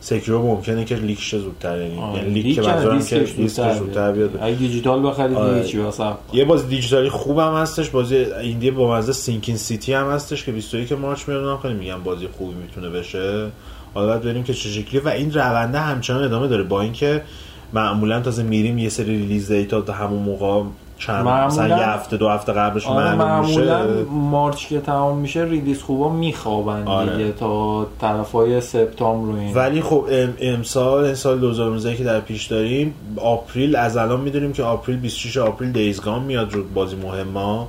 Sekiro 0.00 0.42
ممکنه 0.42 0.84
که 0.84 0.94
leak 0.94 1.20
شه 1.20 1.38
زودتر 1.38 1.80
یعنی 1.80 1.98
آره. 1.98 2.18
یعنی 2.18 2.30
leak 2.42 2.54
که 2.54 2.62
منظورم 2.62 3.04
که 3.04 3.18
leak 3.18 3.48
زودتر 3.48 4.12
بیاد. 4.12 4.38
اگه 4.42 4.56
دیجیتال 4.56 5.06
بخرید 5.06 5.36
آره. 5.36 5.64
چی 5.64 5.78
واسه 5.78 6.04
یه 6.32 6.44
باز 6.44 6.68
دیجیتالی 6.68 7.08
خوبم 7.08 7.54
هستش. 7.54 7.90
بازی 7.90 8.16
indie 8.16 8.70
با 8.70 8.96
مزه 8.96 9.12
Sinking 9.12 9.56
City 9.56 9.92
هم 9.92 10.10
هستش 10.10 10.44
که 10.44 10.52
21 10.52 10.92
مارچ 10.92 11.28
میاد. 11.28 11.60
خیلی 11.60 11.74
میگم 11.74 12.02
بازی 12.04 12.28
خوبی 12.38 12.54
می‌تونه 12.54 12.88
بشه. 12.88 13.46
حالا 13.94 14.06
باید 14.06 14.20
ببینیم 14.20 14.42
که 14.42 14.54
چه 14.54 14.68
شکلی 14.68 15.00
و 15.00 15.08
این 15.08 15.32
رونده 15.32 15.78
همچنان 15.78 16.24
ادامه 16.24 16.48
داره. 16.48 16.62
با 16.62 16.80
اینکه 16.80 17.22
معمولا 17.72 18.20
تازه 18.20 18.42
میریم 18.42 18.78
یه 18.78 18.88
سری 18.88 19.18
release 19.18 19.52
date 19.52 19.74
ا 19.74 19.80
تا 19.80 19.92
همون 19.92 20.22
موقع 20.22 20.62
چند 20.98 21.26
مثلا 21.26 21.68
یه 21.78 21.88
هفته 21.88 22.16
دو 22.16 22.28
هفته 22.28 22.52
قبلش 22.52 22.86
آره 22.86 23.14
معلوم 23.14 23.46
میشه. 23.46 23.60
معمولا 23.60 24.04
مارچ 24.10 24.66
که 24.68 24.80
تمام 24.80 25.18
میشه 25.18 25.44
release 25.44 25.82
خوبا 25.82 26.08
میخوابن 26.12 26.86
آره. 26.88 27.16
دیگه 27.16 27.32
تا 27.32 27.86
طرفای 28.00 28.60
سپتامبر 28.60 29.32
رو 29.32 29.38
این 29.38 29.54
ولی 29.54 29.80
خب 29.82 30.06
ام- 30.10 30.34
امسال 30.40 31.04
این 31.04 31.14
سال 31.14 31.38
2019 31.38 31.96
که 31.96 32.04
در 32.04 32.20
پیش 32.20 32.46
داریم 32.46 32.94
آپریل 33.16 33.76
از 33.76 33.96
الان 33.96 34.20
می‌دونیم 34.20 34.52
که 34.52 34.62
آپریل 34.62 34.96
26 34.98 35.36
آپریل 35.36 35.72
Days 35.72 35.97
Gone 35.97 36.22
میاد 36.22 36.52
رو 36.52 36.64
بازی 36.74 36.96
مهما 36.96 37.68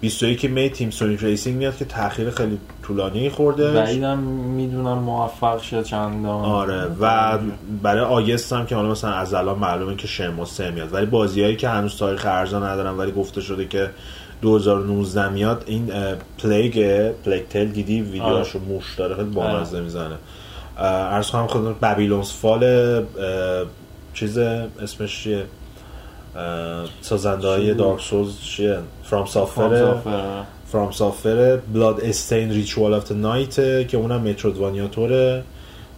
21 0.00 0.44
می 0.44 0.70
Team 0.70 0.90
Sonic 0.90 1.20
Racing 1.20 1.56
میاد 1.56 1.76
که 1.76 1.84
تاخیر 1.84 2.30
خیلی 2.30 2.58
طولانی 2.82 3.30
خورده. 3.30 3.70
بعیدم 3.70 4.18
می‌دونم 4.18 4.98
موفق 4.98 5.62
شه 5.62 5.82
چندان. 5.82 6.44
آره 6.44 6.86
و 7.00 7.38
برای 7.82 8.00
آگست 8.00 8.52
هم 8.52 8.66
که 8.66 8.74
حالا 8.74 8.90
مثلا 8.90 9.10
از 9.10 9.34
الان 9.34 9.58
معلومه 9.58 9.96
که 9.96 10.06
Shenmue 10.06 10.44
سه 10.44 10.70
میاد. 10.70 10.94
ولی 10.94 11.06
بازیهایی 11.06 11.56
که 11.56 11.68
هنوز 11.68 11.96
تاریخ 11.96 12.26
عرضه 12.26 12.58
ندارن 12.58 12.96
ولی 12.96 13.12
گفته 13.12 13.40
شده 13.40 13.66
که 13.66 13.90
2019 14.42 15.28
میاد 15.28 15.64
این 15.66 15.90
Plague 16.38 17.10
Plague 17.24 17.48
Tale 17.48 17.64
دیدی؟ 17.64 18.02
ویدیوهاشو 18.02 18.58
موش 18.58 18.94
داره 18.96 19.14
خیلی 19.14 19.30
بامزه 19.30 19.80
می‌زنه. 19.80 20.16
عرض 20.78 21.30
کنم 21.30 21.46
خود 21.46 21.80
Babylon's 21.80 22.32
Fall 22.32 23.04
چیز 24.14 24.38
اسمش 24.38 25.22
چیه؟ 25.22 25.44
سازنده 27.00 27.48
های 27.48 27.68
بود؟ 27.68 27.76
Dark 27.76 28.00
Souls 28.00 28.40
چیه؟ 28.40 28.78
From 29.02 29.26
Software. 29.26 29.94
From 30.72 30.90
Software 30.90 31.58
Bloodstained 31.74 32.50
Ritual 32.50 32.94
of 32.94 33.12
Night 33.12 33.54
که 33.88 33.96
اونم 33.96 34.20
Metroidvania 34.20 35.11
طوره 35.11 35.42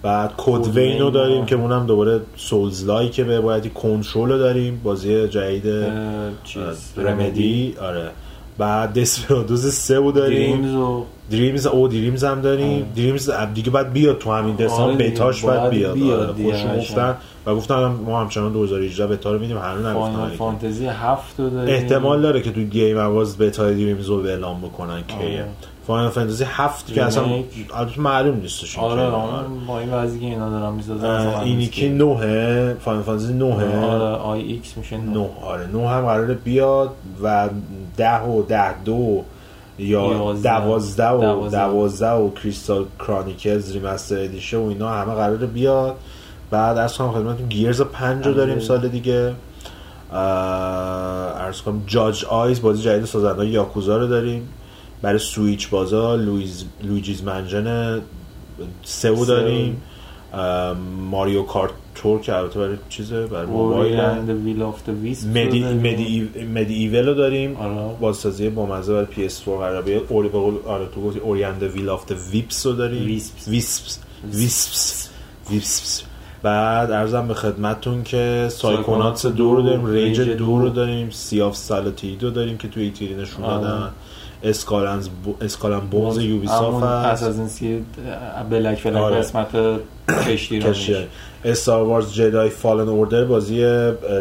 بعد 0.03 0.30
Code 0.36 0.62
Code 0.62 0.76
Vein 0.76 0.99
رو 0.99 1.05
Vein 1.05 1.12
داریم. 1.12 1.47
که 1.47 1.55
اونم 1.55 1.87
دوباره 1.87 2.20
Souls-like 2.36 2.86
ه 2.86 3.24
به 3.24 3.41
بایدی 3.41 3.70
کنترل 3.70 4.33
رو 4.33 4.39
داریم. 4.39 4.80
بازی 4.85 5.28
جدید 5.28 5.66
Remedy 6.97 7.74
آره. 7.80 8.11
بعد 8.59 8.99
Desperados 8.99 9.74
سه 9.74 9.97
رو 9.97 10.12
داریم. 10.12 10.62
Dreams 10.62 10.74
و 10.74 11.05
Dreams 11.30 11.66
او 11.66 11.89
Dreams 11.88 12.24
هم 12.24 12.41
داریم. 12.41 12.93
Dreams 12.97 13.30
دیگه 13.55 13.70
باید 13.70 13.93
بیاد 13.93 14.18
تو 14.18 14.33
همین 14.33 14.57
دسامبر 14.57 15.05
آره 15.05 15.43
باید 15.43 15.43
باید 15.43 15.70
بیاد, 15.70 15.95
بیاد 15.95 16.41
آره،. 16.41 16.78
گفتن 16.78 17.16
و 17.47 17.55
گفتن 17.55 17.84
ما 17.84 18.20
همچنان 18.20 18.53
2018 18.53 19.07
بتا 19.07 19.32
رو 19.32 19.38
میدیم 19.38 19.59
هنوز 19.59 19.86
نگفتن. 19.86 20.28
فانتزی 20.36 20.86
هفت 20.86 21.40
رو 21.40 21.51
داریم 21.51 21.74
احتمال 21.74 22.22
داره 22.22 22.40
که 22.43 22.53
تو 22.53 22.61
Game 22.61 22.99
Awards 22.99 23.38
beta 23.38 23.70
Dreams 23.70 24.07
رو 24.07 24.26
اعلام 24.26 24.61
بکنن 24.61 24.90
آره. 24.90 25.45
Final 25.86 26.11
Fantasy 26.11 26.45
هفت 26.47 26.95
که 26.95 27.05
اصلا. 27.05 27.24
البته 27.74 28.01
معلوم 28.01 28.36
نیستش 28.36 28.78
آره 28.78 29.03
که. 29.07 29.66
با 29.66 29.80
این 29.80 29.93
وضعی 29.93 30.20
که 30.20 30.26
اینا 30.26 30.51
دارن 30.51 30.72
می‌سازن 30.72 31.40
اینی 31.45 31.66
که 31.66 31.88
نوه 31.88 32.74
Final 32.74 33.03
Fantasy 33.03 33.32
نوه 33.32 33.84
آره 33.86 34.16
IX 34.16 34.76
میشه 34.76 34.97
نه 34.97 35.11
نه 35.11 35.28
آره 35.45 35.66
نه 35.66 35.88
هم 35.88 36.01
قراره 36.07 36.34
بیاد 36.34 36.90
و 37.22 37.49
ده 37.97 38.22
و 38.22 38.43
ده 38.43 38.82
دو 38.82 39.22
یا 39.78 40.12
یازده. 40.12 40.61
دوازده 40.61 41.11
و 41.11 41.20
دوازده. 41.20 41.59
دوازده 41.59 42.11
و 42.12 42.30
Crystal 42.30 42.84
Chronicles 42.99 43.72
Remaster 43.72 44.18
Edition 44.18 44.57
و 44.57 44.66
اینا 44.68 44.88
همه 44.88 45.14
قراره 45.14 45.47
بیاد 45.47 45.97
بعد 46.53 46.78
عرض 46.78 46.97
کنم 46.98 47.12
خدمتتون 47.12 47.48
Gears 47.49 47.80
پنج 47.82 48.26
رو 48.26 48.32
داریم 48.34 48.55
پنج. 48.55 48.64
سال 48.64 48.88
دیگه. 48.88 49.34
عرض 51.38 51.61
کنم 51.62 51.82
جاج 51.86 52.24
آیز 52.24 52.62
بازی 52.62 52.82
جدید 52.82 53.05
سازنده 53.05 53.46
Yakuza 53.47 53.97
رو 53.98 54.07
داریم. 54.07 54.48
برای 55.03 55.18
سویچ 55.18 55.70
بازا 55.70 56.16
لویز 56.16 56.64
Luigi's 56.82 57.22
Mansion 57.24 58.01
سه 58.84 59.09
رو 59.09 59.16
سه. 59.16 59.26
داریم. 59.26 59.82
Mario 61.11 61.43
Kart 61.43 61.70
Tour 61.95 62.20
که 62.20 62.34
البته 62.36 62.59
برای 62.61 62.76
چیزه 62.88 63.26
برای 63.26 63.46
موبایل 63.46 64.00
and 64.01 64.30
Will 64.30 64.62
of 64.62 64.82
the 64.88 64.93
Wisp 64.93 65.28
مدی 65.38 65.64
مدی 65.64 66.30
MediEvil 66.55 67.09
رو 67.09 67.14
داریم. 67.14 67.57
آره. 67.57 67.94
بازسازی 68.00 68.48
با 68.48 68.66
مزه 68.66 68.92
برای 68.92 69.07
PS4 69.07 69.59
قرار 69.59 69.82
بیاد. 69.82 70.03
Ori 70.09 70.28
به 70.28 70.38
قول- 70.38 70.59
آره 70.66 70.86
تو 70.94 71.00
گفتی 71.03 71.18
Ori 71.20 71.41
and 71.41 71.62
Will 71.62 71.88
of 71.88 72.07
the 72.12 72.14
Wisps 72.32 72.66
رو 72.66 72.72
داریم. 72.72 73.05
Wisps 73.05 73.49
Wisps 73.49 75.09
Wisps 75.51 76.03
بعد 76.43 76.90
عرضم 76.90 77.28
به 77.28 77.34
خدمتتون 77.34 78.03
که 78.03 78.49
Psychonauts 78.51 79.26
دو 79.26 79.55
رو 79.55 79.62
داریم 79.62 79.86
Rage 79.86 80.20
دو 80.20 80.59
رو. 80.59 80.68
داریم 80.68 81.11
Sea 81.11 81.43
of 81.43 81.57
Solitude 81.57 82.22
رو 82.22 82.30
داریم 82.30 82.59
که 82.59 82.68
توی 82.68 82.82
E3 82.82 83.14
نشون. 83.14 83.47
دادن 83.47 83.88
Skull 84.43 84.84
and 84.84 85.09
اس 85.40 85.45
Skull 85.45 85.67
and 85.67 85.80
Bones 85.80 86.18
یوبی 86.18 86.47
همون 86.47 86.82
هست 86.82 87.22
اساسن 87.22 87.49
سی 87.49 87.84
بلک 88.51 88.78
فلک 88.78 88.97
آره. 88.97 89.16
قسمت 89.16 89.49
کشتی 90.09 90.61
Star 91.45 91.84
Wars 91.84 92.12
Jedi 92.12 92.49
Fallen 92.51 92.88
Order 92.88 93.24
بازی 93.24 93.57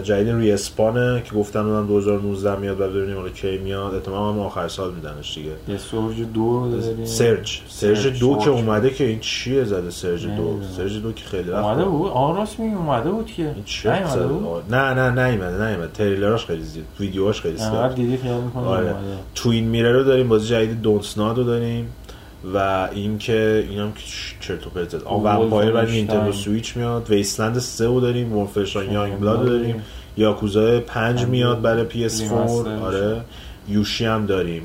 جدید 0.03 0.35
Respawn 0.35 1.10
ه 1.11 1.21
که 1.25 1.35
گفتن 1.35 1.59
اونم 1.59 1.87
2019 1.87 2.55
میاد 2.55 2.81
و 2.81 2.87
ببینیم 2.87 3.15
حالا 3.17 3.29
کی 3.29 3.57
میاد. 3.57 3.93
احتمال 3.95 4.33
هم 4.33 4.39
آخر 4.39 4.67
سال 4.67 4.93
میدنش 4.93 5.35
دیگه. 5.35 5.51
یه 5.67 5.77
Surge 5.77 6.15
دو 6.33 6.71
داریم. 6.71 7.05
Surge. 7.05 7.61
Surge 7.67 7.97
Surge، 7.97 8.19
دو 8.19 8.35
که 8.35 8.45
Surge. 8.45 8.53
اومده 8.53 8.89
که 8.89 9.03
این 9.03 9.19
چیه 9.19 9.63
زده 9.63 9.89
Surge 9.89 10.25
دو. 10.27 10.59
Surge 10.77 11.01
دو 11.01 11.11
که 11.11 11.25
خیلی 11.25 11.49
وقت 11.49 11.63
اومده 11.63 11.85
بود. 11.85 12.11
راست 12.13 12.59
میگی 12.59 12.75
اومده 12.75 13.09
بود 13.09 13.25
که؟ 13.25 13.55
بود 14.27 14.45
آه، 14.45 14.63
نه 14.69 14.93
نه 14.93 15.27
نیومده 15.27 15.69
نیومده. 15.69 15.91
تریلراش 15.93 16.45
خیلی 16.45 16.63
زیاد 16.63 16.85
ویدیوهاش 16.99 17.41
خیلی 17.41 17.61
انقدر 17.61 17.79
زیاد. 17.79 17.95
دیدی 17.95 18.17
خیال 18.17 18.41
می‌کنم 18.41 18.63
آره. 18.63 18.81
اومده. 18.81 18.95
Twin 19.35 19.63
Mirror 19.65 19.91
رو 19.91 20.03
داریم 20.03 20.29
بازی 20.29 20.47
جدید 20.47 20.81
Dontnod 20.81 21.37
رو 21.37 21.43
داریم. 21.43 21.93
و 22.53 22.89
اینکه 22.93 23.67
اینم 23.69 23.91
که 23.91 24.01
چرت 24.39 24.67
و 24.67 24.69
پرت 24.69 24.93
اون 24.93 25.23
Vampyr 25.23 25.71
برای 25.71 25.91
Nintendo. 25.91 26.31
Switch 26.31 26.77
میاد. 26.77 27.09
Wasteland 27.09 27.59
3 27.59 27.85
رو 27.85 27.99
داریم 27.99 28.37
Wolfenstein 28.37 28.91
Youngblood 28.91 29.45
داریم. 29.45 29.83
Yakuza 30.17 30.79
5 30.79 30.83
پنج 30.85 31.25
میاد 31.25 31.61
برای 31.61 31.85
PS4 31.89 31.93
remaster. 31.93 32.75
آره. 32.75 33.21
Yoshi 33.69 34.05
هم 34.05 34.25
داریم. 34.25 34.63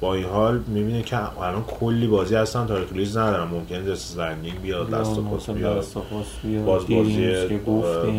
با 0.00 0.14
این 0.14 0.24
حال 0.24 0.60
می‌بینه 0.66 1.02
که 1.02 1.16
الان 1.42 1.64
کلی 1.64 2.06
بازی 2.06 2.34
هستن 2.34 2.66
تا 2.66 2.78
release 2.78 3.16
ندارن 3.16 3.48
ممکنه 3.48 3.82
دست 3.82 4.18
رنگینگ 4.18 4.60
بیاد. 4.62 4.90
دست 4.90 5.20
پاس 5.20 5.50
بیاد. 5.50 5.84
باز 6.66 6.86
بازی 6.86 7.58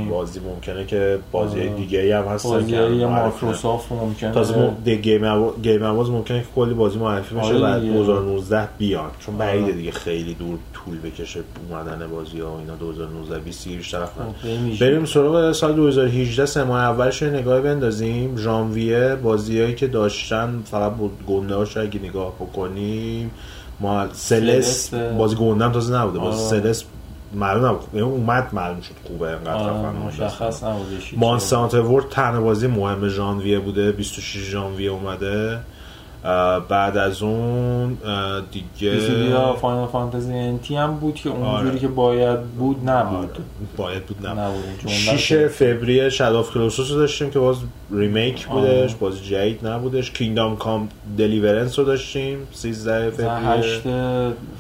بازی 0.09 0.39
ممکنه 0.39 0.85
که 0.85 1.19
بازی 1.31 1.59
آره. 1.59 1.69
دیگه 1.69 1.99
ای 1.99 2.11
هم 2.11 2.23
هستن 2.23 2.49
بازی 2.49 2.75
معرفی 2.75 3.05
مایکروسافت 3.05 3.91
ممکنه. 3.91 4.31
تازه 4.31 4.71
گیم. 4.85 5.51
گیم 5.61 5.83
اواز 5.83 6.09
ممکنه 6.09 6.39
که 6.39 6.45
کلی 6.55 6.73
بازی 6.73 6.97
معرفی 6.97 7.35
بشه 7.35 7.45
آره 7.45 7.59
بعد 7.59 7.81
دیگه. 7.81 7.93
2019 7.93 8.67
بیان 8.77 9.09
چون 9.19 9.35
آره. 9.35 9.45
بعیده 9.45 9.71
دیگه 9.71 9.91
خیلی 9.91 10.33
دور 10.33 10.57
طول 10.73 10.99
بکشه 10.99 11.39
اومدن 11.69 12.07
بازی 12.07 12.39
ها 12.39 12.51
و 12.51 12.57
اینا. 12.59 12.75
2019 12.75 13.39
20 13.39 13.59
30 13.59 13.79
طرف 13.91 14.09
خب، 14.09 14.79
بریم 14.79 15.05
سراغ 15.05 15.51
سال 15.51 15.73
2018 15.73 16.45
سه 16.45 16.63
ماه 16.63 16.79
اولش 16.79 17.23
نگاه 17.23 17.61
بندازیم. 17.61 18.37
ژانویه 18.37 19.15
بازیایی 19.15 19.75
که 19.75 19.87
داشتن 19.87 20.61
فقط 20.65 20.91
بود 20.91 21.11
گنده 21.27 21.55
هاش 21.77 21.85
اگه 21.87 21.99
نگاه 21.99 22.33
بکنیم 22.35 23.31
ما 23.79 24.07
Celeste. 24.13 24.93
بازی 24.93 25.35
گنده 25.35 25.65
هم 25.65 25.71
تازه 25.71 25.95
نبوده 25.95 26.19
بازی 26.19 26.55
آره. 26.55 26.61
Celeste 26.61 26.83
معلوم 27.33 27.65
نبود 27.65 27.81
یعنی 27.93 28.07
اومد 28.07 28.49
معلوم 28.53 28.81
شد 28.81 28.93
خوبه 29.07 29.29
انقدر. 29.29 29.71
مشخص 30.07 30.63
نبودش 30.63 31.13
Monster 31.17 31.79
World 31.79 32.09
تنها 32.09 32.41
بازی 32.41 32.67
مهم 32.67 33.07
ژانویه 33.07 33.59
بوده 33.59 33.91
26 33.91 34.49
ژانویه 34.49 34.89
اومده 34.91 35.59
بعد 36.69 36.97
از 36.97 37.21
اون 37.21 37.97
دیگه 38.51 38.97
یا 39.29 39.53
Final 39.53 39.87
Fantasy 39.87 40.33
NT 40.33 40.75
هم 40.75 40.95
بود 40.95 41.15
که 41.15 41.29
اونجوری 41.29 41.69
آره. 41.69 41.79
که 41.79 41.87
باید 41.87 42.41
بود 42.41 42.89
آره، 42.89 42.99
نبود 42.99 43.37
باید 43.77 44.05
بود 44.05 44.27
نبود. 44.27 44.63
جمله 44.79 45.17
6 45.17 45.47
فوریه 45.47 46.09
Shadow 46.09 46.35
of 46.35 46.53
Colossus 46.53 46.91
رو 46.91 46.97
داشتیم 46.97 47.29
که 47.29 47.39
باز 47.39 47.57
remake 47.91 48.47
بودش 48.47 48.67
آره. 48.67 48.95
بازی 48.99 49.25
جدید 49.25 49.67
نبودش. 49.67 50.11
Kingdom 50.11 50.57
Come 50.57 50.89
دلیورنس 51.17 51.79
رو 51.79 51.85
داشتیم 51.85 52.37
13 52.53 53.07
مثلا 53.07 53.29
فوریه. 53.39 53.49
8 53.49 53.81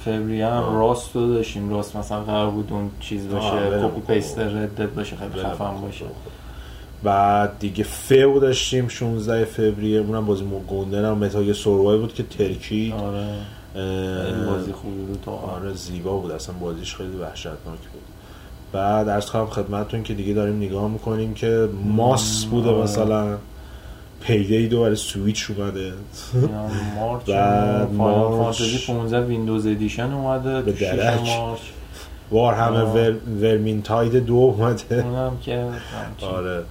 فوریه 0.05 0.47
هم 0.47 0.75
راست 0.79 1.15
رو 1.15 1.33
داشتیم. 1.33 1.69
راست 1.69 1.95
مثلا 1.95 2.19
قرار 2.19 2.49
بود 2.49 2.67
اون 2.71 2.89
چیز 2.99 3.29
باشه 3.29 3.49
کپی 3.83 4.01
کن. 4.01 4.13
پیست 4.13 4.39
ردت 4.39 4.89
باشه 4.89 5.15
خیلی 5.15 5.43
خفن. 5.45 5.81
باشه. 5.81 6.05
بعد 7.03 7.59
دیگه 7.59 7.83
فو 7.83 8.39
داشتیم 8.39 8.87
16 8.87 9.45
فوریه. 9.45 9.99
اونم 9.99 10.25
بازی 10.25 10.43
گندن 10.69 11.05
هم 11.05 11.17
متاگ 11.17 11.53
سوروای 11.53 11.97
بود 11.97 12.13
که 12.13 12.23
ترکی 12.23 12.93
آره. 12.97 13.27
بازی 14.45 14.71
خوبی 14.71 15.01
بود. 15.05 15.21
تو 15.25 15.31
آره 15.31 15.73
زیبا 15.73 16.17
بود. 16.17 16.31
اصلا 16.31 16.55
بازیش 16.55 16.95
خیلی 16.95 17.17
وحشتناک 17.17 17.55
بود. 17.93 18.01
بعد 18.71 19.09
ارز 19.09 19.25
کنم 19.29 19.45
خدمتتون 19.45 20.03
که 20.03 20.13
دیگه 20.13 20.33
داریم 20.33 20.57
نگاه 20.57 20.87
می‌کنیم 20.91 21.33
که 21.33 21.69
ماس 21.83 22.45
بوده 22.45 22.69
آره. 22.69 22.83
مثلا. 22.83 23.37
Payday 24.21 24.67
دو 24.67 24.81
برای 24.81 24.95
سویچ 24.95 25.51
اومده. 25.51 25.81
یا 25.81 25.93
مارچ 26.95 27.25
بعد 27.29 27.93
مارچ. 27.93 28.57
فانتزی 28.57 28.79
15 28.87 29.19
Windows 29.21 29.67
Edition 29.67 30.13
اومده. 30.13 30.61
به 30.61 30.71
تو 30.71 30.77
6 30.77 30.91
درک. 30.91 31.19
وار 32.31 32.53
همه 32.53 32.77
آه. 32.79 32.93
ور... 32.93 33.13
Vermintide 33.41 34.15
دو 34.15 34.33
اومده. 34.33 35.03
اونم 35.05 35.37
که 35.41 35.65
آره. 36.35 36.63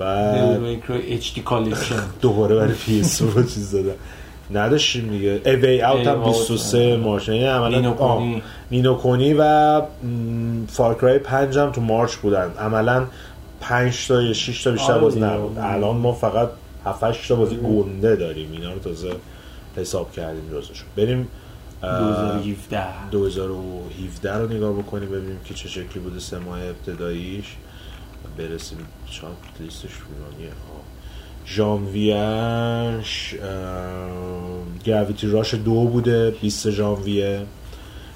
بعد 0.00 0.60
میکرو 0.60 0.94
HD 1.08 1.40
Collection 1.40 2.02
دوباره 2.20 2.56
برای 2.56 2.74
PS 2.74 3.22
رو 3.22 3.42
چیز 3.42 3.72
دادن 3.72 3.94
نداشتیم 4.54 5.10
دیگه. 5.10 5.40
A 5.46 5.82
Way 5.82 5.94
Out 5.94 6.06
هم 6.06 6.24
Way 6.24 6.26
Out. 6.26 6.28
23 6.28 6.96
مارچ. 6.96 7.28
یعنی 7.28 7.44
عملا 7.44 8.40
Ni 8.70 8.82
no 8.82 8.94
Kuni. 8.94 9.34
و 9.38 9.82
Far 10.68 10.93
Cry 10.93 11.18
5 11.18 11.58
هم 11.58 11.72
تو 11.72 11.80
مارچ 11.80 12.14
بودن. 12.14 12.50
عملا 12.58 13.04
5 13.60 14.06
تا 14.08 14.22
یا 14.22 14.32
6 14.32 14.62
تا 14.64 14.70
بیشتر 14.70 14.92
آره 14.92 15.00
باز. 15.00 15.18
نبود. 15.18 15.58
الان 15.58 15.96
ما 15.96 16.12
فقط 16.12 16.50
7 16.84 17.28
تا 17.28 17.34
بازی 17.34 17.56
گنده 17.56 18.16
داریم. 18.16 18.52
اینا 18.52 18.72
رو 18.72 18.78
تازه 18.78 19.12
حساب 19.76 20.12
کردیم 20.12 20.42
جزشون. 20.52 20.86
بریم 20.96 21.28
اه، 21.82 22.00
2017 22.00 23.08
2017 23.10 24.34
رو 24.38 24.52
نگاه 24.52 24.72
بکنیم 24.72 25.08
ببینیم 25.08 25.40
که 25.44 25.54
چه 25.54 25.68
شکلی 25.68 26.02
بوده 26.02 26.18
سه 26.20 26.38
ماه 26.38 26.58
ابتداییش. 26.62 27.44
برسیم 28.38 28.78
چند 29.10 29.36
لیستش 29.60 29.90
بیرانیه 29.90 30.52
ژانویهش 31.46 33.34
گراویتی 34.84 35.26
راش 35.26 35.54
دو 35.54 35.74
بوده 35.74 36.30
20 36.30 36.70
ژانویه. 36.70 37.42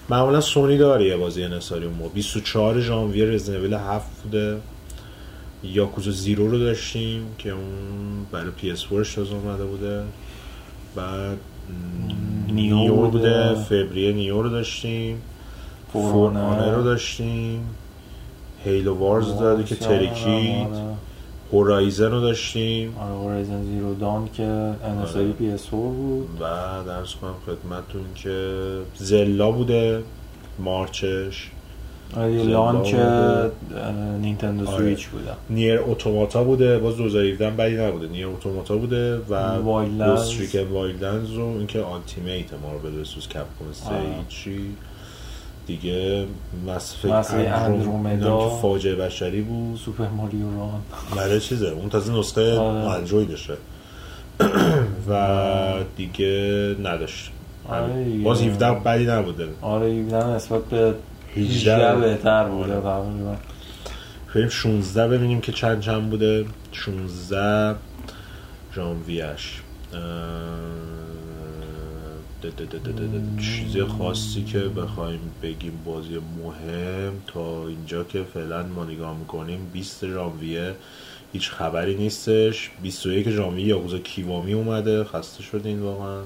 معمولا 0.09 0.41
سونی 0.41 0.79
داره 0.79 1.05
یه 1.05 1.17
بازی 1.17 1.45
انحصاری 1.45 1.85
اون 1.85 1.95
موقع. 1.95 2.15
24 2.15 2.81
ژانویه 2.81 3.25
رزنویل 3.25 3.75
7 3.75 4.23
بوده. 4.23 4.59
Yakuza 5.63 6.11
Zero 6.11 6.51
رو 6.51 6.59
داشتیم 6.59 7.27
که 7.39 7.51
اون 7.51 8.27
برای 8.33 8.51
PS4 8.51 9.05
تازه 9.05 9.35
اومده 9.35 9.65
بوده. 9.65 10.03
بعد 10.97 11.39
Nioh 12.49 12.95
بوده. 12.95 13.55
فوریه 13.55 14.13
Nioh 14.13 14.43
رو 14.43 14.49
داشتیم. 14.49 15.23
For 15.93 16.13
For 16.13 16.31
Honor. 16.31 16.41
Honor 16.41 16.75
رو 16.75 16.83
داشتیم. 16.83 17.69
Halo 18.65 18.95
Wars 18.95 19.39
دو 19.39 19.65
که 19.65 19.75
ترکید 19.75 20.67
آره. 20.67 20.95
Horizon 21.53 22.11
رو 22.11 22.21
داشتیم 22.21 22.97
آره 22.99 23.15
Horizon 23.15 23.65
Zero 23.65 23.95
Dawn 23.95 24.29
که 24.33 24.43
انحصاری 24.85 25.25
آره. 25.25 25.33
PS 25.33 25.67
بود 25.67 26.29
و 26.41 26.45
عرض 26.87 27.15
کنم 27.15 27.35
خدمتون 27.47 28.05
که 28.15 28.59
Zelda 28.97 29.51
بوده 29.53 30.03
مارچش 30.59 31.51
آره 32.17 32.43
launch 32.43 32.95
بوده. 32.95 33.51
نینتندو 34.21 34.69
آره. 34.69 34.79
سویچ 34.79 35.07
بودم 35.09 35.37
Nier 35.51 35.81
Automata 35.87 36.45
بوده 36.45 36.79
باز 36.79 36.97
2017 36.97 37.47
هم 37.47 37.57
بدی 37.57 37.77
نبوده 37.77 38.09
Nier 38.09 38.27
Automata 38.27 38.77
بوده 38.77 39.19
و 39.19 39.35
Wildlands. 39.35 40.19
Ghost 40.19 40.46
Recon 40.46 40.73
Wildlands 40.73 41.31
رو 41.31 41.45
اینکه 41.47 41.81
Ultimate 41.81 42.47
Marvel 42.63 43.01
vs 43.01 43.29
Capcom 43.29 43.69
آره. 43.87 43.97
اس 43.99 44.14
تی 44.14 44.45
جی 44.45 44.77
دیگه 45.67 46.27
Mass 46.67 46.82
Effect 46.82 47.05
Andromeda. 47.05 48.49
فاجعه 48.49 48.95
بشری 48.95 49.41
بود. 49.41 49.79
Super 49.79 50.09
Mario 50.09 50.57
Run 50.57 50.81
برای 51.17 51.41
چیزه؟ 51.41 51.69
اون 51.69 51.89
تازه 51.89 52.13
نسخه 52.13 52.59
آره. 52.59 52.91
اندرویدشه. 52.91 53.55
و 55.09 55.73
دیگه 55.97 56.75
نداشت. 56.83 57.31
آره. 57.69 58.19
باز 58.25 58.43
17 58.43 58.71
بدی 58.71 59.07
نبوده. 59.07 59.49
آره 59.63 59.95
یه 59.95 60.03
نسبت 60.15 60.65
به 60.65 60.95
18 61.37 61.75
18 61.75 62.01
بهتر 62.01 62.45
بوده. 62.45 62.73
آره. 62.73 62.81
تقریبا. 62.83 63.37
بریم 64.35 64.49
16 64.49 65.09
ببینیم 65.09 65.41
که 65.41 65.53
چند 65.53 65.81
چند 65.81 66.11
بوده. 66.11 66.45
16 66.73 67.75
ژانویهش 68.75 69.61
چیز 73.41 73.77
خاصی 73.99 74.45
که 74.45 74.59
بخوایم 74.59 75.21
بگیم 75.43 75.79
بازی 75.85 76.21
مهم 76.45 77.13
تا 77.27 77.69
اینجا 77.69 78.05
که 78.05 78.23
فعلا 78.35 78.63
ما 78.63 78.85
نگاه 78.85 79.19
می‌کنیم 79.19 79.71
20 79.73 80.07
ژانویه 80.07 80.75
هیچ 81.33 81.51
خبری 81.51 81.95
نیستش. 81.95 82.71
21 82.83 83.31
ژانویه 83.31 83.67
یاکوزا 83.67 83.99
کیوامی 83.99 84.53
اومده 84.53 85.05
خسته 85.05 85.43
شدین 85.43 85.81
واقعا. 85.81 86.21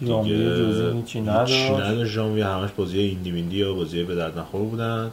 دیگه 0.00 1.20
نداشت. 1.20 2.04
ژانویه 2.04 2.46
همش 2.46 2.70
بازی 2.76 2.98
indie 2.98 3.30
ویندی 3.30 3.56
یا 3.56 3.74
بازی 3.74 4.04
به 4.04 4.14
درد 4.14 4.38
نخور 4.38 4.60
بودن. 4.62 5.10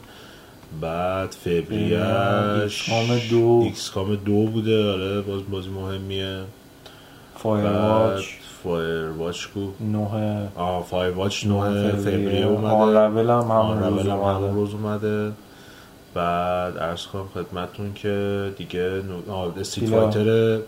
بعد 0.81 1.31
فوریهش 1.31 2.89
XCOM 2.89 3.19
دو. 3.29 3.61
XCOM 3.63 4.15
دو 4.15 4.47
بوده. 4.47 4.91
آره 4.91 5.21
باز 5.21 5.41
بازی 5.51 5.69
مهمیه. 5.69 6.41
Fire 7.37 7.65
Firewatch 8.65 9.47
کو؟ 9.53 9.59
نوه. 9.79 10.47
آه 10.55 10.83
Firewatch 10.83 11.45
9 11.45 11.91
فوریه. 11.97 12.45
اومده. 12.45 13.05
رول 13.05 13.29
هم 13.29 13.41
همون 13.41 13.83
روز 13.83 14.07
هم 14.07 14.11
اومده. 14.11 14.53
روز 14.53 14.73
اومده. 14.73 15.31
بعد 16.13 16.77
عرض 16.77 17.05
کنم 17.05 17.27
خدمتون 17.33 17.93
که 17.93 18.49
دیگه 18.57 19.01
نو... 19.09 19.33
آه 19.33 19.51
Pillars. 19.51 20.09
Fighter 20.09 20.59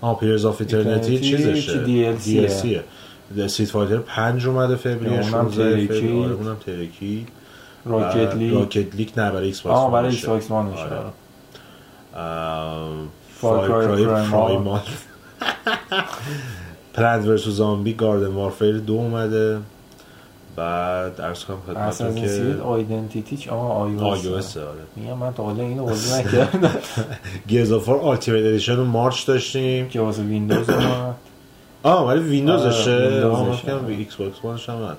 آه 0.00 0.18
Pillars 0.20 0.44
of 0.44 0.60
Eternity 0.60 1.18
چیزشه. 1.20 1.84
DLC 1.84 2.28
ه. 2.28 2.82
Street 3.38 3.70
Fighter 3.70 3.96
5 3.98 4.46
اومده 4.46 4.76
فوریه 4.76 5.10
اونم 5.10 5.22
16 5.22 5.70
ترکید. 5.70 5.90
فوریه 5.90 6.24
آره 6.24 6.32
اونم 6.32 6.56
ترکید 6.66 7.26
Rocket 7.84 8.34
League 8.34 8.54
Rocket 8.54 8.94
League 8.94 9.08
نه 9.16 9.30
برای 9.30 9.46
Xbox 9.46 9.76
آه 9.76 9.92
برای. 9.92 10.10
Xbox 10.10 10.46
Far 13.40 13.68
Cry 13.68 13.84
Cry. 13.84 14.30
Primal 14.30 14.80
Plants 16.94 17.26
vs 17.26 17.50
Zombies 17.50 17.92
Garden 17.94 18.26
Warfare 18.26 18.78
دو 18.78 18.92
اومده. 18.94 19.58
بعد 20.56 21.20
عرض 21.20 21.44
کنم 21.44 21.56
خدمتتون 21.66 22.14
که 22.14 22.56
Identity 22.64 23.36
چ- 23.36 23.48
آه 23.48 23.72
iOS. 23.82 24.56
آره. 24.56 24.66
میگم 24.96 25.18
من 25.18 25.34
تا 25.34 25.42
حالا 25.42 25.62
اینو 25.62 25.84
بازی 25.86 26.14
نکردم. 26.20 26.70
Gears 27.48 27.72
of 27.72 27.88
War 27.88 28.00
Ultimate 28.00 28.44
Edition 28.46 28.76
رو 28.76 28.84
مارچ 28.84 29.26
داشتیم. 29.26 29.88
که 29.88 30.00
واسه 30.00 30.22
ویندوز 30.22 30.70
اومد. 30.70 31.14
آه 31.82 32.06
ولی 32.06 32.20
ویندوزشه 32.20 33.20
فکرم 33.62 33.86
Xbox 33.86 34.14
One 34.14 34.44
ش 34.44 34.68
هم. 34.68 34.96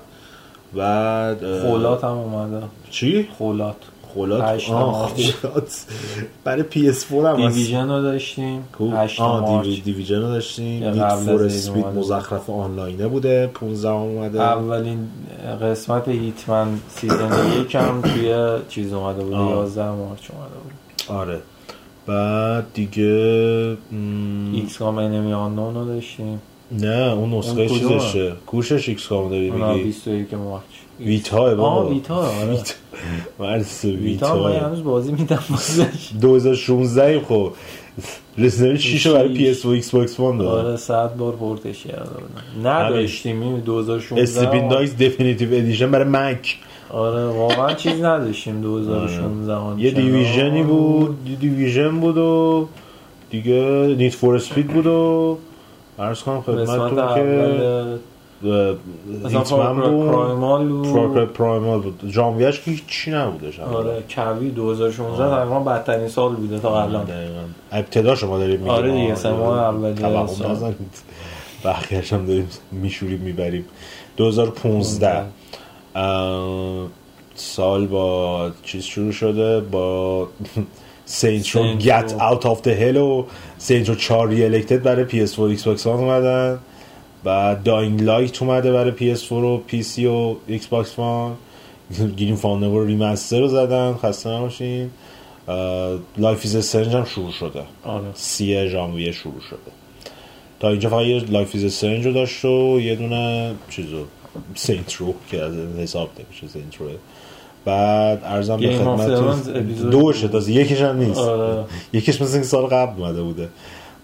بعد 0.76 1.60
Kholat 1.60 2.04
هم 2.04 2.10
اومده. 2.10 2.66
چی؟ 2.90 3.28
Kholat. 3.38 3.76
Kholat 4.14 4.44
برای 6.44 6.62
PS4 6.62 7.26
هم. 7.26 7.36
دیویژن 7.48 7.88
رو 7.88 8.02
داشتیم. 8.02 8.64
کو 8.78 8.90
8 8.90 9.20
آه 9.20 9.40
مارچ. 9.40 9.64
دیوی 9.66 9.80
Division 9.80 10.20
رو 10.22 10.28
داشتیم. 10.28 10.90
قبل 10.90 11.24
Need 11.24 11.35
for 11.35 11.44
Speed. 11.44 11.86
مزخرف 11.86 12.50
آنلاینه 12.50 13.08
بوده. 13.08 13.46
15 13.46 13.88
اومده. 13.88 14.40
اولین 14.40 15.08
قسمت 15.62 16.08
Hitman 16.08 16.66
Season 16.88 17.60
یک 17.60 17.74
هم 17.74 18.02
توی 18.02 18.58
چیز 18.68 18.92
اومده 18.92 19.24
بود. 19.24 19.34
آه. 19.34 19.50
11 19.50 19.90
March 19.90 20.30
اومده 20.30 20.54
بود. 20.64 20.72
آره. 21.16 21.40
بعد 22.06 22.66
دیگه 22.74 23.76
XCOM 24.52 24.98
Enemy 24.98 25.32
Unknown 25.32 25.74
رو 25.74 25.84
داشتیم. 25.84 26.40
نه 26.72 27.12
اون 27.12 27.34
نسخه؟ 27.34 27.68
چیزشه. 27.68 28.32
کوشش 28.46 28.88
XCOM 28.88 29.30
داری 29.30 29.50
میگی. 29.50 29.82
21 29.82 30.34
March. 30.34 30.62
ویتا 31.00 31.54
بابا. 31.54 31.88
ویتا 31.88 32.14
آره. 32.14 32.58
مرسی 33.38 33.84
ویتا 33.84 34.36
من 34.36 34.50
ویتا 34.52 34.66
هنوز 34.66 34.84
بازی 34.84 35.12
میدم 35.12 35.40
بازش 35.50 36.10
2016 36.20 37.20
خب. 37.20 37.52
رسیدن 38.38 38.76
6 38.76 39.06
برای 39.06 39.28
PS 39.28 39.64
و 39.64 39.68
Xbox 39.68 40.20
One 40.20 40.38
داره 40.38 40.68
آره 40.68 40.76
صد 40.76 41.16
بار 41.16 41.32
کرده 41.84 42.10
بودم 42.10 42.68
نداشتیم 42.68 43.42
این 43.42 43.60
2016 43.60 44.22
Sleeping 44.22 44.68
Dogs 44.68 44.96
Definitive 44.96 45.48
Edition 45.54 45.90
برای 45.90 46.08
Mac 46.08 46.58
آره 46.90 47.26
واقعا 47.26 47.74
چیز 47.74 48.02
نداشتیم 48.02 48.60
2016 48.60 49.52
آن 49.52 49.78
یه. 49.78 49.90
دیویژنی 49.90 50.62
بود 50.62 51.18
یه 51.30 51.36
دیویژن 51.36 52.00
بود 52.00 52.18
و 52.18 52.68
دیگه 53.30 53.94
نیت 53.98 54.14
فور 54.14 54.34
اسپید 54.34 54.68
بود 54.68 54.86
و 54.86 55.38
عرض 55.98 56.22
کنم 56.22 56.40
خدمتتون 56.40 57.14
که 57.14 57.84
مثلا 59.24 59.74
بود. 59.74 60.10
پرایمال 60.10 60.68
بود 60.68 61.32
پرایمال 61.32 61.80
بود. 61.80 62.10
جانویش 62.10 62.60
که 62.60 62.70
هیچی 62.70 63.10
نبودش 63.10 63.60
آره 63.60 64.02
کوی 64.14 64.50
2016 64.50 65.24
آه. 65.24 65.30
تقریبا 65.30 65.60
بدترین 65.60 66.08
سال 66.08 66.34
بوده 66.34 66.58
تا 66.58 66.82
الان. 66.82 67.04
دقیقاً. 67.04 67.40
ابتدا 67.72 68.14
شما 68.14 68.38
داریم 68.38 68.56
میگیم. 68.56 68.68
آره 68.68 68.92
دیگه، 68.92 69.14
سه 69.14 69.32
ماه 69.32 69.58
اول 69.58 69.94
بقیه‌اش 71.64 72.12
هم 72.12 72.26
داریم 72.26 72.48
میشوریم 72.72 73.20
می‌بریم. 73.20 73.64
2015 74.16 75.24
اه، 75.94 76.86
سال 77.34 77.86
با 77.86 78.50
چیز 78.62 78.84
شروع 78.84 79.12
شده؟ 79.12 79.60
با 79.60 80.26
Saints 81.04 81.51
Row 81.51 81.74
Gat. 81.74 82.14
out 82.20 82.46
of 82.46 82.62
the 82.62 82.74
hell 82.74 82.96
و 82.96 83.24
Saints 83.58 83.82
Row 83.82 83.94
4 83.94 84.28
Re-Elected 84.28 84.82
برای 84.82 85.04
PS4 85.04 85.34
Xbox 85.36 85.86
اومدن. 85.86 86.58
بعد 87.24 87.62
Dying 87.62 88.02
Light 88.02 88.42
اومده 88.42 88.72
برای 88.72 88.90
پی 88.90 89.10
اس 89.10 89.24
4 89.24 89.44
و 89.44 89.58
پی 89.58 89.82
سی 89.82 90.06
و 90.06 90.34
ایکس 90.46 90.66
باکس 90.66 90.98
وان. 90.98 91.32
Grim 92.16 92.36
Fandango 92.36 92.80
رو 92.80 92.86
remaster 92.86 93.40
رو 93.40 93.48
زدن 93.48 93.94
خسته 94.02 94.30
نباشین. 94.30 94.90
Life 96.18 96.40
is 96.42 96.56
Strange 96.56 96.94
هم 96.94 97.04
شروع 97.04 97.30
شده. 97.30 97.62
آره. 97.84 98.04
سی 98.14 98.68
ژانویه 98.68 99.12
شروع 99.12 99.40
شده. 99.50 99.72
تا 100.60 100.68
اینجا 100.68 100.88
فقط 100.88 101.06
یه 101.06 101.24
Life 101.24 101.50
is 101.54 101.64
Strange 101.64 102.06
رو 102.06 102.12
داشت 102.12 102.44
و 102.44 102.80
یه 102.80 102.96
دونه 102.96 103.54
چیزو 103.70 104.04
Saints 104.54 104.92
Row 104.92 105.14
که 105.30 105.42
از 105.42 105.54
حساب 105.78 106.08
نمیشه 106.18 106.48
Saints 106.48 106.76
Row. 106.76 106.86
بعد 107.64 108.20
عرضم 108.24 108.56
به 108.56 108.78
خدمت 108.78 109.48
دوشه 109.90 110.28
تازه 110.28 110.52
یکیش 110.52 110.80
هم 110.80 110.96
نیست. 110.96 111.18
آره. 111.18 111.64
یکیش 111.92 112.22
مثل 112.22 112.42
سال 112.42 112.66
قبل 112.66 113.02
اومده 113.02 113.22
بوده. 113.22 113.48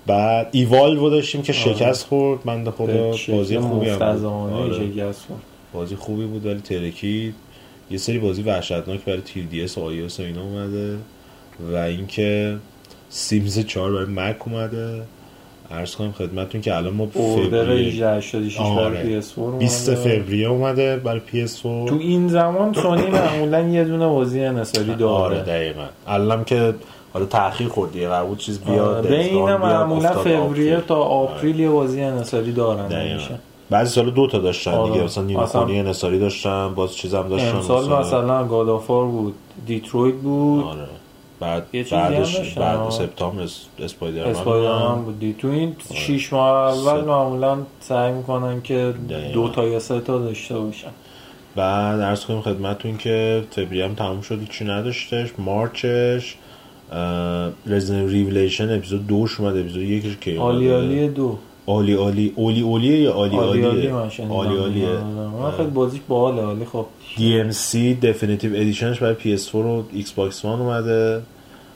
بعد 0.06 0.48
ایوالو 0.52 1.10
داشتیم 1.10 1.42
که 1.42 1.52
شکست 1.52 2.06
خورد 2.06 2.40
من 2.44 2.70
خدا 2.70 3.10
بازی 3.28 3.58
خوبی 3.58 3.88
هم 3.88 4.02
آره. 4.02 4.72
شکست 4.72 5.26
خورد. 5.26 5.40
بازی 5.72 5.96
خوبی 5.96 6.26
بود 6.26 6.46
ولی 6.46 6.60
ترکید 6.60 7.34
یه 7.90 7.98
سری 7.98 8.18
بازی 8.18 8.42
وحشتناک 8.42 9.04
برای 9.04 9.20
3DS 9.20 9.78
و 9.78 9.80
iOS 9.84 10.20
و 10.20 10.22
اینا 10.22 10.42
اومده 10.42 10.96
و 11.72 11.76
اینکه 11.76 12.56
سیمز 13.08 13.58
4 13.58 13.92
برای 13.92 14.06
مک 14.06 14.48
اومده 14.48 15.02
عرض 15.70 15.96
کنیم 15.96 16.12
خدمتتون 16.12 16.60
که 16.60 16.76
الان 16.76 16.94
ما 16.94 17.06
فوریه 17.06 17.62
1886 17.62 18.60
آره. 18.60 18.90
برای 18.90 19.22
PS4 19.22 19.38
اومده. 19.38 19.58
20 19.58 19.94
فوریه 19.94 20.48
اومده 20.48 20.96
برای 20.96 21.20
PS4 21.20 21.62
تو 21.62 21.98
این 22.00 22.28
زمان 22.28 22.72
سونی 22.72 23.06
معمولا 23.06 23.60
یه 23.60 23.84
دونه 23.84 24.06
بازی 24.06 24.40
انحصاری 24.40 24.94
داره 24.94 25.04
آره 25.04 25.42
دقیقا 25.42 25.86
الان 26.06 26.44
که 26.44 26.74
حالا 27.12 27.26
تاخیر 27.26 27.68
خورد 27.68 27.92
دیگه 27.92 28.08
قرار 28.08 28.24
بود 28.26 28.38
چیز 28.38 28.60
بیاد 28.60 28.96
آره، 29.06 29.10
بین 29.10 29.54
معمولا 29.56 30.12
فوریه. 30.12 30.80
تا 30.80 30.96
آپریل 30.96 31.60
یه 31.60 31.68
بازی 31.70 32.02
انحصاری 32.02 32.52
دارن. 32.52 33.12
میشه 33.14 33.38
بعضی 33.70 33.90
سال 33.94 34.10
دو 34.10 34.26
تا 34.26 34.38
داشتن 34.38 34.70
آره. 34.74 34.92
دیگه 34.92 35.04
مثلا 35.04 35.24
نیمه 35.24 35.42
مثلا- 35.42 35.62
انحصاری 35.66 36.18
داشتن 36.18 36.74
باز 36.74 36.96
چیزم 36.96 37.28
داشتن 37.28 37.56
امسال 37.56 37.88
مثلا 38.00 38.44
گادافار 38.46 39.04
بود 39.06 39.34
Detroit 39.66 40.14
بود 40.14 40.64
آره 40.64 40.86
بعد 41.40 41.62
یه 41.72 41.84
بعدش 41.92 42.54
بعد. 42.58 42.90
سپتامبر 42.90 43.42
اس- 43.42 43.60
Spider-Man 43.78 44.30
Spider-Man. 44.30 45.02
بود 45.02 45.18
دی 45.20 45.32
تو 45.38 45.48
این 45.48 45.76
شیش 45.94 46.32
ماه 46.32 46.78
اول. 46.78 47.04
معمولا 47.04 47.58
سعی 47.80 48.12
می‌کنن 48.12 48.62
که 48.62 48.94
دقیقاً. 49.10 49.32
دو 49.32 49.48
تا 49.48 49.66
یا 49.66 49.78
سه 49.78 50.00
تا 50.00 50.18
داشته 50.18 50.58
باشن 50.58 50.90
بعد 51.56 52.00
عرض 52.00 52.24
کنیم 52.24 52.40
خدمتتون 52.40 52.96
که 52.96 53.44
فوریه 53.50 53.84
هم 53.84 53.94
تموم 53.94 54.20
شد 54.20 54.48
چی 54.50 54.64
نداشتش 54.64 55.28
March 55.38 56.08
ش 56.08 56.36
Resident 57.66 58.10
Revelation 58.10 58.74
episode 58.76 59.06
دوش 59.06 59.40
اومده 59.40 59.60
اپیزود 59.60 59.82
یکش 59.82 60.16
اومده؟ 60.26 60.40
عالی 60.40 60.70
عالی 60.70 61.08
دو. 61.08 61.38
عالی 61.66 61.94
عالی 61.94 62.32
اولی 62.36 62.60
اولیه 62.62 62.98
یا 63.00 63.12
عالیه؟ 63.12 63.92
من 63.92 64.08
شنیدم. 64.08 64.32
عالی 64.32 64.56
عالیه. 64.56 64.88
من 65.42 65.50
خیلی 65.50 65.70
بازیش 65.70 66.00
باحاله 66.08 66.42
عالی 66.42 66.64
خب. 66.64 66.86
DMC 67.16 67.74
Definitive 68.04 68.54
Edition 68.56 68.92
ش 68.92 69.02
برای 69.02 69.14
PS4 69.38 69.54
و 69.54 69.82
Xbox 69.92 70.32
One 70.42 70.44
اومده. 70.44 71.22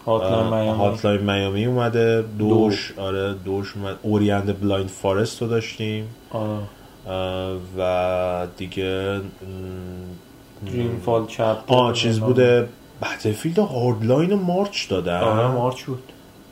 Hotline 0.07 1.21
Miami 1.21 1.67
اومده. 1.67 2.25
دوش 2.39 2.95
آره 2.97 3.35
دوش 3.45 3.75
اومد. 3.77 3.97
Ori 4.03 4.22
and 4.22 4.41
the 4.41 4.61
Blind 4.61 4.89
Forest 4.89 5.43
رو 5.43 5.49
داشتیم. 5.49 6.05
آره. 6.31 6.59
و 7.79 8.47
دیگه 8.57 9.21
Dreamfall 10.67 11.27
Chapters 11.27 11.75
آه 11.75 11.93
چیز 11.93 12.21
بوده 12.21 12.69
Battlefield 13.03 13.59
Hardline 13.59 14.35
March 14.35 14.89
دادن. 14.89 15.21
آره 15.21 15.47
March 15.49 15.83
بود. 15.83 16.03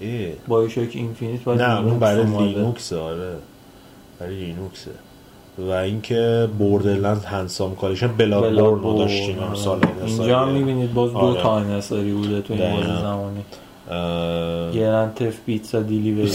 اه. 0.01 0.32
BioShock 0.49 0.89
Infinite 0.93 1.49
نه 1.49 1.80
اون 1.80 1.99
برای. 1.99 2.24
لینوکس 2.24 2.93
آره. 2.93 3.34
برای 4.20 4.34
لینوکسه 4.34 4.90
و 5.59 5.70
اینکه 5.70 6.49
بوردرلند 6.59 7.24
هنسام 7.24 7.76
کالکشن 7.76 8.07
بلاد 8.07 8.55
بورن 8.55 8.82
رو 8.82 8.99
داشتیم 8.99 9.38
هم 9.38 9.55
سال 9.55 9.78
اینجا 10.07 10.40
هم 10.40 10.49
می‌بینید 10.49 10.95
باز 10.95 11.12
دو 11.12 11.18
آره. 11.18 11.43
تا 11.43 11.57
انحصاری 11.57 12.12
بوده 12.12 12.40
تو 12.40 12.55
این. 12.55 12.76
بازی 12.76 13.01
زمانی. 13.01 13.45
اه، 13.90 14.72
گرن 14.72 15.12
تف 15.14 15.40
پیتزا 15.47 15.80
دیلیوری 15.82 16.32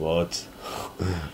What? 0.00 0.34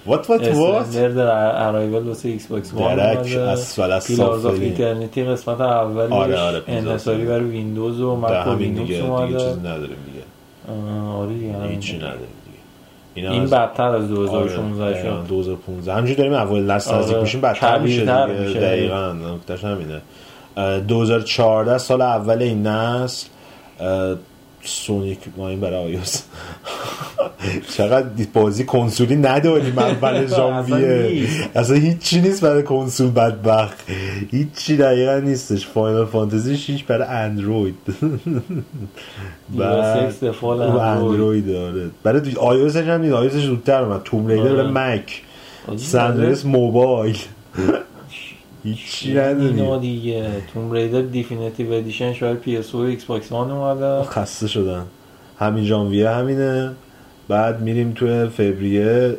What 0.08 0.18
what 0.18 0.28
what? 0.28 0.42
استندرد 0.42 1.18
ارایول 1.18 2.02
واسه 2.08 2.28
ایکس 2.28 2.46
باکس 2.46 2.74
وان 2.74 2.96
درک 2.96 3.16
اومده. 3.18 3.40
اسفل 3.40 3.92
از 3.92 4.06
پیلارز 4.06 4.36
آف 4.46 4.52
سافلی 4.52 4.64
ایترنیتی 4.64 5.24
قسمت 5.24 5.60
اولش 5.60 6.12
آره، 6.12 6.38
آره، 6.40 6.62
انحصاری 6.68 7.24
برای 7.24 7.44
ویندوز 7.44 8.00
و 8.00 8.16
مک 8.16 8.30
و 8.30 8.34
همین 8.34 8.58
لینوکس 8.72 8.88
دیگه 8.88 9.04
اومده. 9.04 9.38
چیز 9.38 9.58
نداریم 9.58 9.96
دیگه. 10.06 10.24
آره 11.16 11.34
دیگه. 11.34 11.68
هیچی 11.68 11.96
نداریم 11.96 12.26
این 13.14 13.42
از- 13.42 13.50
بدتر 13.50 13.82
از 13.88 13.94
آره، 13.94 14.06
2016 14.08 14.92
دقیقاً، 14.92 15.22
شد 15.22 15.28
2015 15.28 15.92
همینجوری 15.92 16.16
داریم 16.16 16.32
اول 16.32 16.62
نسل 16.70 16.90
آره، 16.94 17.02
نزدیک 17.02 17.16
میشیم 17.16 17.40
بدتر 17.40 17.78
میشه 17.78 18.00
دیگه. 18.00 18.60
دقیقاً 18.60 19.12
نکتهش 19.12 19.64
همینه. 19.64 20.00
اه، 20.56 20.80
2014 20.80 21.78
سال 21.78 22.02
اول 22.02 22.42
این 22.42 22.66
نسل. 22.66 23.26
سونیک 24.64 25.18
این 25.38 25.60
برای 25.60 25.84
آیوس 25.84 26.22
چقدر 27.76 28.06
بازی 28.32 28.64
کنسولی 28.64 29.16
نداریم 29.16 29.78
اول 29.78 30.26
ژانویه. 30.36 31.28
اصلا 31.54 31.76
هیچی 31.76 32.20
نیست 32.20 32.40
برای 32.40 32.62
کنسول 32.62 33.10
بدبخت. 33.10 33.78
هیچی 34.30 34.76
دقیقا 34.76 35.18
نیستش. 35.18 35.66
فاینال 35.66 36.06
فانتزی 36.06 36.56
6 36.56 36.84
برای 36.84 37.08
اندروید. 37.08 37.74
اندروید. 40.80 41.46
داره 41.46 41.90
برای 42.02 42.34
iOS 42.36 42.76
هم 42.76 43.00
نیست. 43.00 43.14
iOS 43.14 43.32
ش 43.32 43.44
زودتر 43.44 43.82
اومد. 43.82 44.02
Tomb 44.04 44.26
Raider. 44.26 44.42
برای 44.42 44.70
Mac 44.70 45.22
سندرس 45.76 46.44
موبایل 46.44 47.18
هیچی 48.64 49.08
اینا 49.08 49.32
نداریم 49.32 49.78
دیگه. 49.78 50.26
Tomb 50.54 50.72
Raider 50.72 51.02
Definitive 51.02 51.72
Edition 51.72 52.11
ش 52.11 52.22
برای 52.22 52.34
PS 52.34 52.74
و 52.74 52.78
Xbox 52.78 53.32
One 53.32 53.50
اومده 53.50 54.02
خسته 54.02 54.48
شدن 54.48 54.84
همین 55.38 55.64
ژانویه 55.64 56.10
همینه. 56.10 56.70
بعد 57.28 57.60
میریم 57.60 57.92
توی 57.92 58.28
فوریه. 58.28 59.16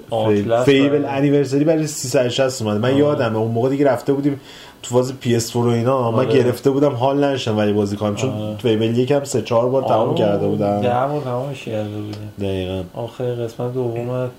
Fable 0.65 1.05
Anniversary 1.05 1.63
برای 1.63 1.87
360 1.87 2.61
اومده. 2.61 2.79
من 2.79 2.91
آه. 2.91 2.97
یادمه 2.97 3.37
اون 3.37 3.51
موقع 3.51 3.69
دیگه 3.69 3.85
رفته 3.85 4.13
بودیم. 4.13 4.39
تو 4.83 4.95
فاز 4.95 5.13
PS4 5.23 5.55
و 5.55 5.67
اینا 5.67 6.11
من 6.11 6.17
آره. 6.25 6.33
گرفته 6.33 6.69
بودم 6.69 6.91
حال 6.95 7.23
نشم 7.23 7.57
ولی 7.57 7.73
بازی 7.73 7.95
کنم 7.97 8.15
چون 8.15 8.29
آره. 8.29 8.57
Fable 8.57 8.97
یکم 8.97 9.23
سه 9.23 9.41
چهار 9.41 9.69
بار 9.69 9.83
تمام 9.83 10.09
آره، 10.09 10.17
کرده 10.17 10.47
بودم. 10.47 10.81
ده 10.81 10.89
بار 10.89 11.21
تمامش 11.23 11.63
کرده 11.63 11.89
بودیم. 11.95 12.31
دقیقا. 12.39 12.83
آخر 12.93 13.35
قسمت 13.35 13.73
دوم 13.73 14.29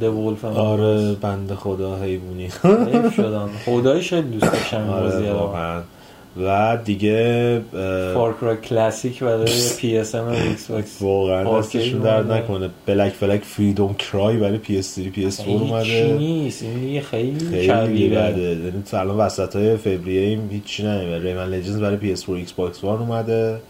دولف 0.00 0.44
آره 0.44 1.14
بنده 1.14 1.54
خدا 1.54 1.96
حیوانی 1.96 2.42
حیف 2.44 3.20
خدایش 3.64 4.08
خیلی 4.10 4.38
دوست 4.38 4.52
داشتم 4.52 4.76
این 4.76 4.86
بازی 5.00 5.16
آره 5.16 5.32
رو. 5.32 5.38
واقعا. 5.38 5.80
و 6.36 6.78
دیگه 6.84 7.60
Far 8.14 8.35
Cry 8.35 8.56
Classic 8.56 9.22
برای 9.22 9.52
PS 9.78 10.14
ام 10.14 10.26
و 10.26 10.30
Xbox 10.30 11.02
واقعا 11.02 11.58
دستشون 11.58 12.00
درد. 12.00 12.32
نکنه. 12.32 12.70
Black 12.86 13.12
Black 13.20 13.42
Freedom 13.42 13.94
Cry 13.94 14.36
برای 14.36 14.58
PS3 14.58 14.98
PS4 14.98 15.18
هیچی 15.18 15.42
اومده. 15.46 16.16
نیست. 16.18 16.62
این 16.62 17.00
خیلی 17.00 17.38
خیلی 17.38 18.08
بده. 18.08 18.40
یعنی 18.40 18.82
تو 18.90 18.96
الان 18.96 19.16
وسط 19.16 19.56
های 19.56 19.76
فوریه 19.76 20.20
ایم 20.20 20.48
هیچی 20.52 20.82
نمی‌بره. 20.82 21.22
Rayman 21.22 21.48
Legends 21.48 21.80
برای 21.80 22.16
PS4 22.16 22.28
Xbox 22.28 22.84
One 22.84 22.98
اومده. 22.98 23.60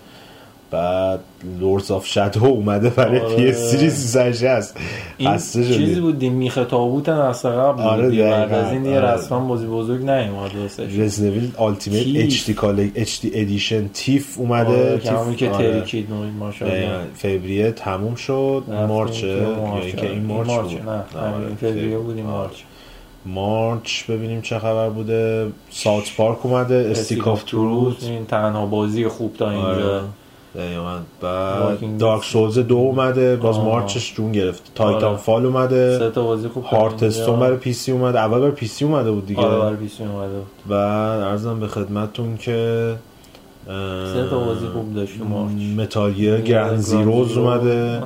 بعد 0.71 1.21
Lords 1.61 1.91
of 1.91 2.07
Shadow 2.07 2.45
اومده 2.45 2.91
برای 2.91 3.21
آره. 3.21 3.53
PS3 3.53 3.89
360 3.89 4.77
این 5.19 5.37
چیزی 5.37 6.01
بود 6.01 6.23
این 6.23 6.33
میخه 6.33 6.65
تابوت 6.65 7.09
نسل 7.09 7.49
قبل 7.49 7.83
آره، 7.83 8.09
بود. 8.09 8.19
بعد. 8.19 8.53
از 8.53 8.73
این 8.73 8.83
دیگه 8.83 9.01
آره. 9.01 9.11
رسما 9.15 9.41
بازی 9.49 9.67
بزرگ 9.67 10.01
نیومد 10.11 10.55
واسش 10.57 10.99
Resident 10.99 11.51
Evil 11.57 11.72
Ultimate 11.72 12.03
Thief. 12.05 12.25
HD 12.27 12.55
collec 12.55 12.91
HD 12.95 13.21
edition 13.21 13.89
Thief 13.89 14.39
اومده 14.39 14.69
آره، 14.91 14.99
که 14.99 15.09
Thief- 15.11 15.37
که 15.37 15.51
آره. 15.51 15.73
ترکید 15.81 16.11
نوید 16.11 16.35
ماشاءالله. 16.35 16.89
فوریه 17.15 17.73
تموم 17.73 18.15
شد 18.15 18.63
March 18.89 19.15
ه 19.15 19.21
که 19.21 19.27
یا 19.27 19.79
اینکه 19.83 20.11
این 20.11 20.25
March 20.25 20.49
بود 20.51 20.83
نه 20.89 20.91
آره، 21.21 21.55
فوریه 21.61 21.99
بود 21.99 22.17
این. 22.17 22.27
March 22.27 22.53
March 23.27 24.05
ببینیم 24.11 24.41
چه 24.41 24.59
خبر 24.59 24.89
بوده 24.89 25.47
South 25.71 26.17
Park 26.17 26.47
اومده 26.47 26.89
Stick 26.91 27.29
of 27.29 27.43
Truth 27.45 28.03
این 28.05 28.27
تنها 28.27 28.67
بازی 28.67 29.09
خوب 29.09 29.35
تا 29.37 29.51
اینجا. 29.51 30.01
دقیقاً. 30.55 30.99
بعد 31.23 31.99
Dark 31.99 32.25
Souls 32.25 32.59
دو 32.59 32.77
اومده 32.77 33.37
باز 33.37 33.57
آه. 33.57 33.65
March 33.65 34.00
ش 34.00 34.15
جون 34.15 34.33
گرفت. 34.33 34.73
Titan 34.75 35.05
آره. 35.05 35.17
fall 35.17 35.47
اومده. 35.47 35.99
سه 35.99 36.11
تا 36.11 36.23
بازی 36.23 36.49
خوب 36.49 36.65
Hearthstone. 36.65 37.41
برای 37.41 37.57
PC 37.57 37.93
اومده. 37.93 38.19
اول 38.19 38.39
برای 38.39 38.51
PC 38.51 38.85
اومده 38.85 39.11
بود 39.11 39.27
دیگه. 39.27 39.41
آره 39.41 39.59
برای 39.59 39.77
PC 39.77 40.05
اومده 40.05 40.35
بود. 40.35 40.47
بعد 40.69 41.21
عرضم 41.21 41.61
به 41.61 41.67
خدمتتون 41.67 42.37
که 42.37 42.95
سه 44.15 44.29
تا 44.31 44.39
بازی 44.39 44.67
خوب 44.67 44.95
داشت 44.95 45.21
March. 45.31 45.53
Metal 45.77 46.13
Gear 46.13 46.41
Ground 46.41 46.79
Zeroes 46.79 47.37
اومده. 47.37 48.03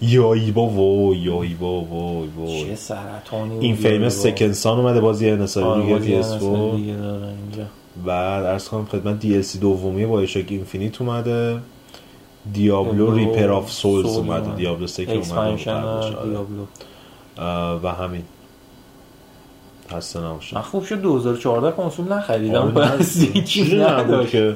Yaiba 0.00 0.66
وای 0.66 1.16
Yaiba 1.16 1.80
وای 1.80 2.64
چه 2.64 2.74
سرطانی 2.74 3.58
inFamous. 3.60 3.76
Second 3.76 4.22
Son 4.22 4.78
اومده 4.78 5.00
بازی 5.00 5.30
انحصاری 5.30 5.66
آره، 5.66 5.82
دیگه 5.82 5.98
PS 5.98 6.32
دیگه 6.32 6.96
داره 6.96 7.26
اینجا. 7.26 7.64
بعد 8.06 8.44
عرض 8.44 8.68
کنم 8.68 8.84
خدمت 8.84 9.18
DLC 9.20 9.58
دومی 9.58 10.06
BioShock 10.06 10.46
Infinite 10.48 11.00
اومده. 11.00 11.58
Diablo 12.52 13.14
Reaper 13.14 13.50
of 13.50 13.72
Souls 13.72 14.06
Soul 14.06 14.16
اومده 14.16 14.44
اومد. 14.44 14.56
Diablo 14.56 14.86
سه 14.86 15.06
که 15.06 15.12
اومده 15.12 15.64
و 17.84 17.88
همین. 17.88 18.22
خسته 19.92 20.20
نباشید. 20.20 20.54
من 20.54 20.62
خوب 20.62 20.84
شد 20.84 21.00
2014 21.00 21.76
کنسول 21.76 22.12
نخریدم. 22.12 22.62
آره، 22.62 22.70
پس 22.70 23.16
نبود 23.16 23.80
نداشت. 23.80 24.30
که. 24.30 24.54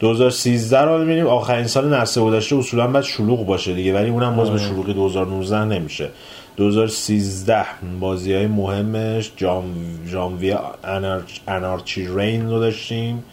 2013 0.00 0.80
رو 0.80 0.98
می‌بینیم. 0.98 1.26
آخرین 1.26 1.66
سال 1.66 1.94
نسل 1.94 2.20
گذشته 2.20 2.56
اصولا 2.56 2.86
باید 2.86 3.04
شلوغ 3.04 3.46
باشه 3.46 3.74
دیگه 3.74 3.94
ولی 3.94 4.10
اونم 4.10 4.36
باز 4.36 4.50
به. 4.50 4.58
شلوغی 4.58 4.92
2019 4.92 5.64
نمیشه. 5.64 6.08
2013 6.56 7.64
بازی 8.00 8.34
های 8.34 8.46
مهمش 8.46 9.32
جام 9.36 9.64
انارچ... 10.84 11.38
انارچی 11.48 12.08
رین 12.16 12.50
رو 12.50 12.60
داشتیم. 12.60 13.24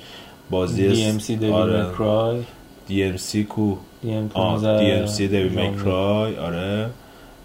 بازی 0.50 0.88
دی 0.88 1.06
ام 1.06 1.20
سی 1.20 1.36
دیویل 1.36 1.54
آره. 1.54 1.86
مکرای 2.90 2.98
دی 2.98 3.04
ام 3.04 3.18
سی 3.18 3.44
کو. 3.44 3.76
دی 4.02 4.14
ام 4.14 4.32
آه 4.34 4.80
دی 4.80 4.92
ام 4.92 5.06
سی 5.06 5.28
دیویل 5.28 5.70
میکرای 5.70 6.38
آره. 6.38 6.90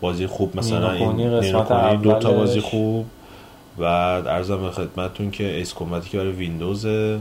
بازی 0.00 0.26
خوب 0.26 0.56
مثلا 0.56 0.92
این 0.92 1.40
قسمت 1.40 2.02
دو 2.02 2.14
تا. 2.14 2.32
بازی 2.32 2.60
خوب. 2.60 3.06
بعد 3.78 4.26
ارزم 4.26 4.62
به 4.62 4.70
خدمتتون 4.70 5.30
که 5.30 5.56
ایس 5.56 5.74
کمبتی 5.74 6.10
که 6.10 6.18
برای 6.18 6.32
ویندوزه. 6.32 7.18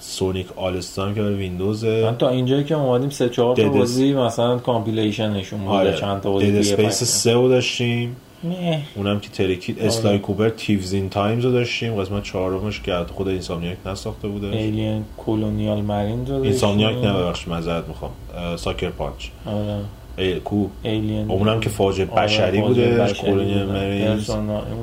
سونیک 0.00 0.46
آلستان 0.56 1.14
که 1.14 1.20
برای 1.22 1.34
ویندوز 1.34 1.84
من 1.84 2.16
تا 2.16 2.28
اینجایی 2.28 2.64
که 2.64 2.74
اومدیم 2.74 3.10
سه 3.10 3.28
چهار 3.28 3.56
تا 3.56 3.68
بازی 3.68 4.12
مثلا 4.12 4.58
کامپیلیشنشون 4.58 5.58
بوده 5.60 5.70
آره. 5.70 5.96
چند 5.96 6.20
تا 6.20 6.30
بازی 6.30 6.58
اسپیس 6.58 6.86
پس- 7.02 7.04
3 7.04 7.32
رو 7.32 7.48
داشتیم. 7.48 8.16
نه 8.44 8.82
اونم 8.94 9.20
که 9.20 9.28
ترکید 9.28 9.80
Sly 9.80 10.18
Cooper 10.18 10.48
Thieves 10.48 10.92
in 10.92 11.08
Times 11.08 11.44
رو 11.44 11.52
داشتیم. 11.52 12.00
قسمت 12.00 12.22
چهارمش 12.22 12.80
که 12.80 12.92
خود 13.14 13.28
Insomniac 13.28 13.76
نساخته 13.86 14.28
بوده 14.28 14.46
Alien 14.46 15.04
Colonial 15.16 15.80
Marine 15.80 16.26
رو 16.26 16.42
Insomniac. 16.42 17.04
نه 17.04 17.12
ببخشید 17.12 17.48
معذرت 17.48 17.88
می‌خوام. 17.88 18.10
Sucker 18.56 18.90
Punch. 18.90 19.26
آره. 19.46 19.80
ای 20.18 20.40
کو؟ 20.40 20.66
Alien 20.82 21.30
اونم 21.30 21.60
که 21.60 21.68
فاجعه 21.68 22.10
آره، 22.10 22.22
بشری 22.22 22.60
بوده 22.60 23.12
Colonial 23.12 23.76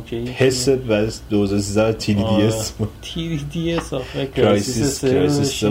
هیچی. 0.09 0.31
حس 0.31 0.67
و 0.67 0.75
2013 1.29 1.93
3D 1.93 2.25
آره. 2.25 2.45
S 2.45 2.73
3DS 3.01 3.93
Crysis 4.35 5.05
Crysis 5.05 5.63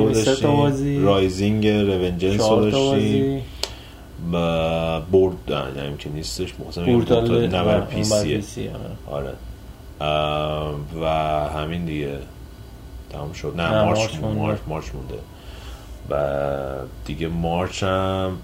Rising 1.03 1.67
Revengeance 1.69 2.41
رو 2.41 2.71
داشتیم. 2.71 3.43
نه 4.33 5.73
یعنی 5.77 5.97
که 5.99 6.11
نیستش 6.11 6.55
مثلا 6.69 6.85
پورتال 6.85 7.47
نه 7.47 7.65
بر 7.65 7.77
اون 7.77 7.87
پی 7.87 7.97
بر 7.97 8.03
سیه 8.03 8.37
پی 8.37 8.43
سی، 8.43 8.71
آره. 9.11 9.33
و 11.03 11.07
همین 11.49 11.85
دیگه. 11.85 12.19
تمام 13.11 13.33
شد. 13.33 13.53
نه, 13.57 13.75
نه، 13.75 13.85
مارچ 13.85 13.99
مارچ 13.99 14.15
مونده. 14.15 14.41
مارچ 14.41 14.59
مارچ 14.69 14.85
مونده. 14.95 15.15
و 16.11 16.17
دیگه 17.05 17.29
مارچ 17.29 17.83
هم 17.83 18.37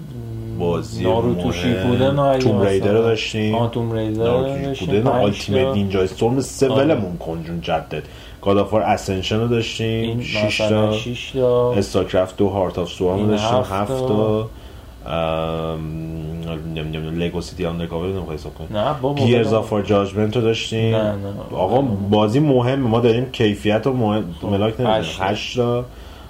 بازی 0.58 1.04
ناروتو 1.04 1.52
شیپودن 1.52 2.38
توم 2.38 2.62
ریدر 2.62 2.92
رو 2.92 3.02
داشتیم. 3.02 3.54
آه 3.54 3.70
توم 3.70 3.92
ریدر 3.92 4.24
ناروتو 4.24 4.62
داشتیم. 4.62 4.74
شیپودن 4.74 5.06
آلتیمیت. 5.06 5.66
نینجا. 5.66 6.02
استورم 6.02 6.40
سه. 6.40 6.68
ولمون 6.68 7.16
کن 7.16 7.42
جون 7.44 7.60
جدد 7.60 8.02
گادافار 8.42 8.82
اسنشن 8.82 9.40
رو 9.40 9.48
داشتیم. 9.48 10.08
این 10.08 10.22
6 10.22 10.60
مثلا 10.60 10.86
تا. 10.86 10.92
6 10.96 11.30
تا. 11.30 11.72
استاکرافت 11.72 12.36
دو 12.36 12.48
هارت 12.48 12.78
آف 12.78 12.88
سوام 12.88 13.26
داشتیم. 13.28 13.58
هفت 13.58 13.72
7 13.72 14.06
تا. 14.06 14.48
نمی‌دونم 16.74 17.18
Lego 17.18 17.40
City 17.40 17.66
Undercover 17.66 18.08
نمی‌خوای 18.09 18.36
حساب 18.36 18.55
کنی. 18.55 18.66
نه 18.70 18.94
بابا 19.03 19.24
Gears 19.24 19.54
بابا. 19.55 19.78
of 19.78 19.86
Judgment 19.86 20.36
رو 20.36 20.42
داشتیم. 20.42 20.96
نه، 20.96 21.12
نه. 21.12 21.32
آقا 21.53 21.80
بازی 21.80 22.40
مهمه. 22.40 22.88
ما 22.88 23.01
داریم 23.01 23.30
کیفیت 23.32 23.82
رو 23.86 23.92
مهم... 23.92 24.34
ملاک 24.42 24.80
نمی‌دونیم 24.80 25.01
هشت 25.01 25.18
تا. 25.18 25.24
8 25.24 25.57
تا. 25.57 25.84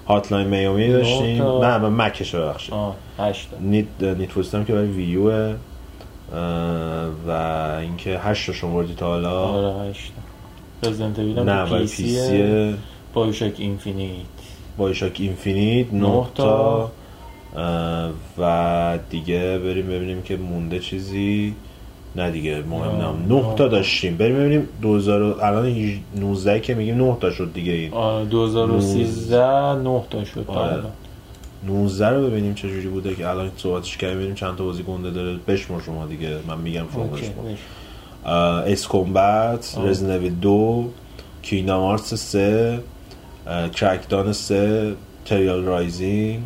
Hotline 0.07 0.47
Miami 0.47 0.87
داشتیم. 0.87 1.43
نه 1.43 1.77
من 1.77 2.05
مکش 2.05 2.35
ببخشید. 2.35 2.73
آه 2.73 2.95
8 3.19 3.51
تا. 3.51 3.57
Need 3.59 3.85
Need 4.01 4.29
که 4.67 4.73
برای 4.73 4.87
Wii 4.87 5.28
U 5.28 5.41
ه 5.41 5.55
و 7.27 7.31
اینکه 7.81 8.19
8 8.19 8.47
تا 8.47 8.53
شمردی 8.53 8.93
تا 8.93 9.05
حالا. 9.05 9.43
آره 9.43 9.89
8 9.89 10.11
تا. 10.81 10.89
Resident 10.89 11.19
Evil 11.19 11.39
نه 11.39 11.65
PC 11.65 12.75
BioShock 13.13 13.53
Infinite 13.57 14.25
BioShock 14.77 15.15
Infinite 15.19 15.93
9 15.93 16.07
نه 16.07 16.25
تا. 16.35 16.91
و 18.37 18.99
دیگه 19.09 19.57
بریم 19.57 19.87
ببینیم 19.87 20.21
که 20.21 20.37
مونده 20.37 20.79
چیزی 20.79 21.55
نه 22.15 22.31
دیگه 22.31 22.63
مهم 22.69 22.91
نه، 22.97 23.03
نه 23.03 23.41
9 23.41 23.47
نه. 23.49 23.55
تا 23.55 23.67
داشتیم 23.67 24.17
بریم 24.17 24.35
ببینیم 24.35 24.67
2000 24.81 25.21
و- 25.21 25.35
الان 25.41 25.91
19 26.15 26.59
که 26.59 26.73
میگیم 26.75 26.97
9 26.97 27.17
تا 27.21 27.31
شد 27.31 27.53
دیگه 27.53 27.71
این 27.71 27.93
آره 27.93 28.25
2013 28.25 29.73
9 29.75 30.03
تا 30.09 30.23
شد 30.23 30.43
تا. 30.47 30.53
حالا. 30.53 30.83
19 31.67 32.09
رو 32.09 32.27
ببینیم 32.27 32.53
چه 32.53 32.69
جوری 32.69 32.87
بوده 32.87 33.15
که 33.15 33.27
الان 33.29 33.51
صحبتش 33.57 33.97
کردیم 33.97 34.15
ببینیم 34.17 34.35
چند 34.35 34.55
تا 34.55 34.63
بازی 34.63 34.83
گنده 34.83 35.09
داره 35.11 35.37
بشمر 35.47 35.81
شما 35.81 36.05
دیگه 36.05 36.37
من 36.47 36.57
میگم 36.57 36.85
شما 36.93 37.03
بشمر. 37.03 37.55
اس 38.71 38.87
کمبت 38.87 39.75
آه. 39.77 39.87
رزنوی 39.89 40.29
دو 40.29 40.89
کینگدام 41.41 41.83
آرتس 41.83 42.13
3 42.13 42.79
Crackdown 43.75 44.33
3 44.33 44.93
Trials 45.25 45.63
Rising 45.63 46.39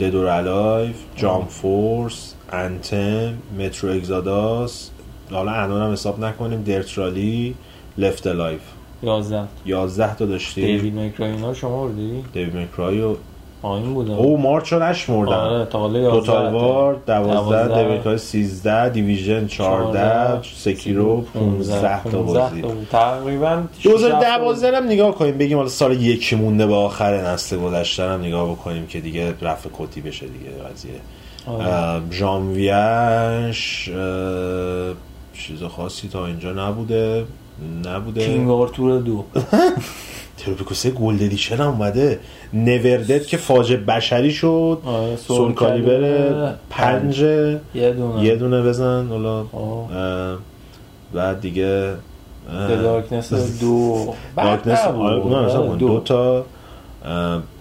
Dead 0.00 0.14
or 0.14 0.26
Alive 0.26 0.96
Jump 1.16 1.48
Force 1.48 2.34
Anthem 2.52 3.32
Metro 3.58 3.90
Exodus 3.90 4.90
حالا 5.30 5.50
انون 5.50 5.82
هم 5.82 5.92
حساب 5.92 6.24
نکنیم. 6.24 6.62
Dirt 6.62 6.98
Rally 6.98 7.54
Left 7.98 8.26
Alive 8.26 8.60
11 9.02 9.48
11 9.66 10.14
تا 10.14 10.26
داشتیم. 10.26 10.66
Devil 10.66 10.94
May 10.94 11.14
Cry 11.14 11.35
اینا 11.35 11.48
رو 11.48 11.54
شما 11.54 11.86
بردی؟ 11.86 12.24
Devil 12.32 12.56
May 12.56 12.78
Cry 12.78 13.00
و 13.00 13.16
آه 13.62 13.72
این 13.72 13.94
بوده. 13.94 14.12
او 14.12 14.38
March 14.40 14.72
رو 14.72 14.82
نشمردم 14.82 15.32
آره 15.32 15.64
تا 15.64 15.78
حالا 15.78 15.98
11 15.98 16.20
Total 16.20 16.52
War 16.52 16.94
12 17.06 17.34
دوازده. 17.34 17.82
Devil 17.82 18.00
May 18.00 18.09
Cry 18.09 18.18
13 18.18 18.88
Division 18.88 19.46
14 19.46 20.42
Sekiro 20.42 21.20
15 21.34 22.02
تا 22.02 22.10
15 22.10 22.40
بازی. 22.40 22.62
تقریبا 22.92 23.62
2012 23.82 24.76
هم 24.76 24.84
نگاه 24.84 25.14
کنیم 25.14 25.38
بگیم 25.38 25.56
حالا 25.56 25.68
سال 25.68 26.00
یکی 26.02 26.36
مونده 26.36 26.66
به 26.66 26.74
آخر 26.74 27.20
نسل 27.32 27.56
گذشته 27.58 28.02
هم 28.02 28.20
نگاه 28.20 28.50
بکنیم 28.50 28.86
که 28.86 29.00
دیگه 29.00 29.34
رفع 29.42 29.68
کتی 29.78 30.00
بشه 30.00 30.26
دیگه 30.26 30.50
قضیه. 30.72 30.90
آره. 31.46 32.02
ژانویهش 32.10 33.90
چیز 35.34 35.62
خاصی 35.62 36.08
تا 36.08 36.26
اینجا 36.26 36.52
نبوده. 36.52 37.24
نبوده. 37.86 38.26
King 38.26 38.50
Arthur 38.50 39.00
دو. 39.00 39.24
Tropico 40.44 40.80
سه 40.80 40.90
Gold 40.90 41.22
Edition 41.22 41.56
هم 41.56 41.68
اومده. 41.68 42.20
NeverDead 42.52 43.26
که 43.26 43.36
فاجعه 43.36 43.76
بشری 43.78 44.30
شد 44.32 44.78
آره، 44.84 45.16
Soul 45.16 45.36
Soulcalibur 45.36 46.54
پنج 46.70 47.18
یه 47.20 47.60
دونه 47.74 48.24
یه 48.24 48.36
دونه 48.36 48.62
بزن 48.62 49.06
حالا. 49.08 49.38
اه، 49.40 50.38
بعد 51.14 51.40
دیگه 51.40 51.92
The 53.60 54.14
Darkness. 54.36 54.84
آره 54.84 55.46
حساب 55.46 55.68
کن. 55.68 55.76
دو. 55.78 55.88
دو 55.88 56.00
تا 56.00 56.44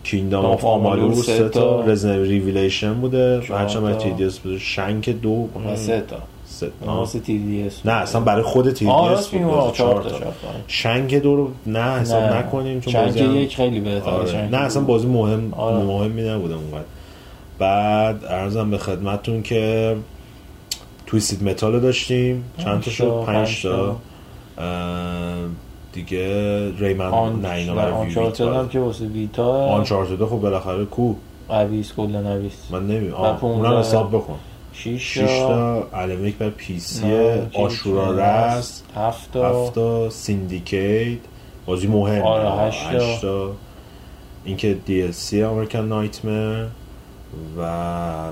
Kingdom 0.03 0.45
of 0.45 0.65
Amalur 0.65 1.13
سه 1.13 1.49
تا 1.49 1.49
تا. 1.49 1.85
Resident 1.85 2.21
Revelation 2.21 2.93
بوده 2.93 3.41
هرچند 3.49 3.83
من 3.83 3.91
تا. 3.91 3.97
3DS 3.97 4.39
بوده 4.39 4.57
Shank 4.59 5.09
دو 5.09 5.29
و 5.29 5.75
سه 5.75 6.03
تا 6.07 6.17
واسه 6.85 7.19
3DS 7.19 7.85
نه 7.85 7.91
اصلا 7.91 8.21
برای 8.21 8.43
خود 8.43 8.71
تا 8.71 9.71
چهار 9.71 10.03
تا. 10.03 10.15
Shank 10.67 11.13
دو 11.15 11.35
رو 11.35 11.49
نه 11.65 11.99
حساب 11.99 12.23
نه. 12.23 12.37
نکنیم 12.37 12.79
چون 12.81 12.95
هم- 12.95 13.35
یک 13.35 13.55
خیلی 13.55 13.79
بهتره 13.79 14.11
آره. 14.11 14.49
نه 14.51 14.57
اصلا. 14.57 14.83
بازی 14.83 15.07
مهم 15.07 15.53
آره. 15.53 15.83
مهمی 15.83 16.29
نبوده 16.29 16.53
اونقدر 16.55 16.83
بعد 17.59 18.25
عرضم 18.25 18.71
به 18.71 18.77
خدمتتون 18.77 19.41
که 19.41 19.95
تویستید 21.05 21.43
متال 21.43 21.73
رو 21.73 21.79
داشتیم 21.79 22.43
چند 22.57 22.81
تا 22.81 22.91
شد 22.91 23.23
پنج 23.25 23.61
تا 23.63 23.95
دیگه 25.93 26.71
ریمن 26.79 27.05
آن 27.05 27.41
نه 27.41 27.49
اینا 27.51 27.75
برای 27.75 27.91
آنچارتد. 27.91 28.47
هم 28.47 28.69
که 28.69 28.79
واسه 28.79 29.05
ویتا 29.05 29.65
آنچارتد 29.67 30.25
خب 30.25 30.35
بالاخره 30.35 30.85
کو 30.85 31.13
اویس 31.49 31.93
کلا 31.93 32.33
اویس 32.33 32.53
من 32.71 32.87
نمی 32.87 33.07
و 33.09 33.15
آه 33.15 33.37
پونزده. 33.37 33.67
اونم 33.67 33.79
حساب 33.79 34.09
بکن 34.09 34.35
6 34.83 35.13
6 35.13 35.19
تا 35.39 35.87
المیک 35.93 36.37
بر 36.37 36.49
پی 36.49 36.79
سی 36.79 37.07
نه، 37.07 37.49
آشورا 37.53 38.11
رست 38.17 38.85
7 38.95 39.31
تا 39.31 39.65
7 39.65 39.75
تا 39.75 40.09
سیندیکیت 40.09 41.19
بازی 41.65 41.87
مهم. 41.87 42.21
آره، 42.21 42.67
هشت 42.67 42.83
تا. 42.83 42.97
هشت 42.97 43.21
تا 43.21 43.51
اینکه 44.45 44.77
دی 44.85 45.01
ال 45.03 45.11
سی 45.11 45.43
امریکن 45.43 45.79
نایتمر 45.79 46.65
و 47.57 48.31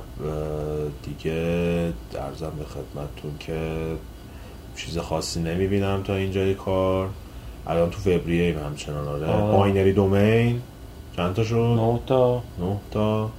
دیگه 1.03 1.33
عرضم 2.19 2.51
به 2.59 2.65
خدمتتون 2.65 3.31
که 3.39 3.77
چیز 4.75 4.97
خاصی 4.97 5.39
نمی‌بینم 5.39 6.03
تا 6.03 6.15
اینجای 6.15 6.53
کار. 6.53 7.09
الان 7.67 7.89
تو 7.89 7.97
فوریه 7.99 8.43
ایم 8.43 8.59
همچنان 8.59 9.07
آره. 9.07 9.27
آره. 9.27 9.57
Binary 9.57 9.93
Domain. 9.93 10.61
چند 11.15 11.33
تا 11.33 11.43
شد 11.43 11.55
9 11.55 11.99
تا. 12.07 12.43
9 12.59 12.75
تا. 12.91 13.29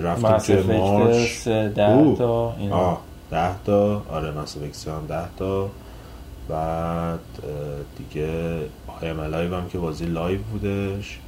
رفتیم 0.00 0.38
توی 0.38 0.56
Effect 0.56 0.70
March. 0.70 1.28
3 1.28 1.68
10 1.68 1.90
اوه. 1.90 2.18
تا 2.18 2.54
اینا 2.58 2.98
ده 3.30 3.50
تا. 3.64 4.02
آره 4.10 4.30
Mass 4.30 4.56
Effect 4.56 4.88
هم 4.88 5.06
ده 5.08 5.28
تا. 5.36 5.68
بعد 6.48 7.20
دیگه 7.98 8.58
I 9.00 9.08
Am 9.08 9.20
Alive 9.20 9.54
هم 9.54 9.68
که 9.68 9.78
بازی 9.78 10.06
Live 10.06 10.38
بودش. 10.52 11.18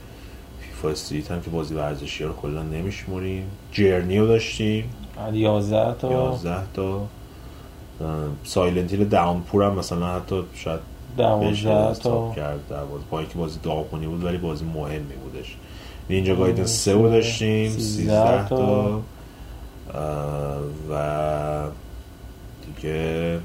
فیفا 0.60 0.88
استریت 0.88 1.30
هم 1.30 1.40
که 1.40 1.50
بازی 1.50 1.74
ورزشی 1.74 2.24
رو 2.24 2.32
کلا 2.32 2.62
نمیشموریم 2.62 3.50
جرنی 3.72 4.18
رو 4.18 4.26
داشتیم. 4.26 4.90
11 5.32 5.94
تا. 5.94 6.12
11 6.12 6.56
تا. 6.74 7.00
سایلنت 8.44 8.92
هیل 8.92 9.08
داونپور 9.08 9.64
هم 9.64 9.74
مثلا 9.74 10.06
حتی 10.06 10.42
شاید 10.54 10.80
بشه 11.16 11.64
12 11.64 11.90
حساب 11.90 12.28
تا 12.28 12.34
کرد 12.34 12.60
با 13.10 13.18
اینکه 13.18 13.34
بازی 13.38 13.58
داغونی 13.62 14.06
بود 14.06 14.24
ولی 14.24 14.36
بازی 14.38 14.64
مهمی 14.64 15.14
بودش. 15.24 15.56
نینجا 16.10 16.36
گایدن 16.36 16.64
سه 16.66 16.92
رو 16.92 17.08
داشتیم 17.10 17.70
13 17.70 17.78
13 17.78 18.48
تا. 18.48 19.00
و 20.90 21.62
دیگه 22.66 23.38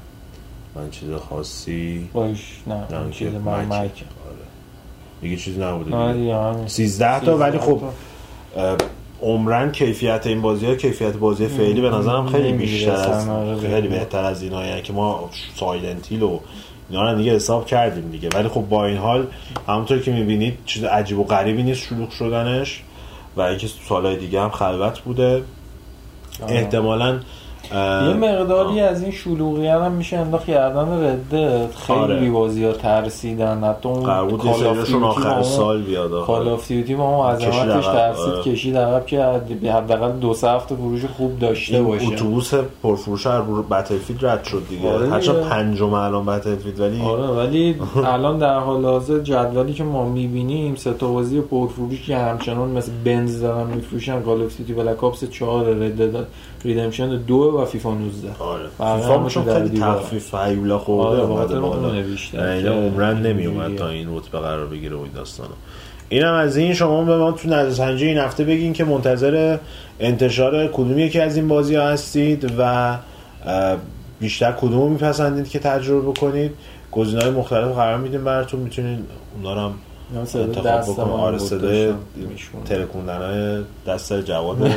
من 0.74 0.90
چیز 0.90 1.08
خاصی 1.12 2.08
باش 2.12 2.62
نه 2.66 2.74
نه 2.74 3.10
چیز 3.10 3.34
من. 3.34 3.64
مکه 3.64 3.74
آره. 3.76 3.92
دیگه 5.20 5.36
چیزی 5.36 5.60
نبوده 5.60 5.96
نه 5.96 6.12
دیگه 6.12 6.22
دیگه 6.24 6.36
همین 6.36 6.68
13 6.68 7.20
تا 7.20 7.36
ولی 7.36 7.58
13 7.58 7.66
خب 7.66 7.82
عمرن 9.22 9.72
کیفیت 9.72 10.26
این 10.26 10.42
بازی 10.42 10.66
ها 10.66 10.74
کیفیت 10.74 11.16
بازی 11.16 11.46
فعلی 11.46 11.80
به 11.80 11.90
نظرم 11.90 12.26
خیلی 12.26 12.52
بیشتر 12.52 12.90
از 12.92 13.28
آره، 13.28 13.56
خیلی. 13.60 13.88
بهتر 13.88 14.24
از 14.24 14.42
اینا 14.42 14.80
که 14.80 14.92
ما 14.92 15.30
سایلنت 15.56 16.12
هیل 16.12 16.22
و 16.22 16.38
اینا 16.90 17.12
رو 17.12 17.18
دیگه 17.18 17.34
حساب 17.34 17.66
کردیم 17.66 18.10
دیگه. 18.10 18.28
ولی 18.34 18.48
خب 18.48 18.60
با 18.60 18.86
این 18.86 18.96
حال 18.96 19.26
همونطور 19.68 19.98
که 19.98 20.12
می‌بینید 20.12 20.58
چیز 20.66 20.84
عجیب 20.84 21.18
و 21.18 21.24
غریبی 21.24 21.62
نیست 21.62 21.80
شلوغ 21.80 22.10
شدنش 22.10 22.82
و 23.36 23.40
اینکه 23.40 23.68
سالهای 23.88 24.16
دیگه 24.16 24.40
هم 24.40 24.50
خلوت 24.50 25.00
بوده. 25.00 25.42
احتمالا 26.48 27.20
یه 28.08 28.14
مقداری 28.14 28.80
از 28.80 29.02
این 29.02 29.12
شلوغی 29.12 29.66
هم 29.66 29.92
میشه 29.92 30.16
انداخت 30.18 30.46
گردن 30.46 31.04
ردت 31.04 31.74
خیلی 31.76 31.98
آره. 31.98 32.30
بازی 32.30 32.64
ها 32.64 32.72
ترسیدن 32.72 33.64
حتی 33.64 33.88
اون 33.88 34.28
Duty 34.38 35.02
آخر 35.02 35.42
سال 35.42 35.82
بیاد 35.82 36.12
آخر. 36.12 36.26
Call 36.26 36.48
of 36.48 36.68
Duty 36.68 36.94
با 36.94 37.04
اون 37.16 37.26
عظمتش 37.30 37.86
ترسید 37.86 38.32
آره. 38.32 38.42
کشید 38.42 38.76
عقب 38.76 39.06
که 39.06 39.24
حد- 39.24 39.66
حداقل 39.66 40.12
دو 40.12 40.34
سه 40.34 40.50
هفته 40.50 40.74
فروش 40.74 41.04
خوب 41.04 41.38
داشته 41.38 41.82
باشه 41.82 42.06
اتوبوس 42.06 42.54
پرفروش 42.82 43.26
هر 43.26 43.40
Battlefield 43.70 44.26
رد 44.26 44.44
شد 44.44 44.62
دیگه 44.70 44.92
آره 44.94 45.08
هرچند. 45.10 45.40
پنجم 45.40 45.92
الان 45.94 46.26
Battlefield 46.26 46.80
ولی 46.80 47.02
آره 47.02 47.22
ولی 47.26 47.76
الان 48.14 48.38
در 48.38 48.58
حال 48.58 48.84
حاضر 48.84 49.18
جدولی 49.18 49.72
که 49.72 49.84
ما 49.84 50.08
می‌بینیم 50.08 50.74
سه 50.74 50.92
تا 50.92 51.06
بازی 51.08 51.40
پرفروش 51.40 52.02
که 52.06 52.16
همچنان 52.16 52.68
مثل 52.70 52.92
بنز 53.04 53.40
دارن 53.42 53.66
میفروشن 53.66 54.22
Call 54.22 54.42
of 54.42 54.56
Duty 54.56 54.72
Black 54.72 55.04
Ops 55.04 55.24
4 55.24 55.64
Red 55.84 56.26
Redemption 56.64 57.16
2 57.16 57.61
و 57.62 57.64
فیفا 57.64 57.94
19 57.94 58.28
آره. 58.38 58.68
فیفا 59.00 59.28
چون 59.28 59.44
خیلی. 59.44 59.80
تخفیف 59.80 60.34
هیولا 60.34 60.78
خورده 60.78 61.22
آره، 61.22 61.60
بالا. 61.60 61.92
اینا 61.92 62.62
که 62.62 62.68
عمرن 62.68 63.22
نمی 63.22 63.46
اومد. 63.46 63.76
تا 63.76 63.88
این 63.88 64.16
رتبه 64.16 64.38
قرار 64.38 64.66
بگیره 64.66 64.96
و 64.96 65.00
این 65.00 65.12
داستانا. 65.12 65.54
اینم 66.08 66.34
از 66.34 66.56
این 66.56 66.74
شما 66.74 67.04
به 67.04 67.16
ما 67.16 67.32
تو 67.32 67.48
نظرسنجی 67.48 68.06
این 68.06 68.18
هفته 68.18 68.44
بگین 68.44 68.72
که 68.72 68.84
منتظر 68.84 69.58
انتشار 70.00 70.66
کدوم 70.66 70.98
یکی 70.98 71.20
از 71.20 71.36
این 71.36 71.48
بازی 71.48 71.74
ها 71.74 71.88
هستید 71.88 72.52
و 72.58 72.96
بیشتر 74.20 74.52
کدوم 74.52 74.80
رو 74.80 74.88
میپسندید 74.88 75.48
که 75.48 75.58
تجربه 75.58 76.10
بکنید. 76.10 76.52
گزینه 76.92 77.22
های 77.22 77.30
مختلف 77.30 77.74
قرار 77.74 77.98
میدیم 77.98 78.24
براتون. 78.24 78.60
می‌تونید 78.60 78.98
اونا 79.36 79.54
رو 79.54 79.60
هم 79.60 80.24
صدا 80.24 80.42
انتخاب 80.42 80.66
دست 80.66 80.92
بکنید. 80.92 81.10
آره 81.10 81.38
صدای. 81.38 81.92
ترکوندن 82.64 83.18
های 83.18 83.64
دست 83.86 84.20
جواد 84.20 84.56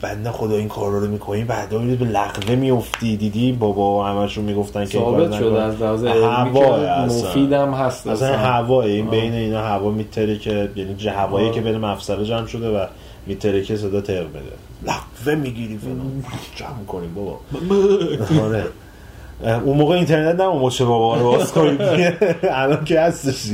بنده 0.00 0.30
خدا 0.30 0.56
این 0.56 0.68
کار 0.68 0.90
رو 0.90 1.06
می‌کنی 1.06 1.44
بعد 1.44 1.68
به 1.68 2.04
لغوه 2.04 2.54
میفتی 2.54 3.16
دیدی؟ 3.16 3.52
بابا 3.52 4.06
همشون 4.06 4.44
می‌گفتن 4.44 4.84
که 4.84 4.98
ثابت 4.98 5.32
شده 5.32 5.50
نکن. 5.50 5.56
از 5.56 5.82
لحاظ 5.82 6.04
هوا 6.04 6.76
اصلا. 6.76 7.28
مفیدم 7.28 7.74
هست 7.74 8.06
اصلا 8.06 8.36
هوا 8.36 8.82
این. 8.82 9.10
بین 9.10 9.32
اینا 9.32 9.60
هوا 9.62 9.90
میتره 9.90 10.38
که 10.38 10.70
یعنی 10.76 11.08
هوایی. 11.08 11.50
که 11.50 11.60
بین 11.60 11.76
مفصله 11.76 12.24
جمع 12.24 12.46
شده 12.46 12.68
و 12.68 12.86
میتره 13.26 13.62
که 13.62 13.76
صدا 13.76 14.00
تر 14.00 14.24
بده. 14.24 14.42
لغوه 14.86 15.34
می‌گیری 15.34 15.78
فلان. 15.78 16.24
جمع 16.56 16.84
کنیم 16.88 17.14
بابا. 17.14 17.40
آره. 18.44 18.64
اون 19.64 19.76
موقع 19.76 19.94
اینترنت 19.94 20.40
نه 20.40 20.48
مچه 20.48 20.84
بابا 20.84 21.16
رو 21.16 21.22
باز 21.24 21.52
کنیم. 21.52 21.78
الان 22.42 22.84
که 22.84 23.00
هستش. 23.00 23.50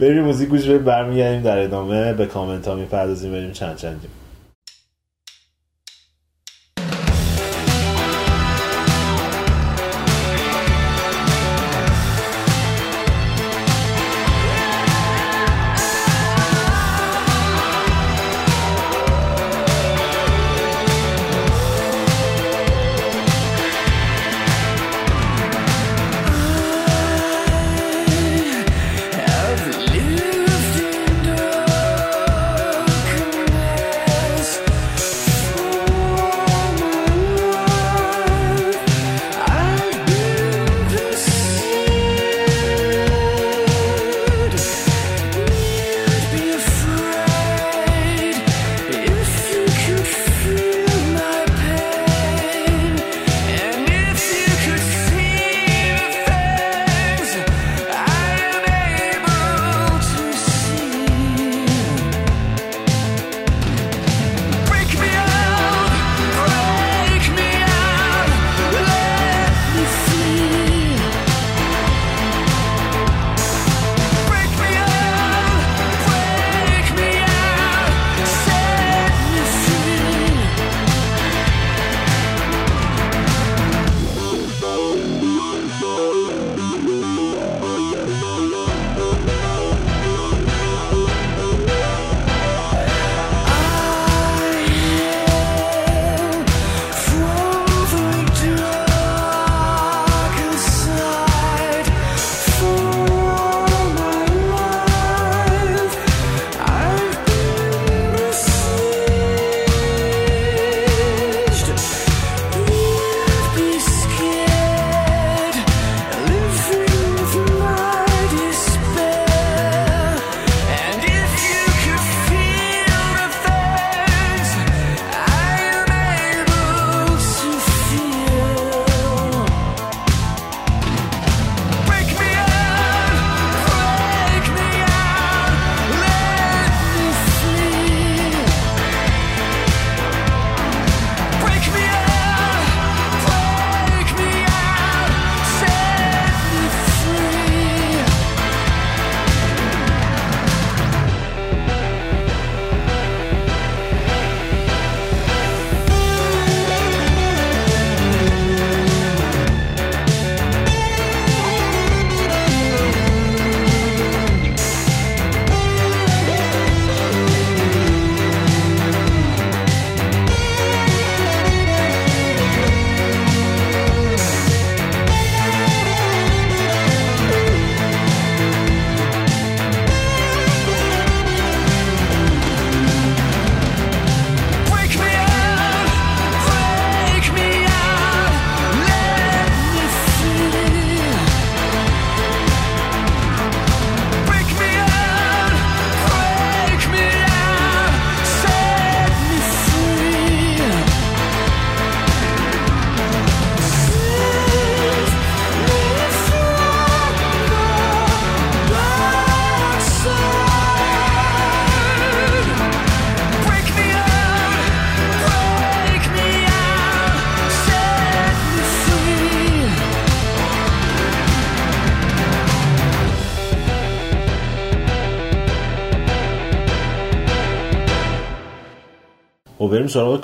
بریم 0.00 0.24
موزیک 0.24 0.48
گوش 0.48 0.64
بریم 0.64 0.84
برمیگردیم 0.84 1.42
در 1.42 1.58
ادامه. 1.58 2.12
به 2.12 2.26
کامنت 2.26 2.68
ها 2.68 2.74
می‌پردازیم 2.74 3.32
بریم 3.32 3.52
چند 3.52 3.76
چندیم. 3.76 4.10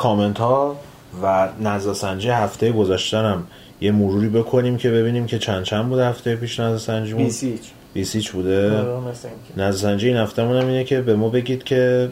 کامنت 0.06 0.38
ها 0.38 0.76
و 1.22 1.48
نظرسنجی 1.60 2.28
هفته 2.28 2.72
گذشتنم 2.72 3.46
یه 3.80 3.92
مروری 3.92 4.28
بکنیم 4.28 4.76
که 4.76 4.90
ببینیم 4.90 5.26
که 5.26 5.38
چند 5.38 5.64
چند 5.64 5.88
بود 5.88 5.98
هفته 5.98 6.36
پیش 6.36 6.60
نظرسنجیمون 6.60 7.24
بیسیچ 7.24 7.60
بیسیچ 7.94 8.30
بوده؟ 8.30 8.78
آره،. 8.78 9.14
نظرسنجی 9.56 10.08
این 10.08 10.16
هفته 10.16 10.42
هم 10.42 10.48
اینه 10.48 10.84
که 10.84 11.00
به 11.00 11.16
ما 11.16 11.28
بگید 11.28 11.64
که 11.64 12.10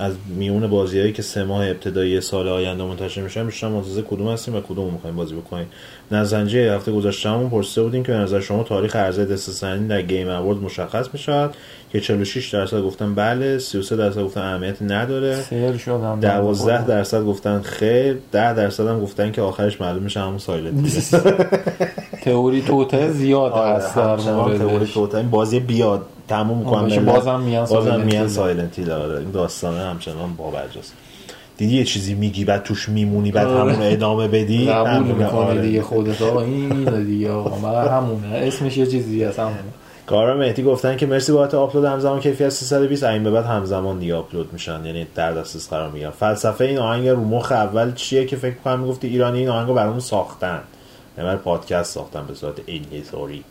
از 0.00 0.14
میون 0.26 0.66
بازیهایی 0.66 1.12
که 1.12 1.22
سه 1.22 1.44
ماه 1.44 1.66
ابتدایی 1.66 2.20
سال 2.20 2.48
آینده 2.48 2.84
منتشر 2.84 3.22
میشن 3.22 3.46
بیشتر 3.46 3.68
منتظر 3.68 4.02
کدوم 4.02 4.28
هستیم 4.28 4.54
و 4.54 4.60
کدوم 4.60 4.92
می‌خوایم 4.92 5.16
بازی 5.16 5.34
بکنیم. 5.34 5.66
نظرسنجی 6.10 6.58
هفته 6.58 6.92
گذشتهمون 6.92 7.50
پرسیده 7.50 7.82
بودیم 7.82 8.02
که 8.02 8.12
به 8.12 8.18
نظر 8.18 8.40
شما 8.40 8.62
تاریخ 8.62 8.96
عرضه 8.96 9.24
Death 9.24 9.50
Stranding 9.50 9.88
در 9.88 10.02
Game 10.02 10.28
Award 10.28 10.58
مشخص 10.58 11.08
می‌شود 11.12 11.54
که 11.92 12.00
46 12.00 12.54
درصد 12.54 12.80
گفتن 12.82 13.14
بله 13.14 13.58
33 13.58 13.96
درصد 13.96 14.22
گفتن 14.22 14.40
اهمیتی 14.40 14.84
نداره. 14.84 15.36
سیر 15.40 15.76
شدم 15.76 16.20
12 16.20 16.86
درصد 16.86 17.22
گفتن 17.22 17.60
خیر 17.60 18.18
10 18.32 18.54
درصد 18.54 18.86
هم 18.86 19.00
گفتن 19.00 19.32
که 19.32 19.42
آخرش 19.42 19.80
معلوم 19.80 20.02
میشه 20.02 20.20
همون 20.20 20.38
Silent 20.38 20.84
تئوری 22.24 22.62
توته 22.62 23.10
زیاد 23.10 23.52
هست 23.52 23.96
در 23.96 24.10
همچنان 24.12 24.58
تئوری 24.58 24.86
توتا 24.86 25.18
این 25.18 25.30
بازی 25.30 25.60
بیاد 25.60 26.06
تموم 26.28 26.62
باشه، 26.62 27.00
بازم 27.00 27.40
میان 27.40 27.66
بازم 27.66 27.88
Silent 27.88 28.04
میان 28.04 28.22
Hill. 28.22 28.28
Silent. 28.28 28.78
Hill 28.78 28.90
آره 28.90 29.18
این 29.18 29.30
داستانه 29.30 29.80
همچنان 29.80 30.34
پابرجاست. 30.36 30.92
دیدی 31.56 31.76
یه 31.76 31.84
چیزی 31.84 32.14
میگی 32.14 32.44
بعد 32.44 32.62
توش 32.62 32.88
میمونی 32.88 33.32
بعد 33.32 33.46
آره. 33.46 33.72
همون 33.72 33.86
ادامه 33.86 34.28
بدی؟ 34.28 34.66
قبول 34.66 35.02
می‌کنی 35.02 35.38
آره. 35.38 35.62
دیگه 35.62 35.82
خودت. 35.82 36.22
آقا 36.22 36.40
این 36.40 37.04
دیگه. 37.04 37.30
آقا 37.30 37.58
من 37.58 37.88
همونه. 37.88 38.28
اسمش 38.28 38.76
یه 38.76 38.86
چیزی 38.86 39.24
هست 39.24 39.38
همونه. 39.38 39.58
کارا 40.06 40.36
مهدی 40.36 40.62
گفتن 40.62 40.96
که 40.96 41.06
مرسی 41.06 41.32
بابت 41.32 41.54
آپلود 41.54 41.84
همزمان 41.84 42.20
کیفیت 42.20 42.48
320 42.48 43.04
این 43.04 43.24
به 43.24 43.30
بعد 43.30 43.44
همزمان 43.44 43.98
دیگه 43.98 44.14
آپلود 44.14 44.52
میشن. 44.52 44.86
یعنی 44.86 45.06
در 45.14 45.32
دسترس 45.32 45.68
قرار 45.68 45.90
می‌گیرن. 45.90 46.10
فلسفه 46.10 46.64
این 46.64 46.78
آهنگ 46.78 47.08
رو 47.08 47.24
مخ 47.24 47.52
اول 47.52 47.92
چیه 47.92 48.26
که 48.26 48.36
فکر 48.36 48.54
کنم 48.54 48.80
می‌گفتی؟ 48.80 49.08
ایرانی 49.08 49.38
این 49.38 49.48
آهنگ 49.48 49.68
رو 49.68 49.74
برامون 49.74 50.00
ساختن. 50.00 50.60
یعنی 51.18 51.28
برای 51.28 51.36
پادکست 51.36 51.94
ساختن 51.94 52.26
به 52.26 52.34
صورت 52.34 52.54
انحصاری 52.68 53.44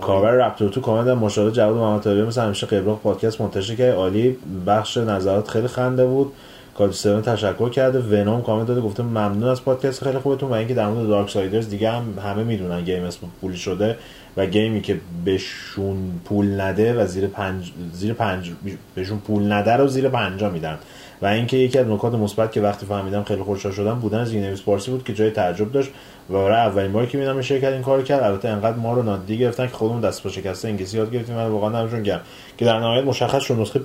کاربر 0.00 0.30
رپتور 0.30 0.68
تو 0.68 0.80
کامنت 0.80 1.08
هم 1.08 1.18
مشاهده 1.18 1.52
جواد 1.52 1.76
محمد 1.76 2.02
طاهری 2.02 2.22
مثل 2.22 2.42
همیشه 2.42 2.66
قبراق 2.66 3.00
پادکست 3.00 3.40
منتشر 3.40 3.74
کرد. 3.74 3.94
عالی. 3.94 4.36
بخش 4.66 4.96
نظرات 4.96 5.48
خیلی 5.48 5.68
خنده 5.68 6.06
بود. 6.06 6.32
کارتی 6.74 6.94
سون 6.94 7.22
تشکر 7.22 7.68
کرده. 7.68 7.98
ونوم 7.98 8.42
کامنت 8.42 8.66
داده 8.66 8.80
گفته 8.80 9.02
ممنون 9.02 9.44
از 9.44 9.64
پادکست 9.64 10.04
خیلی 10.04 10.18
خوبتون 10.18 10.50
و 10.50 10.52
اینکه 10.52 10.74
در 10.74 10.88
مورد 10.88 11.08
دارک 11.08 11.30
سایدرز 11.30 11.68
دیگه 11.68 11.90
هم 11.90 12.18
همه 12.24 12.44
می‌دونن 12.44 12.84
گیم 12.84 13.04
اسم 13.04 13.20
پولی 13.40 13.56
شده 13.56 13.96
و 14.36 14.46
گیمی 14.46 14.80
که 14.80 15.00
بهشون 15.24 16.20
پول 16.24 16.60
نده 16.60 16.94
و 17.02 17.06
زیر 17.06 17.26
پنج 17.26 17.72
زیر 17.92 18.12
پنج 18.12 18.50
بهشون 18.94 19.18
پول 19.18 19.52
نده 19.52 19.72
رو 19.72 19.88
زیر 19.88 20.08
پنجا 20.08 20.50
میدن. 20.50 20.78
و 21.22 21.26
اینکه 21.26 21.56
یکی 21.56 21.78
از 21.78 21.86
نکات 21.86 22.14
مثبت 22.14 22.52
که 22.52 22.60
وقتی 22.60 22.86
فهمیدم 22.86 23.22
خیلی 23.22 23.42
خوشحال 23.42 23.72
شدم 23.72 23.94
بودن 23.94 24.18
زیرنویس 24.18 24.62
پارسی 24.62 24.90
بود 24.90 25.04
که 25.04 25.14
جای 25.14 25.30
تعجب 25.30 25.72
داشت 25.72 25.90
و 26.30 26.32
برای 26.32 26.56
اولین 26.56 26.92
باری 26.92 27.06
که 27.06 27.18
دیدم 27.18 27.40
شرکت 27.40 27.72
این 27.72 27.82
کارو 27.82 28.02
کرد 28.02 28.22
البته 28.22 28.48
انقدر 28.48 28.76
ما 28.76 28.94
رو 28.94 29.02
نادیده 29.02 29.36
گرفتن 29.36 29.66
که 29.66 29.72
خودمون 29.72 30.00
دست 30.00 30.22
و 30.22 30.26
پا 30.26 30.30
شکسته 30.30 30.68
انگلیسی 30.68 30.96
یاد 30.96 31.10
گرفتیم. 31.10 31.36
من 31.36 31.46
واقعا 31.46 31.80
نمیشون 31.80 32.02
گرم 32.02 32.20
که 32.58 32.64
در 32.64 32.80
نهایت 32.80 33.04
مشخص 33.04 33.42
شد 33.42 33.54
نسخه 33.60 33.80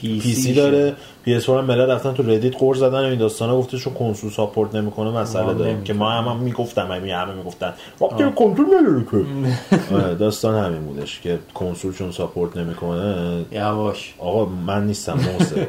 PC 0.00 0.54
داره. 0.54 0.94
PS 1.24 1.48
هم 1.48 1.64
ملت 1.64 1.88
رفتن 1.88 2.12
تو 2.12 2.22
Reddit 2.22 2.56
قور 2.56 2.74
زدن. 2.74 3.00
و 3.00 3.04
این 3.04 3.18
داستانا 3.18 3.58
گفته 3.58 3.78
چون 3.78 3.94
کنسول 3.94 4.30
support 4.30 4.74
نمی‌کنه 4.74 5.10
مسئله 5.10 5.44
نمی‌تونیم. 5.44 5.84
که 5.84 5.92
ما 5.92 6.10
هم, 6.10 6.24
هم 6.24 6.36
می‌گفتم 6.36 6.92
همه 6.92 7.14
همه 7.14 7.34
می‌گفتن. 7.34 7.72
وقتی 8.00 8.24
کنترل 8.36 8.66
نداره 8.66 9.04
که. 9.10 9.16
آره، 9.96 10.14
داستان 10.14 10.64
همین 10.64 10.82
بودش 10.82 11.20
که 11.20 11.38
کنسول 11.54 11.92
چون 11.94 12.12
support 12.12 12.56
نمی‌کنه. 12.56 13.44
یواش. 13.52 14.14
آقا 14.18 14.44
من 14.44 14.86
نیستم 14.86 15.12
موسه 15.12 15.68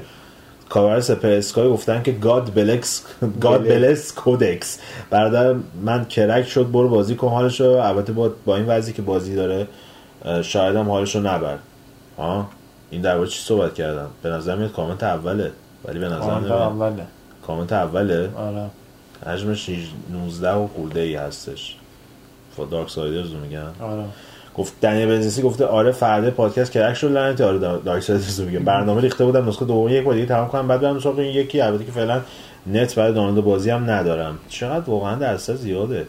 کاور 0.70 1.00
سپر 1.00 1.30
اسکای 1.30 1.70
گفتن 1.70 2.04
که 2.04 2.12
God 2.12 2.54
bless 2.56 3.04
God 3.42 3.64
bless 3.64 4.14
کودکس 4.14 4.80
برادر 5.10 5.56
من 5.86 6.06
کرک 6.06 6.48
شد 6.48 6.72
برو 6.72 6.90
بازی 6.90 7.16
کن 7.16 7.30
حالشو 7.30 7.51
ببر 7.51 7.64
البته 7.64 8.14
با 8.14 8.32
با 8.46 8.56
این 8.56 8.66
وضعی 8.66 8.94
که 8.94 9.02
بازی 9.02 9.36
داره 9.36 9.68
شاید 10.42 10.76
هم 10.76 10.90
حالشو 10.90 11.20
نبری. 11.20 11.58
ها 12.18 12.48
این 12.94 13.02
در 13.02 13.26
چی 13.26 13.40
صحبت 13.44 13.74
کردم؟ 13.74 14.08
به 14.24 14.30
نظر 14.30 14.56
میاد 14.56 14.72
کامنت 14.72 15.04
اوله 15.04 15.52
ولی 15.86 16.00
به 16.00 16.06
نظر 16.06 16.20
کامنت 16.20 16.52
اوله. 16.52 17.04
کامنت 17.48 17.74
اوله؟ 17.74 18.30
آره. 18.36 18.66
حجمش 19.26 19.70
19 20.12 20.52
و 20.54 20.68
خورده 20.68 21.00
ای 21.00 21.16
هستش. 21.16 21.76
فا 22.58 22.66
دارک 22.66 22.90
سایدرز 22.90 23.32
رو 23.32 23.40
میگن. 23.40 23.66
آره. 23.82 24.04
گفت 24.58 24.74
دنیل 24.82 25.08
بنزیسی 25.08 25.42
گفته 25.42 25.66
آره 25.66 25.92
فردا 25.92 26.32
پادکست 26.32 26.72
کرک 26.72 26.94
شد 26.94 27.12
لعنتی. 27.12 27.44
آره 27.44 27.58
دار- 27.60 27.78
دارک 27.78 28.04
سایدرز 28.04 28.40
رو 28.40 28.46
میگه 28.46 28.60
برنامه 28.60 29.02
ریخته 29.02 29.26
بودم 29.26 29.48
نسخه 29.50 29.66
دوم. 29.66 29.88
یک 29.90 30.04
بار 30.04 30.14
دیگه 30.14 30.26
تمام 30.28 30.48
کنم. 30.48 30.68
بعد 30.68 30.82
برم 30.82 31.00
سراغ 31.00 31.20
این 31.20 31.34
یکی 31.36 31.62
البته 31.62 31.86
که 31.86 31.92
فعلا 31.92 32.22
نت 32.68 32.96
برای 32.96 33.14
دانلود 33.14 33.44
بازی 33.46 33.70
هم 33.70 33.90
ندارم. 33.92 34.38
چقدر 34.50 34.90
واقعا 34.90 35.16
درصد 35.16 35.56
زیاده. 35.56 36.08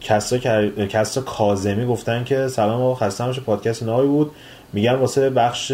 کسرا 0.00 0.38
کر- 0.38 0.86
کسرا 0.86 1.22
کاظمی 1.22 1.86
گفتن 1.86 2.24
که 2.24 2.48
سلام 2.48 2.82
آقا 2.82 2.94
خسته 2.94 3.24
پادکست 3.40 3.82
نهایی 3.82 4.08
بود. 4.08 4.30
میگن 4.72 4.92
واسه 4.94 5.30
بخش 5.30 5.72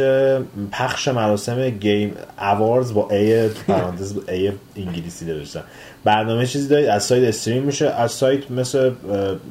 پخش 0.72 1.08
مراسم 1.08 1.70
گیم 1.70 2.14
اواردز 2.38 2.94
با 2.94 3.08
ای 3.10 3.48
پرانتز 3.48 4.14
ای 4.28 4.52
انگلیسی 4.76 5.24
نوشتن. 5.24 5.62
برنامه 6.04 6.46
چیزی 6.46 6.68
دارید؟ 6.68 6.88
از 6.88 7.04
سایت 7.04 7.28
استریم 7.28 7.62
میشه. 7.62 7.88
از 7.90 8.12
سایت 8.12 8.50
مثل 8.50 8.90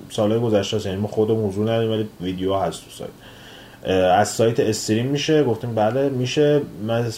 سالهای 0.09 0.39
گذشته. 0.39 0.89
یعنی 0.89 1.01
ما 1.01 1.07
خودمون 1.07 1.49
حضور 1.49 1.63
نداریم 1.71 1.91
ولی 1.91 2.07
ویدیو 2.21 2.55
هست 2.55 2.81
تو 2.85 2.91
سایت. 2.91 3.11
از 4.11 4.29
سایت 4.29 4.59
استریم 4.59 5.05
میشه. 5.05 5.43
گفتیم 5.43 5.75
بله 5.75 6.09
میشه. 6.09 6.61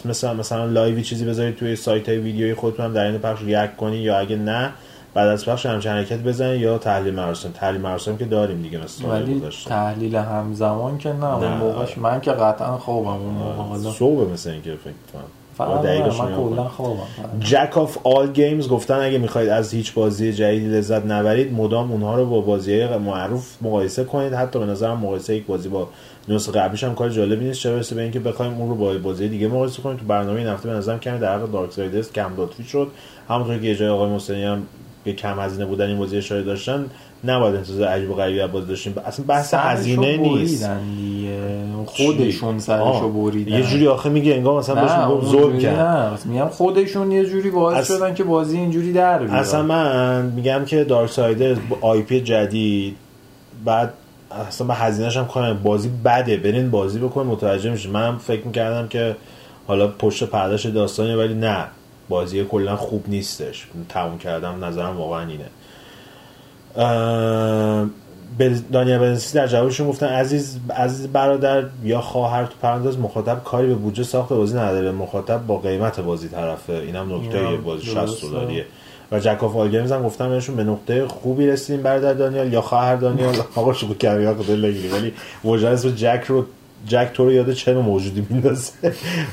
مثلا 0.06 0.34
مثلا 0.34 0.66
live 0.66 0.96
ی 0.96 1.04
چیزی 1.04 1.26
بذارید 1.26 1.56
توی 1.56 1.76
سایت 1.76 2.10
های 2.10 2.18
ویدیویی 2.18 2.54
خودتون 2.54 2.94
در 2.94 3.06
این 3.06 3.18
پخش 3.18 3.42
react 3.42 3.76
کنی 3.78 3.98
یا 3.98 4.18
اگه 4.18 4.36
نه 4.36 4.72
بعد 5.14 5.28
از 5.28 5.46
پخش 5.46 5.66
همچین 5.66 5.92
حرکت 5.92 6.20
بزنید 6.20 6.62
یا 6.62 6.78
تحلیل 6.78 7.14
مراسم؟ 7.14 7.52
تحلیل 7.52 7.82
مراسم 7.82 8.18
که 8.18 8.26
داریم 8.26 8.62
دیگه 8.62 8.78
مثل 8.78 8.88
سالهای 8.88 9.24
ولی 9.24 9.42
تحلیل 9.66 10.16
همزمان 10.16 10.98
که 10.98 11.14
نه 11.14 11.36
اون. 11.36 11.48
موقعش 11.48 11.98
من 11.98 12.22
که 12.22 12.32
قطعا 12.32 12.78
خوابم 12.78 13.08
اون 13.08 13.34
موقع 13.34 13.92
صبح 13.92 14.32
مثل 14.32 14.50
اینکه 14.50 14.72
فکر 14.76 14.94
کنم. 15.14 15.24
Jack 17.40 17.78
of 17.78 17.98
All 18.04 18.32
Games 18.32 18.68
گفتن 18.68 19.00
اگه 19.00 19.18
می‌خواید 19.18 19.50
از 19.50 19.74
هیچ 19.74 19.94
بازی 19.94 20.34
جدیدی 20.34 20.66
لذت 20.66 21.06
نبرید 21.06 21.54
مدام 21.54 21.92
اونها 21.92 22.16
رو 22.16 22.26
با 22.26 22.42
بازی 22.42 22.86
معروف 22.86 23.58
مقایسه 23.62 24.04
کنید. 24.04 24.34
حتی 24.34 24.60
به 24.60 24.66
نظرم 24.66 24.98
مقایسه 24.98 25.36
یک 25.36 25.46
بازی 25.46 25.70
با 25.70 25.88
نسخه 26.28 26.60
قبلیش 26.60 26.84
هم 26.84 26.96
کار 26.96 27.10
جالبی 27.10 27.46
نیست. 27.46 27.60
چه 27.60 27.72
برسه 27.72 27.96
به 27.96 28.02
اینکه 28.02 28.20
بخوایم 28.20 28.54
اون 28.54 28.70
رو 28.70 28.76
با 28.76 28.94
بازی 28.94 29.30
دیگه 29.30 29.48
مقایسه 29.48 29.82
کنیم؟ 29.82 29.98
تو 29.98 30.06
برنامه 30.06 30.40
این 30.40 30.48
هفته 30.48 30.70
به 30.70 30.76
نظرم 30.76 31.00
کمی 31.00 31.20
در 31.20 31.38
حق 31.38 31.52
دارک 31.52 31.72
سایدرز 31.72 32.12
کم 32.12 32.32
لطفی 32.38 32.64
شد. 32.64 32.88
همونطور 33.30 33.58
که 33.58 33.76
جای 33.76 33.90
آقای 33.90 34.10
محسنی 34.10 34.44
هم 34.44 34.64
به 35.04 35.14
کم 35.14 35.40
هزینه 35.40 35.66
بودن 35.66 35.88
این 35.88 35.98
بازی 35.98 36.18
اشاره 36.18 36.44
داشتن 36.44 36.86
نباید 37.24 37.56
انتظار 37.56 37.88
عجیب 37.88 38.12
و 38.12 38.14
غریبی 38.16 38.42
از 38.42 38.52
بازی 38.52 38.68
داشتیم. 38.68 38.96
اصلا 39.06 39.26
بحث 39.28 39.54
هزینه 39.54 40.18
نیست. 40.18 40.70
خودشون 41.86 42.60
سرشو 42.60 43.10
بریدن. 43.10 43.52
یه 43.58 43.64
جوری 43.64 43.88
آخه 43.88 44.10
میگه 44.10 44.34
انگار 44.36 44.60
مثلا 44.60 45.10
گفت 45.10 45.28
ظلم 45.28 45.60
کرد. 45.60 45.80
نه. 45.80 46.10
میگم 46.26 46.48
خودشون 46.48 47.12
یه 47.12 47.26
جوری 47.26 47.50
باعث 47.50 47.78
از- 47.78 47.88
شدن 47.88 48.14
که 48.14 48.24
بازی 48.24 48.58
اینجوری 48.58 48.94
در 48.94 49.20
بیاد. 49.20 49.32
اصلا 49.32 49.64
من 49.64 50.26
میگم 50.26 50.66
که 50.66 50.84
دارک 50.84 51.10
سایدرز 51.10 51.58
با 51.70 51.78
IP 51.82 52.22
جدید 52.22 52.96
بعد 53.66 53.94
اصلا 54.48 54.68
به 54.68 54.74
هزینهش 54.74 55.18
هم 55.18 55.26
کنم. 55.28 55.60
بازی 55.64 55.90
بده 56.06 56.38
برین 56.38 56.72
بازی 56.72 57.00
بکن 57.00 57.26
متوجه 57.26 57.72
میشه 57.72 57.90
منم 57.90 58.18
فکر 58.18 58.46
می‌کردم 58.46 58.88
که 58.88 59.16
حالا 59.68 59.88
پشت 59.88 60.24
پرداش 60.24 60.66
داستانی 60.66 61.14
ولی 61.16 61.34
نه. 61.34 61.66
بازی 62.14 62.46
کلا 62.46 62.76
خوب 62.76 63.04
نیستش. 63.08 63.68
تموم 63.90 64.18
کردم 64.18 64.66
نظرم 64.66 64.98
واقعا 64.98 65.28
اینه. 65.28 65.46
دانیل 68.72 68.98
بنسی 68.98 69.38
در 69.38 69.48
جوابشون 69.48 69.88
گفتن 69.88 70.08
عزیز 70.08 70.60
عزیز 70.78 71.08
برادر 71.08 71.64
یا 71.84 72.02
خواهر 72.02 72.46
تو 72.46 72.54
پرانتز 72.62 72.98
مخاطب 72.98 73.44
کاری 73.44 73.68
به 73.68 73.74
بودجه 73.74 74.04
ساخت 74.04 74.30
بازی 74.30 74.58
نداره. 74.58 74.92
مخاطب 74.92 75.48
با 75.48 75.58
قیمت 75.58 76.00
بازی 76.00 76.28
طرفه. 76.28 76.74
اینم 76.74 77.16
نکته 77.16 77.58
بازی 77.58 77.86
60 77.86 77.96
درسته. 77.96 78.28
دلاریه. 78.28 78.66
و 79.12 79.20
جک 79.20 79.44
آف 79.44 79.56
آل 79.56 79.70
گیمز 79.70 79.92
هم 79.92 80.04
گفتم 80.04 80.30
بهشون 80.30 80.56
به 80.56 80.64
نقطه 80.64 81.08
خوبی 81.08 81.48
رسیدیم 81.48 81.84
برادر 81.84 82.14
دانیال 82.14 82.54
یا 82.54 82.62
خواهر 82.62 82.96
دانیال 82.96 83.36
آقا 83.56 83.74
شو 83.74 83.94
کردی 83.94 84.26
آقا 84.26 84.44
دل 84.44 84.66
نگیری. 84.66 84.90
ولی 84.90 85.14
اسم 85.68 85.90
جک 85.90 86.24
رو 86.28 86.46
جک 86.88 87.10
تو 87.14 87.26
رو 87.26 87.32
یاد 87.32 87.54
چه 87.54 87.74
موجودی 87.74 88.28
میندازه. 88.30 88.72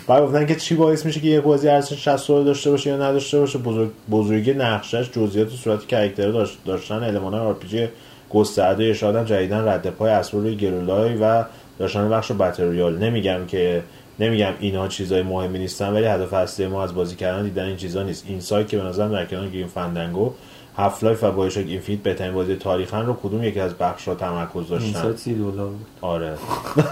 بعد 0.07 0.23
گفتن 0.23 0.47
که 0.47 0.55
چی 0.55 0.75
باعث 0.75 1.07
میشه 1.07 1.21
که 1.21 1.27
یک 1.27 1.41
بازی 1.41 1.69
ارزش 1.69 2.05
60 2.05 2.29
دلار 2.29 2.45
داشته 2.45 2.71
باشه 2.71 2.91
یا 2.91 2.97
نداشته 2.97 3.39
باشه. 3.39 3.59
بزرگ 3.59 3.91
بزرگی 4.11 4.53
نقشش 4.53 5.11
جزئیات 5.11 5.49
صورت 5.51 5.91
کاراکتر 5.91 6.31
داشت 6.31 6.59
داشتن 6.65 7.03
المان 7.03 7.35
آر 7.35 7.55
پی 7.55 7.69
جی 7.69 7.89
گسترده 8.31 8.95
هم 9.03 9.25
جدیدن 9.25 9.69
رد 9.69 9.87
پای 9.91 10.11
اسباب 10.11 10.43
روی 10.43 10.57
گرولای 10.57 11.17
و 11.17 11.45
داشتن 11.79 12.11
بخش 12.11 12.33
بتل 12.33 12.65
رویال 12.65 12.99
نمیگم 12.99 13.47
که 13.47 13.83
نمیگم 14.21 14.53
اینها 14.61 14.89
چیزای 14.89 15.23
مهمی 15.23 15.59
نیستن 15.59 15.93
ولی 15.93 16.05
هدف 16.05 16.33
اصلی 16.33 16.67
ما 16.67 16.83
از 16.85 16.95
بازی 16.95 17.17
کردن 17.17 17.43
دیدن 17.43 17.65
این 17.65 17.77
چیزا 17.77 18.03
نیست. 18.03 18.25
این 18.29 18.41
سایت 18.41 18.69
که 18.69 18.77
به 18.77 18.83
نظر 18.83 19.09
در 19.09 19.25
کنار 19.25 19.49
گیم 19.49 19.67
فندنگو 19.67 20.33
Half-Life 20.81 21.25
و 21.25 21.31
BioShock 21.31 21.67
Infinite 21.67 22.03
بهترین 22.03 22.35
بازی 22.35 22.57
تاریخن 22.57 23.07
رو 23.07 23.17
کدوم 23.23 23.45
یکی 23.45 23.61
از 23.61 23.75
بخش‌ها 23.75 24.15
تمرکز 24.15 24.69
داشتن؟ 24.69 25.13
دلار 25.27 25.67
بود. 25.67 25.87
آره. 26.01 26.35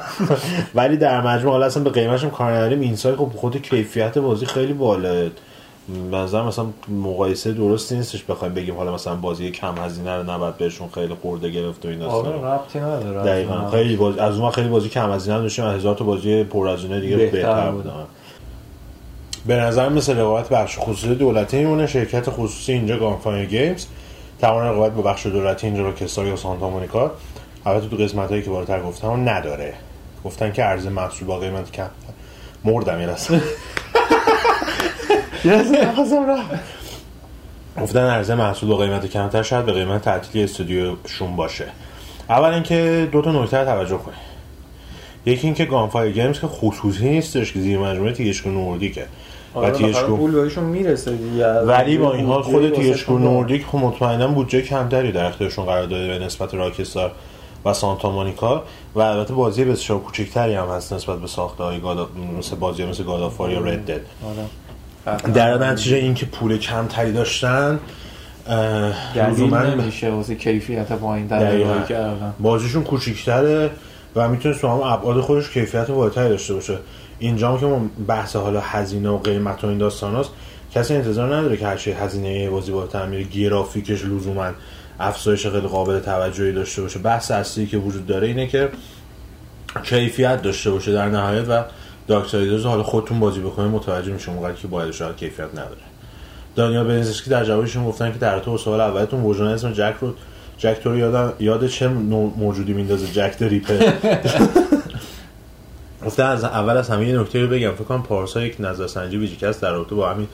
ولی 0.75 0.97
در 0.97 1.21
مجموع 1.21 1.53
حالا 1.53 1.67
اصلا 1.67 1.83
به 1.83 1.91
قیمتش 1.91 2.25
هم 2.25 2.31
کار 2.31 2.53
نداریم. 2.53 2.81
Inside 2.81 3.17
خب 3.17 3.31
خود 3.37 3.63
کیفیت 3.63 4.19
بازی 4.19 4.47
خیلی 4.47 4.73
بالاه 4.73 5.29
به 6.11 6.17
نظر 6.17 6.43
مثلا 6.43 6.67
مقایسه 6.89 7.53
درستی 7.53 7.97
نیستش 7.97 8.25
بخوایم 8.25 8.55
بگیم 8.55 8.77
حالا 8.77 8.95
مثلا 8.95 9.17
بازی 9.17 9.51
کم 9.51 9.79
هزینه 9.79 10.17
رو 10.17 10.31
نباید 10.31 10.57
بهشون 10.57 10.89
خیلی 10.89 11.15
خرده 11.23 11.51
گرفت 11.51 11.87
و 11.87 11.89
این 11.89 12.03
آره 12.03 12.41
داستان 12.41 12.83
نداره. 12.83 13.31
دقیقا. 13.31 13.71
خیلی 13.71 13.97
باز... 13.97 14.19
از 14.19 14.39
اون 14.39 14.51
خیلی 14.51 14.69
بازی 14.69 14.89
کم 14.89 15.13
هزینه 15.13 15.39
داشتیم 15.39 15.65
هزار 15.65 15.95
تا 15.95 16.05
بازی 16.05 16.45
پر 16.45 16.69
هزینه 16.69 17.01
دیگه 17.01 17.17
بهتر 17.17 17.37
بهتر 17.37 17.71
بود. 17.71 17.93
به 19.49 19.57
نظر 19.57 19.89
مثل 19.89 20.19
رقابت 20.19 20.49
بخش 20.49 20.79
خصوصی 20.79 21.15
دولتی 21.15 21.59
میمونه 21.59 21.87
شرکت 21.87 22.31
خصوصی 22.31 22.73
اینجا 22.73 22.99
گانفایر 22.99 23.47
گیمز 23.47 23.87
توان 24.41 24.67
رقابت 24.67 24.93
با 24.93 25.03
بخش 25.03 25.27
دولتی 25.27 25.67
اینجا 25.67 25.83
روکستار 25.83 26.27
یا 26.27 26.37
سانتا 26.37 26.71
مونیکا 26.71 27.11
البته 27.67 27.89
تو 27.89 27.97
قسمت 27.97 28.31
هایی 28.31 28.43
که 28.43 28.51
بالاتر 28.51 28.83
گفتم 28.83 29.29
نداره. 29.29 29.75
گفتن 30.25 30.53
که 30.53 30.63
عرضه 30.63 30.91
محصول 30.91 31.29
با 31.29 31.39
قیمت 31.39 31.73
کم. 31.73 31.91
مردم 32.65 33.01
یه. 33.01 33.09
گفتن 37.83 38.11
عرضه 38.11 38.35
محصول 38.35 38.69
با 38.69 38.77
قیمت 38.77 39.07
کمتر 39.07 39.43
شاید 39.43 39.67
به 39.67 39.73
قیمت 39.73 40.03
تعطیلی 40.03 40.45
استودیوشون 40.45 41.37
باشه. 41.37 41.67
اول 42.29 42.49
اینکه 42.51 43.09
دو 43.13 43.23
تا 43.23 43.43
نکته 43.43 43.59
رو 43.59 43.65
توجه 43.65 43.99
کنید. 43.99 44.29
یکی 45.27 45.47
اینکه 45.47 45.65
Gunfire 45.65 46.13
Games 46.13 46.41
که 46.41 46.47
خصوصی 46.47 47.09
نیستش 47.09 47.53
که 47.53 47.61
زیر 47.61 47.79
مجموعه 47.79 48.13
THQ 48.13 48.51
Nordic 48.51 48.93
ه. 48.93 49.07
و 49.55 49.59
آره 49.59 49.71
THQ 49.71 50.17
پول 50.17 50.31
بهشون 50.31 50.65
می‌رسه 50.65 51.17
دیگه. 51.17 51.47
ولی 51.47 51.99
با 51.99 52.15
این 52.15 52.27
حال 52.27 52.43
خود 52.43 52.71
پول. 53.07 53.23
Nordic 53.23 53.67
خب 53.67 53.79
مطمئنا 53.79 54.29
بودجه 54.29 54.63
کمتری 54.63 55.13
در 55.13 55.25
اختیارشون 55.25 55.65
قرار 55.65 55.87
داده 55.87 56.19
به 56.19 56.25
نسبت 56.25 56.55
راکستار 56.55 57.13
و 57.65 57.75
سانتا 57.75 58.11
مونیکا 58.11 58.63
و 58.95 59.01
البته 59.01 59.35
بازی 59.35 59.65
بسیار 59.65 59.99
کوچکتری 59.99 60.55
هم 60.55 60.69
هست 60.69 60.93
نسبت 60.93 61.19
به 61.19 61.27
ساخته 61.27 61.65
های 61.65 61.81
گاد 61.81 61.90
آ... 61.90 62.09
مثل 62.39 62.57
بازی 62.57 62.85
مثل 62.85 63.05
God 63.05 63.22
of 63.22 63.34
War 63.34 63.51
یا 63.51 63.61
Red 63.61 63.87
Dead 63.87 64.01
آره. 64.25 65.33
در 65.33 65.59
نتیجه 65.59 65.97
اینکه 65.97 66.27
پول 66.27 66.59
کمتری 66.59 67.13
داشتن 67.13 67.81
دلیل 69.15 69.55
نمیشه 69.55 70.11
واسه 70.11 70.35
کیفیت 70.35 70.93
پایین 70.93 71.27
در 71.27 71.83
کردن. 71.89 72.35
بازیشون 72.41 72.85
کوچیکتره 72.85 73.71
و 74.17 74.29
می‌تونست 74.29 74.61
تو 74.61 74.69
هم 74.69 74.75
ابعاد 74.75 75.21
خودش 75.21 75.51
کیفیت 75.51 75.91
بالاتری 75.91 76.29
داشته 76.29 76.55
باشه. 76.55 76.79
اینجا 77.19 77.59
که 77.59 77.67
ما 77.67 77.91
بحث 78.07 78.37
حالا 78.37 78.61
هزینه 78.61 79.09
و 79.09 79.19
قیمت 79.19 79.65
و 79.65 79.67
این 79.67 79.79
داستان 79.79 80.17
هست 80.17 80.31
کسی 80.75 80.95
انتظار 80.95 81.37
نداره 81.37 81.57
که 81.57 81.67
هرچی 81.67 81.91
هزینه 81.91 82.35
یه 82.35 82.51
بازی 82.51 82.73
بالاتر 82.73 83.07
میره 83.07 83.23
گرافیکش 83.23 84.05
لزوما 84.05 84.51
افزایش 85.01 85.47
خیلی 85.47 85.69
قابل 85.69 86.01
توجهی 86.01 86.53
داشته 86.53 86.83
باشه. 86.83 86.99
بحث 86.99 87.31
اصلی 87.31 87.67
که 87.67 87.79
وجود 87.79 88.07
داره 88.07 88.27
اینه 88.27 88.47
که 88.47 88.69
کیفیت 89.83 90.43
داشته 90.43 90.71
باشه 90.71 90.93
در 90.93 91.09
نهایت 91.09 91.49
و 91.49 91.65
رو 92.09 92.69
حالا 92.69 92.83
خودتون 92.83 93.21
بازی 93.21 93.41
بکنید 93.41 93.71
متوجه 93.71 94.13
میشه 94.13 94.33
موقعی 94.33 94.55
که 94.55 94.69
باید 94.69 94.91
شاید 94.91 95.17
کیفیت 95.17 95.51
نداره. 95.51 95.81
دانیال 96.57 96.87
بنزسکی 96.87 97.31
در 97.31 97.45
جوابشون 97.45 97.85
گفتن 97.85 98.13
که 98.13 98.19
در 98.19 98.39
تو 98.39 98.59
سوال 98.59 98.81
اولتون 98.81 99.23
وجدان 99.23 99.49
اسم 99.49 99.73
جک 99.73 99.95
رو 100.01 100.15
جک 100.59 100.81
تو 100.83 100.91
رو 100.91 101.33
یاد 101.41 101.67
چه 101.67 101.89
موجودی 101.89 102.73
میندازه؟ 102.73 103.07
Jack 103.07 103.37
the 103.43 103.58
Ripper. 103.58 103.93
گفتن 106.07 106.27
از 106.27 106.45
اول 106.45 106.77
از 106.77 106.91
همه 106.91 107.09
یه 107.09 107.19
نکته 107.21 107.43
رو 107.43 107.49
بگم. 107.49 107.73
فکر 107.73 107.85
کنم 107.85 108.03
پارسا 108.03 108.43
یک 108.43 108.57
نظرسنجی 108.61 109.17
VGCAST 109.17 109.63
در 109.63 109.73
رابطه 109.73 109.95
با 109.95 110.09
همین 110.09 110.29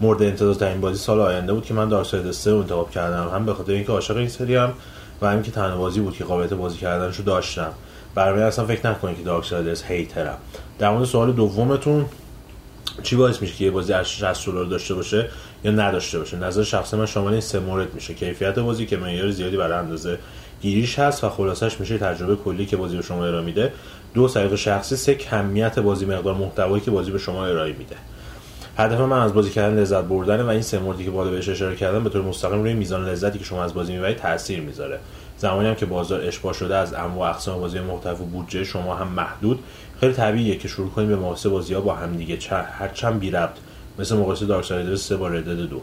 مورد 0.00 0.22
انتظار 0.22 0.54
ترین 0.54 0.80
بازی 0.80 0.98
سال 0.98 1.20
آینده 1.20 1.52
بود 1.52 1.64
که 1.64 1.74
من 1.74 1.88
Dark 1.88 2.30
3 2.30 2.50
رو 2.50 2.58
انتخاب 2.58 2.90
کردم. 2.90 3.28
هم 3.34 3.46
به 3.46 3.54
خاطر 3.54 3.72
اینکه 3.72 3.92
عاشق 3.92 4.16
این 4.16 4.28
سری 4.28 4.56
هم 4.56 4.72
و 5.22 5.30
همین 5.30 5.42
که 5.42 5.50
تنها 5.50 5.76
بازی 5.76 6.00
بود 6.00 6.16
که 6.16 6.24
قابلیت 6.24 6.52
بازی 6.52 6.78
کردنشو 6.78 7.22
داشتم. 7.22 7.72
برای 8.14 8.42
اصلا 8.42 8.66
فکر 8.66 8.90
نکنید 8.90 9.16
که 9.16 9.22
دارک 9.22 9.44
سایدرز 9.44 9.82
hater 9.82 10.29
م 10.29 10.38
در 10.78 10.90
مورد 10.90 11.04
سوال 11.04 11.32
دومتون 11.32 12.06
چی 13.02 13.16
باعث 13.16 13.42
میشه 13.42 13.54
که 13.54 13.64
یه 13.64 13.70
بازی 13.70 13.92
ارزش 13.92 14.20
60 14.20 14.46
دلار 14.46 14.64
داشته 14.64 14.94
باشه 14.94 15.28
یا 15.64 15.70
نداشته 15.70 16.18
باشه؟ 16.18 16.36
نظر 16.36 16.62
شخصی 16.62 16.96
من 16.96 17.06
شامل 17.06 17.32
این 17.32 17.40
سه 17.40 17.60
مورد 17.60 17.94
میشه. 17.94 18.14
کیفیت 18.14 18.58
بازی 18.58 18.86
که 18.86 18.96
معیار 18.96 19.30
زیادی 19.30 19.56
برای 19.56 19.78
اندازه 19.78 20.18
گیریش 20.62 20.98
هست 20.98 21.24
و 21.24 21.28
خلاصش 21.28 21.80
میشه 21.80 21.98
تجربه 21.98 22.36
کلی 22.36 22.66
که 22.66 22.76
بازی 22.76 22.96
به 22.96 23.02
شما 23.02 23.26
ارائه 23.26 23.44
میده. 23.44 23.72
دو 24.14 24.28
سلیقه 24.28 24.56
شخصی 24.56 24.96
سه 24.96 25.14
کمیت 25.14 25.78
بازی 25.78 26.06
مقدار 26.06 26.34
محتوایی 26.34 26.84
که 26.84 26.90
بازی 26.90 27.10
به 27.10 27.18
شما 27.18 27.46
ارائه 27.46 27.72
میده. 27.72 27.96
هدف 28.78 29.00
من 29.00 29.18
از 29.18 29.34
بازی 29.34 29.50
کردن 29.50 29.78
لذت 29.78 30.04
بردن 30.04 30.42
و 30.42 30.48
این 30.48 30.62
سه 30.62 30.78
موردی 30.78 31.04
که 31.04 31.10
بالا 31.10 31.30
بهش 31.30 31.48
اشاره 31.48 31.76
کردم 31.76 32.04
به 32.04 32.10
طور 32.10 32.22
مستقیم 32.22 32.62
روی 32.62 32.74
میزان 32.74 33.08
لذتی 33.08 33.38
که 33.38 33.44
شما 33.44 33.64
از 33.64 33.74
بازی 33.74 33.92
می‌برید 33.92 34.16
تاثیر 34.16 34.60
می‌ذاره. 34.60 34.98
زمانی 35.38 35.68
هم 35.68 35.74
که 35.74 35.86
بازار 35.86 36.20
اشباع 36.20 36.52
شده 36.52 36.76
از 36.76 36.94
انواع 36.94 37.30
اقسام 37.30 37.60
بازی 37.60 37.80
مختلف 37.80 38.20
و 38.20 38.24
بودجه 38.24 38.64
شما 38.64 38.94
هم 38.94 39.08
محدود 39.08 39.64
خیلی 40.00 40.12
طبیعیه 40.12 40.56
که 40.56 40.68
شروع 40.68 40.90
کنید 40.90 41.08
به 41.08 41.16
مقایسه 41.16 41.48
بازی 41.48 41.74
ها 41.74 41.80
با 41.80 41.94
هم 41.94 42.16
دیگه. 42.16 42.38
هر 42.50 42.88
چند 42.88 43.20
بی 43.20 43.30
ربط. 43.30 43.56
مثل 43.98 44.16
مقایسه 44.16 44.46
دارک 44.46 44.64
سایدرز 44.64 45.02
3 45.02 45.16
با 45.16 45.28
ردد 45.28 45.60
دو. 45.60 45.80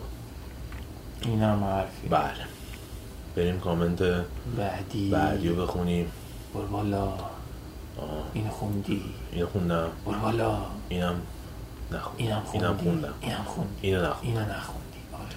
اینم 1.25 1.63
حرفی. 1.63 2.07
بله. 2.09 2.47
بریم 3.35 3.59
کامنت 3.59 3.99
بعدی. 4.57 5.09
بعدی 5.09 5.49
رو 5.49 5.55
بخونیم. 5.55 6.05
بر 6.55 6.61
بالا. 6.61 7.07
این 8.33 8.49
خوندی؟ 8.49 9.01
اینو 9.31 9.47
خوندم. 9.47 9.87
بر 10.05 10.13
بالا. 10.13 10.57
اینم 10.89 11.15
نخوندم 11.91 12.17
اینم 12.17 12.41
خوندی؟ 12.41 12.65
اینم 12.65 12.77
خوندم. 12.77 13.13
اینم 13.21 13.43
خوندی؟ 13.45 13.69
اینو 13.81 14.01
نخوندم 14.01 14.19
اینو 14.27 14.39
نخوندی. 14.39 14.99
آره. 15.13 15.35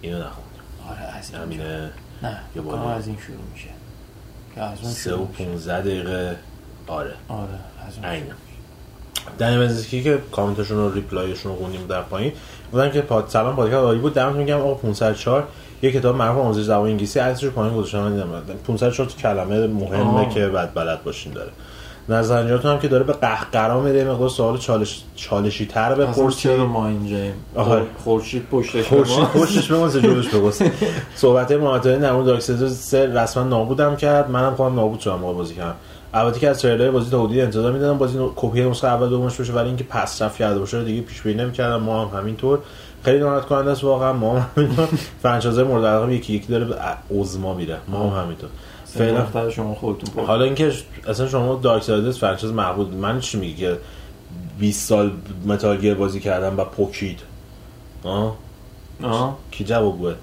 اینو 0.00 0.18
نخوندم. 0.18 0.64
آره 0.90 1.16
از 1.18 1.30
این 1.30 1.42
همینه. 1.42 1.90
نه 2.22 2.38
یه 2.56 2.62
بالا. 2.62 2.90
از 2.90 3.06
این 3.06 3.18
شروع 3.26 3.38
میشه؟ 3.52 3.68
که 4.54 4.60
از 4.60 4.78
اون 4.82 4.90
سه 4.90 5.14
و 5.14 5.26
میشه؟ 5.26 5.44
15 5.44 5.80
دقیقه. 5.80 6.36
آره. 6.86 7.14
آره 7.28 7.48
از 7.88 7.94
اون 7.94 8.16
شروع 8.16 8.34
دنی 9.38 9.58
بنزیسکی 9.58 10.02
که 10.02 10.18
کامنتشون 10.32 10.76
رو 10.76 10.92
ریپلایشون 10.92 11.52
رو 11.52 11.58
خوندیم 11.58 11.86
در 11.86 12.02
پایین. 12.02 12.32
بودن 12.72 12.90
که 12.90 13.00
پاد 13.00 13.28
سلام 13.28 13.56
پادکست 13.56 13.76
عالی 13.76 13.98
بود. 13.98 14.14
دمتون 14.14 14.40
میگم 14.40 14.60
آقا 14.60 14.74
504 14.74 15.48
یه 15.82 15.92
کتاب 15.92 16.16
معروف 16.16 16.38
آموزش 16.38 16.62
زبان 16.62 16.90
انگلیسی. 16.90 17.18
عکسش 17.18 17.44
رو 17.44 17.50
پایین 17.50 17.76
گذاشتم. 17.76 17.98
من 17.98 18.10
دیدم. 18.40 18.56
504 18.66 19.08
تا 19.08 19.16
کلمه. 19.16 19.66
مهمه 19.66 20.26
آه. 20.26 20.34
که 20.34 20.48
بعد 20.48 20.74
بلد 20.74 21.04
باشین 21.04 21.32
داره. 21.32 21.50
نظرانجاتون 22.08 22.70
هم 22.70 22.78
که 22.78 22.88
داره 22.88 23.04
به 23.04 23.12
قهقرا 23.12 23.80
میره 23.80 24.04
مقدار 24.04 24.28
سوال 24.28 24.58
چالش 24.58 25.02
چالشی 25.16 25.66
تر 25.66 25.92
اصلا 25.92 26.06
بپرسید 26.06 26.38
چرا 26.38 26.66
ما 26.66 26.88
اینجاییم. 26.88 27.34
خورشید 28.04 28.46
پشتش 28.50 28.86
خورشید 28.86 29.16
به. 29.16 29.40
پشتش 29.40 29.72
بمون 29.72 29.90
جلوش 29.90 30.28
بگوست 30.34 30.64
صحبت 31.14 31.52
محمد 31.52 32.00
در 32.00 32.12
مورد 32.12 32.26
دارک 32.26 32.40
سیدر 32.40 32.68
سه 32.68 33.06
رسما 33.06 33.42
نابودم 33.42 33.96
کرد. 33.96 34.30
منم 34.30 34.54
خودم 34.54 34.74
نابود 34.74 35.00
شدم 35.00 35.18
موقع 35.18 35.34
بازی 35.34 35.54
کردم 35.54 35.74
البته 36.14 36.40
که 36.40 36.48
از 36.48 36.62
تریلر 36.62 36.90
بازی 36.90 37.10
تا 37.10 37.18
حدودی 37.22 37.40
انتظار 37.40 37.72
می‌دادم 37.72 37.98
بازی 37.98 38.18
کپی 38.36 38.70
نسخه 38.70 38.86
اول 38.86 39.08
دومش 39.08 39.40
بشه 39.40 39.52
ولی 39.52 39.68
اینکه 39.68 39.84
پس 39.84 40.22
رفت 40.22 40.36
کرده 40.36 40.58
باشه 40.58 40.84
دیگه 40.84 41.02
پیش 41.02 41.22
بینی 41.22 41.42
نمی‌کردم. 41.42 41.82
ما 41.82 42.06
هم 42.06 42.18
همینطور. 42.18 42.58
خیلی 43.04 43.18
ناراحت 43.18 43.44
کننده 43.46 43.70
است 43.70 43.84
واقعا. 43.84 44.12
ما 44.12 44.38
هم 44.38 44.46
همینطور. 44.56 44.88
فرانچایزهای 45.22 45.64
مورد 45.64 45.84
علاقه 45.84 46.14
یکی 46.14 46.32
یکی 46.32 46.46
داره 46.46 46.64
به 46.64 46.76
عظما 47.18 47.54
میره. 47.54 47.76
ما 47.88 48.10
هم 48.10 48.24
همینطور. 48.24 48.48
فعلا. 48.94 49.50
شما 49.50 49.74
خودتون 49.74 50.14
پر 50.14 50.26
حالا 50.26 50.44
اینکه 50.44 50.72
اصلا 51.08 51.28
شما 51.28 51.54
دارک 51.62 51.82
سایدرز 51.82 52.18
فرانچایز 52.18 52.54
معبود 52.54 52.94
من 52.94 53.20
چی 53.20 53.38
میگی 53.38 53.54
که 53.54 53.78
20 54.58 54.88
سال 54.88 55.10
متال 55.46 55.76
گیر 55.76 55.94
بازی 55.94 56.20
کردم 56.20 56.56
و 56.56 56.64
پوکید. 56.64 57.20
آه؟ 58.02 58.36
آه. 59.02 59.36
کی 59.50 59.64
جواب 59.64 59.98
بود. 59.98 60.16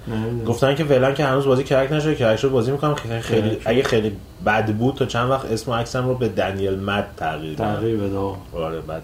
گفتن 0.45 0.75
که 0.75 0.83
فعلا 0.83 1.11
که 1.11 1.25
هنوز 1.25 1.45
بازی 1.45 1.63
کرک 1.63 1.91
نشده 1.91 2.15
کرک 2.15 2.39
شد 2.39 2.49
بازی 2.49 2.71
می‌کنم. 2.71 2.95
خیلی, 2.95 3.21
خیلی. 3.21 3.57
اگه 3.65 3.83
خیلی 3.83 4.11
بد 4.45 4.73
بود 4.73 4.95
تا 4.95 5.05
چند 5.05 5.29
وقت 5.29 5.45
اسم 5.45 5.71
و 5.71 5.75
عکسم 5.75 6.07
رو 6.07 6.15
به 6.15 6.27
دنیل 6.27 6.79
مد 6.79 7.05
تغییر 7.17 7.55
تغییر 7.55 7.97
بده. 7.97 8.17
آره 8.53 8.81
بده. 8.81 9.01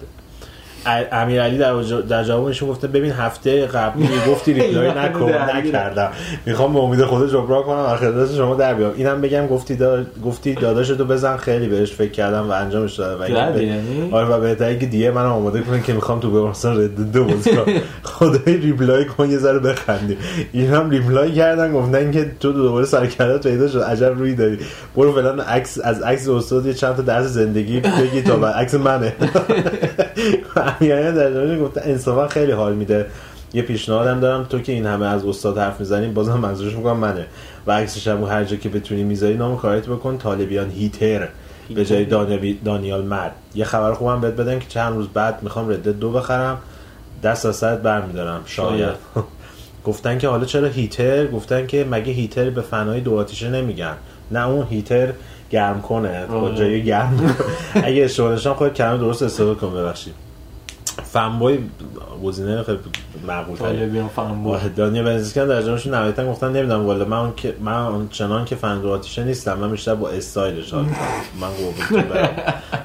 امیرعلی 1.12 1.58
در, 1.58 1.74
در 2.10 2.24
جوابشون 2.24 2.70
گفته 2.70 2.88
ببین 2.88 3.12
هفته 3.12 3.66
قبلی 3.66 4.08
گفتی 4.30 4.54
reply 4.54 4.92
نکن. 5.06 5.32
نکردم. 5.56 6.10
می‌خوام 6.46 6.74
به 6.74 6.80
امید 6.80 7.04
خود 7.06 7.30
جبران 7.32 7.64
کنم 7.64 7.80
و 7.80 7.96
خدمت 7.96 8.36
شما 8.36 8.56
در 8.56 8.74
بیام. 8.74 8.92
اینم 8.98 9.22
بگم 9.22 9.48
گفتی 9.48 9.76
دا... 9.76 10.04
گفتی 10.26 10.54
داداشتو 10.56 11.06
بزن 11.06 11.38
خیلی 11.38 11.68
بهش 11.68 11.92
فکر 11.94 12.12
کردم 12.12 12.50
و 12.50 12.52
انجامش 12.52 12.94
دادم 12.94 13.16
و 13.16 13.52
به- 13.54 13.64
یعنی؟ 13.66 14.10
آره 14.12 14.28
و 14.28 14.40
بهتره 14.40 14.78
که 14.80 14.86
دیگه 14.86 15.12
منم 15.12 15.26
آماده 15.32 15.62
کنین 15.62 15.84
که 15.84 15.94
می‌خوام 15.94 16.20
تو 16.20 16.32
به 16.32 16.50
مثلا 16.50 16.72
رد 16.74 17.12
دو 17.12 17.24
بازی 17.24 17.50
کنم. 17.56 17.66
خدای 18.04 18.58
reply 18.58 19.06
کن 19.06 19.30
یه 19.30 19.38
ذره 19.38 19.60
بخندی 19.60 20.18
این 20.54 20.70
هم 20.74 20.90
ریپلای 20.90 21.32
کردن 21.34 21.74
گفتن 21.74 22.12
که 22.12 22.32
تو 22.40 22.52
دوباره 22.54 22.86
سرکردت 22.86 23.48
پیدا 23.48 23.68
شد 23.68 23.80
عجب 23.80 24.14
روی 24.18 24.36
داری. 24.36 24.58
برو 24.96 25.12
فلان 25.14 25.40
عکس 25.40 25.80
از 25.84 26.02
عکس 26.02 26.30
استاد 26.30 26.66
یه 26.66 26.74
چند 26.74 26.96
تا 26.96 27.02
درس 27.02 27.26
زندگی 27.26 27.80
بگی 27.80 28.22
تا 28.22 28.48
عکس 28.50 28.74
منه. 28.74 29.14
یعنی 30.82 31.12
در 31.12 31.58
گفته 31.58 31.82
انصافا 31.84 32.28
خیلی 32.28 32.52
حال 32.52 32.74
میده. 32.74 33.06
یه 33.54 33.62
پیشنهادم 33.62 34.20
دارم 34.20 34.44
تو 34.44 34.60
که 34.60 34.72
این 34.72 34.86
همه 34.86 35.06
از 35.06 35.26
استاد 35.26 35.58
حرف 35.58 35.80
می‌زنیم 35.80 36.14
بازم 36.14 36.38
منظورش 36.38 36.74
می‌کنم 36.76 36.98
منه. 36.98 37.26
و 37.68 37.72
عکسش 37.72 38.08
هم 38.08 38.24
هر 38.24 38.44
جا 38.44 38.56
که 38.56 38.70
بتونی 38.70 39.04
می‌ذاری 39.04 39.34
نام 39.34 39.58
کارت 39.58 39.88
بکن 39.88 40.18
طالبیان 40.18 40.70
هیتر 40.70 41.28
به 41.76 41.86
جای 41.86 42.06
دانیال, 42.66 43.02
مرد. 43.04 43.32
یه 43.56 43.66
خبر 43.66 43.94
خوبم 43.94 44.22
بهت 44.22 44.34
بدم 44.34 44.60
که 44.60 44.66
چند 44.70 44.96
روز 44.96 45.08
بعد 45.08 45.44
می‌خوام 45.44 45.70
ردت 45.70 45.88
دو 45.88 46.12
بخرم. 46.12 46.58
دست 47.24 47.46
از 47.46 47.56
سرت 47.56 47.82
برمیدارم. 47.82 48.42
شاید. 48.46 48.96
گفتن 49.86 50.18
که 50.18 50.28
حالا 50.28 50.46
چرا 50.46 50.68
هیتر 50.68 51.28
گفتن 51.28 51.68
که 51.68 51.88
مگه 51.92 52.14
هیتر 52.14 52.50
به 52.50 52.62
فنای 52.62 53.02
دو 53.02 53.16
آتیشه 53.16 53.50
نمیگن. 53.50 53.96
نه 54.32 54.48
اون 54.48 54.68
هیتر 54.70 55.14
گرم 55.52 55.82
کنه 55.82 56.26
با 56.26 56.36
آه. 56.36 56.56
جای 56.56 56.84
گرم 56.84 57.36
اگه 57.74 58.04
اشتباه 58.04 58.34
نشم 58.34 58.54
خود 58.54 58.74
کلمه 58.74 58.98
درست 58.98 59.24
استفاده 59.24 59.60
کن 59.60 59.74
ببخشید 59.74 60.14
فنبوی 61.04 61.60
گزینه 62.24 62.64
خیلی 62.64 62.78
معقول 63.28 63.58
طالبیان 63.58 64.08
فن 64.08 64.28
بود 64.28 64.46
واحد 64.46 64.76
دانیال 64.76 65.06
بنزیسکن 65.06 65.48
در 65.48 65.62
جامشون 65.62 65.94
نهایتا 65.94 66.32
گفتن 66.32 66.48
نمی‌دونم 66.52 66.86
والا 66.86 67.06
من 67.06 67.18
اون 67.18 67.34
که 67.38 67.56
من 67.60 67.74
اون 67.74 68.10
چنان 68.10 68.46
که 68.46 68.56
فن 68.56 68.86
آتیشه 68.86 69.24
نیستم 69.24 69.58
من 69.58 69.72
بیشتر 69.72 69.96
با 69.96 70.10
استایلش. 70.10 70.74
من 70.74 70.88
قربون. 71.42 72.14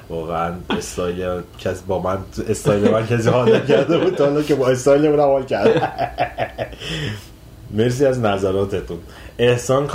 واقعا 0.09 0.53
استایل 0.71 1.41
کسی 1.59 1.83
با 1.87 1.99
من 1.99 2.19
استایل 2.49 2.91
من 2.91 3.07
کسی 3.07 3.29
حال 3.29 3.57
نکرده 3.57 3.99
بود 3.99 4.15
تا 4.15 4.43
که 4.43 4.55
با 4.55 4.69
استایل 4.69 5.11
من 5.11 5.21
حال 5.21 5.45
کرد 5.45 5.93
مرسی 7.77 8.07
از 8.07 8.21
نظراتتون 8.21 8.99
احسان 9.39 9.87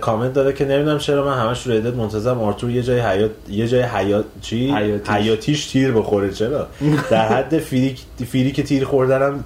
کامنت 0.00 0.32
داده 0.32 0.52
که 0.52 0.64
نمی‌دونم 0.64 0.98
چرا 0.98 1.24
من 1.24 1.38
همش 1.38 1.66
رو 1.66 1.72
ردت 1.72 1.94
منتظرم 1.94 2.40
آرتور 2.40 2.70
یه 2.70 2.82
جای 2.82 3.00
حیات 3.00 3.30
یه 3.48 3.68
جای 3.68 3.82
حیات 3.82 4.24
چی 4.40 4.70
حیاتیش. 4.70 5.10
حیاتیش 5.10 5.66
تیر 5.66 5.92
بخوره 5.92 6.30
چرا 6.30 6.66
در 7.10 7.28
حد 7.28 7.58
فیری 7.58 7.96
فیری 8.30 8.52
که 8.52 8.62
تیر 8.62 8.84
خوردنم 8.84 9.44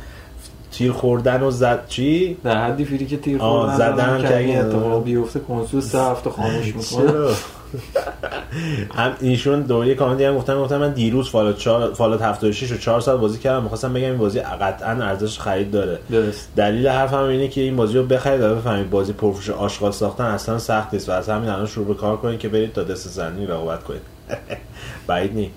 تیر 0.82 0.92
خوردن 0.92 1.42
و 1.42 1.50
زد 1.50 1.84
چی؟ 1.88 2.36
در 2.44 2.64
حدی 2.64 2.84
فیری 2.84 3.06
که 3.06 3.16
تیر 3.16 3.38
خوردن 3.38 3.76
زدن 3.76 4.22
که 4.28 4.38
اگه- 4.38 4.59
اتفاق 4.59 5.04
بیفته 5.04 5.40
کنسول 5.40 5.80
سه 5.80 5.98
هفته 5.98 6.30
خاموش 6.30 6.66
می‌کنه. 6.76 7.28
هم 8.94 9.12
ایشون 9.20 9.60
دوره 9.60 9.94
کامنتی 9.94 10.24
هم 10.24 10.36
گفتم 10.36 10.60
گفتم 10.60 10.76
من 10.78 10.92
دیروز 10.92 11.30
Fallout 11.31 11.59
4 11.59 11.94
Fallout 11.94 12.23
76 12.22 12.70
رو 12.72 12.76
4 12.78 13.00
سال 13.00 13.16
بازی 13.16 13.38
کردم. 13.38 13.62
می‌خواستم 13.62 13.92
بگم 13.92 14.04
این 14.04 14.18
بازی 14.18 14.40
قطعا 14.40 14.90
ارزش 14.90 15.38
خرید 15.38 15.70
داره. 15.70 15.98
درست. 16.10 16.48
دلیل 16.56 16.88
حرفم 16.88 17.16
اینه 17.16 17.48
که 17.48 17.60
این 17.60 17.76
بازی 17.76 17.98
رو 17.98 18.04
بخرید 18.06 18.40
و 18.40 18.54
بفهمید 18.54 18.90
بازی 18.90 19.12
پرفروش 19.12 19.50
آشغال 19.50 19.90
ساختن 19.92 20.24
اصلا 20.24 20.59
سخت 20.59 20.94
نیست 20.94 21.09
و 21.09 21.12
از 21.12 21.28
همین 21.28 21.48
الان 21.48 21.66
شروع 21.66 21.86
به 21.86 21.94
کار 21.94 22.16
کنید 22.16 22.38
که 22.38 22.48
برید 22.48 22.72
با 22.73 22.82
Death 22.82 23.09
Stranding 23.09 23.47
رقابت 23.46 23.84
کنید. 23.84 24.02
بعید 25.06 25.34
نی. 25.34 25.50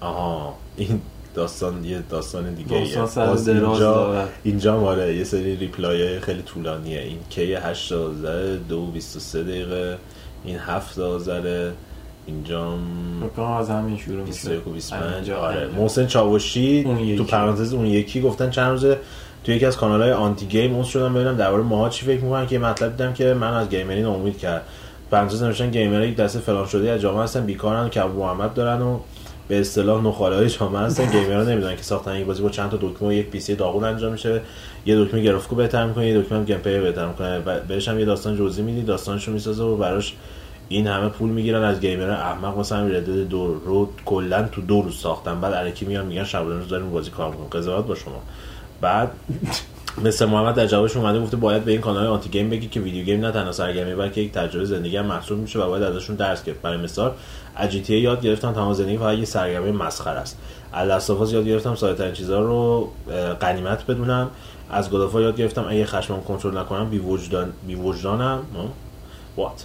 آها. 0.00 0.54
این 0.76 1.00
داستان 1.38 1.84
یه 1.84 2.02
داستان 2.10 2.54
دیگه 2.54 2.80
داستان 2.94 3.06
سر 3.06 3.52
اینجا 3.52 3.76
داره. 3.78 4.28
اینجا 4.42 4.80
ماره 4.80 5.16
یه 5.16 5.24
سری 5.24 5.56
reply 5.56 6.20
خیلی 6.20 6.42
طولانیه 6.42 7.00
این 7.00 7.18
کی 7.30 7.54
8 7.54 7.92
آذر 7.92 8.56
2 8.68 8.86
23 8.86 9.42
دقیقه 9.42 9.98
این 10.44 10.58
7 10.58 10.98
آذر 10.98 11.70
اینجا 12.26 12.78
از 13.58 13.70
همین 13.70 13.96
شروع 13.96 14.20
میشه 14.20 14.48
21 14.48 14.66
و 14.66 14.70
25 14.70 15.14
اینجا، 15.14 15.38
آره. 15.38 15.66
محسن 15.66 16.06
چاوشی. 16.06 16.84
تو 17.16 17.24
پرانتز 17.24 17.74
اون 17.74 17.86
یکی 17.86 18.20
گفتن 18.20 18.50
چند 18.50 18.70
روزه 18.70 18.98
تو 19.44 19.52
یکی 19.52 19.66
از 19.66 19.76
کانال 19.76 20.02
های 20.02 20.12
anti 20.12 20.46
game 20.46 20.74
اون 20.74 20.84
شدم 20.84 21.14
ببینم 21.14 21.36
درباره 21.36 21.62
ماها 21.62 21.88
چی 21.88 22.06
فکر 22.06 22.20
می‌کنن 22.20 22.46
که 22.46 22.54
یه 22.54 22.60
مطلب 22.60 22.90
دیدم 22.90 23.12
که 23.12 23.34
من 23.34 23.54
از 23.54 23.68
گیمرین 23.68 24.04
امید 24.04 24.38
کرد 24.38 24.62
پرانتز 25.10 25.42
نوشتن 25.42 25.70
gamer 25.70 25.98
ها 25.98 26.04
یک 26.04 26.16
دسته 26.16 26.38
فلان 26.38 26.66
شده 26.66 26.90
از 26.90 27.00
جامعه 27.00 27.22
هستن 27.22 27.46
بیکارن 27.46 27.88
که 27.88 28.04
ابو 28.04 28.20
محمد 28.20 28.54
دارن 28.54 28.82
و 28.82 28.98
به 29.48 29.60
اصطلاح 29.60 30.04
نخاله 30.04 30.36
های 30.36 30.48
جامعه 30.48 30.82
هستن 30.82 31.10
gamer 31.10 31.37
ها 31.37 31.42
نمی‌دونن 31.42 31.76
که 31.76 31.82
ساختن 31.82 32.10
این 32.10 32.26
بازی 32.26 32.42
با 32.42 32.48
چند 32.48 32.70
تا 32.70 32.76
دکمه 32.76 33.08
و 33.08 33.12
یک 33.12 33.26
PC 33.26 33.54
داغون 33.54 33.84
انجام 33.84 34.12
میشه. 34.12 34.40
یه 34.86 35.04
دکمه 35.04 35.20
گرافیکو 35.20 35.56
بهتر 35.56 35.86
می‌کنه 35.86 36.08
یه 36.08 36.20
دکمه 36.20 36.38
هم 36.38 36.44
gameplay 36.44 36.80
بهتر 36.80 37.06
می‌کنه. 37.06 37.40
بهش 37.68 37.88
هم 37.88 37.98
یه 37.98 38.04
داستان 38.04 38.36
جزئی 38.36 38.64
میدی 38.64 38.82
داستانشو 38.82 39.32
می‌سازه 39.32 39.62
و 39.62 39.76
براش 39.76 40.14
این 40.68 40.86
همه 40.86 41.08
پول 41.08 41.30
می‌گیرن. 41.30 41.62
از 41.62 41.80
گیمر 41.80 42.10
احمق 42.10 42.58
مثلا 42.58 42.86
ردد 42.86 43.28
دو 43.28 43.54
رو 43.54 43.88
کلا 44.04 44.48
تو 44.52 44.60
دو 44.60 44.82
روز 44.82 45.00
ساختن. 45.00 45.40
بعد 45.40 45.54
الکی 45.54 45.86
میان 45.86 46.06
میگن 46.06 46.24
شب 46.24 46.38
روز 46.38 46.68
داریم 46.68 46.90
بازی 46.90 47.10
کار 47.10 47.30
می‌کنیم. 47.30 47.48
قضاوت 47.48 47.86
با 47.86 47.94
شما. 47.94 48.22
بعد 48.80 49.10
مثل 50.04 50.24
محمد 50.24 50.54
در 50.54 50.66
جوابش 50.66 50.96
اومده 50.96 51.20
گفته 51.20 51.36
باید 51.36 51.64
به 51.64 51.72
این 51.72 51.80
کانال 51.80 52.06
آنتی 52.06 52.28
گیم 52.28 52.50
بگی 52.50 52.68
که 52.68 52.80
ویدیو 52.80 53.04
گیم 53.04 53.20
نه 53.20 53.32
تنها 53.32 53.52
سرگرمی 53.52 53.94
بلکه 53.94 54.20
یک 54.20 54.32
تجربه 54.32 54.64
زندگی 54.64 54.96
هم 54.96 55.06
محسوب 55.06 55.38
میشه 55.38 55.58
و 55.58 55.66
باید 55.66 55.82
ازشون 55.82 56.16
درس 56.16 56.44
گرفت. 56.44 56.62
برای 56.62 56.76
مثال 56.76 57.12
از 57.56 57.70
جی 57.70 57.80
تی 57.80 57.94
ای 57.94 58.00
یاد 58.00 58.20
گرفتم 58.20 58.52
تمام 58.52 58.72
زندگی 58.72 58.98
فقط 58.98 59.18
یه 59.18 59.24
سرگرمی 59.24 59.72
مسخره 59.72 60.18
است. 60.18 60.38
از 60.72 61.32
یاد 61.32 61.46
گرفتم 61.46 61.74
ساده‌ترین 61.74 62.12
چیزا 62.12 62.40
رو 62.40 62.88
غنیمت 63.40 63.86
بدونم. 63.86 64.30
از 64.70 64.90
گودافا 64.90 65.20
یاد 65.20 65.36
گرفتم 65.36 65.66
اگه 65.68 65.86
خشمم 65.86 66.20
کنترل 66.20 66.58
نکنم 66.58 66.90
بی 66.90 66.98
وجدان 66.98 67.52
بی 67.66 67.74
وجدانم. 67.74 68.38
وات 69.36 69.64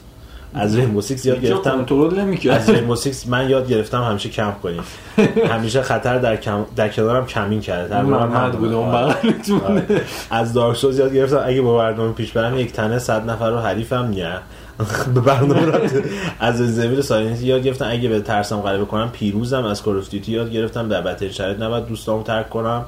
از 0.53 0.75
رینبو 0.75 1.01
سیکس 1.01 1.25
یاد 1.25 1.41
گرفتم. 1.41 1.85
کنترل 1.85 2.37
از 2.49 2.69
رینبو 2.69 2.95
سیکس 2.95 3.27
من 3.27 3.49
یاد 3.49 3.67
گرفتم 3.67 4.03
همیشه 4.03 4.29
کم 4.29 4.53
کنیم. 4.63 4.83
همیشه 5.53 5.81
خطر 5.81 6.19
در, 6.19 6.35
کم... 6.35 6.65
در 6.75 6.89
کنارم 6.89 7.25
کمین 7.25 7.61
کرده. 7.61 7.89
تقریبا 7.89 8.09
محمد 8.09 8.53
هم 8.53 8.59
بود 8.59 8.73
اون 8.73 8.89
آره. 8.89 9.13
بغلتون 9.13 9.59
آره. 9.59 10.01
از 10.29 10.53
دارک 10.53 10.77
سولز 10.77 10.99
یاد 10.99 11.13
گرفتم. 11.13 11.41
اگه 11.45 11.61
با 11.61 11.77
برنامه 11.77 12.11
پیش 12.13 12.31
برم 12.31 12.57
یک 12.57 12.73
تنه 12.73 12.99
صد 12.99 13.29
نفر 13.29 13.49
رو 13.49 13.57
حریفم 13.57 13.95
نه 13.95 14.39
به 15.13 15.21
برنامه 15.21 15.65
رفت. 15.65 15.95
از 16.39 16.57
زمین 16.57 17.01
ساینس 17.01 17.41
یاد 17.41 17.63
گرفتم. 17.63 17.85
اگه 17.89 18.09
به 18.09 18.19
ترسم 18.19 18.61
غلبه 18.61 18.85
کنم 18.85 19.09
پیروزم. 19.13 19.63
از 19.63 19.83
دیوتی 20.09 20.31
یاد 20.31 20.51
گرفتم. 20.51 20.89
در 20.89 21.01
بدترین 21.01 21.31
شرایط 21.31 21.59
نباید 21.59 21.85
دوستامو 21.85 22.23
ترک 22.23 22.49
کنم. 22.49 22.85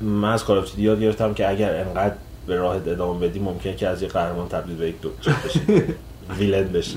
من 0.00 0.32
از 0.32 0.44
دیوتی 0.44 0.82
یاد 0.82 1.00
گرفتم 1.00 1.34
که 1.34 1.50
اگر 1.50 1.76
انقدر 1.76 2.14
به 2.46 2.56
راهت 2.56 2.88
ادامه 2.88 3.28
بدی 3.28 3.38
ممکنه 3.38 3.74
که 3.74 3.88
از 3.88 4.02
یک 4.02 4.12
قهرمان 4.12 4.48
تبدیل 4.48 4.76
به 4.76 4.88
یک 4.88 4.94
دکتر 5.02 5.32
بشی. 5.44 5.60
ویلن 6.38 6.68
بشی. 6.68 6.96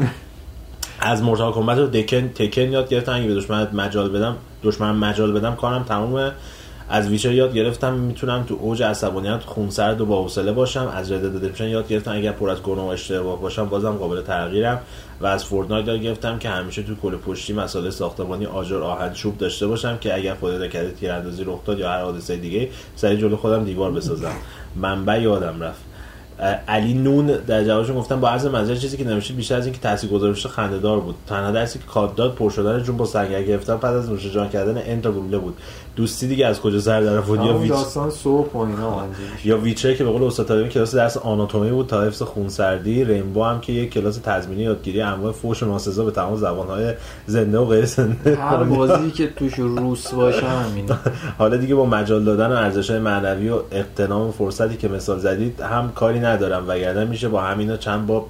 از 1.00 1.24
مورتال 1.24 1.54
کمبت 1.54 1.78
رو 1.78 1.88
دکن 1.88 2.28
تکن 2.28 2.62
یاد 2.62 2.90
گرفتم. 2.90 3.14
اگه 3.14 3.28
به 3.28 3.36
دشمن 3.36 3.68
مجال 3.74 4.10
بدم 4.10 4.36
دشمن 4.64 4.92
مجال 4.92 5.32
بدم 5.32 5.56
کارم 5.56 5.84
تمومه. 5.84 6.32
از 6.90 7.10
ویچر 7.10 7.32
یاد 7.32 7.54
گرفتم. 7.54 7.94
می‌تونم 7.94 8.44
تو 8.44 8.58
اوج 8.62 8.84
عصبانیت 8.84 9.44
خونسرد 9.44 10.02
و 10.02 10.06
با 10.06 10.24
حوصله 10.24 10.52
باشم. 10.52 10.92
از 10.96 11.12
رد 11.12 11.22
ددمشن 11.22 11.68
یاد 11.68 11.88
گرفتم. 11.88 12.12
اگر 12.12 12.32
پر 12.32 12.50
از 12.50 12.62
گناه 12.62 12.86
و 12.86 12.90
اشتباه 12.90 13.42
باشم 13.42 13.66
بازم 13.66 13.92
قابل 13.92 14.22
تغییرم. 14.22 14.82
و 15.22 15.26
از 15.26 15.46
Fortnite 15.46 15.88
یاد 15.88 16.02
گرفتم 16.02 16.40
که 16.40 16.50
همیشه 16.50 16.84
تو 16.84 16.96
کوله 16.96 17.16
پشتی 17.16 17.54
مسئله 17.54 17.90
ساختمانی 17.90 18.46
آجر 18.46 18.82
آهن 18.82 19.14
چوب 19.14 19.38
داشته 19.38 19.68
باشم 19.68 19.98
که 19.98 20.16
اگر 20.16 20.36
خدا 20.36 20.58
نکرده 20.58 20.92
تیراندازی 20.92 21.44
رخ 21.44 21.66
داد 21.66 21.80
یا 21.80 21.90
هر 21.90 22.02
حادثه 22.02 22.36
دیگه 22.36 22.70
سریع 22.96 23.18
جلو 23.18 23.36
خودم 23.36 23.64
دیوار 23.64 23.92
بسازم. 23.92 24.36
منبع 24.76 25.22
یادم 25.22 25.62
رفت. 25.62 25.82
علی 26.68 26.94
نون 26.94 27.26
در 27.26 27.64
جوابشون 27.64 27.96
گفتم 27.96 28.20
با 28.20 28.30
عرض 28.30 28.46
معذرت 28.46 28.76
چیزی 28.76 28.98
که 28.98 29.04
نوشته 29.04 29.34
بیشتر 29.34 29.56
از 29.56 29.66
اینکه 29.66 29.82
تاثیرگذار 29.82 30.32
بشه 30.32 30.50
خنده‌دار 30.50 31.00
بود. 31.00 31.16
تنها 31.28 31.52
درسی 31.52 31.80
که 31.80 31.86
COD 31.86 32.16
داد 32.16 32.36
پر 32.36 32.50
شدن 32.50 32.84
جون 32.84 32.98
با 32.98 33.06
سنگر 33.06 33.44
گرفتن 33.44 33.78
بعد 33.78 33.96
از 33.96 34.10
نوش 34.10 34.34
جان 34.34 34.50
کردن 34.50 34.82
انت 34.86 35.08
گلوله 35.08 35.38
بود. 35.38 35.58
دوستی 35.98 36.28
دیگه 36.28 36.48
از 36.48 36.62
کجا 36.62 36.80
سر 36.80 37.02
در 37.02 37.18
آورد؟ 37.18 37.46
یا 37.46 37.58
ویچ 37.58 37.72
داستان 37.72 38.10
صبح 38.10 38.52
و 38.54 38.58
اینا. 38.58 39.04
یا 39.46 39.58
Witcher 39.58 39.94
که 39.94 40.04
به 40.04 40.10
قول 40.10 40.24
استاد 40.24 40.70
کلاس 40.70 40.96
درس 40.96 41.18
آناتومی 41.18 41.72
بود 41.72 41.88
تا 41.88 42.04
حفظ 42.04 42.22
خونسردی 42.22 43.04
Rainbow 43.04 43.44
هم 43.44 43.62
که 43.62 43.74
یک 43.74 43.94
کلاس 43.94 44.18
تضمینی 44.18 44.64
یادگیری 44.64 45.02
انواع 45.02 45.32
فوش 45.32 45.64
و 45.64 45.66
ناسزا 45.66 46.06
به 46.06 46.12
تمام 46.12 46.36
زبان‌های 46.36 46.94
زنده 47.26 47.58
و 47.58 47.66
غیر 47.66 47.86
زنده. 47.86 48.36
هر 48.36 48.64
بازی 48.64 49.12
که 49.12 49.28
توش 49.28 49.54
روس 49.54 50.14
باشه 50.14 50.46
همینه. 50.46 51.00
حالا 51.38 51.58
دیگه 51.58 51.76
با 51.76 51.86
مجال 51.86 52.24
دادن 52.24 52.48
و 52.48 52.56
ارزش 52.56 52.92
معنوی 52.92 53.50
و 53.50 53.60
اقتنام 53.72 54.32
فرصتی 54.32 54.78
که 54.78 54.88
مثال 54.88 55.20
زدید 55.20 55.62
هم 55.62 55.92
کاری 55.92 56.20
ندارم 56.20 56.66
وگرنه 56.68 57.06
میشه 57.06 57.30
با 57.30 57.42
همینا 57.42 57.78
چند 57.78 58.08
باب 58.08 58.28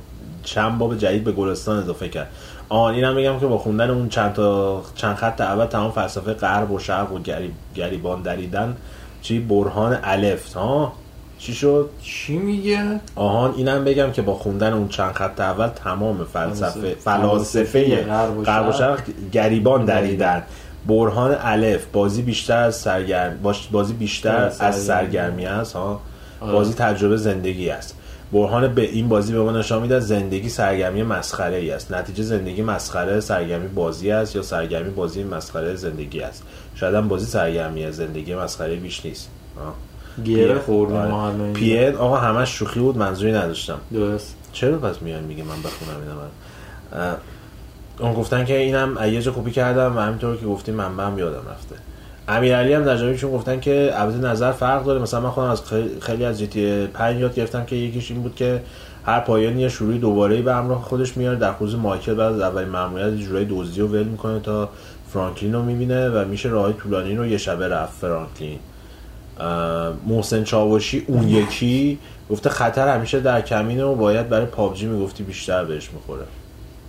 چند 0.48 0.78
باب 0.78 0.98
جدید 0.98 1.24
به 1.24 1.32
گلستان 1.32 1.78
اضافه 1.78 2.10
کرد. 2.10 2.28
آن 2.69 2.94
اینم 2.94 3.15
بگم 3.15 3.40
که 3.40 3.45
با 3.48 3.57
خوندن 3.57 3.90
اون 3.90 4.10
چند 4.10 4.34
تا 4.34 4.82
چند 4.95 5.15
خط 5.15 5.41
اول 5.41 5.65
تمام 5.65 5.91
فلسفه 5.91 6.34
غرب 6.34 6.72
و 6.72 6.80
شرق 6.80 7.14
و 7.14 7.19
گریب 7.19 7.52
گریبان 7.76 8.22
دریدن 8.22 8.78
چی؟ 9.22 9.40
برهان 9.40 9.98
الف. 10.03 10.53
ها؟ 10.53 10.94
چی 11.40 11.53
شد؟ 11.53 11.90
چی 12.02 12.38
میگه؟ 12.38 12.99
آهان 13.15 13.53
اینم 13.57 13.84
بگم 13.84 14.11
که 14.11 14.22
با 14.22 14.34
خوندن 14.34 14.74
اون 14.74 14.88
چند 14.88 15.14
خط 15.14 15.40
اول 15.40 15.68
تمام 15.68 16.24
فلسفه 16.24 16.80
فلسفه 16.80 16.95
فلاسفه 16.99 18.06
غرب 18.45 18.69
و 18.69 18.72
شرق. 18.72 18.99
گریبان 19.32 19.86
دریدن. 19.86 20.44
برهان 20.88 21.38
الف 21.41 21.86
بازی 21.86 22.22
بیشتر 22.22 22.64
از 22.64 22.76
سرگرم 22.76 23.40
بازی 23.72 23.94
بیشتر 23.94 24.36
آره، 24.36 24.45
از 24.45 24.56
سرگرمی. 24.56 24.82
سرگرمی 24.82 25.45
است 25.45 25.76
ها؟ 25.76 26.02
آره. 26.41 26.52
بازی 26.52 26.74
تجربه 26.74 27.18
زندگی 27.18 27.69
است. 27.69 27.97
برهان 28.34 28.74
به 28.74 28.82
این 28.82 29.10
بازی 29.10 29.34
به 29.34 29.41
ما 29.41 29.52
نشان 29.52 29.82
میده 29.82 29.99
زندگی 29.99 30.49
سرگرمی 30.49 31.04
مسخره 31.04 31.56
ای 31.56 31.72
است. 31.72 31.94
نتیجه 31.94 32.24
زندگی 32.24 32.62
مسخره 32.62 33.20
سرگرمی 33.20 33.68
بازی 33.68 34.12
است 34.12 34.36
یا 34.36 34.41
سرگرمی 34.41 34.90
بازی 34.90 35.24
مسخره 35.24 35.76
زندگی 35.76 36.22
است؟ 36.22 36.44
شاید 36.76 36.95
هم 36.95 37.08
بازی 37.08 37.26
سرگرمی 37.26 37.91
زندگی 37.91 38.36
مسخره 38.36 38.76
بیش 38.76 39.06
نیست. 39.06 39.30
آه. 39.58 39.74
خوردیم 40.60 40.98
آره. 40.98 41.91
ما 41.91 41.99
آقا 41.99 42.18
همش 42.18 42.49
شوخی 42.49 42.80
بود 42.80 42.98
منظوری 42.98 43.32
نداشتم. 43.32 43.80
درست. 43.94 44.36
چرا 44.54 44.78
پس 44.78 45.02
میان 45.02 45.24
میگه 45.24 45.44
من 45.44 45.62
بخونم 45.64 46.02
اینا 46.02 46.16
من 46.16 47.16
اون 47.99 48.14
گفتن 48.14 48.45
که 48.45 48.58
اینم 48.58 49.20
جا 49.20 49.32
کپی 49.32 49.52
کردم 49.52 49.98
و 49.98 49.99
همینطور 49.99 50.38
که 50.38 50.45
گفتیم 50.45 50.76
منبع 50.76 51.04
هم 51.04 51.20
یادم 51.20 51.49
رفته. 51.49 51.76
امیرعلی 52.28 52.74
هم 52.74 52.84
در 52.84 52.98
جوابشون 52.98 53.32
گفتن 53.32 53.60
که 53.60 53.91
البته 53.94 54.18
نظر 54.18 54.52
فرق 54.52 54.84
داره. 54.86 54.99
مثلا 54.99 55.20
من 55.20 55.30
خودم 55.30 55.48
از 55.48 55.62
خیلی- 56.02 56.26
از 56.26 56.40
جی 56.40 56.48
تی 56.48 56.88
5 56.88 57.20
یاد 57.22 57.36
گرفتم 57.36 57.66
که 57.66 57.76
یکیش 57.76 58.12
این 58.12 58.22
بود 58.22 58.36
که 58.36 58.62
هر 59.06 59.20
پایانی 59.20 59.62
یه 59.62 59.70
شروعی 59.70 59.99
دوباره 59.99 60.41
به 60.41 60.54
همراه 60.54 60.82
خودش 60.82 61.18
میاره. 61.18 61.38
در 61.38 61.54
خصوص 61.54 61.80
مایکل 61.80 62.14
بعد 62.14 62.34
از 62.34 62.41
اولین 62.41 62.70
ماموریت 62.70 63.14
یه 63.14 63.26
جورایی 63.26 63.48
دزدی 63.49 63.82
رو 63.82 63.88
ول 63.88 64.04
می‌کنه 64.04 64.40
تا 64.40 64.70
فرانکلین 65.10 65.54
رو 65.54 65.62
می‌بینه 65.64 66.10
و 66.10 66.26
میشه 66.28 66.49
راه 66.49 66.74
طولانی 66.74 67.16
رو 67.16 67.26
یه 67.26 67.38
شبه 67.38 67.68
رفت 67.68 67.94
فرانکلین. 68.02 68.60
محسن 70.08 70.44
چاوشی 70.44 71.04
اون 71.08 71.28
یکی 71.28 71.99
گفته 72.30 72.49
خطر 72.49 72.88
همیشه 72.88 73.20
در 73.20 73.41
کمینه 73.41 73.84
و 73.84 73.95
باید 73.95 74.30
برای 74.30 74.45
پابجی 74.45 74.86
می‌گفتی 74.86 75.24
بیشتر 75.24 75.64
بهش 75.66 75.90
می‌خوره. 75.94 76.24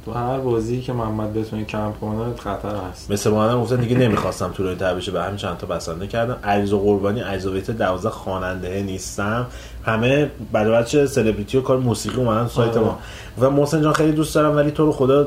تو 0.05 0.13
هر 0.13 0.39
بازی 0.39 0.81
که 0.81 0.93
محمد 0.93 1.35
بتونه 1.35 1.65
کمپ 1.65 2.01
کنه 2.01 2.35
خطر 2.37 2.77
هست. 2.91 3.11
مثل 3.11 3.31
ما 3.31 3.45
هم 3.49 3.61
گفتن 3.63 3.77
دیگه 3.77 3.97
نمی‌خواستم 3.99 4.49
طول 4.53 4.75
بشه 4.75 5.13
به 5.13 5.23
همین 5.23 5.37
چند 5.37 5.57
تا 5.59 5.67
بسنده 5.67 6.07
کردم. 6.07 6.37
عریض 6.45 6.73
و 6.73 6.79
قربانی 6.81 7.21
عریض 7.21 7.47
و 7.47 7.53
ویت 7.53 7.71
12 7.71 8.11
خواننده 8.11 8.83
نیستم. 8.83 9.47
همه 9.85 10.31
برای 10.53 10.83
بچه 10.83 11.07
سلبریتی 11.07 11.59
و 11.59 11.61
کار 11.61 11.79
موسیقی 11.79 12.17
اومدن 12.17 12.49
سایت 12.49 12.77
آره. 12.77 12.81
ما 12.87 12.99
و 13.41 13.51
محسن 13.51 13.83
جان 13.83 13.93
خیلی 13.93 14.13
دوست 14.13 14.35
دارم 14.35 14.57
ولی 14.57 14.71
تو 14.71 14.87
رو 14.87 14.93
خدا 14.93 15.27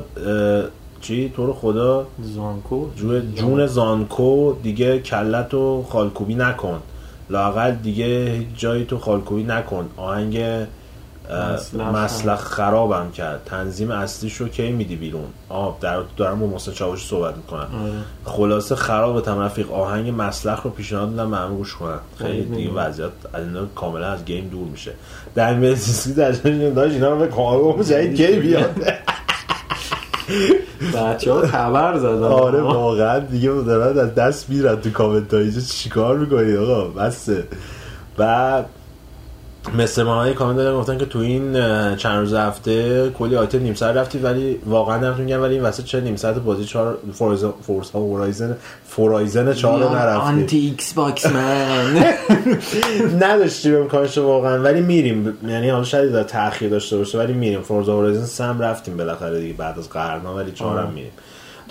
چی؟ 1.02 1.34
تو 1.36 1.46
رو 1.46 1.54
خدا 1.54 2.08
زانکو؟ 2.22 2.86
جو- 2.96 3.20
جون 3.36 3.68
زانکو. 3.68 4.54
دیگه 4.64 5.00
کلت 5.00 5.54
و 5.54 5.84
خالکوبی 5.90 6.36
نکن. 6.36 6.80
لاقل 7.30 7.72
دیگه 7.72 8.40
جایی 8.58 8.86
تو 8.86 8.98
خالکوبی 8.98 9.44
نکن. 9.44 9.90
آهنگ 9.98 10.40
مسلخ 11.94 12.40
خرابم 12.40 13.12
کرد. 13.12 13.42
تنظیم 13.46 13.92
اصلیش 13.92 14.36
رو 14.36 14.48
کی 14.48 14.72
میدی 14.72 14.96
بیرون؟ 14.96 15.28
آه 15.50 15.78
در 15.82 16.00
دارم 16.18 16.40
با 16.40 16.48
محسن 16.48 16.72
چاوشی 16.72 17.08
صحبت 17.08 17.36
می‌کنم. 17.36 17.68
آره. 17.84 17.94
خلاصه 18.26 18.76
خراب 18.76 19.22
تم 19.22 19.40
رفیق 19.40 19.72
آهنگ 19.72 20.14
مسلخ 20.18 20.62
رو 20.62 20.70
پیشنهاد 20.70 21.10
میدم 21.10 21.32
به 21.32 21.38
همه 21.38 21.56
گوش 21.56 21.76
کنن. 21.76 22.00
خیلی 22.18 22.46
دیگه. 22.46 22.72
وضعیت 22.72 23.10
از 23.34 23.44
اینا 23.44 23.66
کاملا 23.76 24.08
از 24.08 24.26
گیم 24.26 24.48
دور 24.48 24.68
میشه. 24.68 24.92
در 25.36 25.54
می‌رسی 25.54 26.14
در 26.14 26.32
داشت 26.32 26.94
اینا 26.94 27.10
رو 27.10 27.18
به 27.18 27.28
کارو 27.28 27.84
جدید 27.84 28.16
کی 28.16 28.40
بیاد؟ 28.40 28.84
بچه 30.96 31.34
ها 31.34 31.48
خبر 31.48 31.98
زدن. 31.98 32.24
آره 32.24 32.62
واقعا 32.62 33.20
دیگه 33.20 33.50
دارن 33.50 34.00
از 34.00 34.16
دست 34.16 34.50
میرن 34.50 34.76
تو 34.76 34.90
کامنت 34.90 35.60
چیکار 35.60 36.18
می‌کنید 36.18 36.56
آقا؟ 36.56 36.84
بسه 36.84 37.44
و 38.18 38.64
مثل 39.78 40.04
ما 40.04 40.16
های 40.16 40.34
کامنت 40.34 40.58
دادن 40.58 40.78
گفتن 40.78 40.98
که 40.98 41.06
تو 41.06 41.20
این 41.20 41.54
چند 41.96 42.20
روز 42.20 42.34
هفته 42.34 43.10
کلی 43.10 43.36
آیتم 43.36 43.60
نیم 43.60 43.74
ساعت 43.74 43.96
رفتی 43.96 44.18
ولی 44.20 44.60
واقعا 44.66 44.98
نمی‌تونم 44.98 45.26
میگم 45.26 45.42
ولی 45.42 45.54
این 45.54 45.64
وسط 45.64 45.84
چه 45.84 46.02
نیم 46.02 46.16
ساعت 46.16 46.36
بازی 46.36 46.66
چهار 46.66 46.98
فورس 47.62 47.92
ها 47.92 48.00
هورایزن 48.00 48.58
فورایزن 48.88 49.54
چهار 49.54 49.84
رو 49.84 49.90
نرفتی. 49.90 50.28
آنتی 50.28 50.58
ایکس 50.58 50.94
باکس 50.94 51.26
من. 51.36 52.06
نداشتیم 53.22 53.76
امکانش 53.76 54.18
رو 54.18 54.24
واقعا 54.24 54.62
ولی 54.64 54.82
میریم. 54.82 55.38
یعنی 55.48 55.70
حالا 55.70 55.84
شاید 55.84 56.12
در 56.12 56.24
تاخیر 56.24 56.70
داشته 56.70 56.98
باشه 56.98 57.18
ولی 57.18 57.34
میریم. 57.34 57.62
فورزا 57.62 57.94
هورایزن 57.94 58.26
سم 58.26 58.60
رفتیم 58.60 58.98
بالاخره 58.98 59.40
دیگه 59.40 59.54
بعد 59.54 59.80
از 59.80 59.90
قرنا 59.90 60.36
ولی 60.36 60.52
چهارم. 60.52 60.92
میریم. 60.96 61.12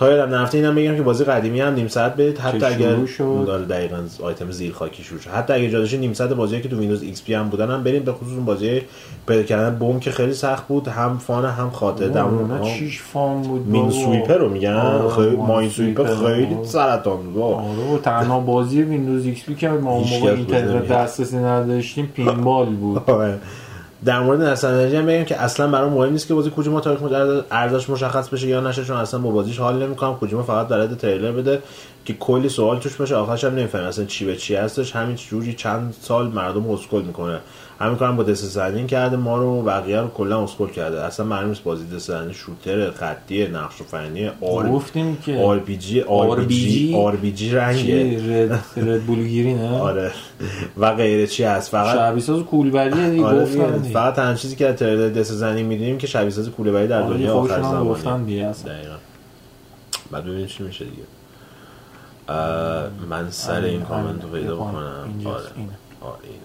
تا 0.01 0.11
یادم 0.11 0.35
نرفته 0.35 0.59
اینم 0.59 0.75
بگم 0.75 0.97
که 0.97 1.03
بازی 1.03 1.25
قدیمی 1.25 1.61
هم 1.61 1.75
نیم 1.75 1.89
ساعت 1.89 2.17
برید 2.17 2.39
حتی 2.39 2.65
اگر 2.67 3.07
شد. 3.07 3.45
داره 3.47 3.65
دقیقاً 3.65 3.97
آیتم 4.23 4.51
زیر 4.51 4.73
خاکی 4.73 5.03
شد 5.03 5.21
حتی 5.35 5.53
اگر 5.53 5.69
جا 5.69 5.79
داشتین 5.79 6.01
نیم 6.01 6.13
ساعت 6.13 6.33
بازی 6.33 6.61
که 6.61 6.69
تو 6.69 6.79
Windows 6.79 7.03
XP 7.03 7.35
هم 7.35 7.49
بودن 7.49 7.71
هم 7.71 7.83
بریم 7.85 8.03
به 8.03 8.13
خصوص 8.13 8.33
اون 8.33 8.45
بازی 8.45 8.83
پیدا 9.29 9.43
کردن 9.43 9.77
بوم 9.77 10.01
که 10.01 10.11
خیلی 10.11 10.33
سخت 10.33 10.69
بود 10.69 10.89
هم 10.89 11.19
fun 11.19 11.45
هم 11.45 11.71
اون 12.17 12.51
نه 12.51 12.79
چیش 12.79 13.01
فام 13.03 13.43
بود 13.43 13.67
Minesweeper 13.67 14.35
رو 14.35 14.49
میگن 14.49 14.73
آره، 14.73 15.09
خیلی 15.09 15.37
Minesweeper. 15.37 16.05
خیلی 16.05 16.55
آره. 16.55 16.65
سرطان 16.65 17.23
بود 17.33 17.43
آره 17.43 17.95
و 17.95 17.99
تنها 17.99 18.41
بازی 18.41 18.83
Windows 18.83 19.27
XP 19.27 19.55
که 19.55 19.69
ما 19.69 19.99
موقع 19.99 20.31
اینترنت. 20.33 20.89
دسترسی 20.89 21.37
نداشتیم 21.37 22.07
Pinball 22.07 22.67
بود 22.67 23.03
آره. 23.11 23.39
در 24.05 24.21
مورد 24.21 24.43
نسل 24.43 24.67
انرژی 24.67 24.97
هم 24.97 25.07
بگم 25.07 25.25
که 25.25 25.41
اصلا 25.43 25.69
برام 25.69 25.93
مهم 25.93 26.13
نیست 26.13 26.29
که 26.29 26.35
بازی 26.35 26.51
کوجیما 26.51 26.81
تاریخ 26.81 27.01
عرضش 27.51 27.91
مشخص 27.91 28.29
بشه 28.29 28.47
یا 28.47 28.61
نشه 28.61 28.85
چون 28.85 28.97
اصلا 28.97 29.21
با 29.21 29.31
بازیش 29.31 29.59
حال 29.59 29.83
نمی‌کنم. 29.83 30.15
کوجیما 30.17 30.43
فقط 30.43 30.73
حد 30.73 30.97
تریلر 30.97 31.33
بده 31.33 31.63
که 32.05 32.15
کلی 32.15 32.49
سوال 32.49 32.79
توش 32.79 32.97
باشه 32.97 33.15
آخرش 33.15 33.45
هم 33.45 33.55
نمی‌فهمی 33.55 33.87
اصلا 33.87 34.05
چی 34.05 34.25
به 34.25 34.37
چی 34.37 34.55
هستش. 34.55 34.97
همین 34.97 35.17
جوری 35.17 35.53
چند 35.53 35.95
سال 36.03 36.29
مردم 36.29 36.71
اسکل 36.71 37.03
می‌کنه. 37.03 37.41
همین 37.81 37.97
کارم 37.97 38.16
با 38.16 38.23
دست 38.23 38.44
سندین 38.44 38.86
کرده 38.86 39.16
ما 39.16 39.39
رو 39.39 39.47
و 39.47 39.62
بقیه 39.62 40.01
رو 40.01 40.09
کلا 40.09 40.44
اسکل 40.44 40.69
کرده. 40.69 41.02
اصلا 41.02 41.27
معلوم 41.27 41.48
نیست 41.48 41.62
بازی 41.62 41.86
دست 41.86 42.07
سندین 42.07 42.32
شوتر 42.32 42.90
خطی 42.90 43.47
نقش 43.48 43.81
و 43.81 43.85
فنی 43.85 44.31
آر 44.40 44.69
گفتیم 44.69 45.16
که 45.16 45.39
آر 45.39 45.59
پی 45.59 45.77
جی 45.77 46.01
آر 46.01 46.44
پی 46.44 46.55
جی 46.70 46.94
آر 46.97 47.16
پی 47.16 47.32
جی 47.32 47.52
رنگه. 47.52 47.82
چی؟ 47.82 48.32
رد 48.32 48.65
رد 48.77 49.02
بول 49.02 49.27
گیری 49.27 49.55
نه؟ 49.55 49.78
آره. 49.78 50.12
و 50.78 50.94
غیره 50.94 51.27
چی 51.27 51.44
هست؟ 51.44 51.70
فقط 51.70 51.97
شبیه 51.97 52.23
ساز 52.23 52.43
کولبریه 52.43 53.11
دیگه 53.11 53.24
آره 53.24 53.43
گفتن. 53.43 53.82
فقط 53.82 54.15
تنها 54.15 54.35
چیزی 54.35 54.57
که 54.57 54.73
تریلر 54.73 55.09
دست 55.09 55.32
زنی 55.32 55.62
می‌دونیم 55.62 55.98
که 55.98 56.07
شبیه 56.07 56.31
ساز 56.31 56.48
کوله 56.48 56.86
در 56.86 57.02
آره، 57.02 57.15
دنیا 57.15 57.35
آخر 57.35 57.55
هم 57.57 57.62
زمانه. 57.62 57.90
گفتن 57.90 58.23
دیگه 58.24 58.44
اصلا. 58.47 58.73
دقیقا. 58.73 58.94
بعد 60.11 60.24
ببینیم 60.24 60.47
چی 60.47 60.62
میشه 60.62 60.85
دیگه. 60.85 61.02
من 63.11 63.31
سر 63.31 63.61
این 63.61 63.82
کامنت 63.82 64.23
رو 64.23 64.28
پیدا 64.28 64.57
آره، 64.57 64.70
بکنم. 64.70 65.05
اینجاست، 65.07 65.47
آره. 65.47 66.12
آره 66.12 66.24
اینه. 66.24 66.40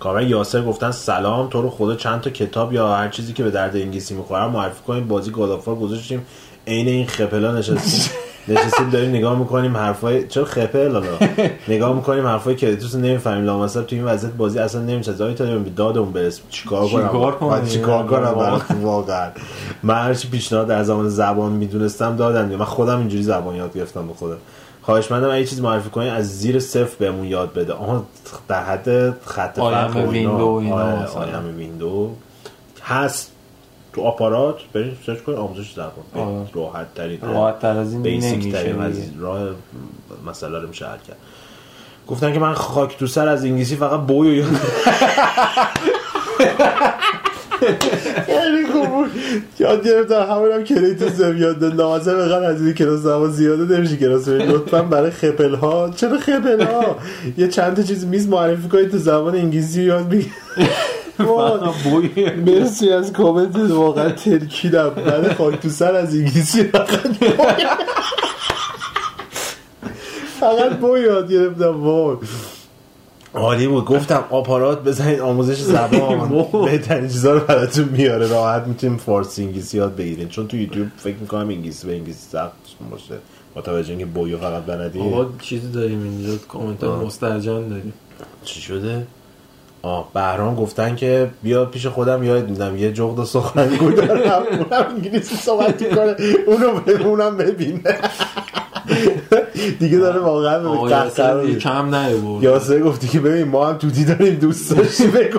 کامل 0.00 0.30
یاسر 0.30 0.62
گفتن 0.62 0.90
سلام 0.90 1.48
تو 1.48 1.62
رو 1.62 1.70
خدا 1.70 1.94
چند 1.94 2.20
تا 2.20 2.30
کتاب 2.30 2.72
یا 2.72 2.94
هر 2.94 3.08
چیزی 3.08 3.32
که 3.32 3.42
به 3.42 3.50
درد 3.50 3.76
انگلیسی 3.76 4.14
می‌خوره 4.14 4.46
معرفی 4.46 4.82
کنیم. 4.86 5.08
بازی 5.08 5.30
گادافار 5.30 5.74
گذاشتیم. 5.74 6.26
عین 6.66 6.88
این 6.88 7.06
خپلا 7.06 7.52
نشستیم. 7.52 8.12
نشستیم 8.48 8.90
داریم 8.90 9.10
نگاه 9.10 9.38
می‌کنیم 9.38 9.76
حرفای 9.76 10.28
چرا 10.28 10.44
خپل 10.44 10.92
حالا؟ 10.92 11.12
نگاه 11.68 11.94
می‌کنیم 11.94 12.26
حرفای 12.26 12.56
کریتوس 12.56 12.94
رو 12.94 13.00
نمی‌فهمیم. 13.00 13.44
لامصب 13.44 13.86
تو 13.86 13.96
این 13.96 14.04
وضعیت 14.04 14.32
بازی 14.32 14.58
اصلا 14.58 14.80
نمیشه 14.80 15.24
آیا 15.24 15.34
تا 15.34 15.44
به 15.44 15.70
دادمون 15.70 16.12
برس 16.12 16.40
چیکار 16.50 16.88
کنم؟ 16.88 17.66
چیکار 17.66 18.06
کنم؟ 18.06 18.60
واقعا. 18.82 19.30
من 19.82 19.94
هرچی 19.94 20.28
پیشنهاد 20.28 20.66
در 20.66 20.82
زمان 20.82 21.08
زبان 21.08 21.52
می‌دونستم 21.52 22.16
دادم. 22.16 22.44
من 22.44 22.64
خودم 22.64 22.98
اینجوری 22.98 23.22
زبان 23.22 23.54
یاد 23.54 23.74
گرفتم 23.74 24.06
به 24.06 24.14
خودم. 24.14 24.36
خواهش 24.82 25.10
مندم 25.10 25.30
اگه 25.30 25.44
چیز 25.44 25.60
معرفی 25.60 25.90
کنی 25.90 26.08
از 26.08 26.38
زیر 26.38 26.60
صفر 26.60 26.96
بهمون 26.98 27.24
یاد 27.24 27.52
بده 27.52 27.72
آها 27.72 28.06
در 28.48 28.64
حد 28.64 29.20
خط 29.24 29.54
فخر 29.54 30.06
و 30.06 30.10
اینا 30.10 30.74
آره،. 30.74 31.06
آیم 31.06 31.56
ویندو 31.56 32.14
هست 32.82 33.32
تو 33.92 34.02
آپارات 34.02 34.56
برید 34.72 34.96
سرچ 35.06 35.18
کنید 35.18 35.38
آموزش 35.38 35.72
زبان 35.72 35.92
آره. 36.14 36.46
راحت 36.54 36.94
ترین 36.94 37.20
راحت 37.20 37.58
تر 37.58 37.76
از 37.76 37.92
این 37.92 38.02
بیسیک 38.02 38.52
ترین 38.52 38.80
از. 38.80 38.98
راه 39.18 39.48
مسئله 40.26 40.58
رو 40.58 40.68
میشه 40.68 40.86
حل 40.86 40.98
کرد 41.08 41.16
گفتن 42.08 42.32
که 42.32 42.38
من 42.38 42.54
خاک 42.54 42.98
تو 42.98 43.06
سر 43.06 43.28
از 43.28 43.44
انگلیسی 43.44 43.76
فقط 43.76 44.00
بوی 44.00 44.30
و 44.30 44.34
یاد 44.34 44.48
خیلی 48.26 48.66
خوب 48.72 48.88
بود. 48.88 49.10
یاد 49.58 49.86
گرفتم 49.86 50.22
همون 50.30 50.52
هم 50.52 50.64
کریتوس 50.64 51.20
هم 51.20 51.38
یاد 51.38 51.64
لامصب 51.64 52.18
بقید 52.18 52.32
از 52.32 52.62
این 52.62 52.74
کلاس 52.74 53.00
زمان 53.00 53.30
زیاده 53.30 53.76
نمیشه 53.76 53.96
کلاس. 53.96 54.28
لطفا 54.28 54.82
برای 54.82 55.10
خپل 55.10 55.54
ها 55.54 55.90
چرا 55.96 56.18
خپل 56.18 56.62
ها 56.62 56.96
یه 57.38 57.48
چند 57.48 57.76
تا 57.76 57.82
چیز 57.82 58.06
میز 58.06 58.28
معرفی 58.28 58.68
کنید 58.68 58.90
تو 58.90 58.98
زبان 58.98 59.34
انگلیسی 59.34 59.82
یاد 59.82 60.08
بگیرید 60.08 60.32
مرسی 62.46 62.92
از 62.92 63.12
کامنت. 63.12 63.56
واقعا 63.56 64.10
ترکیدم. 64.10 64.88
بعد 64.88 65.34
خاک 65.34 65.60
تو 65.60 65.68
سر 65.68 65.94
از 65.94 66.14
انگلیسی. 66.14 66.62
فقط. 66.62 67.16
فقط 70.40 70.72
بو 70.72 70.98
یاد 70.98 71.32
گرفتم. 71.32 71.82
وای. 71.82 72.16
عالی 73.34 73.66
بود. 73.66 73.84
گفتم 73.84 74.24
آپارات 74.30 74.84
بزنید 74.84 75.20
آموزش 75.20 75.60
زبان. 75.60 76.46
بهترین 76.64 77.08
چیزا 77.08 77.32
رو 77.32 77.40
براتون 77.40 77.84
میاره. 77.84 78.26
راحت 78.28 78.66
می‌تونیم 78.66 78.96
فارسی 78.96 79.44
انگلیسی 79.44 79.76
یاد 79.76 79.96
بگیرین. 79.96 80.28
چون 80.28 80.48
تو 80.48 80.56
یوتیوب 80.56 80.88
فکر 80.96 81.16
می‌کنم 81.16 81.48
انگلیسی 81.48 81.86
به 81.86 81.92
انگلیسی 81.92 82.28
سخت 82.30 82.52
باشه. 82.90 83.14
با 83.54 83.60
توجه 83.60 83.90
اینکه 83.90 84.06
بویو 84.06 84.38
فقط 84.38 84.62
بلدی. 84.62 85.00
آقا 85.00 85.26
چیزی 85.40 85.72
داریم 85.72 86.02
اینجا. 86.02 86.36
کامنت. 86.48 86.84
مسترجن 86.84 87.68
داریم. 87.68 87.92
چی 88.44 88.60
شده؟ 88.60 89.06
آه 89.82 90.10
بهرام 90.14 90.54
گفتن 90.54 90.96
که 90.96 91.30
بیا 91.42 91.64
پیش 91.64 91.86
خودم. 91.86 92.22
یاد 92.22 92.50
میدم 92.50 92.76
یه 92.76 92.92
جغد 92.92 93.24
سخنگو 93.24 93.90
دارم. 93.90 94.42
اونم 94.46 94.86
انگلیسی 94.96 95.34
صحبت 95.36 95.82
می‌کنه. 95.82 96.14
اونو 96.46 96.80
اونم 97.04 97.36
ببین 97.36 97.82
دیگه 99.80 99.98
داره 99.98 100.20
واقعا 100.20 100.58
به 100.58 100.68
می‌ره. 101.42 101.58
کم 101.58 101.94
نیاورد 101.94 102.42
یاسر 102.44 102.80
گفتی 102.80 103.08
که 103.08 103.20
ببین 103.20 103.44
ما 103.44 103.66
هم 103.68 103.78
توتی 103.78 104.04
داریم 104.04 104.34
دوست 104.34 104.76
داشتی 104.76 105.06
بگو. 105.06 105.38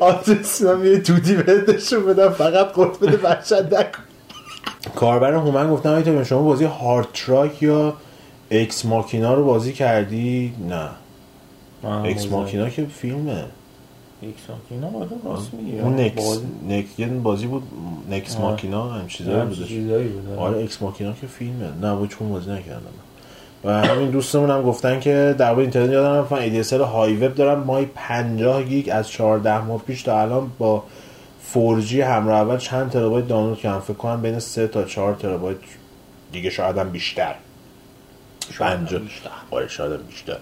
آدرس 0.00 0.62
هم 0.62 0.86
یه 0.86 0.98
توتی 1.00 1.34
بهت 1.36 1.68
نشون 1.68 2.06
بدم 2.06 2.30
فقط 2.30 2.72
قط 2.72 2.98
بده 2.98 3.16
بچت 3.16 3.72
نکن. 3.72 4.02
کاربر 4.96 5.34
هومن 5.34 5.70
گفتم 5.70 5.88
آیتا 5.90 6.24
شما 6.24 6.42
بازی 6.42 6.64
هارد 6.64 7.06
تراک 7.14 7.62
یا 7.62 7.94
اکس 8.50 8.84
ماکینا 8.84 9.34
رو 9.34 9.44
بازی 9.44 9.72
کردی؟ 9.72 10.52
نه. 10.68 10.88
اکس 12.04 12.26
ماکینا 12.26 12.68
که 12.68 12.86
فیلمه. 12.86 13.44
ایکس 14.22 14.40
ماکینا 14.48 14.98
آره 14.98 15.08
راست 15.24 15.54
میگی. 15.54 15.78
اون 15.80 16.00
نکس 16.00 16.24
بازی- 16.26 16.44
نک... 16.68 17.08
بازی 17.22 17.46
بود 17.46 17.62
نکس. 18.10 18.38
ماکینا 18.40 18.88
هم 18.88 19.06
چیزایی 19.06 19.42
بود 20.08 20.38
آره. 20.38 20.62
Ex 20.62 20.82
Machina 20.82 21.12
که 21.20 21.26
فیلمه. 21.26 21.68
نه 21.82 21.94
بود 21.96 22.08
چون 22.08 22.28
بازی 22.30 22.50
نکردم. 22.50 22.80
و 23.64 23.72
همین 23.86 24.10
دوستمون 24.10 24.50
هم 24.50 24.62
گفتن 24.62 25.00
که 25.00 25.34
در 25.38 25.54
اینترنت 25.54 25.90
یادم 25.90 26.26
من 26.30 26.62
ADSL 26.62 26.72
های 26.72 27.16
وب 27.16 27.34
دارم. 27.34 27.60
ماهی 27.60 27.86
50 27.94 28.62
گیگ 28.62 28.90
از 28.92 29.10
14 29.10 29.64
ماه 29.64 29.82
پیش 29.82 30.02
تا 30.02 30.20
الان 30.20 30.50
با 30.58 30.82
4G 31.54 31.92
همراه 31.94 32.40
اول 32.40 32.56
چند 32.56 32.90
ترابایت 32.90 33.28
دانلود 33.28 33.58
کردم. 33.58 33.80
فکر 33.80 33.92
کنم 33.96 34.22
بین 34.22 34.38
3 34.38 34.66
تا 34.66 34.84
4 34.84 35.14
ترابایت 35.14 35.56
دیگه 36.32 36.50
شاید 36.50 36.78
هم 36.78 36.90
بیشتر. 36.90 37.34
پنجاه. 38.58 39.00
آره 39.50 39.68
شاید 39.68 39.92
هم 39.92 39.98
بیشتر. 40.08 40.36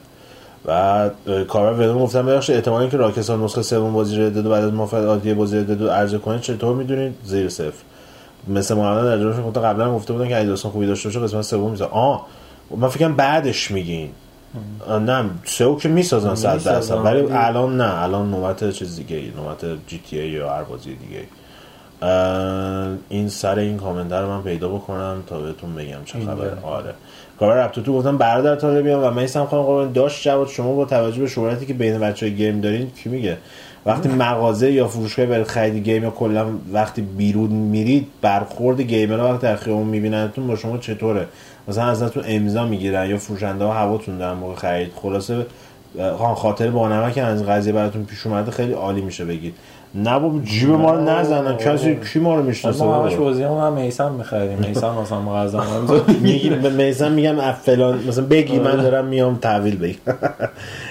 و 0.67 1.11
کاربر 1.49 1.81
ونوم 1.81 2.03
گفتم 2.03 2.27
ببخشید 2.27 2.55
احتمالی 2.55 2.89
که 2.89 2.97
Rockstar 2.97 3.45
نسخه 3.45 3.63
سوم 3.63 3.93
بازی 3.93 4.17
Red 4.17 4.31
Dead 4.31 4.49
بعد 4.49 4.65
از 4.65 4.73
موافقت 4.73 5.07
عادی 5.07 5.35
بازی 5.35 5.59
Red 5.59 5.72
Dead 5.72 5.89
عرضه 5.89 6.19
کنه 6.19 6.39
چطور 6.39 6.77
می‌دونید؟ 6.77 7.15
زیر 7.25 7.49
صفر. 7.49 7.83
مثل 8.49 8.75
محمد 8.75 9.05
در 9.05 9.19
جوش 9.19 9.37
گفت 9.47 9.59
قبلا 9.59 9.95
گفته 9.95 10.13
بودن 10.13 10.29
که 10.29 10.37
اگه 10.37 10.47
داستان 10.47 10.73
خوبی 10.73 10.87
داشته 10.87 11.09
باشه 11.09 11.21
قسمت 11.21 11.43
سوم 11.43 11.71
می‌ذاره. 11.71 11.91
آه 11.93 12.27
من 12.77 12.89
فکرم 12.89 13.17
بعدش 13.17 13.71
میگین. 13.71 14.11
نه 15.01 15.25
سئو 15.45 15.77
که 15.77 15.89
می‌سازن 15.89 16.35
100 16.35 16.65
درصد 16.65 17.05
ولی 17.05 17.27
الان 17.33 17.77
نه. 17.77 18.03
الان 18.03 18.31
نوبت 18.31 18.71
چیز 18.71 18.97
دیگه 18.97 19.17
ای 19.17 19.33
نوبت 19.37 19.65
جی 19.87 20.01
تی 20.11 20.19
ای 20.19 20.29
یا 20.29 20.51
هر 20.51 20.63
بازی 20.63 20.97
دیگه 20.97 21.25
این 23.09 23.29
سر 23.29 23.59
این 23.59 23.77
کامنت 23.77 24.13
رو 24.13 24.29
من 24.29 24.43
پیدا 24.43 24.69
بکنم 24.69 25.23
تا 25.27 25.39
بهتون 25.39 25.75
بگم 25.75 26.05
چه 26.05 26.21
خبره. 26.21 26.61
آره. 26.63 26.95
کار 27.41 27.57
رفت 27.57 27.81
تو 27.81 27.93
گفتم 27.93 28.19
برادر 28.19 28.57
طالبیان 28.57 29.03
و 29.03 29.21
میسم 29.21 29.45
خانم 29.45 29.63
قربان. 29.63 29.93
داشت 29.93 30.23
جواد 30.23 30.49
شما 30.49 30.75
با 30.75 30.85
توجه 30.85 31.21
به 31.21 31.29
شهرتی 31.29 31.67
که 31.67 31.75
بین 31.75 31.99
بچه 31.99 32.29
گیم 32.29 32.61
دارین 32.61 32.91
کی 32.91 33.09
میگه؟ 33.09 33.37
وقتی 33.87 34.09
مغازه 34.09 34.73
یا 34.73 34.89
فروشگاه 34.89 35.27
برید 35.27 35.47
خرید 35.47 35.85
گیم 35.85 36.03
یا 36.03 36.11
کلا 36.11 36.47
وقتی 36.73 37.03
بیرون 37.03 37.51
میرید 37.51 38.07
برخورد 38.23 38.81
گیمرها 38.81 39.29
وقتی 39.29 39.43
در 39.43 39.57
خیابون 39.57 39.87
میبیننتون 39.87 40.47
با 40.47 40.57
شما 40.57 40.79
چطوره؟ 40.79 41.27
مثلا 41.71 41.85
ازتون 41.85 42.23
امضا 42.27 42.65
می‌گیرن 42.65 43.11
یا 43.11 43.19
فروشنده 43.19 43.65
ها 43.65 43.73
هواتون 43.73 44.19
در 44.19 44.35
موقع 44.35 44.55
خرید. 44.55 44.93
خلاصه 45.03 45.47
خاطر 46.37 46.71
با 46.71 46.89
نمک 46.89 47.19
از 47.19 47.47
قضیه 47.47 47.73
براتون 47.73 48.05
پیش 48.05 48.27
اومده 48.27 48.51
خیلی 48.51 48.73
عالی 48.73 49.01
میشه 49.01 49.25
بگید. 49.25 49.55
نه 49.95 50.19
بابا 50.19 50.39
جیب 50.39 50.71
ما 50.71 50.95
رو 50.95 51.01
نزنن. 51.01 51.57
کسی 51.57 51.99
کی 52.13 52.19
ما 52.19 52.35
رو 52.35 52.43
می‌شناسه 52.43 52.85
ما 52.85 53.03
همش 53.03 53.15
بازی 53.15 53.43
هم 53.43 53.73
میسم 53.73 54.13
می‌خریم. 54.13 54.59
میسم 54.59 54.95
مثلا 55.03 55.21
مغازه 55.21 55.59
میگیم 56.21 56.73
میسم 56.73 57.13
میگم 57.13 57.53
فلان. 57.53 58.05
مثلا 58.09 58.25
بگی 58.25 58.59
من 58.59 58.71
آره. 58.71 58.83
دارم 58.83 59.05
میام 59.05 59.37
تحویل 59.37 59.77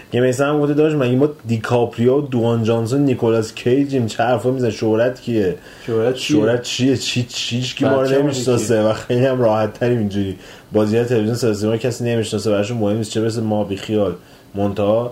بگی 0.09 0.17
که 0.17 0.21
میسم 0.21 0.59
گفته 0.59 0.73
داشت. 0.73 0.95
مگه 0.95 1.15
ما 1.15 1.29
دیکاپریو 1.47 2.21
دوان 2.21 2.63
جانسون 2.63 3.01
نیکولاس 3.01 3.53
کیجیم 3.53 4.05
چه 4.05 4.23
حرفا 4.23 4.51
میزن 4.51 4.69
شهرت 4.69 5.21
کیه؟ 5.21 5.55
شهرت 5.87 6.15
شهرت 6.15 6.61
چیه؟ 6.61 6.97
چی 6.97 7.23
چیش 7.23 7.75
کی 7.75 7.85
ما 7.85 8.01
رو 8.01 8.21
نمی‌شناسه 8.21 8.83
و 8.83 8.93
خیلی 8.93 9.25
هم 9.25 9.41
راحت 9.41 9.73
تریم 9.73 9.97
اینجوری. 9.97 10.37
بازی 10.71 10.97
ها 10.97 11.03
تلویزیون 11.03 11.35
سازی 11.35 11.67
ما 11.67 11.77
کسی 11.77 12.03
نمی‌شناسه. 12.03 12.51
براشون 12.51 12.77
مهم 12.77 12.97
نیست 12.97 13.11
چه 13.11 13.21
مثل 13.21 13.41
ما 13.41 13.63
بی 13.63 13.77
خیال. 13.77 14.13
منتها 14.55 15.11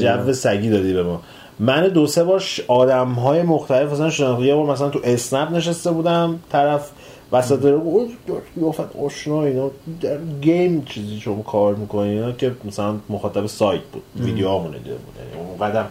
جو 0.00 0.32
سگی 0.32 0.70
دادی 0.70 0.92
به 0.92 1.02
ما. 1.02 1.22
من 1.58 1.88
دو 1.88 2.06
سه 2.06 2.24
بار 2.24 2.42
آدم 2.68 3.08
های 3.08 3.42
مختلف 3.42 3.92
مثلا 3.92 4.10
شناختی 4.10 4.44
یه 4.44 4.54
بار 4.54 4.66
مثلا 4.66 4.88
تو 4.88 5.00
اسنپ 5.04 5.52
نشسته 5.52 5.90
بودم 5.90 6.38
طرف 6.52 6.90
وسط 7.32 7.74
قیافت 8.56 8.96
آشنا 8.96 9.42
اینا 9.44 9.70
در 10.00 10.18
گیم 10.40 10.84
چیزی 10.84 11.20
شما 11.20 11.42
کار 11.42 11.74
می‌کنی 11.74 12.08
اینا 12.08 12.32
که 12.32 12.52
مثلا 12.64 12.94
مخاطب 13.08 13.46
سایت 13.46 13.80
بود 13.92 14.02
ویدیو 14.16 14.48
همونه 14.48 14.78
دیده 14.78 14.90
بود. 14.90 15.14
یعنی 15.18 15.48
اون 15.48 15.68
قدم 15.68 15.86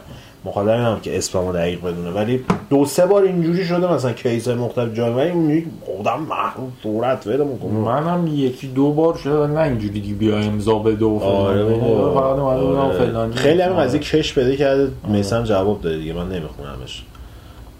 مخاطب 0.45 0.69
هم 0.69 0.99
که 0.99 1.17
اسممو 1.17 1.53
دقیق 1.53 1.79
بدونه. 1.81 2.11
ولی 2.11 2.45
دو 2.69 2.85
سه 2.85 3.05
بار 3.05 3.23
اینجوری 3.23 3.65
شده 3.65 3.93
مثلا 3.93 4.13
کیس 4.13 4.47
های 4.47 4.57
مختلف 4.57 4.93
جای 4.93 5.11
ولی 5.11 5.29
اون 5.29 5.63
خودم 5.85 6.19
محروم 6.19 6.71
صورت 6.83 7.27
ویده 7.27 7.43
می‌کنم 7.43 7.71
منم 7.71 8.27
یکی 8.27 8.67
دو 8.67 8.91
بار 8.91 9.17
شده 9.17 9.47
نه 9.47 9.59
اینجوری 9.61 10.01
دیگه 10.01 10.13
بیا 10.13 10.37
امضا 10.37 10.79
بده 10.79 11.05
و 11.05 11.19
آره 11.19 11.65
فقط 12.13 12.39
آره. 12.39 13.31
خیلی 13.31 13.61
همین 13.61 13.77
قضیه 13.77 13.99
کش 13.99 14.33
بده 14.33 14.57
کرده 14.57 14.91
میسم 15.07 15.43
جواب 15.43 15.81
داده 15.81 15.97
دیگه. 15.97 16.13
من 16.13 16.29
نمیخونمش. 16.29 17.03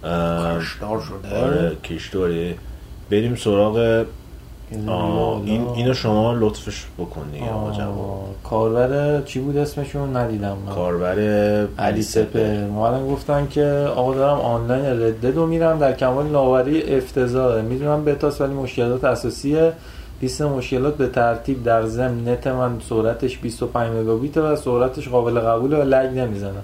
کشدار 0.04 1.02
شده. 1.02 1.38
آره 1.44 1.76
کشداره 1.84 2.56
بریم 3.12 3.36
سراغ 3.36 4.06
این 5.46 5.68
اینو 5.76 5.94
شما 5.94 6.34
لطفش 6.34 6.86
بکن 7.00 7.22
دیگه 7.32 7.46
کاربر 8.44 9.22
چی 9.22 9.40
بود 9.40 9.58
اسمشون؟ 9.58 10.18
ندیدم 10.18 10.58
من. 10.66 10.76
کاربر 10.76 11.20
علی 11.80 12.02
سپر. 12.02 12.40
اومدن 12.40 13.08
گفتن 13.08 13.48
که 13.48 13.66
آقا 13.96 14.16
دارم 14.16 14.40
آنلاین 14.40 14.86
ردد 14.86 15.36
رو 15.36 15.46
میرم 15.46 15.80
در 15.80 15.94
کمال 15.94 16.26
ناوری 16.26 16.96
افتضاحه. 16.98 17.62
می‌دونم 17.62 18.06
بتاس 18.06 18.42
ولی 18.42 18.54
مشکلات 18.54 19.04
اساسیه. 19.04 19.74
لیست 20.22 20.42
مشکلات 20.42 20.98
به 20.98 21.08
ترتیب 21.08 21.64
در 21.64 21.86
ضمن 21.86 22.28
نت 22.28 22.48
من 22.48 22.80
سرعتش 22.90 23.38
25 23.38 23.92
مگابیت 23.92 24.38
و 24.38 24.56
سرعتش 24.56 25.08
قابل 25.10 25.40
قبوله 25.40 25.78
و 25.78 25.82
لگ 25.82 26.18
نمی‌زنه. 26.18 26.62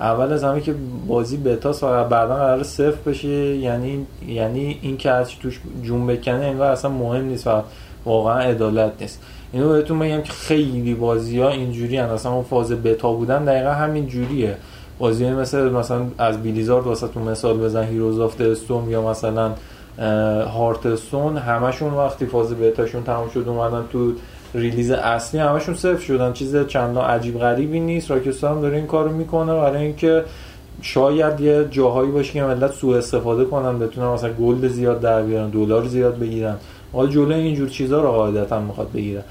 اول 0.00 0.32
از 0.32 0.44
همه 0.44 0.60
که 0.60 0.74
بازی 1.06 1.36
بتاس 1.36 1.82
و 1.82 2.04
بعدا 2.04 2.36
قرار 2.36 2.62
صفر 2.62 3.10
بشه 3.10 3.28
یعنی 3.28 4.06
یعنی 4.28 4.78
این 4.82 4.96
که 4.96 5.10
از 5.10 5.30
توش 5.30 5.60
جون 5.82 6.06
بکنه 6.06 6.44
انگار 6.44 6.70
اصلا 6.70 6.90
مهم 6.90 7.24
نیست 7.24 7.46
و 7.46 7.62
واقعا 8.04 8.38
عدالت 8.38 8.92
نیست. 9.00 9.22
اینو 9.52 9.68
بهتون 9.68 9.98
بگم 9.98 10.22
که 10.22 10.32
خیلی 10.32 10.94
بازی 10.94 11.40
ها 11.40 11.48
اینجوری 11.48 11.96
هن. 11.96 12.10
اصلا 12.10 12.32
اون 12.32 12.44
فاز 12.44 12.72
بتا 12.72 13.12
بودن 13.12 13.44
دقیقا 13.44 13.70
همین 13.70 14.06
جوریه. 14.06 14.56
بازی 14.98 15.24
های 15.24 15.34
مثل 15.34 15.70
مثلا 15.70 16.06
از 16.18 16.42
Blizzard 16.42 16.86
واسه 16.86 17.08
تو 17.08 17.20
مثال 17.20 17.58
بزن 17.58 17.84
Heroes 17.84 18.20
of 18.20 18.40
the 18.40 18.59
Storm 18.59 18.90
یا 18.90 19.10
مثلا 19.10 19.52
Hearthstone 20.44 21.36
همشون 21.36 21.94
وقتی 21.94 22.26
فاز 22.26 22.54
بتاشون 22.54 23.04
تموم 23.04 23.28
شد 23.28 23.44
اومدن 23.46 23.84
تو 23.92 24.12
release 24.56 24.90
اصلی 24.90 25.40
همشون 25.40 25.74
صفر 25.74 26.00
شدن. 26.00 26.32
چیز 26.32 26.66
چندان 26.66 27.04
عجیب 27.04 27.38
غریبی 27.38 27.80
نیست. 27.80 28.10
Rockstar 28.10 28.50
هم 28.50 28.60
داره 28.60 28.76
این 28.76 28.86
کارو 28.86 29.12
می‌کنه. 29.12 29.54
برای 29.54 29.82
اینکه 29.82 30.24
شاید 30.82 31.40
یه 31.40 31.66
جاهایی 31.70 32.10
باشه 32.10 32.32
که 32.32 32.42
ملت 32.42 32.72
سوء 32.72 32.98
استفاده 32.98 33.44
کنن 33.44 33.78
بتونن 33.78 34.06
مثلا 34.06 34.32
gold 34.32 34.68
زیاد 34.68 35.00
در 35.00 35.22
بیارن 35.22 35.50
دلار 35.50 35.84
زیاد 35.84 36.18
بگیرن. 36.18 36.56
حالا 36.92 37.08
جلوی 37.08 37.40
اینجور 37.40 37.68
چیزا 37.68 38.00
رو 38.00 38.08
قاعدتا 38.10 38.60
می‌خواد 38.60 38.92
بگیرن 38.92 39.22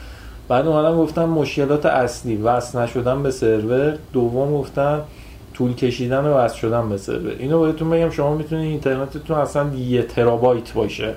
بعد 0.48 0.68
اومدن 0.68 0.98
گفتم 0.98 1.26
مشکلات 1.26 1.86
اصلی 1.86 2.36
وصل 2.36 2.80
نشدن 2.80 3.24
به 3.24 3.32
سرور. 3.32 3.98
دوم 4.14 4.58
گفتن 4.58 5.02
طول 5.54 5.74
کشیدن 5.74 6.26
و 6.26 6.34
وصل 6.34 6.58
شدن 6.58 6.90
به 6.90 6.98
سرور. 6.98 7.32
اینو 7.40 7.62
بهتون 7.62 7.90
بگم 7.90 8.10
شما 8.10 8.36
می‌تونید 8.36 8.70
اینترنتتون 8.70 9.38
اصلا 9.38 9.70
یه 9.76 10.02
ترابایت 10.02 10.74
باشه. 10.74 11.14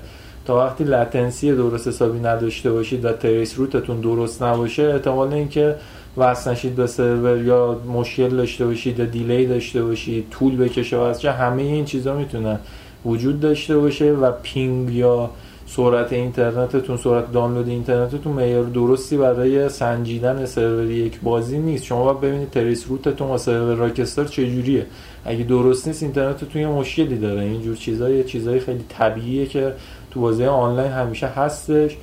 تا 0.48 0.56
وقتی 0.56 0.84
latency 0.84 1.52
درست 1.52 1.88
حسابی 1.88 2.18
نداشته 2.18 2.72
باشید 2.72 3.04
و 3.04 3.12
trace 3.12 3.58
route 3.58 3.84
تون 3.84 4.00
درست 4.00 4.42
نباشه 4.42 4.82
احتمال 4.82 5.32
اینکه 5.32 5.74
وصل 6.16 6.50
نشید 6.50 6.76
به 6.76 6.86
سرور 6.86 7.42
یا 7.44 7.80
مشکل 7.92 8.28
داشته 8.28 8.66
باشید 8.66 8.98
یا 8.98 9.04
delay 9.04 9.46
داشته 9.46 9.82
باشید 9.82 10.30
طول 10.30 10.56
بکشه 10.56 10.96
و 10.96 11.00
از 11.00 11.24
همه 11.24 11.62
این 11.62 11.84
چیزا 11.84 12.14
می‌تونه 12.16 12.58
وجود 13.04 13.40
داشته 13.40 13.78
باشه 13.78 14.12
و 14.12 14.32
ping 14.42 14.90
یا 14.90 15.30
سرعت 15.66 16.12
اینترنتتون 16.12 16.96
سرعت 16.96 17.32
دانلود 17.32 17.68
اینترنتتون 17.68 18.32
معیار 18.32 18.64
درستی 18.64 19.16
برای 19.16 19.68
سنجیدن 19.68 20.46
سرور 20.46 20.90
یک 20.90 21.20
بازی 21.20 21.58
نیست. 21.58 21.84
شما 21.84 22.04
باید 22.04 22.20
ببینید 22.20 22.50
trace 22.50 22.84
route 22.88 23.14
تون 23.14 23.30
و 23.30 23.38
سرور 23.38 23.74
راکستر 23.74 24.24
چجوریه. 24.24 24.86
اگه 25.24 25.44
درست 25.44 25.86
نیست 25.88 26.02
اینترنتتون 26.02 26.62
یه 26.62 26.68
مشکلی 26.68 27.18
داره. 27.18 27.40
اینجور 27.40 27.76
چیزا 27.76 28.10
یه 28.10 28.24
چیزای 28.24 28.60
خیلی 28.60 28.84
طبیعیه 28.88 29.46
که 29.46 29.72
تو 30.10 30.20
بازی 30.20 30.44
آنلاین 30.44 30.92
همیشه 30.92 31.26
هستش. 31.26 31.96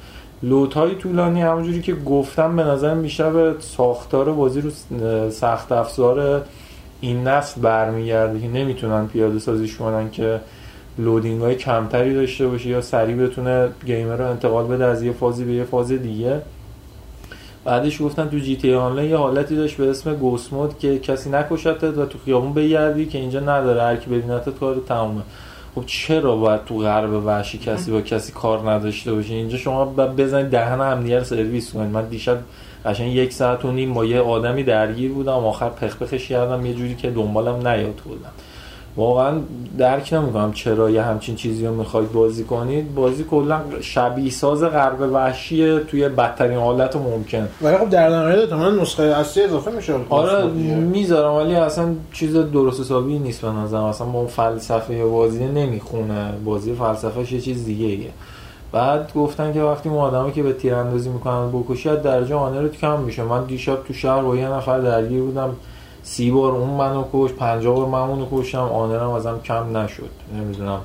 load 0.44 0.74
های 0.74 0.96
طولانی 0.96 1.42
همونجوری 1.42 1.82
که 1.82 1.94
گفتم 1.94 2.56
به 2.56 2.64
نظر 2.64 2.96
بیشتر 2.96 3.30
به 3.30 3.56
ساختار 3.60 4.32
بازی 4.32 4.62
رو 4.62 4.70
سخت 5.30 5.72
افزار 5.72 6.42
این 7.02 7.28
نسل 7.28 7.62
برمیگرده 7.62 8.40
که 8.40 8.48
نمی‌تونن 8.48 9.08
پیاده 9.08 9.40
سازیش 9.40 9.76
کنن 9.76 10.12
که 10.12 10.40
loading 10.98 11.42
های 11.42 11.56
کمتری 11.56 12.14
داشته 12.14 12.48
باشه 12.48 12.70
یا 12.70 12.82
سریع 12.82 13.16
بتونه 13.16 13.70
gamer 13.86 14.16
رو 14.16 14.30
انتقال 14.30 14.68
بده 14.68 14.86
از 14.86 15.04
یه 15.04 15.12
فازی 15.12 15.44
به 15.44 15.54
یه 15.54 15.64
فاز 15.64 15.92
دیگه. 15.92 16.42
بعدش 17.66 18.02
گفتن 18.02 18.30
تو 18.30 18.40
جی 18.40 18.56
تی 18.56 18.68
ای 18.68 18.74
آنلاین 18.74 19.10
یه 19.10 19.18
حالتی 19.18 19.56
داشت 19.56 19.78
به 19.78 19.90
اسم 19.90 20.16
ghost 20.16 20.54
mode 20.54 20.80
که 20.80 21.00
کسی 21.00 21.30
نکشتت 21.30 21.84
و 21.84 22.06
تو 22.06 22.18
خیابون 22.26 22.54
بگردی 22.54 23.06
که 23.06 23.18
اینجا 23.18 23.40
نداره 23.40 23.82
هر 23.82 23.96
کی 23.96 24.10
ببینتت 24.10 24.60
کار 24.60 24.76
تمومه. 24.88 25.22
خب 25.76 25.84
چرا 25.86 26.36
باید 26.36 26.66
تو 26.66 26.78
غرب 26.78 27.26
وحشی 27.26 27.58
کسی 27.58 27.92
با 27.92 28.02
کسی 28.02 28.32
کار 28.32 28.72
نداشته 28.72 29.14
باشه؟ 29.14 29.34
اینجا 29.34 29.58
شما 29.58 29.86
بزنید 29.86 30.50
دهن 30.50 30.82
همدیگه 30.82 31.24
سرویس 31.24 31.74
کنید. 31.74 31.92
من 31.92 32.06
دیشب 32.06 32.38
قشنگ 32.86 33.16
یک 33.16 33.34
ساعت 33.34 33.66
و 33.66 33.72
نیم 33.72 33.94
با 33.94 34.06
یه 34.06 34.20
آدمی 34.20 34.64
درگیر 34.64 35.12
بودم 35.12 35.32
آخر 35.32 35.70
پخپخش 35.70 36.28
کردم 36.28 36.66
یه 36.66 36.74
جوری 36.74 36.96
که 36.96 37.10
دنبالم 37.10 37.68
نیاد 37.68 37.96
بودم 37.96 38.32
واقعا 38.98 39.40
درک 39.78 40.14
نمی‌کنم 40.14 40.54
چرا 40.54 40.90
یه 40.90 41.02
همچین 41.02 41.36
چیزی 41.36 41.66
رو 41.66 41.76
می‌خواید 41.76 42.12
بازی 42.12 42.44
کنید. 42.44 42.96
بازی 42.96 43.24
کلا 43.24 43.62
شبیه 43.82 44.32
ساز 44.32 44.64
غرب 44.64 45.02
وحشیه 45.14 45.80
توی 45.80 46.10
بدترین 46.10 46.58
حالت 46.58 46.96
ممکن. 46.96 47.48
ولی 47.62 47.78
خب 47.78 47.90
در 47.90 48.10
نهایت 48.10 48.54
من 48.54 48.80
نسخه 48.80 49.04
اصلی 49.04 49.44
اضافه 49.44 49.72
میشه 49.72 49.94
آره 50.10 50.46
می‌ذارم 50.76 51.34
ولی 51.34 51.56
اصلا 51.56 51.88
چیز 52.14 52.36
درست 52.36 52.80
حسابی 52.80 53.20
نیست 53.20 53.42
به 53.42 53.52
نظرم. 53.52 53.84
اصلا 53.84 54.08
با 54.08 54.28
فلسفه 54.28 55.06
بازی 55.06 55.46
نمی‌خونه. 55.46 56.34
بازی 56.46 56.74
فلسفهش 56.74 57.32
یه 57.32 57.42
چیز 57.42 57.66
دیگه 57.66 57.86
ایه. 57.86 58.10
بعد 58.72 59.14
گفتن 59.14 59.54
که 59.54 59.62
وقتی 59.62 59.90
ما 59.90 60.02
آدمی 60.02 60.32
که 60.32 60.44
به 60.44 60.54
تیراندازی 60.54 61.10
می‌کنن 61.10 61.52
بکشی 61.52 61.90
درجه 61.90 62.36
آنر 62.36 62.68
کم 62.68 63.00
میشه. 63.00 63.24
من 63.24 63.44
دیشب 63.44 63.78
تو 63.88 63.94
شهر 63.94 64.22
با 64.22 64.36
یه 64.36 64.50
نفر 64.50 64.80
درگیر 64.80 65.22
بودم. 65.22 65.50
سی 66.08 66.32
بار 66.32 66.52
اون 66.52 66.70
منو 66.70 67.04
کش 67.14 67.34
پنجاه 67.34 67.76
بار 67.76 67.88
من 67.88 68.00
اونو 68.00 68.26
کشتم. 68.32 68.60
آنرم 68.60 69.10
ازم 69.10 69.40
کم 69.44 69.78
نشد. 69.78 70.10
نمی‌دونم 70.38 70.82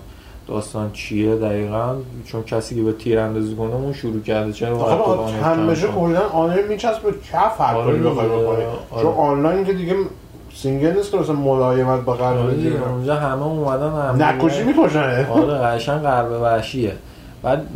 داستان 0.49 0.93
چیه 0.93 1.37
دقیقا. 1.37 1.95
چون 2.27 2.43
کسی 2.43 2.75
که 2.75 2.83
به 2.83 2.93
تیر 2.93 3.19
اندازی 3.19 3.57
کنه 3.57 3.75
اون 3.75 3.93
شروع 3.93 4.21
کرده. 4.21 4.53
چرا 4.53 5.27
همیشه 5.43 5.89
کلا 5.89 6.21
آنر 6.33 6.63
میچسب 6.69 7.03
به 7.03 7.13
کف 7.33 7.61
هر 7.61 7.75
کاری 7.75 7.99
بخوای 7.99 8.29
بکنی 8.29 8.65
چون 9.03 9.15
آنلاین 9.15 9.65
که 9.65 9.73
دیگه 9.73 9.95
سینگل 10.55 10.97
نیست 10.97 11.11
که 11.11 11.17
مثلا 11.17 11.35
ملایمت 11.35 12.01
با 12.01 12.13
قلب 12.13 12.39
آره. 12.39 12.55
دیگه، 12.55 12.89
اونجا 12.89 13.15
همه 13.15 13.43
اومدن 13.43 13.91
هم 13.91 14.23
نکشی 14.23 14.63
می‌کشن. 14.63 15.27
آره 15.31 15.55
قشنگ 15.55 16.03
غرب 16.03 16.43
وحشیه. 16.43 16.93
بعد 17.43 17.67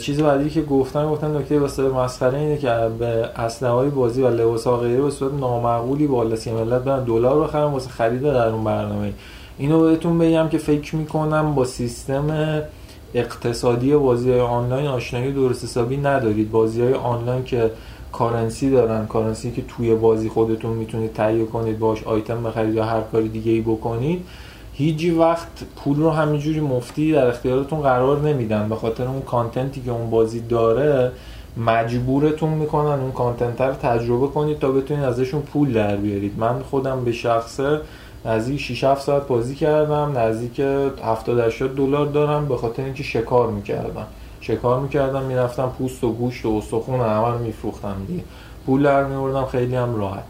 چیز 0.00 0.20
بعدی 0.20 0.50
که 0.50 0.62
گفتن 0.62 1.10
گفتن 1.10 1.36
نکته 1.36 1.60
واسه 1.60 1.82
مسخره 1.82 2.38
اینه 2.38 2.56
که 2.58 2.68
به 2.98 3.06
اسلحه 3.36 3.72
های 3.72 3.88
بازی 3.88 4.22
و 4.22 4.28
لباس 4.28 4.66
ها 4.66 4.76
غیره 4.76 5.02
به 5.02 5.10
صورت 5.10 5.34
نامعقولی 5.34 6.06
بالا 6.06 6.36
سی 6.36 6.52
ملت 6.52 6.82
برن 6.82 7.04
دلار 7.04 7.40
بخرن 7.40 7.64
واسه 7.64 7.90
خرید 7.90 8.22
در 8.22 8.48
اون 8.48 8.64
برنامه. 8.64 9.12
اینو 9.58 9.80
بهتون 9.80 10.18
بگم 10.18 10.48
که 10.48 10.58
فکر 10.58 10.96
می‌کنم 10.96 11.54
با 11.54 11.64
سیستم 11.64 12.26
اقتصادی 13.14 13.96
بازی 13.96 14.30
های 14.30 14.40
آنلاین 14.40 14.86
آشنایی 14.86 15.32
درست 15.32 15.64
حسابی 15.64 15.96
ندارید. 15.96 16.50
بازی 16.50 16.82
های 16.82 16.94
آنلاین 16.94 17.44
که 17.44 17.70
currency 18.12 18.70
دارن 18.70 19.06
currency 19.06 19.52
که 19.52 19.62
توی 19.62 19.94
بازی 19.94 20.28
خودتون 20.28 20.76
می‌تونید 20.76 21.12
تهیه 21.12 21.44
کنید 21.44 21.78
باش 21.78 22.04
آیتم 22.04 22.42
بخرید 22.42 22.74
یا 22.74 22.84
هر 22.84 23.00
کاری 23.00 23.28
دیگه 23.28 23.52
ای 23.52 23.60
بکنید. 23.60 24.24
هیچ 24.76 25.12
وقت 25.18 25.48
پول 25.76 25.96
رو 25.96 26.10
همینجوری 26.10 26.60
مفتی 26.60 27.12
در 27.12 27.26
اختیارتون 27.26 27.80
قرار 27.80 28.20
نمیدن. 28.20 28.68
به 28.68 28.76
خاطر 28.76 29.04
اون 29.04 29.22
content 29.22 29.73
ی 29.73 29.80
که 29.80 29.90
اون 29.90 30.10
بازی 30.10 30.40
داره 30.40 31.12
مجبورتون 31.56 32.50
می‌کنن 32.50 33.00
اون 33.00 33.12
content 33.12 33.60
رو 33.60 33.74
تجربه 33.74 34.26
کنید 34.26 34.58
تا 34.58 34.70
بتونید 34.70 35.04
ازشون 35.04 35.42
پول 35.42 35.72
در 35.72 35.96
بیارید. 35.96 36.38
من 36.38 36.62
خودم 36.62 37.04
به 37.04 37.12
شخصه 37.12 37.80
نزدیک 38.24 38.60
6 38.60 38.84
7 38.84 39.02
ساعت 39.02 39.26
بازی 39.26 39.54
کردم 39.54 40.18
نزدیک 40.18 40.60
70 40.60 41.38
80 41.38 41.76
دلار 41.76 42.06
دارم 42.06 42.48
به 42.48 42.56
خاطر 42.56 42.84
اینکه 42.84 43.02
شکار 43.02 43.50
می‌کردم. 43.50 44.06
شکار 44.40 44.80
می‌کردم 44.80 45.22
می‌رفتم 45.22 45.72
پوست 45.78 46.04
و 46.04 46.12
گوشت 46.12 46.46
و 46.46 46.56
استخون 46.58 47.00
همه 47.00 47.28
رو 47.28 47.38
میفروختم 47.38 47.96
دیگه. 48.06 48.24
پول 48.66 48.82
در 48.82 49.04
میوردم 49.04 49.44
خیلی 49.44 49.76
هم 49.76 49.96
راحت. 49.96 50.24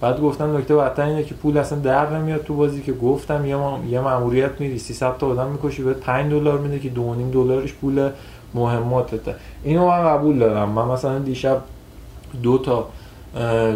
بعد 0.00 0.20
گفتم 0.20 0.56
نکته 0.56 0.76
بدتر 0.76 1.02
اینه 1.02 1.24
که 1.24 1.34
پول 1.34 1.58
اصلا 1.58 1.78
در 1.78 2.10
نمیاد 2.10 2.44
تو 2.44 2.54
بازی 2.54 2.82
که 2.82 2.92
گفتم 2.92 3.46
یه 3.46 3.56
ما... 3.56 3.78
یه 3.88 4.00
ماموریت 4.00 4.50
میری 4.60 4.78
300 4.78 5.16
تا 5.16 5.26
آدم 5.26 5.46
می‌کشی 5.46 5.82
بهت 5.82 5.96
5 5.96 6.30
دلار 6.32 6.58
میده 6.58 6.78
که 6.78 6.88
2.5 6.88 6.94
دلارش 7.32 7.72
پول 7.72 8.10
مهماتته 8.54 9.34
اینو 9.64 9.86
من 9.86 10.04
قبول 10.04 10.38
دارم. 10.38 10.68
من 10.68 10.84
مثلا 10.84 11.18
دیشب 11.18 11.60
دو 12.42 12.58
تا 12.58 12.88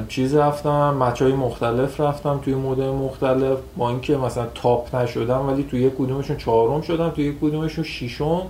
چیز 0.08 0.34
رفتم 0.34 0.96
مچ 1.00 1.22
های 1.22 1.32
مختلف 1.32 2.00
رفتم 2.00 2.40
توی 2.44 2.54
مدل 2.54 2.90
مختلف. 2.90 3.58
با 3.76 3.88
اینکه 3.88 4.16
مثلا 4.16 4.46
تاپ 4.54 4.96
نشدم 4.96 5.48
ولی 5.48 5.62
توی 5.62 5.80
یک 5.80 5.92
کدومشون 5.98 6.36
چهارم 6.36 6.80
شدم 6.80 7.10
توی 7.10 7.24
یک 7.24 7.40
کدومشون 7.40 7.84
ششم. 7.84 8.42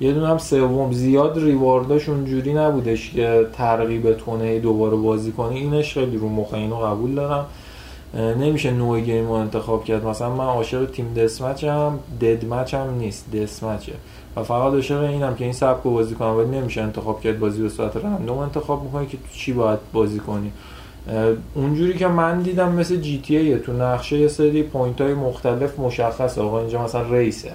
یه 0.00 0.12
دونه 0.12 0.28
هم 0.28 0.38
سوم. 0.38 0.92
زیاد 0.92 1.38
reward 1.38 1.91
اش 1.91 2.08
اونجوری 2.08 2.54
نبودش 2.54 3.10
که 3.10 3.46
ترغیب 3.52 4.18
کنه 4.18 4.58
دوباره 4.58 4.96
بازی 4.96 5.32
کنی 5.32 5.58
اینش 5.58 5.94
خیلی 5.94 6.16
رو 6.16 6.28
مخه 6.28 6.54
اینو 6.54 6.76
قبول 6.76 7.14
دارم. 7.14 7.46
نمیشه 8.14 8.70
نوع 8.70 9.00
game 9.00 9.26
رو 9.26 9.32
انتخاب 9.32 9.84
کرد. 9.84 10.06
مثلا 10.06 10.30
من 10.30 10.44
عاشق 10.44 10.90
team 10.90 11.14
deathmatch 11.14 11.64
هم 11.64 11.98
deathmatch 12.20 12.74
هم 12.74 12.94
نیست. 12.98 13.30
deathmatch 13.30 13.86
ه 13.86 13.92
و 14.36 14.42
فقط 14.42 14.72
عاشق 14.72 15.02
اینم 15.02 15.34
که 15.34 15.44
این 15.44 15.52
سبک 15.52 15.82
بازی 15.82 16.14
کنم. 16.14 16.36
ولی 16.36 16.58
نمیشه 16.58 16.82
انتخاب 16.82 17.20
کرد 17.20 17.38
بازی 17.38 17.62
به 17.62 17.68
صورت 17.68 17.96
random 17.96 18.38
انتخاب 18.38 18.84
می‌کنی 18.84 19.06
که 19.06 19.16
تو 19.16 19.22
چی 19.32 19.52
باید 19.52 19.78
بازی 19.92 20.18
کنی. 20.18 20.52
اونجوری 21.54 21.94
که 21.94 22.08
من 22.08 22.42
دیدم 22.42 22.72
مثل 22.72 22.96
جی 22.96 23.18
تی 23.18 23.36
ای 23.36 23.58
تو 23.58 23.72
نقشه 23.72 24.18
یه 24.18 24.28
سری 24.28 24.62
point 24.62 25.00
های 25.00 25.14
مختلف 25.14 25.78
مشخصه. 25.78 26.40
آقا 26.40 26.60
اینجا 26.60 26.84
مثلا 26.84 27.02
race 27.02 27.35
ه. 27.35 27.52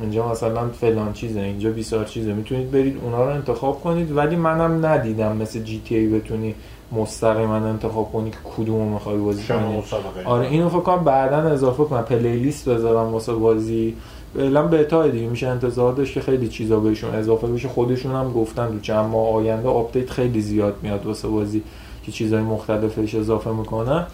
اینجا 0.00 0.28
مثلا 0.28 0.68
فلان 0.68 1.12
چیزه 1.12 1.40
اینجا 1.40 1.70
بیسار 1.70 2.04
چیزه. 2.04 2.32
می‌تونید 2.32 2.70
برید 2.70 2.96
اونا 3.02 3.24
رو 3.24 3.30
انتخاب 3.34 3.80
کنید 3.80 4.16
ولی 4.16 4.36
منم 4.36 4.86
ندیدم 4.86 5.36
مثل 5.36 5.62
جی 5.62 5.82
تی 5.84 5.96
ای 5.96 6.06
بتونی 6.06 6.54
مستقیما 6.92 7.54
انتخاب 7.54 8.12
کنی 8.12 8.30
کدومو 8.56 8.92
می‌خوای 8.92 9.18
بازی 9.18 9.42
کنی. 9.42 9.82
آره 10.24 10.46
اینو 10.46 10.68
فکر 10.68 10.80
کنم 10.80 11.04
بعدا 11.04 11.36
اضافه 11.36 11.84
کنن. 11.84 12.02
playlist 12.02 12.68
بذارم 12.68 13.12
واسه 13.12 13.32
بازی. 13.32 13.96
فعلا 14.36 14.62
بتا 14.62 15.08
دیگه 15.08 15.26
میشه 15.26 15.48
انتظار 15.48 15.92
داشت 15.92 16.14
که 16.14 16.20
خیلی 16.20 16.48
چیزا 16.48 16.80
بهشون 16.80 17.14
اضافه 17.14 17.46
بشه. 17.46 17.68
خودشون 17.68 18.12
هم 18.12 18.32
گفتن 18.32 18.68
تو 18.68 18.80
چند 18.80 19.10
ماه 19.10 19.34
آینده 19.34 19.68
update 19.68 20.10
خیلی 20.10 20.40
زیاد 20.40 20.74
میاد 20.82 21.06
واسه 21.06 21.28
بازی 21.28 21.62
که 22.02 22.12
چیزای 22.12 22.42
مختلفش 22.42 23.14
اضافه 23.14 23.50
می‌کنه. 23.50 24.06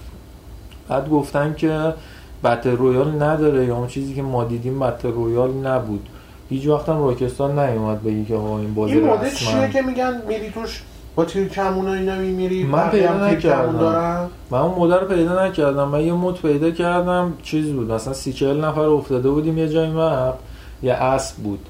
بعد 0.89 1.09
گفتن 1.09 1.55
که 1.55 1.95
battle 2.45 2.77
royale 2.77 3.23
نداره 3.23 3.67
یا 3.67 3.77
اون 3.77 3.87
چیزی 3.87 4.15
که 4.15 4.23
ما 4.23 4.45
دیدیم 4.45 4.81
battle 4.81 5.13
royale 5.13 5.51
نبود. 5.51 6.09
هیچ 6.49 6.67
وقت 6.67 6.89
هم 6.89 7.05
راکستار 7.05 7.59
نیومد 7.59 8.03
بگی 8.03 8.25
که 8.25 8.35
آقا 8.35 8.59
این 8.59 8.75
بازی 8.75 8.93
این 8.93 9.07
مدل 9.07 9.31
چیه 9.31 9.71
که 9.73 9.83
میگن 9.83 10.23
میری 10.29 10.51
توش 10.51 10.83
با 11.17 11.25
تیر 11.25 11.49
کمون 11.49 11.89
و 11.89 11.91
اینا 11.91 12.15
میری 12.15 12.65
من 12.65 12.91
پیدا 12.91 13.27
نکردم. 13.29 14.31
من 14.51 14.59
اون 14.59 14.79
مدل 14.79 15.01
رو 15.01 15.07
پیدا 15.07 15.47
نکردم. 15.47 15.89
من 15.89 16.01
یه 16.01 16.13
mode 16.13 16.35
پیدا 16.35 16.71
کردم 16.71 17.33
چیز 17.43 17.73
بود. 17.73 17.91
مثلا 17.91 18.13
سی 18.13 18.33
چهل 18.33 18.65
نفر 18.65 18.81
افتاده 18.81 19.31
بودیم 19.31 19.59
یه 19.59 19.69
جای 19.69 19.91
map. 19.91 20.35
یه 20.83 20.93
اسب 20.93 21.37
بود. 21.37 21.61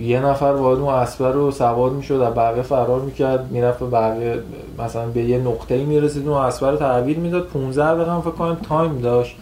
یه 0.00 0.20
نفر 0.20 0.52
باید 0.52 0.78
اون 0.78 0.94
اسب 0.94 1.24
رو 1.24 1.50
سوار 1.50 1.90
می‌شد 1.90 2.14
از 2.14 2.34
بقیه 2.34 2.62
فرار 2.62 3.00
می‌کرد. 3.00 3.50
می‌رفت 3.50 3.78
به 3.78 3.86
بقیه 3.86 4.38
مثلا 4.78 5.06
به 5.06 5.22
یه 5.22 5.38
نقطه 5.38 5.84
می‌رسید 5.84 6.28
اون 6.28 6.38
اسب 6.38 6.64
رو 6.64 6.76
تحویل 6.76 7.16
می‌داد. 7.16 7.46
15 7.46 7.94
دقیقه 7.94 8.20
فکر 8.20 8.30
کنم 8.30 8.56
time 8.68 9.00
داشت. 9.00 9.36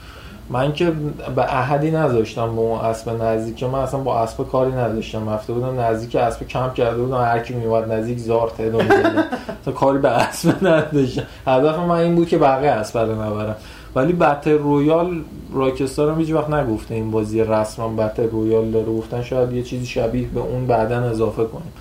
من 0.50 0.72
که 0.72 0.92
به 1.36 1.42
احدی 1.42 1.90
نذاشتم 1.90 2.56
به 2.56 2.60
اون 2.60 2.80
اسب 2.80 3.22
نزدیک 3.22 3.62
من 3.62 3.78
اصلا 3.78 4.00
با 4.00 4.18
اسب 4.18 4.48
کاری 4.48 4.72
نداشتم. 4.72 5.30
رفته 5.30 5.52
بودم 5.52 5.80
نزدیک 5.80 6.16
اسب 6.16 6.46
کم 6.46 6.70
کرده 6.70 7.02
بودم 7.02 7.20
هر 7.20 7.38
کی 7.38 7.54
میومد 7.54 7.92
نزدیک 7.92 8.18
زار 8.18 8.52
می‌زدم. 8.58 9.24
تا 9.64 9.72
کاری 9.72 9.98
به 9.98 10.08
اسب 10.08 10.66
نداشتم. 10.66 11.22
هدف 11.46 11.78
من 11.78 11.90
این 11.90 12.14
بود 12.14 12.28
که 12.28 12.38
بقیه 12.38 12.70
اسب 12.70 12.98
رو 12.98 13.22
نبرن. 13.22 13.56
ولی 13.94 14.12
battle 14.12 14.58
royale 14.58 15.20
راکستار 15.54 16.10
هم 16.10 16.18
هیچ 16.18 16.30
وقت 16.32 16.50
نگفته 16.50 16.94
این 16.94 17.10
بازی 17.10 17.40
رسما 17.44 17.88
battle 17.88 18.30
royale 18.30 18.70
داره. 18.70 18.86
گفتن 18.86 19.22
شاید 19.22 19.52
یه 19.52 19.62
چیزی 19.62 19.86
شبیه 19.86 20.28
به 20.28 20.40
اون 20.40 20.66
بعدا 20.66 21.00
اضافه 21.00 21.44
کنیم. 21.44 21.72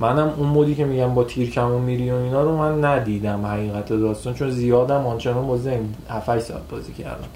منم 0.00 0.32
اون 0.36 0.48
مودی 0.48 0.74
که 0.74 0.84
میگم 0.84 1.14
با 1.14 1.24
تیر 1.24 1.50
کمون 1.50 1.82
میری 1.82 2.10
و 2.10 2.14
اینا 2.14 2.42
رو 2.42 2.56
من 2.56 2.84
ندیدم 2.84 3.46
حقیقت 3.46 3.88
داستان 3.88 4.34
چون 4.34 4.50
زیادم 4.50 5.06
آنچنان 5.06 5.46
بازی 5.46 5.70
نمی- 5.70 5.94
7 6.08 6.38
ساعت 6.38 6.68
بازی 6.70 6.92
کردم. 6.92 7.28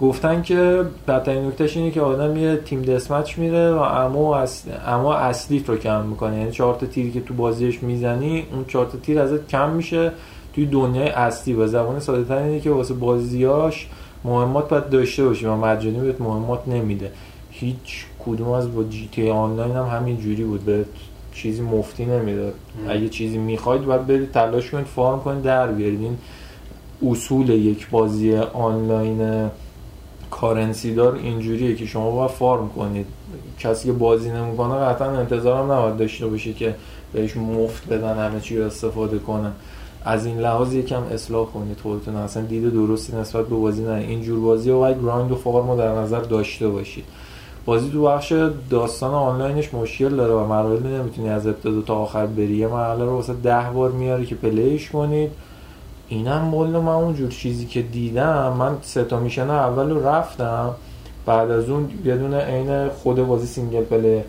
گفتن 0.00 0.42
که 0.42 0.84
بدترین 1.08 1.46
نکتهش 1.46 1.76
اینه 1.76 1.90
که 1.90 2.00
آدم 2.00 2.36
یه 2.36 2.56
تیم 2.56 2.82
دسمچ 2.82 3.38
میره 3.38 3.72
و 3.72 3.78
اما 3.78 4.36
اصل 4.36 4.70
اما 4.86 5.14
اصلی 5.14 5.64
رو 5.66 5.76
کم 5.76 6.04
می‌کنه. 6.04 6.38
یعنی 6.38 6.52
چهار 6.52 6.74
تا 6.74 6.86
تیری 6.86 7.10
که 7.10 7.20
تو 7.20 7.34
بازیش 7.34 7.82
می‌زنی 7.82 8.46
اون 8.52 8.64
چهار 8.64 8.86
تا 8.86 8.98
تیر 8.98 9.20
ازت 9.20 9.48
کم 9.48 9.70
میشه. 9.70 10.12
توی 10.54 10.66
دنیای 10.66 11.08
اصلی 11.08 11.54
و 11.54 11.66
زبان 11.66 12.00
ساده 12.00 12.24
تر 12.24 12.36
اینه 12.36 12.60
که 12.60 12.70
واسه 12.70 12.94
بازیاش 12.94 13.86
مهمات 14.24 14.68
باید 14.68 14.88
داشته 14.88 15.24
باشی 15.24 15.46
و 15.46 15.56
مجانی 15.56 16.00
بهت 16.00 16.20
مهمات 16.20 16.68
نمیده. 16.68 17.10
هیچ 17.50 18.04
کدوم 18.26 18.48
از 18.48 18.74
با 18.74 18.84
جی 18.84 19.08
تی 19.12 19.24
ای 19.24 19.30
آنلاین 19.30 19.76
هم 19.76 19.86
همین 19.86 20.16
جوری 20.16 20.44
بود. 20.44 20.64
به 20.64 20.84
چیزی 21.32 21.62
مفتی 21.62 22.04
نمی‌داد. 22.04 22.54
اگه 22.88 23.08
چیزی 23.08 23.38
می‌خواید 23.38 23.84
باید 23.84 24.06
برید 24.06 24.32
تلاش 24.32 24.70
کنید 24.70 24.86
farm 24.86 25.20
کنید 25.20 25.42
در 25.42 25.66
بیارید. 25.66 26.00
این 26.00 26.18
اصول 27.10 27.48
یک 27.48 27.90
بازی 27.90 28.36
آنلاین 28.36 29.50
currency 30.30 30.94
دار 30.94 31.14
اینجوریه 31.14 31.74
که 31.74 31.86
شما 31.86 32.10
باید 32.10 32.30
farm 32.30 32.68
کنید. 32.68 33.06
کسی 33.58 33.88
که 33.88 33.92
بازی 33.92 34.30
نمی‌کنه 34.30 34.74
قطعا 34.74 35.08
انتظارم 35.08 35.72
نباید 35.72 35.96
داشته 35.96 36.26
باشه 36.26 36.52
که 36.52 36.74
بهش 37.12 37.36
مفت 37.36 37.88
بدن 37.88 38.18
همه 38.18 38.40
چی 38.40 38.58
رو 38.58 38.66
استفاده 38.66 39.18
کنن 39.18 39.52
از 40.04 40.26
این 40.26 40.38
لحاظ 40.38 40.74
یکم 40.74 41.02
اصلاح 41.02 41.46
کنید 41.46 41.80
خودتون. 41.80 42.16
اصلا 42.16 42.42
دید 42.42 42.72
درستی 42.72 43.16
نسبت 43.16 43.46
به 43.46 43.56
بازی 43.56 43.82
نه. 43.82 43.92
اینجور 43.92 44.40
بازی 44.40 44.72
باید 44.72 45.02
grind 45.02 45.32
و 45.32 45.36
farm 45.36 45.70
رو 45.70 45.76
در 45.76 45.94
نظر 45.94 46.20
داشته 46.20 46.68
باشید. 46.68 47.04
بازی 47.64 47.90
تو 47.90 48.02
بخش 48.02 48.32
داستان 48.70 49.14
آنلاینش 49.14 49.74
مشکل 49.74 50.16
داره 50.16 50.34
و 50.34 50.46
مراحل 50.46 50.82
نمی‌تونی 50.82 51.28
از 51.28 51.46
ابتدا 51.46 51.80
تا 51.80 51.94
آخر 51.94 52.26
بری. 52.26 52.56
یه 52.56 52.66
مرحله 52.68 53.04
رو 53.04 53.10
واسه 53.10 53.32
ده 53.32 53.70
بار 53.74 53.90
میاری 53.90 54.26
که 54.26 54.34
پلیش 54.34 54.90
کنید. 54.90 55.30
اینم 56.08 56.54
والا 56.54 56.80
من 56.80 56.92
اونجور 56.92 57.30
چیزی 57.30 57.66
که 57.66 57.82
دیدم 57.82 58.52
من 58.58 58.76
تا 59.08 59.20
میشن 59.20 59.50
اول 59.50 59.90
رو 59.90 60.06
رفتم. 60.06 60.70
بعد 61.26 61.50
از 61.50 61.68
اون 61.68 61.90
یه 62.04 62.16
دونه 62.16 62.38
عین 62.38 62.88
خود 62.88 63.26
بازی 63.26 63.46
سینگل 63.46 63.82
پلی 63.82 64.22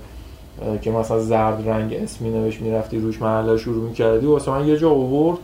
که 0.82 0.92
مثلا 0.92 1.20
زرد 1.20 1.70
رنگ 1.70 1.94
اسمی 1.94 2.30
نوش 2.30 2.62
می‌رفتی 2.62 3.00
روش 3.00 3.22
محله 3.22 3.52
رو 3.52 3.58
شروع 3.58 3.90
می‌کردی 3.90 4.26
واسه 4.26 4.52
من 4.52 4.68
یه 4.68 4.78
جا 4.78 4.90
اوورد 4.90 5.38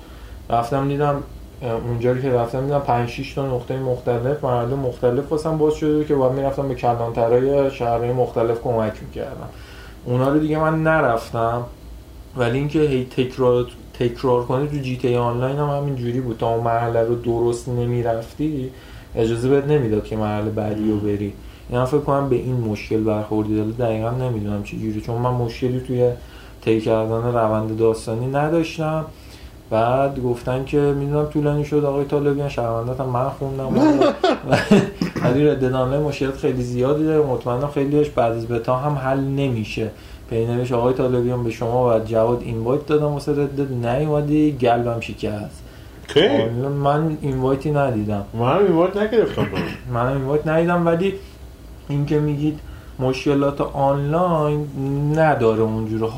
رفتم 0.49 0.87
دیدم 0.87 1.23
اونجا 1.87 2.15
که 2.17 2.31
رفتم 2.31 2.61
دیدم 2.61 2.79
5 2.79 3.09
6 3.09 3.33
تا 3.33 3.47
نقطه 3.47 3.79
مختلف 3.79 4.43
محله 4.43 4.75
مختلف 4.75 5.31
واسم 5.31 5.57
باز 5.57 5.73
شده 5.73 6.05
که 6.05 6.15
باید 6.15 6.33
می‌رفتم 6.33 6.67
به 6.67 6.75
کلانترهای 6.75 7.71
شهرهای 7.71 8.11
مختلف 8.11 8.61
کمک 8.61 8.93
می‌کردم. 9.07 9.49
اونا 10.05 10.29
رو 10.29 10.39
دیگه 10.39 10.59
من 10.59 10.83
نرفتم. 10.83 11.63
ولی 12.37 12.57
اینکه 12.57 12.79
هی 12.79 13.05
تکرار 13.05 13.65
تکرار 13.99 14.45
کنی 14.45 14.67
تو 14.67 14.77
جی 14.77 14.97
تی 14.97 15.15
آنلاین 15.15 15.57
هم 15.57 15.69
همین 15.69 15.95
جوری 15.95 16.21
بود. 16.21 16.37
تا 16.37 16.53
اون 16.55 16.63
مرحله 16.63 17.03
رو 17.03 17.15
درست 17.15 17.69
نمی‌رفتی 17.69 18.71
اجازه 19.15 19.49
بهت 19.49 19.65
نمی‌داد 19.65 20.03
که 20.03 20.15
مرحله 20.15 20.49
بعدی 20.49 20.91
رو 20.91 20.97
بری. 20.97 21.33
این 21.69 21.79
هم 21.79 21.85
فکر 21.85 21.99
کنم 21.99 22.29
به 22.29 22.35
این 22.35 22.55
مشکل 22.55 23.03
برخوردی. 23.03 23.55
داره 23.55 23.71
دقیقا 23.71 24.09
نمی‌دونم 24.09 24.63
چه 24.63 24.77
جوری 24.77 25.01
چون 25.01 25.21
من 25.21 25.29
مشکلی 25.29 25.79
توی 25.79 26.09
طی 26.61 26.81
کردن 26.81 27.33
روند 27.33 27.77
داستانی 27.77 28.27
نداشتم. 28.27 29.05
بعد 29.69 30.23
گفتن 30.23 30.65
که 30.65 30.77
می‌دونم 30.77 31.25
طولانی 31.25 31.65
شد 31.65 31.85
آقای 31.85 32.05
طالبیان 32.05 32.49
شهروندات 32.49 32.99
هم 32.99 33.09
من 33.09 33.29
خوندم. 33.29 33.69
ولی 35.23 35.47
رد 35.47 35.65
نامه 35.65 35.97
مشکلات 35.99 36.37
خیلی 36.37 36.63
زیادی 36.63 37.03
داره. 37.03 37.25
مطمئنم 37.25 37.67
خیلیش 37.67 38.09
بعد 38.09 38.31
از 38.31 38.47
بتا 38.47 38.75
هم 38.75 38.95
حل 38.95 39.19
نمیشه. 39.19 39.91
پی 40.29 40.73
آقای 40.73 40.93
طالبیان 40.93 41.43
به 41.43 41.51
شما 41.51 41.95
و 41.95 41.99
جواد 41.99 42.41
اینوایت 42.41 42.85
دادم 42.85 43.05
واسه 43.05 43.31
رد. 43.31 43.85
نیومدی 43.85 44.51
گلبم 44.51 44.99
شکست. 44.99 45.63
من 46.83 47.17
اینوایتی 47.21 47.71
ندیدم. 47.71 48.25
من 48.33 48.57
اینوایت 48.57 48.97
نگرفتم 48.97 49.47
من 49.93 50.07
اینوایت 50.07 50.47
ندیدم 50.47 50.85
ولی 50.85 51.13
اینکه 51.89 52.19
میگید 52.19 52.59
مشکلات 52.99 53.61
آنلاین 53.61 54.67
نداره 55.19 55.61
اونجور 55.61 56.09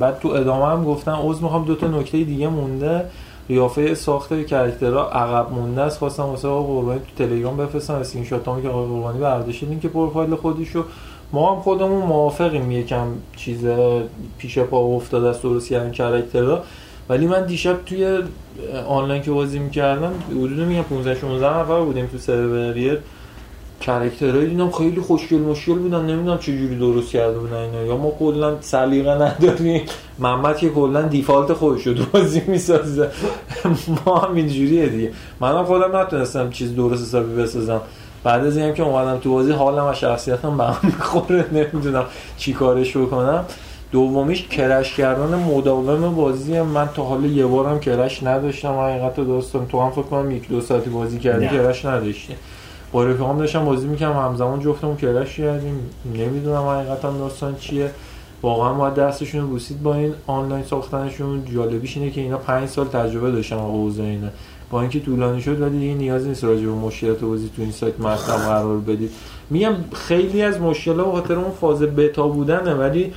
بعد 0.00 0.18
تو 0.18 0.28
ادامه 0.28 0.66
هم 0.66 0.84
گفتن 0.84 1.12
عوض 1.12 1.42
می‌خوام 1.42 1.64
دو 1.64 1.74
تا 1.74 1.86
نکته 1.86 2.24
دیگه 2.24 2.48
مونده. 2.48 3.04
قیافه 3.48 3.94
ساخته 3.94 4.44
کرکترها 4.44 5.08
عقب 5.08 5.52
مونده 5.52 5.82
است. 5.82 5.98
خواستم 5.98 6.22
واسه 6.22 6.48
آقا 6.48 6.62
قربانی 6.62 6.98
تو 6.98 7.24
تلگرام 7.24 7.56
بفرستم 7.56 7.94
اسکرین 7.94 8.24
شات 8.24 8.44
که 8.44 8.50
آقا 8.50 8.84
قربانی 8.84 9.18
برداشتین 9.20 9.80
که 9.80 9.88
پروفایل 9.88 10.34
خودشو 10.34 10.84
ما 11.32 11.54
هم 11.54 11.62
خودمون 11.62 12.02
موافقیم 12.06 12.70
یکم 12.70 13.06
چیز 13.36 13.58
پیش 14.38 14.58
پا 14.58 14.78
افتاده 14.78 15.28
است 15.28 15.42
درست 15.42 15.68
کردن 15.68 15.90
character 15.90 16.55
ها 16.55 16.62
ولی 17.08 17.26
من 17.26 17.46
دیشب 17.46 17.84
توی 17.86 18.18
آنلاین 18.88 19.22
که 19.22 19.30
بازی 19.30 19.58
می‌کردم 19.58 20.12
حدود 20.30 20.58
میگم 20.58 20.82
15 20.82 21.20
16 21.20 21.58
نفر 21.58 21.80
بودیم 21.80 22.06
تو 22.06 22.18
سرور 22.18 22.98
یه 23.80 23.90
character 23.90 24.36
های 24.36 24.46
دیدم 24.46 24.70
خیلی 24.70 25.00
خوشگل 25.00 25.38
مشکل 25.38 25.74
بودن 25.74 26.06
نمی‌دونم 26.06 26.38
چه 26.38 26.58
جوری 26.58 26.78
درست 26.78 27.10
کرده 27.10 27.38
بودن 27.38 27.56
اینا. 27.56 27.82
یا 27.82 27.96
ما 27.96 28.10
کلا 28.10 28.60
سلیقه 28.60 29.10
نداریم. 29.10 29.82
محمد 30.18 30.56
که 30.56 30.68
کلا 30.70 31.02
default 31.02 31.52
خودش 31.52 31.86
رو 31.86 31.94
بازی 32.12 32.42
می‌سازه. 32.46 33.10
ما 34.06 34.18
هم 34.18 34.34
اینجوریه 34.34 34.86
دیگه. 34.86 35.12
منم 35.40 35.64
خودم 35.64 35.96
نتونستم 35.96 36.50
چیز 36.50 36.76
درست 36.76 37.02
حسابی 37.02 37.42
بسازم. 37.42 37.80
بعد 38.24 38.46
از 38.46 38.56
اینکه 38.56 38.82
اومدم 38.82 39.18
تو 39.18 39.32
بازی 39.32 39.52
حالم 39.52 39.86
و 39.86 39.92
شخصیتم 39.92 40.56
به 40.56 40.64
هم 40.64 40.76
می‌خوره 40.82 41.44
نمی‌دونم 41.52 42.04
چی 42.36 42.52
کارش 42.52 42.96
بکنم. 42.96 43.44
دومیش 43.92 44.48
کرش 44.48 44.96
کردن 44.96 45.34
مداوم 45.34 46.14
بازی 46.14 46.60
من 46.60 46.88
تا 46.94 47.04
حالا 47.04 47.26
یه 47.26 47.46
بارم 47.46 47.80
کرش 47.80 48.22
نداشتم. 48.22 48.78
حقیقت 48.78 49.16
دوستم 49.16 49.64
تو 49.64 49.80
هم 49.80 49.90
فکر 49.90 50.02
کنم 50.02 50.30
یک 50.30 50.48
دو 50.48 50.60
ساعتی 50.60 50.90
بازی 50.90 51.18
کردی 51.18 51.48
کرش 51.48 51.84
نداشتی. 51.84 52.34
با 52.92 53.04
رفیقام 53.04 53.38
داشتم 53.38 53.64
بازی 53.64 53.88
می‌کنم 53.88 54.12
همزمان 54.12 54.60
جفتمون 54.60 54.96
کرش 54.96 55.36
کردیم. 55.36 55.90
نمی‌دونم 56.14 56.68
حقیقتا 56.68 57.12
داستان 57.12 57.56
چیه. 57.56 57.90
واقعا 58.42 58.74
باید 58.74 58.94
دستشون 58.94 59.46
بوسید 59.46 59.82
با 59.82 59.94
این 59.94 60.14
آنلاین 60.26 60.64
ساختنشون. 60.64 61.44
جالبیش 61.54 61.96
اینه 61.96 62.10
که 62.10 62.20
اینا 62.20 62.36
پنج 62.36 62.68
سال 62.68 62.86
تجربه 62.86 63.30
داشتن 63.30 63.56
آقا 63.56 63.88
اینه 63.98 64.32
با 64.70 64.80
اینکه 64.80 65.00
طولانی 65.00 65.42
شد 65.42 65.60
ولی 65.60 65.78
دیگه 65.78 65.94
نیازی 65.94 66.28
نیست 66.28 66.44
راجع 66.44 66.64
به 66.64 66.72
مشکلات 66.72 67.20
بازی 67.20 67.50
تو 67.56 67.62
این 67.62 67.72
سایت 67.72 68.00
مطلب 68.00 68.36
قرار 68.36 68.78
بدید. 68.78 69.10
میگم 69.50 69.74
خیلی 69.92 70.42
از 70.42 70.60
مشکلات 70.60 71.06
به 71.06 71.12
خاطر 71.12 71.34
اون 71.34 71.50
فاز 71.60 71.82
بتا 71.82 72.28
بودنه 72.28 72.74
ولی 72.74 73.12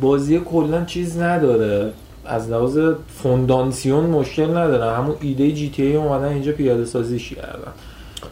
بازی 0.00 0.38
کلا 0.38 0.84
چیز 0.84 1.18
نداره. 1.18 1.92
از 2.24 2.50
لحاظ 2.50 2.78
فوندانسیون 3.22 4.04
مشکل 4.04 4.50
نداره. 4.50 4.92
همون 4.92 5.14
ایده 5.20 5.52
جی 5.52 5.70
تی 5.70 5.82
ای 5.82 5.96
اومدن 5.96 6.28
اینجا 6.28 6.52
پیاده 6.52 6.84
سازیش 6.84 7.30
کردن؟ 7.30 7.72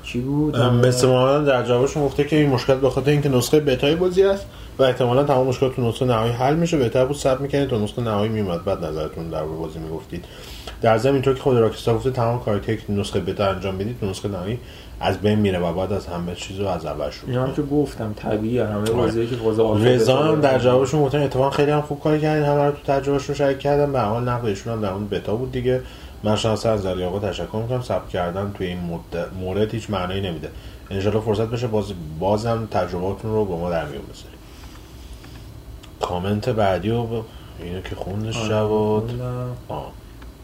چی 0.02 0.20
بود؟ 0.20 0.56
مثل 0.56 1.09
ما 1.09 1.38
در 1.38 1.62
جوابش 1.62 1.97
گفته 1.97 2.24
که 2.24 2.36
این 2.36 2.51
مشکل 2.51 2.74
به 2.74 2.90
خاطر 2.90 3.10
اینکه 3.10 3.28
نسخه 3.28 3.60
بتای 3.60 3.97
بازی 3.97 4.22
است 4.22 4.47
و 4.78 4.82
احتمالا 4.82 5.24
تمام 5.24 5.47
مشکلات 5.47 5.76
تو 5.76 5.88
نسخه 5.88 6.05
نهایی 6.05 6.32
حل 6.32 6.56
میشه. 6.56 6.76
بهتر 6.76 7.05
بود 7.05 7.16
صبر 7.16 7.38
می‌کنید 7.38 7.68
تا 7.68 7.78
نسخه 7.78 8.02
نهایی 8.02 8.30
میومد 8.32 8.64
بعد 8.64 8.84
نظرتون 8.84 9.28
در 9.28 9.42
بازی 9.42 9.78
می‌گفتید. 9.78 10.24
در 10.82 10.98
ضمن 10.98 11.12
اینطور 11.12 11.34
که 11.34 11.40
خود 11.40 11.56
راکستار 11.56 11.94
گفته 11.94 12.10
تمام 12.10 12.40
کاری 12.40 12.60
که 12.60 12.92
نسخه 12.92 13.20
بتا 13.20 13.47
انجام 13.47 13.78
بدید 13.78 14.05
نسخه 14.05 14.28
نهایی 14.28 14.59
از 15.01 15.18
بین 15.18 15.38
میره 15.38 15.59
و 15.59 15.72
بعد 15.72 15.92
از 15.92 16.06
همه 16.06 16.34
چیزو 16.34 16.66
از 16.66 16.86
اول 16.86 17.10
شروع 17.10 17.30
اینا 17.30 17.52
که 17.52 17.62
گفتم 17.62 18.12
طبیعیه 18.16 18.66
همه 18.66 18.80
آره. 18.80 18.92
بازی 18.92 19.26
که 19.26 19.36
فاز 19.36 19.59
رضا 19.60 20.16
هم 20.16 20.40
در 20.40 20.59
جوابشون 20.59 21.02
گفتن 21.02 21.22
اتفاقا 21.22 21.51
خیلی 21.51 21.70
هم 21.70 21.80
خوب 21.80 22.01
کار 22.01 22.18
کردن 22.18 22.47
همه 22.47 22.64
رو 22.64 22.70
تو 22.70 22.92
تجربهشون 22.92 23.34
شریک 23.34 23.59
کردن. 23.59 23.92
به 23.92 24.01
حال 24.01 24.28
نقدشون 24.28 24.72
هم 24.72 24.80
در 24.80 24.92
اون 24.92 25.09
بتا 25.09 25.34
بود 25.34 25.52
دیگه. 25.52 25.82
من 26.22 26.36
شانس 26.36 26.66
از 26.66 26.86
علی 26.86 27.05
آقا 27.05 27.18
تشکر 27.18 27.56
می‌کنم. 27.56 27.82
ثبت 27.82 28.09
کردن 28.09 28.52
توی 28.55 28.66
این 28.66 28.78
مورد 29.40 29.74
هیچ 29.74 29.90
معنی 29.90 30.20
نمیده. 30.20 30.48
انشالله 30.90 31.20
فرصت 31.20 31.47
بشه 31.47 31.66
باز 31.66 31.92
بازم 32.18 32.68
تجرباتون 32.70 33.32
رو 33.32 33.44
با 33.44 33.59
ما 33.59 33.70
در 33.70 33.84
میون 33.84 34.02
بذارید 34.02 34.40
کامنت 36.01 36.48
بعدی 36.48 36.90
رو 36.90 37.06
ب... 37.06 37.24
اینو 37.62 37.80
که 37.80 37.94
خوندش 37.94 38.36
آره، 38.36 38.48
جواد. 38.48 39.10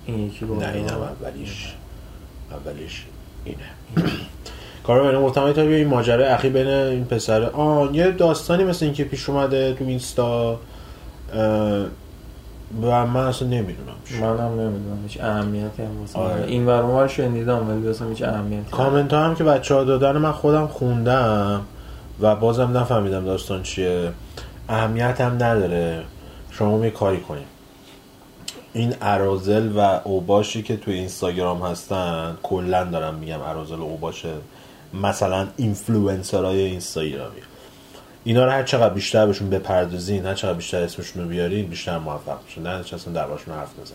این 0.06 0.26
یکی 0.26 0.44
نه 0.44 0.72
اینم 0.74 0.88
اولیش. 1.22 1.74
اولیش 2.50 3.04
اینه. 3.44 3.58
کارو 4.86 5.04
بریم 5.04 5.22
گفتم 5.22 5.52
تا 5.52 5.62
این 5.62 5.88
ماجرا 5.88 6.26
اخی 6.26 6.48
بین 6.48 6.68
این 6.68 7.04
پسر. 7.04 7.42
آه 7.42 7.96
یه 7.96 8.10
داستانی 8.10 8.64
مثل 8.64 8.84
اینکه 8.84 9.04
پیش 9.04 9.28
اومده 9.28 9.72
تو 9.72 9.84
اینستا. 9.84 10.58
و 12.82 13.06
من 13.06 13.26
اصلا 13.26 13.48
نمی‌دونم 13.48 13.94
من 14.20 14.38
هم 14.38 14.60
نمی‌دونم 14.60 15.02
هیچ 15.02 15.20
اهمیتی 15.20 15.82
هم 15.82 16.00
واسه 16.00 16.18
آره. 16.18 16.44
این 16.44 16.66
ور 16.66 17.08
شنیدم 17.08 17.70
ولی 17.70 17.88
اصلا 17.88 18.08
هیچ 18.08 18.22
اهمیتی 18.22 18.70
کامنت 18.70 19.14
هم 19.14 19.34
که 19.34 19.44
بچه 19.44 19.74
ها 19.74 19.84
دادن 19.84 20.16
من 20.16 20.32
خودم 20.32 20.66
خوندم 20.66 21.62
و 22.20 22.36
بازم 22.36 22.76
نفهمیدم 22.76 23.24
داستان 23.24 23.62
چیه. 23.62 24.12
اهمیت 24.68 25.20
هم 25.20 25.34
نداره. 25.34 26.02
شما 26.50 26.78
می 26.78 26.90
کاری 26.90 27.20
کنیم 27.20 27.44
این 28.76 28.94
ارازل 29.00 29.68
و 29.76 30.00
اوباشی 30.04 30.62
که 30.62 30.76
توی 30.76 30.94
اینستاگرام 30.94 31.62
هستن 31.62 32.36
کلا 32.42 32.84
دارم 32.84 33.14
میگم 33.14 33.40
ارازل 33.40 33.76
و 33.76 33.82
اوباش 33.82 34.24
مثلا 35.02 35.46
اینفلوئنسرای 35.56 36.60
اینستاگرامی. 36.60 37.40
اینا 38.24 38.44
رو 38.44 38.50
هر 38.50 38.62
چقدر 38.62 38.94
بیشتر 38.94 39.26
بهشون 39.26 39.50
بپردازین 39.50 40.26
هر 40.26 40.34
چقدر 40.34 40.54
بیشتر 40.54 40.82
اسمشون 40.82 41.22
رو 41.22 41.28
بیارین 41.28 41.66
بیشتر 41.66 41.98
موفق 41.98 42.38
میشن. 42.46 42.62
نه 42.62 42.70
اصلا 42.70 43.12
دربارشون 43.12 43.54
حرف 43.54 43.70
نزن 43.82 43.94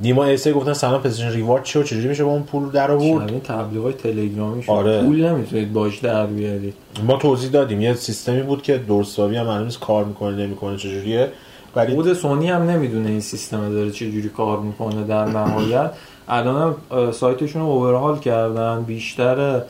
نیما 0.00 0.24
ایسه 0.24 0.52
گفتن 0.52 0.72
سلام 0.72 1.02
پلیستیشن 1.02 1.30
reward 1.30 1.62
و 1.62 1.82
چجوری 1.82 2.08
میشه 2.08 2.24
با 2.24 2.30
اون 2.30 2.42
پول 2.42 2.70
در 2.70 2.90
آورد؟ 2.90 3.30
این 3.30 3.40
تبلیغات 3.40 3.96
تلگرامی 3.96 4.62
شد. 4.62 4.70
آره. 4.70 5.02
پول 5.02 5.26
نمی‌تونید 5.26 5.72
باش 5.72 5.98
در 5.98 6.26
بیارید. 6.26 6.74
ما 7.02 7.16
توضیح 7.16 7.50
دادیم. 7.50 7.80
یه 7.80 7.94
سیستمی 7.94 8.42
بود 8.42 8.62
که 8.62 8.78
درستاوی 8.78 9.36
هم 9.36 9.46
هنوز 9.46 9.78
کار 9.78 10.04
می‌کنه 10.04 10.36
نمی‌کنه 10.36 10.76
چجوریه؟ 10.76 11.32
ولی 11.78 11.94
خود 11.94 12.12
سونی 12.12 12.50
هم 12.50 12.62
نمی‌دونه 12.62 13.08
این 13.08 13.20
سیستم 13.20 13.72
داره 13.72 13.90
چجوری 13.90 14.28
کار 14.28 14.60
می‌کنه 14.60 15.04
در 15.04 15.24
نهایت. 15.24 15.92
الان 16.28 16.76
سایتشون 17.12 17.62
رو 17.62 17.68
overhaul 17.68 18.18
کردن 18.18 18.82
بیشتر 18.82 19.62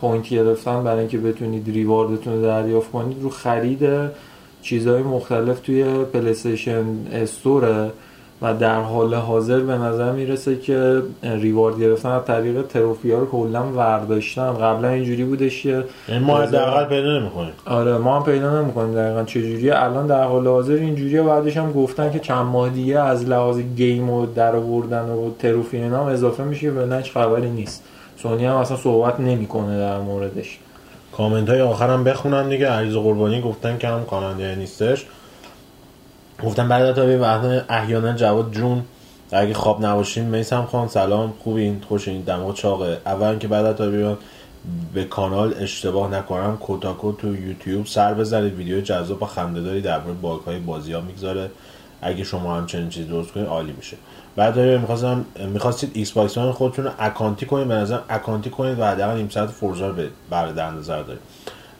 point 0.00 0.28
گرفتن 0.28 0.84
برای 0.84 0.98
اینکه 0.98 1.18
بتونید 1.18 1.70
reward 1.70 2.11
تون 2.11 2.32
رو 2.32 2.42
دریافت 2.42 2.90
کنید. 2.90 3.22
رو 3.22 3.30
خرید 3.30 3.88
چیزهای 4.62 5.02
مختلف 5.02 5.60
توی 5.60 6.04
PlayStation 6.04 6.84
Store 7.12 7.77
ه 7.77 7.90
و 8.42 8.54
در 8.54 8.80
حال 8.80 9.14
حاضر 9.14 9.60
به 9.60 9.72
نظر 9.72 10.12
می‌رسه 10.12 10.56
که 10.56 11.02
reward 11.22 11.80
گرفتن 11.80 12.08
از 12.08 12.24
طریق 12.24 12.62
trophy 12.62 13.12
ها 13.12 13.18
رو 13.18 13.26
کلا 13.30 13.62
ورداشتن. 13.62 14.52
قبلا 14.52 14.88
اینجوری 14.88 15.24
بودش 15.24 15.62
که 15.62 15.84
این 16.08 16.18
ما 16.18 16.46
دقیقا 16.46 16.84
پیدا 16.84 17.18
نمی‌کنیم. 17.18 17.52
آره 17.66 17.98
ما 17.98 18.16
هم 18.16 18.24
پیدا 18.24 18.62
نمی‌کنیم 18.62 18.94
دقیقا 18.94 19.24
چجوریه 19.24 19.72
الان 19.76 20.06
در 20.06 20.24
حال 20.24 20.46
حاضر 20.46 20.72
اینجوریه. 20.72 21.22
بعدش 21.22 21.56
هم 21.56 21.72
گفتن 21.72 22.12
که 22.12 22.18
چند 22.18 22.46
ماه 22.46 22.68
دیگه 22.68 22.98
از 22.98 23.28
لحاظ 23.28 23.58
گیم 23.58 24.10
و 24.10 24.26
در 24.26 24.56
آوردن 24.56 25.04
و 25.04 25.30
تروفی 25.38 25.76
اینا 25.76 26.00
هم 26.04 26.06
اضافه 26.06 26.44
میشه 26.44 26.70
به 26.70 26.96
هیچ 26.96 27.12
خبری 27.12 27.50
نیست. 27.50 27.84
سونی 28.16 28.44
هم 28.44 28.56
اصلا 28.56 28.76
صحبت 28.76 29.20
نمی‌کنه 29.20 29.78
در 29.78 29.98
موردش. 29.98 30.58
کامنت 31.16 31.48
های 31.48 31.60
آخرم 31.60 32.04
بخونم 32.04 32.48
دیگه. 32.48 32.66
عریض 32.66 32.94
قربانی 32.94 33.40
گفتن 33.40 33.78
که 33.78 33.88
هم 33.88 34.04
کاناده 34.04 34.54
نیستش. 34.54 35.06
گفتم 36.44 36.68
بعد 36.68 36.92
تا 36.92 37.20
وقت 37.20 37.64
احیانا 37.68 38.12
جواد 38.12 38.52
جون 38.52 38.82
اگه 39.32 39.54
خواب 39.54 39.86
نباشین 39.86 40.24
میسم 40.24 40.64
خان 40.64 40.88
سلام 40.88 41.32
خوبین 41.44 41.82
خوشین 41.88 42.20
دماغ 42.20 42.54
چاقه. 42.54 42.98
اول 43.06 43.38
که 43.38 43.48
بعد 43.48 43.76
تا 43.76 43.88
بیان 43.88 44.18
به 44.94 45.04
کانال 45.04 45.54
اشتباه 45.58 46.10
نکنم 46.10 46.56
کوتاکو 46.56 47.12
تو 47.12 47.36
یوتیوب 47.36 47.86
سر 47.86 48.14
بزنید 48.14 48.54
ویدیو 48.54 48.80
جذاب 48.80 49.22
و 49.22 49.26
خندهداری 49.26 49.80
در 49.80 49.98
باگ 49.98 50.40
های 50.40 50.58
بازی 50.58 50.92
ها 50.92 51.00
می‌گذاره. 51.00 51.50
اگه 52.02 52.24
شما 52.24 52.56
هم 52.56 52.66
چنین 52.66 52.88
چیزی 52.88 53.08
درست 53.08 53.32
کنید 53.32 53.46
عالی 53.46 53.72
میشه. 53.72 53.96
بعد 54.36 54.58
می‌خواستم 54.58 55.24
می‌خواستید 55.52 55.90
ایکس 55.94 56.12
باکس 56.12 56.38
خودتون 56.38 56.90
اکانتی 56.98 57.46
کنید. 57.46 57.68
به 57.68 57.74
نظر 57.74 57.98
اکانتی 58.08 58.50
کنید 58.50 58.78
و 58.78 58.84
حداقل 58.84 59.16
نیم 59.16 59.28
ساعت 59.28 59.48
فرزا 59.48 59.88
رو 59.88 60.02
برای 60.30 60.52
در 60.52 60.70
نظر 60.70 61.02
دارید. 61.02 61.22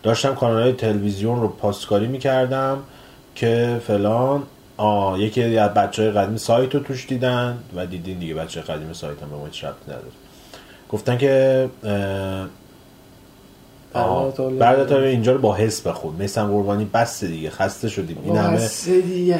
داشتم 0.02 0.34
کانال 0.34 0.72
تلویزیون 0.72 1.40
رو 1.40 1.48
پاستکاری 1.48 2.06
می‌کردم. 2.06 2.78
که 3.34 3.80
فلان 3.86 4.42
آه 4.76 5.20
یکی 5.20 5.58
از 5.58 5.74
بچه 5.74 6.02
های 6.02 6.10
قدیم 6.10 6.36
سایت 6.36 6.74
رو 6.74 6.80
توش 6.80 7.06
دیدن 7.06 7.58
و 7.76 7.86
دیدین 7.86 8.18
دیگه 8.18 8.34
بچه 8.34 8.60
قدیم 8.60 8.92
سایت 8.92 9.22
هم 9.22 9.28
به 9.30 9.36
ما 9.36 9.48
نداره. 9.88 10.02
گفتن 10.88 11.18
که. 11.18 11.68
بعد 14.58 14.86
تا 14.86 14.98
اینجا 14.98 15.32
رو 15.32 15.38
با 15.38 15.54
حس 15.54 15.80
بخون. 15.80 16.14
میسم 16.18 16.46
قربانی 16.46 16.84
بس 16.94 17.24
دیگه 17.24 17.50
خسته 17.50 17.88
شدیم. 17.88 18.16
این 18.24 18.36
همه 18.36 18.68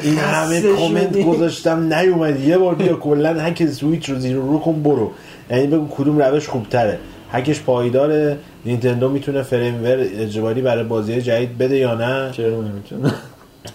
این 0.03 0.17
همه 0.17 0.61
کامنت. 0.61 1.17
گذاشتم 1.17 1.93
نیومد. 1.93 2.39
یه 2.39 2.57
بار 2.57 2.75
بیا 2.75 2.95
کلا 2.95 3.41
هک 3.41 3.65
سویچ 3.65 4.09
رو 4.09 4.19
زیر 4.19 4.35
رو 4.35 4.59
کن 4.59 4.83
برو. 4.83 5.11
یعنی 5.51 5.67
بگو 5.67 5.87
کدوم 5.95 6.21
روش 6.21 6.47
خوبتره. 6.47 6.99
هکش 7.31 7.61
پایداره. 7.61 8.37
نینتندو 8.65 9.09
می‌تونه 9.09 9.41
firmware 9.41 9.97
اجباری 9.99 10.61
برای 10.61 10.83
بازی 10.83 11.21
جدید 11.21 11.57
بده 11.57 11.77
یا 11.77 11.95
نه؟ 11.95 12.31
چرا 12.31 12.61
نمی‌تونه؟ 12.61 13.13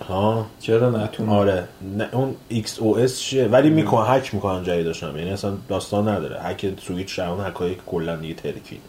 ها؟ 0.09 0.47
چرا 0.61 0.91
نتونه 0.91 1.33
آره. 1.33 1.65
نه 1.99 2.09
اون 2.13 2.35
ایکس 2.49 2.79
او 2.79 2.99
اس 2.99 3.21
چیه؟ 3.21 3.47
ولی 3.47 3.71
میکن 3.71 4.05
هک 4.09 4.35
می‌کنن 4.35 4.65
جدیدشم 4.65 5.17
یعنی 5.17 5.31
اصلا 5.31 5.53
داستان 5.69 6.09
نداره. 6.09 6.41
هک 6.43 6.67
سویچ 6.87 7.17
شون 7.17 7.41
هکایی 7.47 7.75
که 7.75 7.81
کلا 7.87 8.17
دیگه 8.17 8.35
ترکید 8.35 8.81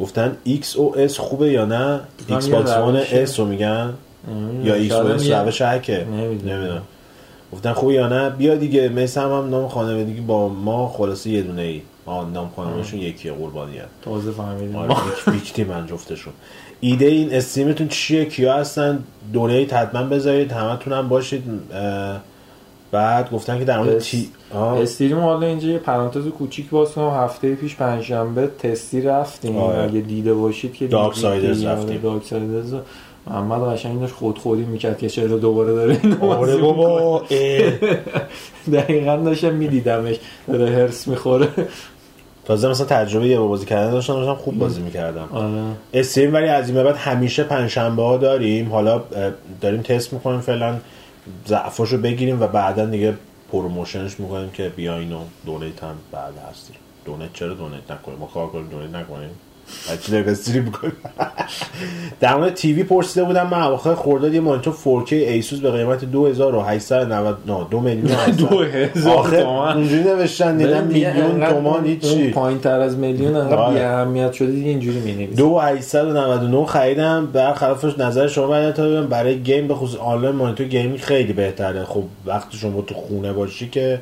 گفتن 0.00 0.36
ایکس 0.44 0.76
او 0.76 0.98
اس 0.98 1.18
خوبه 1.18 1.50
یا 1.52 1.64
نه؟ 1.64 2.00
ایکس 2.28 2.48
باکس 2.48 2.70
وان. 2.70 2.96
اس 2.96 3.40
رو 3.40 3.46
میگن. 3.46 3.94
یا 4.62 4.74
ایکس 4.74 4.94
او 4.94 5.06
اس 5.06 5.30
روش 5.30 5.62
هکه. 5.62 6.04
نمی‌دونم. 6.04 6.82
گفتن 7.52 7.72
خوبه 7.72 7.94
یا 7.94 8.08
نه؟ 8.08 8.30
بیا 8.30 8.54
دیگه 8.54 8.88
مثل 8.88 9.20
هم, 9.20 9.32
هم 9.32 9.50
نام 9.50 9.68
خانوادگی 9.68 10.20
با 10.20 10.48
ما 10.48 10.88
خلاصه 10.88 11.30
یه 11.30 11.42
دونه 11.42 11.62
ای. 11.62 11.82
آه 12.06 12.30
نام 12.30 12.50
خانوادگیشون 12.56 13.00
یکیه 13.00 13.32
قربانیه. 13.32 13.84
تازه 14.02 14.30
فهمیدیم. 14.30 14.76
آره 14.76 14.94
ویک- 14.94 15.28
ویکتی 15.28 15.64
من 15.64 15.86
جفتشون. 15.86 16.32
ایده 16.80 17.06
این 17.06 17.34
استریمتون 17.34 17.88
چیه 17.88 18.24
کیا 18.24 18.54
هستن 18.54 19.04
دونیت 19.32 19.74
حتما 19.74 20.02
بذارید 20.02 20.52
همتون 20.52 20.92
هم 20.92 21.08
باشید 21.08 21.42
بعد 22.90 23.30
گفتن 23.30 23.58
که 23.58 23.64
در 23.64 23.78
مورد 23.78 23.98
تی. 23.98 24.28
استریم 24.54 25.18
حالا 25.18 25.46
اینجا 25.46 25.68
یه 25.68 25.78
پرانتز 25.78 26.26
کوچیک 26.28 26.70
باز 26.70 26.92
کنم 26.92 27.10
هفته 27.10 27.54
پیش 27.54 27.76
پنجشنبه 27.76 28.50
تستی 28.58 29.00
رفتیم 29.00 29.56
آره. 29.56 29.82
اگه 29.82 30.00
دیده 30.00 30.34
باشید 30.34 30.74
که 30.74 30.86
دارک 30.86 31.14
دیدید 31.14 31.22
سایدرز. 31.22 31.64
آره، 31.64 31.72
رفتیم. 31.72 32.00
دارک 32.00 32.24
سایدرز 32.24 32.74
محمد 33.26 33.60
قشنگ 33.74 34.00
داشت 34.00 34.14
خودخودی 34.14 34.62
می‌کرد 34.62 34.98
که 34.98 35.08
چرا 35.08 35.36
دوباره 35.38 35.72
داره 35.72 36.00
آره 36.20 36.56
بابا. 36.56 37.22
دقیقا 38.72 39.16
داشتم 39.16 39.54
میدیدمش 39.54 40.16
داره 40.48 40.70
هرس 40.70 41.08
می‌خوره 41.08 41.48
تازه 42.46 42.68
مثلا 42.68 42.86
تجربه 42.86 43.28
یه 43.28 43.38
بازی 43.38 43.66
کردن 43.66 43.90
داشتم 43.90 44.14
داشتم 44.14 44.34
خوب 44.34 44.58
بازی 44.58 44.80
می‌کردم. 44.80 45.28
آره. 45.32 45.62
stream 45.94 46.34
ولی 46.34 46.48
از 46.48 46.70
این 46.70 46.82
بعد 46.84 46.96
همیشه 46.96 47.44
پنجشنبه 47.44 48.02
ها 48.02 48.16
داریم. 48.16 48.70
حالا 48.70 49.02
داریم 49.60 49.82
تست 49.82 50.12
می‌کنیم 50.12 50.40
فعلا 50.40 50.76
ضعفاش 51.46 51.92
رو 51.92 51.98
بگیریم 51.98 52.42
و 52.42 52.46
بعدا 52.46 52.86
دیگه 52.86 53.14
promotion 53.52 54.08
ش 54.08 54.20
می‌کنیم 54.20 54.50
که 54.50 54.68
بیاین 54.68 55.12
و 55.12 55.20
donate 55.46 55.82
هم 55.82 55.94
بعد 56.12 56.34
هستیم 56.50 56.76
donate 57.04 57.32
چرا 57.32 57.54
donate 57.54 57.90
نکنیم؟ 57.90 58.18
ما 58.18 58.26
کار 58.26 58.46
کنیم 58.46 58.68
دونیت 58.68 58.94
نکنیم؟ 58.94 59.30
بچه 59.92 60.12
دقیقه 60.12 60.30
stream 60.30 60.72
در 62.20 62.36
مورد 62.36 62.54
TV 62.54 62.82
پرسیده 62.82 63.24
بودم 63.24 63.46
من 63.46 63.62
اواخر 63.62 63.94
خرداد 63.94 64.34
یه 64.34 64.40
مانیتور 64.40 65.04
4K 65.04 65.12
ایسوس 65.12 65.60
به 65.60 65.70
قیمت 65.70 66.04
2890 66.04 67.38
نه 67.46 67.66
2 67.70 67.80
میلیون 67.80 68.10
و 68.10 68.14
800. 68.14 68.36
2000 68.36 69.16
آخه 69.16 69.42
تومن. 69.42 69.76
اونجوری 69.76 70.02
نوشتن 70.02 70.56
دیدم 70.56 70.84
میلیون 70.84 71.46
تومان 71.48 71.86
هیچی 71.86 72.30
پایین 72.30 72.58
تر 72.58 72.80
از 72.80 72.98
میلیون 72.98 73.36
انقدر 73.36 73.56
آره. 73.56 73.74
بی 73.74 73.80
اهمیت 73.80 74.32
شده 74.32 74.50
دیگه 74.50 74.68
اینجوری 74.68 75.00
می 75.00 75.26
دو 75.26 75.58
899 75.58 76.66
خریدم 76.66 77.26
برخلافش 77.26 77.98
نظر 77.98 78.28
شما 78.28 78.46
باید 78.46 78.74
تا 78.74 78.84
ببینم 78.84 79.06
برای 79.06 79.38
game 79.38 79.68
به 79.68 79.74
خصوص 79.74 80.00
آنلاین 80.00 80.36
مانیتور 80.36 80.66
gaming 80.66 80.98
خیلی 80.98 81.32
بهتره 81.32 81.84
خب 81.84 82.02
وقتی 82.26 82.58
شما 82.58 82.80
تو 82.80 82.94
خونه 82.94 83.32
باشی 83.32 83.68
که 83.68 84.00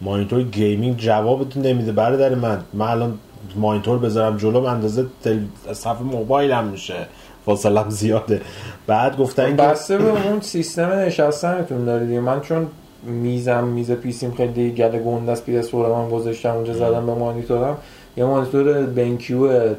مانیتور 0.00 0.42
gaming 0.42 0.96
جوابتون 0.96 1.62
نمیده 1.62 1.92
برادر 1.92 2.34
من 2.34 2.58
من 2.72 2.86
الان 2.86 3.18
مانیتور 3.56 3.98
بذارم 3.98 4.36
جلو 4.36 4.64
اندازه 4.64 5.06
تل... 5.24 5.38
صفحه 5.72 6.02
موبایلم 6.02 6.64
میشه. 6.64 7.06
فاصلم 7.46 7.90
زیاده. 7.90 8.40
بعد 8.86 9.16
گفتن 9.16 9.56
که 9.56 9.62
بسته 9.62 9.98
به 9.98 10.28
اون 10.28 10.40
سیستم 10.40 10.92
نشستنتون 10.92 11.84
داره 11.84 12.06
دیگه 12.06 12.20
من 12.20 12.40
چون 12.40 12.66
میزم 13.02 13.64
میز 13.64 13.92
PC 13.92 14.20
م 14.20 14.34
خیلی 14.34 14.70
گله 14.70 14.98
گنده 14.98 15.32
است 15.32 15.44
PS 15.44 15.74
من 15.74 16.10
گذاشتم 16.10 16.50
اونجا 16.50 16.72
زدم 16.72 17.06
به 17.06 17.14
مانیتورم. 17.14 17.76
یه 18.16 18.24
مانیتور 18.24 18.82
BenQ 18.82 19.74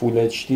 full 0.00 0.18
H 0.18 0.46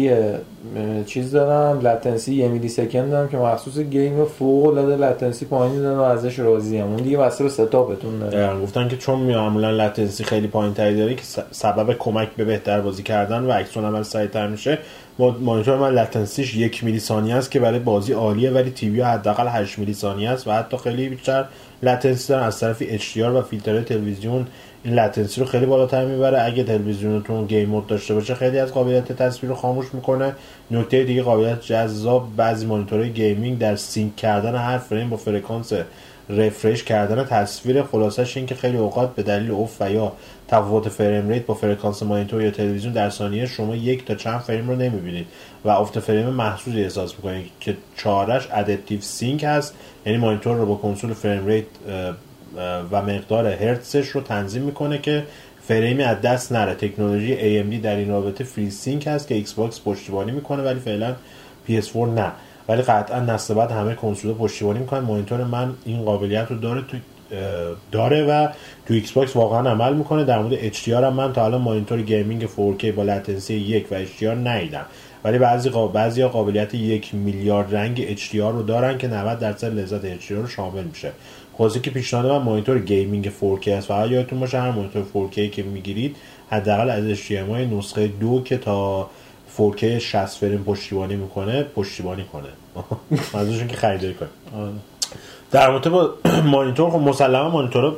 چیز 1.07 1.31
دارم. 1.33 1.81
latency 1.81 2.35
یه 2.35 2.49
میلی 2.49 2.69
second 2.69 3.11
دارم 3.11 3.29
که 3.29 3.37
مخصوص 3.37 3.79
game 3.79 4.25
فوق 4.25 4.67
العاده 4.67 4.97
latency 4.97 5.45
پایینی 5.45 5.79
داره 5.79 5.97
و 5.99 6.01
ازش 6.01 6.39
راضی 6.39 6.79
ام 6.79 6.89
اون 6.89 6.97
دیگه 6.97 7.17
به 7.17 7.31
setup 7.31 7.86
تون 7.86 8.19
داره 8.19 8.61
گفتن 8.61 8.89
که 8.89 8.97
چون 8.97 9.19
معمولا 9.19 9.71
latency 9.71 10.25
خیلی 10.25 10.47
پایین 10.47 10.75
تری 10.75 10.97
داره 10.97 11.15
که 11.15 11.23
سبب 11.51 11.97
کمک 11.99 12.29
به 12.37 12.45
بهتر 12.45 12.81
بازی 12.81 13.03
کردن 13.03 13.43
و 13.43 13.53
عکس‌العمل 13.53 14.03
سریعتر 14.03 14.47
میشه. 14.49 14.79
ما- 15.19 15.37
مانیتور 15.41 15.77
من 15.77 15.91
latency 15.95 16.43
ش 16.43 16.57
یک 16.57 16.85
میلی 16.85 16.99
ثانیه 17.01 17.35
است 17.35 17.51
که 17.51 17.61
برای 17.61 17.79
بازی 17.79 18.13
عالیه 18.13 18.51
ولی 18.51 18.71
TV 18.71 19.01
حداقل 19.01 19.49
8 19.49 19.79
میلی 19.79 19.95
ثانیه 19.95 20.31
است 20.31 20.49
و 20.49 20.51
حتی 20.53 20.77
خیلی 20.77 21.09
بیشتر 21.09 21.45
latency 21.83 22.29
دارن 22.29 22.43
از 22.45 22.61
طرف 22.61 22.83
HDR 22.83 23.19
و 23.19 23.43
فیلتر 23.43 23.83
تلویزیون 23.83 24.47
این 24.85 24.95
latency 24.95 25.41
رو 25.41 25.47
خیلی 25.47 25.67
بالاتر 25.67 26.05
می‌بره. 26.05 26.43
اگه 26.43 26.65
تلویزیونتون 26.65 27.47
game 27.47 27.69
mode 27.69 27.87
داشته 27.87 28.15
باشه 28.15 28.35
خیلی 28.35 28.59
از 28.59 28.73
قابلیت 28.73 29.13
تصویر 29.13 29.51
رو 29.51 29.57
خاموش 29.57 29.87
می‌کنه. 29.93 30.33
نکته 30.71 31.05
دیگه 31.05 31.23
قابلیت 31.23 31.61
جذاب 31.61 32.29
بعضی 32.37 32.67
مانیتورهای 32.67 33.11
gaming 33.11 33.59
در 33.59 33.77
sync 33.77 34.17
کردن 34.17 34.55
هر 34.55 34.79
فریم 34.79 35.11
با 35.11 35.17
فرکانس 35.17 35.73
refresh 36.29 36.85
کردن 36.85 37.25
تصویر. 37.25 37.83
خلاصش 37.83 38.37
این 38.37 38.47
که 38.47 38.55
خیلی 38.55 38.77
اوقات 38.77 39.15
به 39.15 39.23
دلیل 39.23 39.51
افت 39.51 39.77
و 39.81 39.91
یا 39.91 40.13
تفاوت 40.49 40.89
frame 40.89 41.29
rate 41.29 41.47
با 41.47 41.55
فرکانس 41.55 42.03
مانیتور 42.03 42.43
یا 42.43 42.51
تلویزیون 42.51 42.93
در 42.93 43.11
ثانیه 43.11 43.47
شما 43.47 43.77
یک 43.77 44.05
تا 44.05 44.15
چند 44.15 44.41
فریم 44.41 44.69
رو 44.69 44.77
نمی‌بینید 44.77 45.27
و 45.65 45.69
افت 45.69 45.99
فریم 46.01 46.27
محسوسی 46.27 46.83
احساس 46.83 47.15
می‌کنید 47.15 47.51
که 47.61 47.77
چاره‌ش 47.97 48.49
adaptive 48.53 49.01
sync 49.01 49.45
هست. 49.45 49.75
یعنی 50.07 50.19
مانیتور 50.19 50.57
رو 50.57 50.67
با 50.67 50.75
کنسول 50.75 51.13
frame 51.13 51.47
rate 51.47 51.65
و 52.93 53.03
مقدار 53.03 53.47
هرتزش 53.47 54.09
رو 54.09 54.21
تنظیم 54.21 54.63
می‌کنه 54.63 54.99
که 54.99 55.23
فریمی 55.63 56.03
از 56.03 56.21
دست 56.21 56.53
نره. 56.53 56.75
تکنولوژی 56.75 57.37
AMD 57.37 57.85
در 57.85 57.97
این 57.97 58.09
رابطه 58.09 58.45
FreeSync 58.45 59.07
هست 59.07 59.29
که 59.29 59.35
ایکس 59.35 59.53
باکس 59.53 59.81
پشتیبانی 59.85 60.33
می‌کنه 60.33 60.63
ولی 60.63 60.81
فعلا 60.81 61.15
PS4 61.69 61.97
نه. 61.97 62.33
ولی 62.69 62.83
قطعا 62.83 63.21
نسل 63.21 63.55
بعد 63.55 63.71
همه 63.71 63.95
کنسول 63.95 64.35
پشتیبانی 64.35 64.79
می‌کنن. 64.79 65.01
مانیتور 65.01 65.45
من 65.45 65.75
این 65.85 66.03
قابلیت 66.05 66.47
رو 66.51 66.57
داره 66.59 66.83
تو 66.83 66.97
داره 67.93 68.25
و 68.25 68.49
تو 68.87 68.95
ایکس 68.95 69.13
باکس 69.13 69.37
واقعا 69.37 69.71
عمل 69.71 69.95
می‌کنه. 69.95 70.25
در 70.25 70.39
مورد 70.39 70.73
HDR 70.73 70.89
هم 70.89 71.13
من 71.13 71.33
تا 71.33 71.45
الان 71.45 71.61
مانیتور 71.61 72.03
gaming 72.03 72.47
4K 72.47 72.85
با 72.85 73.03
latency 73.03 73.55
یک 73.55 73.87
و 73.91 74.05
HDR 74.05 74.23
ندیدم. 74.23 74.85
ولی 75.25 75.39
بعضی 75.39 75.71
قا... 75.71 75.89
بعضی 75.89 76.25
قابلیت 76.25 76.75
یک 76.75 77.15
میلیارد 77.15 77.75
رنگ 77.75 78.17
HDR 78.17 78.35
رو 78.35 78.63
دارن 78.63 78.99
که 78.99 79.09
90 79.09 79.39
درصد 79.39 79.79
لذت 79.79 80.21
HDR 80.21 80.31
رو 80.31 80.47
شامل 80.47 80.83
میشه. 80.83 81.13
خلاصه 81.63 81.81
که 81.81 81.91
پیشنهاد 81.91 82.27
من 82.27 82.39
مانیتور 82.39 82.79
gaming 82.79 83.31
4K 83.31 83.69
است. 83.69 83.89
فقط 83.89 84.11
یادتون 84.11 84.41
باشه 84.41 84.61
هر 84.61 84.71
مانیتور 84.71 85.05
4K 85.15 85.51
که 85.51 85.63
می‌گیرید 85.63 86.17
حداقل 86.51 86.91
از 86.91 87.19
HDMI 87.19 87.73
نسخه 87.73 88.07
دو 88.07 88.43
که 88.45 88.59
تا 88.59 89.11
4K 89.59 89.85
60 89.85 90.27
فریم 90.27 90.65
پشتیبانی 90.65 91.17
می‌کنه 91.17 91.63
پشتیبانی 91.63 92.25
کنه. 92.25 92.49
منظورشون 93.35 93.69
که 93.69 93.77
خریداری 93.77 94.15
کنه 94.15 94.29
در 95.53 95.69
رابطه 95.69 95.91
با 95.91 96.15
مانیتور 96.45 96.91
خب 96.91 96.99
مسلما 96.99 97.51
مانیتور 97.51 97.97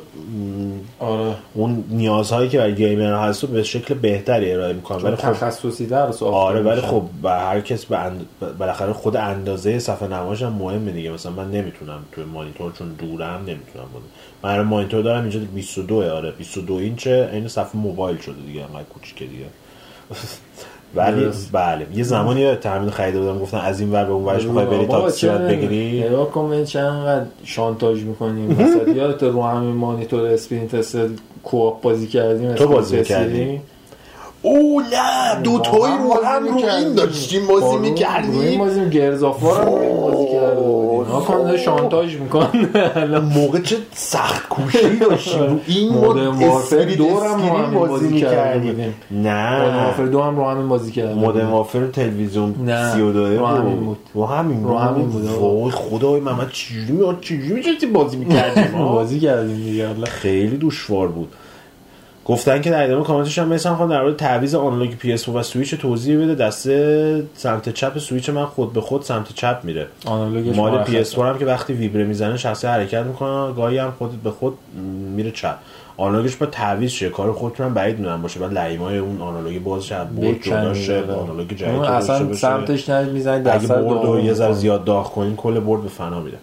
آره. 0.99 1.35
اون 1.53 1.83
نیازهایی 1.89 2.49
که 2.49 2.57
برای 2.57 2.75
گیمر 2.75 3.27
هست 3.29 3.43
رو 3.43 3.49
به 3.49 3.63
شکل 3.63 3.93
بهتری 3.93 4.53
ارائه 4.53 4.73
می‌کنه. 4.73 4.97
ولی 4.97 5.15
خب 5.15 5.31
تخصصی 5.31 5.85
در 5.85 6.07
آره 6.21 6.61
ولی. 6.61 6.81
خب 6.81 7.03
به 7.23 7.29
هر 7.29 7.61
کس 7.61 7.85
به 7.85 7.97
اند... 7.97 8.25
بالاخره 8.59 8.93
خود 8.93 9.15
اندازه 9.17 9.79
صفحه 9.79 10.07
نمایش 10.07 10.43
هم 10.43 10.53
مهمه 10.53 10.91
دیگه. 10.91 11.11
مثلا 11.11 11.31
من 11.31 11.51
نمی‌تونم 11.51 11.99
توی 12.11 12.23
مانیتور 12.23 12.71
چون 12.71 12.89
دورم 12.89 13.39
نمی‌تونم 13.39 13.85
بود 13.93 14.03
من 14.43 14.61
مانیتور 14.61 15.01
دارم 15.01 15.21
اینجا 15.21 15.39
22 15.39 16.11
آره. 16.13 16.31
22 16.31 16.73
اینچه 16.73 17.29
این 17.33 17.47
صفحه 17.47 17.77
موبایل 17.77 18.17
شده 18.17 18.41
دیگه 18.47 18.61
انقدر 18.61 18.83
کوچیکه 18.83 19.25
دیگه. 19.25 19.45
ولی. 20.95 21.27
بله 21.51 21.87
یه 21.95 22.03
زمانی 22.03 22.41
یاد 22.41 22.59
تامین 22.59 22.89
خریده 22.89 23.19
بودم 23.19 23.39
گفتن 23.39 23.57
از 23.57 23.79
این 23.79 23.91
ور 23.91 24.05
به 24.05 24.11
اون 24.11 24.25
ورش 24.25 24.43
می‌خوای 24.43 24.65
بری 24.65 24.85
تاکسی 24.85 25.27
بگیری 25.27 26.03
نگاه 26.03 26.31
کن 26.31 26.63
چقدر 26.63 27.25
شانتاژ 27.43 28.03
می‌کنیم 28.03 28.51
مثلا 28.51 28.93
یادت 28.93 29.23
رو 29.23 29.43
همین 29.43 29.75
مانیتور 29.75 30.25
اسپرینت 30.25 30.75
تست 30.75 30.97
کوآپ 31.43 31.81
بازی 31.81 32.07
کردیم 32.07 32.53
تو 32.53 32.67
بازی؟ 32.67 32.97
رسیدیم. 32.97 33.61
او 34.45 34.81
نه 34.93 35.41
دوتایی 35.43 35.93
رو 36.03 36.13
هم 36.25 36.43
رو 36.47 36.53
می‌کردیم. 36.53 36.85
این 36.85 36.95
داشتیم 36.95 37.47
با 37.47 37.53
بازی 37.53 37.65
رو- 37.65 37.71
رو 37.71 37.81
این 37.81 37.91
می‌کردیم 37.93 38.59
بازی 38.59 38.89
گرزافوار 38.89 39.61
هم 39.61 39.65
رو 39.65 40.01
بازی 40.01 40.25
کرده 40.31 40.61
بودیم. 40.61 41.11
ها 41.13 41.21
کن 41.21 41.43
داره 41.43 41.57
شانتاژ 41.57 42.15
می‌کنه. 42.15 43.19
موقع 43.19 43.59
چه 43.59 43.75
سخت 43.93 44.49
کوشی 44.49 44.95
داشتیم 44.95 45.43
رو 45.43 45.59
این 45.67 45.89
مودرن 45.93 46.27
مود 46.27 46.43
وارفر 46.43 46.83
دو 46.83 47.19
هم 47.19 47.73
بازی 47.73 48.07
بودیم. 48.07 48.93
نه. 49.11 49.59
مودرن 49.59 49.83
وارفر 49.83 50.05
دو 50.05 50.21
هم 50.21 50.37
رو 50.37 50.45
همین 50.49 50.67
بازی 50.67 50.91
کرده 50.91 51.13
مودرن 51.13 51.45
وارفر 51.47 51.87
تلویزیون 51.87 52.55
نه، 52.65 52.91
32 52.93 53.37
رو 53.37 53.45
همین 53.45 53.79
بود. 53.79 53.97
رو 54.13 54.25
همین 54.25 54.63
رو 54.63 54.77
همین 54.77 55.07
بود،. 55.07 55.25
وای 55.29 55.71
خدای 55.71 56.19
محمد 56.19 56.51
چجوری 56.51 56.91
می 56.91 57.17
چجوری 57.21 57.61
بازی 57.85 58.17
می‌کردیم؟ 58.17 58.71
بازی 58.93 59.19
کردیم 59.19 59.55
دیگه 59.55 59.87
خیلی 60.05 60.57
دشوار 60.57 61.07
بود. 61.07 61.27
گفتن 62.25 62.61
که 62.61 62.69
در 62.69 62.83
ادامه 62.83 63.03
کامنتش 63.03 63.39
هم 63.39 63.47
مثلا 63.47 63.75
خواهم 63.75 63.91
در 63.91 64.01
مورد 64.01 64.15
تعویض 64.15 64.55
آنالوگ 64.55 64.93
PS4 64.93 65.27
و 65.27 65.43
سویچ 65.43 65.75
توضیح 65.75 66.17
بده. 66.17 66.35
دسته 66.35 67.23
سمت 67.35 67.69
چپ 67.69 67.97
سویچ 67.97 68.29
من 68.29 68.45
خود 68.45 68.73
به 68.73 68.81
خود 68.81 69.01
سمت 69.01 69.33
چپ 69.33 69.59
میره. 69.63 69.87
آنالوگش 70.05 70.55
مال 70.55 70.71
مرخصه. 70.71 71.03
PS4 71.03 71.17
هم 71.19 71.37
که 71.37 71.45
وقتی 71.45 71.73
ویبره 71.73 72.03
می‌زنه 72.03 72.37
شخصیت 72.37 72.67
حرکت 72.67 73.03
می‌کنه 73.03 73.53
گاهی 73.53 73.77
هم 73.77 73.93
خود 73.97 74.23
به 74.23 74.31
خود 74.31 74.57
میره 75.15 75.31
چپ. 75.31 75.55
آنالوگش 75.97 76.35
باید 76.35 76.45
تعویض 76.45 76.91
شه. 76.91 77.09
کار 77.09 77.33
خودتون 77.33 77.65
هم 77.65 77.73
بعید 77.73 77.97
می‌دونم 77.97 78.21
باشه. 78.21 78.39
بعد 78.39 78.53
لحیمای 78.53 78.97
اون 78.97 79.21
آنالوگی 79.21 79.59
باز 79.59 79.85
شه 79.85 80.03
بود 80.15 80.41
جدا 80.41 80.73
شه. 80.73 81.03
آنالوگ 81.03 81.47
جدید 81.47 81.81
اصلا. 81.81 82.33
سمتش 82.33 82.89
دست 82.89 83.71
برد 83.71 84.05
رو 84.05 84.19
یه 84.19 84.33
ذره 84.33 84.53
زیاد 84.53 84.83
داغ 84.83 85.13
کنین 85.13 85.35
کل 85.35 85.59
برد 85.59 85.81
به 85.81 85.89
فنا 85.89 86.19
میره. 86.19 86.37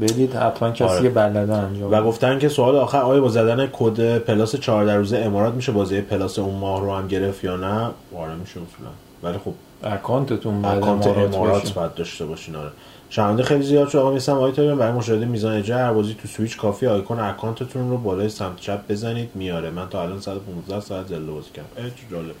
بدید 0.00 0.34
حتما 0.34 0.70
کسی 0.70 0.84
آره. 0.84 1.08
بلده 1.08 1.54
انجام 1.54 1.92
و 1.92 2.02
گفتن 2.02 2.38
که 2.38 2.48
سوال 2.48 2.76
آخر 2.76 2.98
آیا 3.00 3.20
با 3.20 3.28
زدن 3.28 3.68
کد 3.72 4.18
Plus 4.18 4.56
14 4.56 4.96
روزه 4.96 5.18
امارات 5.18 5.54
میشه 5.54 5.72
بازی 5.72 6.00
Plus 6.00 6.38
اون 6.38 6.54
ماه 6.54 6.80
رو 6.80 6.94
هم 6.94 7.08
گرفت 7.08 7.44
یا 7.44 7.56
نه؟ 7.56 7.90
آره 8.16 8.34
میشه 8.40 8.52
اصولا. 8.60 8.90
ولی 9.22 9.38
خب 9.44 9.52
اکانتتون 9.82 10.62
باید 10.62 10.78
اکانت 10.78 11.06
امارات. 11.06 11.72
باید 11.74 11.94
داشته 11.94 12.24
باشین 12.26 12.56
آره. 12.56 12.70
شنونده 13.10 13.42
خیلی 13.42 13.62
زیاد 13.62 13.88
شد. 13.88 13.98
آقا 13.98 14.10
میسم 14.10 14.50
تایبان 14.50 14.78
برای 14.78 14.92
مشاهده 14.92 15.24
میزان 15.26 15.52
اجرا 15.56 15.76
هر 15.78 15.92
بازی 15.92 16.14
تو 16.22 16.28
سویچ 16.28 16.56
کافی 16.56 16.86
آیکون 16.86 17.20
اکانتتون 17.20 17.90
رو 17.90 17.96
بالای 17.98 18.28
سمت 18.28 18.56
چپ 18.56 18.80
بزنید 18.88 19.30
میاره. 19.34 19.70
من 19.70 19.88
تا 19.88 20.02
الان 20.02 20.20
115 20.20 20.80
ساعت 20.80 21.06
Zelda 21.06 21.32
بازی 21.32 21.48
کردم. 21.54 21.88
چه 21.90 21.94
جالب. 22.10 22.34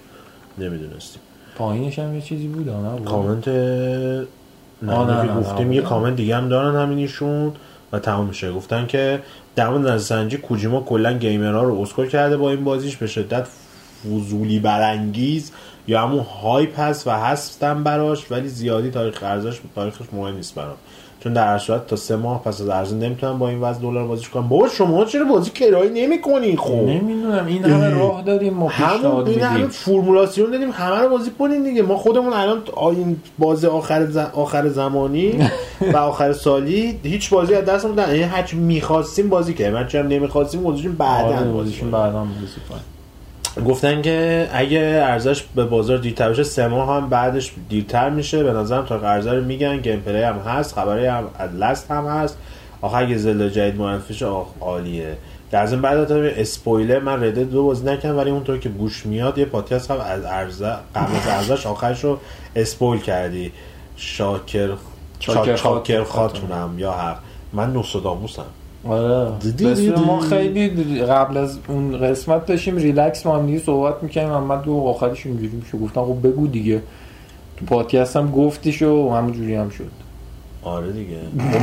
نمی‌دونستیم. 0.58 1.22
پایینش 1.58 1.98
هم 1.98 2.14
یه 2.14 2.20
چیزی 2.20 2.46
بود 2.48 2.68
نه؟ 2.70 3.04
کامنت 3.04 3.48
نه 4.82 5.26
که 5.26 5.32
گفتیم. 5.32 5.72
یه 5.72 5.82
کامنت 5.82 6.16
دیگه 6.16 6.36
هم 6.36 6.48
دارن 6.48 6.82
همینیشون 6.82 7.52
و 7.92 7.98
تمام 7.98 8.26
میشه 8.26 8.52
گفتن 8.52 8.86
که 8.86 9.22
در 9.56 9.68
مورد 9.68 9.86
نظرسنجی 9.86 10.36
کوجیما 10.36 10.80
کلا 10.80 11.12
گیمرها 11.12 11.62
رو 11.62 11.80
اسکل 11.80 12.06
کرده 12.06 12.36
با 12.36 12.50
این 12.50 12.64
بازیش 12.64 12.96
به 12.96 13.06
شدت 13.06 13.46
فضولی 14.04 14.58
برانگیز 14.58 15.52
یا 15.86 16.02
همون 16.02 16.20
هایپ 16.42 16.80
هست 16.80 17.06
و 17.06 17.10
هستم 17.10 17.84
براش 17.84 18.30
ولی 18.30 18.48
زیادی 18.48 18.90
تاریخ 18.90 19.22
ارزش 19.22 19.60
تاریخش 19.74 20.04
مهم 20.12 20.34
نیست 20.34 20.54
برام 20.54 20.76
چون 21.20 21.32
در 21.32 21.52
هر 21.52 21.58
صورت 21.58 21.86
تا 21.86 21.96
سه 21.96 22.16
ماه 22.16 22.42
پس 22.42 22.60
از 22.60 22.68
عرضه 22.68 22.96
نمی‌تونم 22.96 23.38
با 23.38 23.48
این 23.48 23.60
وضع 23.60 23.80
دلار 23.80 24.06
بازیش 24.06 24.28
کنم 24.28 24.48
بابا 24.48 24.68
شما 24.68 25.04
چرا 25.04 25.24
بازی 25.24 25.50
کرایه 25.50 25.90
نمی‌کنین 25.90 26.56
خب؟ 26.56 26.72
نمی‌دونم 26.72 27.46
این 27.46 27.64
همه 27.64 27.84
اه. 27.84 27.90
راه 27.90 28.22
داریم 28.22 28.54
ما 28.54 28.68
همون 28.68 28.96
پیشنهاد 28.96 29.28
این 29.28 29.40
همه 29.40 29.66
فرمولاسیون 29.66 30.50
دادیم 30.50 30.70
همه 30.70 30.96
رو 30.96 31.08
بازی 31.08 31.30
کنین 31.38 31.62
دیگه. 31.62 31.82
ما 31.82 31.96
خودمون 31.96 32.32
الان 32.32 32.62
این 32.76 33.16
بازی 33.38 33.66
آخر 33.66 34.06
ز... 34.06 34.16
آخر 34.16 34.68
زمانی 34.68 35.38
و 35.92 35.96
آخر 35.96 36.32
سالی 36.32 36.98
هیچ 37.02 37.30
بازی 37.30 37.54
از 37.54 37.64
دستمون 37.64 37.98
نه 37.98 38.08
یعنی 38.08 38.22
هرچی 38.22 38.56
می‌خواستیم 38.56 39.28
بازی 39.28 39.54
کردیم 39.54 39.76
هرچی 39.76 39.98
هم 39.98 40.08
نمی‌خواستیم 40.08 40.62
گذاشتیم 40.62 40.92
بعدا 40.92 41.26
آره، 41.26 41.36
بازی 41.36 41.52
بازیشون 41.52 41.90
کنیم. 41.90 42.02
بعدا 42.02 42.18
بازی 42.18 42.60
کنیم. 42.68 42.80
گفتن 43.66 44.02
که 44.02 44.48
اگه 44.52 45.00
ارزش 45.04 45.42
به 45.42 45.64
بازار 45.64 45.98
دیرتر 45.98 46.30
بشه 46.30 46.42
سه 46.42 46.68
ماه 46.68 46.96
هم 46.96 47.08
بعدش 47.08 47.52
دیرتر 47.68 48.10
میشه. 48.10 48.42
به 48.42 48.52
نظرم 48.52 48.86
تا 48.86 49.00
ارزش 49.00 49.30
رو 49.30 49.44
میگن 49.44 49.76
گیم 49.76 50.00
پلی 50.00 50.22
هم 50.22 50.38
هست 50.38 50.74
خبری 50.74 51.06
هم 51.06 51.24
از 51.38 51.54
لست 51.54 51.90
هم 51.90 52.06
هست. 52.06 52.38
آخه 52.80 52.96
اگه 52.96 53.16
زلدا 53.16 53.48
جدید 53.48 53.76
معرفی 53.76 54.14
شه 54.14 54.26
آخ 54.26 54.46
عالیه. 54.60 55.16
در 55.50 55.66
ضمن 55.66 55.82
بعد 55.82 55.98
از 55.98 56.10
اسپویلر 56.12 56.98
من 56.98 57.24
رده 57.24 57.44
دو 57.44 57.64
بازی 57.64 57.86
نکردم 57.86 58.16
ولی 58.16 58.30
اونطور 58.30 58.58
که 58.58 58.68
گوش 58.68 59.06
میاد 59.06 59.38
یه 59.38 59.44
پادکست 59.44 59.90
هم 59.90 60.00
از 60.00 60.24
ارزه 60.24 60.72
قبل 60.94 61.16
از 61.16 61.26
ارزش 61.28 61.66
آخرش 61.66 62.04
رو 62.04 62.18
اسپویل 62.56 63.00
کردی. 63.00 63.52
شاکر 63.96 64.70
شاکر 65.20 66.04
خاتونم 66.04 66.74
یا 66.78 66.92
حق 66.92 67.18
من 67.52 67.72
نوستراداموسم 67.72 68.46
آره. 68.84 69.38
دیدی. 69.38 69.90
ما 69.90 70.20
خیلی 70.20 70.68
قبل 71.02 71.36
از 71.36 71.58
اون 71.68 71.98
قسمت 71.98 72.46
داشتیم 72.46 72.76
ریلکس 72.76 73.26
ما 73.26 73.36
هم 73.36 73.46
دیگه 73.46 73.58
صحبت 73.58 74.02
می‌کنیم 74.02 74.28
محمد 74.28 74.66
گفت 74.66 74.96
آخرش 74.96 75.26
اینجوری 75.26 75.56
میشه 75.56 75.78
گفتم 75.78 76.04
خب 76.04 76.28
بگو 76.28 76.46
دیگه. 76.46 76.82
تو 77.56 77.64
پادکست 77.66 78.16
هم 78.16 78.30
گفتیش 78.30 78.82
و 78.82 79.10
همونجوری 79.10 79.54
هم 79.54 79.70
شد. 79.70 80.07
آره 80.62 80.92
دیگه. 80.92 81.16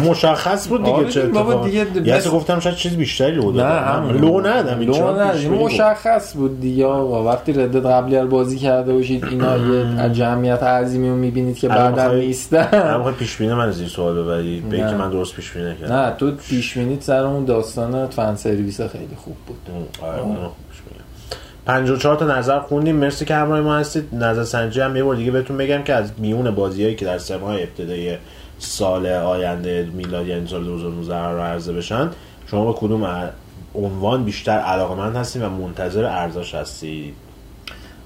مشخص 0.10 0.68
بود 0.68 0.84
دیگه 0.84 0.96
آره 0.98 1.10
چه 1.10 1.26
بابا 1.26 1.52
اتفاقی 1.52 1.86
دیگه 1.86 2.14
بس- 2.16 2.28
گفتم 2.28 2.60
شاید 2.60 2.76
چیز 2.76 2.94
بیشتری 2.98 3.32
لو 3.36 3.52
نه 3.52 3.58
دادم 3.58 3.94
همون 3.94 4.18
لو 4.18 4.42
ندم 4.42 4.80
این 4.80 4.90
بینی؟ 5.50 5.64
مشخص 5.64 6.34
بود 6.36 6.62
دیگه 6.62 6.86
آقا. 6.86 7.24
وقتی 7.24 7.54
Red 7.54 7.68
Dead 7.68 7.86
قبلی 7.86 8.18
رو 8.18 8.28
بازی 8.28 8.58
کرده 8.58 8.94
باشید 8.94 9.26
اینا 9.26 9.58
یه 9.74 9.86
از 10.02 10.14
جمعیت 10.14 10.64
عظیمی 10.64 11.10
رو 11.10 11.16
می‌بینید 11.16 11.58
که 11.58 11.72
الان 11.74 12.16
نیستن. 12.16 12.98
می‌خوای 12.98 13.14
پیش 13.14 13.38
بینی 13.38 13.54
من 13.54 13.68
از 13.68 13.80
این 13.80 13.90
سوال 13.90 14.24
ببری 14.24 14.60
به. 14.70 14.76
اینکه 14.78 14.96
من 14.96 15.10
درست 15.10 15.36
پیش 15.36 15.52
بینی 15.52 15.70
نکردم. 15.72 15.94
نه 15.96 16.12
تو 16.18 16.32
پیش 16.32 16.78
بینیت 16.78 17.04
سر 17.04 17.24
اون 17.24 17.46
داستان 17.46 18.08
فن 18.08 18.36
سرویس 18.36 18.82
خیلی 18.82 19.16
خوب 19.18 19.36
بود. 19.48 19.58
آره، 20.02 20.22
اونو 20.22 20.36
پیش 20.72 20.82
بینی. 20.90 21.00
54 21.66 22.16
تا 22.16 22.38
نظر 22.38 22.60
خوندیم. 22.60 22.96
مرسی 22.96 23.26
که 23.26 23.36
همراه 23.36 23.62
ما 23.62 23.76
هستید. 23.76 24.08
نظر 24.16 24.44
سنجی 24.44 24.80
هم 24.82 24.96
یه 24.96 25.04
بار 25.04 25.16
دیگه 25.16 25.32
بهتون 25.32 25.58
بگم 25.58 25.84
که 25.84 25.94
از 25.94 26.12
میون 26.18 26.52
بازیایی 26.52 26.96
که 26.96 27.06
در 27.06 27.18
سه 27.18 27.38
ماه 27.38 27.54
ابتدای 27.56 28.18
سال 28.66 29.08
آینده 29.08 29.90
میلادی 29.94 30.30
یعنی 30.30 30.48
سال 30.48 30.64
2019 30.64 31.26
رو 31.26 31.40
عرضه 31.40 31.74
بشن 31.74 32.12
شما 32.48 32.72
به 32.72 32.80
کدوم 32.80 33.30
عنوان 33.76 34.24
بیشتر 34.24 34.60
علاقمند 34.60 35.16
هستید 35.16 35.42
و 35.42 35.50
منتظر 35.50 36.06
ارزش 36.06 36.56
هستید 36.56 37.14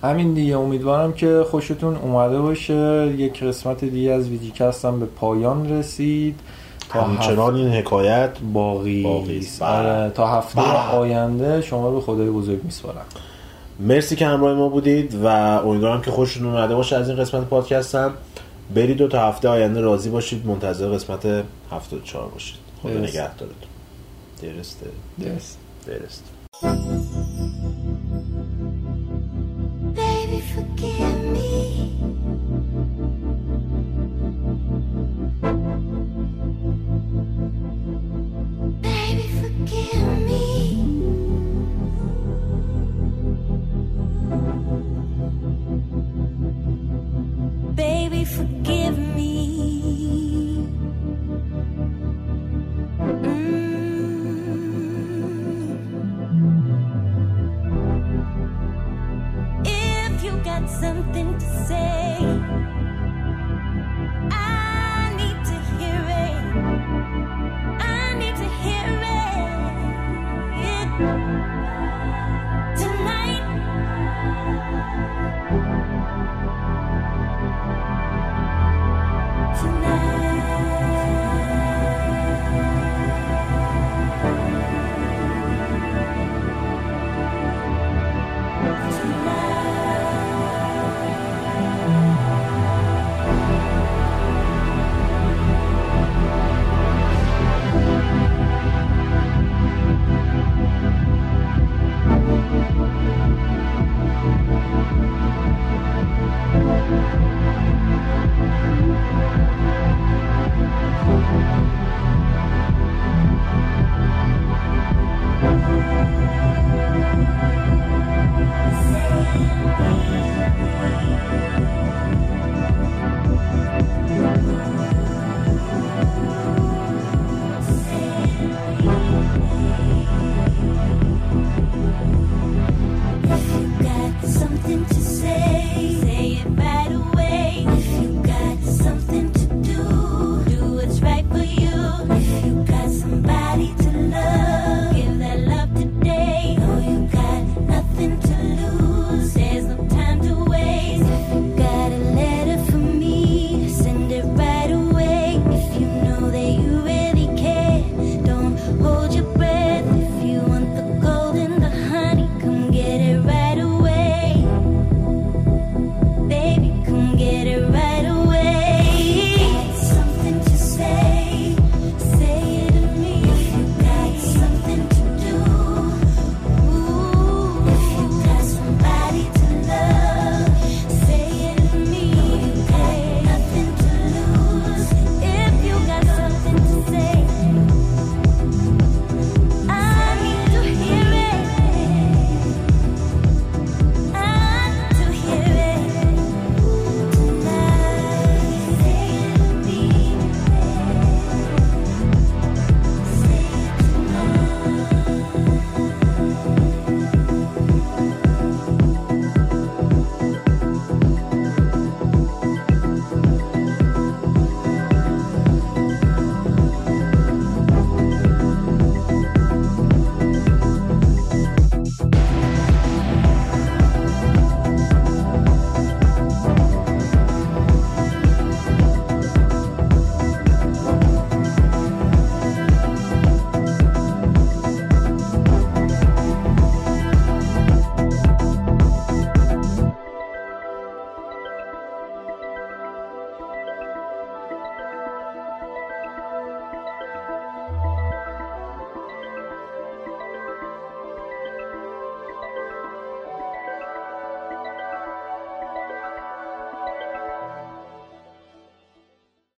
همین 0.04 0.34
دیگه 0.34 0.58
امیدوارم 0.58 1.14
که 1.14 1.46
خوشتون 1.52 1.96
اومده 1.96 2.40
باشه 2.40 3.14
یک 3.18 3.44
قسمت 3.44 3.86
دیگه 3.86 4.12
از 4.12 4.30
ویدیکست 4.30 4.86
هم 4.86 5.00
به 5.00 5.06
پایان 5.06 5.70
رسید 5.70 6.40
تا 6.90 7.02
همچنان 7.02 7.56
این 7.56 7.70
حکایت 7.70 8.30
باقی 8.54 9.04
باقی 9.04 9.40
است. 9.40 9.64
بله. 9.64 9.70
آره، 9.70 10.10
تا 10.10 10.28
هفته 10.28 10.62
بله. 10.62 10.92
آینده 10.92 11.62
شما 11.62 11.90
رو 11.90 11.96
به 11.96 12.02
خدای 12.02 12.30
بزرگ 12.30 12.64
میسپارم 12.64 13.06
مرسی 13.80 14.16
که 14.16 14.26
همراه 14.26 14.58
ما 14.58 14.70
بودید 14.70 15.16
و 15.24 15.28
امیدوارم 15.28 16.02
که 16.02 16.12
خوشتون 16.12 16.48
اومده 16.48 16.76
باشه 16.76 16.96
از 16.96 17.10
این 17.10 17.18
قسمت 17.18 17.44
پادکستم 17.44 18.14
برید 18.76 19.02
و 19.02 19.08
تا 19.08 19.28
هفته 19.28 19.50
آینده 19.50 19.82
راضی 19.82 20.10
باشید 20.10 20.46
منتظر 20.46 20.88
قسمت 20.88 21.26
74 21.72 22.30
باشید 22.30 22.58
خدا 22.84 22.94
درست. 22.94 23.10
نگهدارتون 23.10 23.70
درسته 24.42 24.86
درست. 25.20 25.58
درست 25.86 26.24
Baby, 29.96 30.42
forgive 30.52 31.09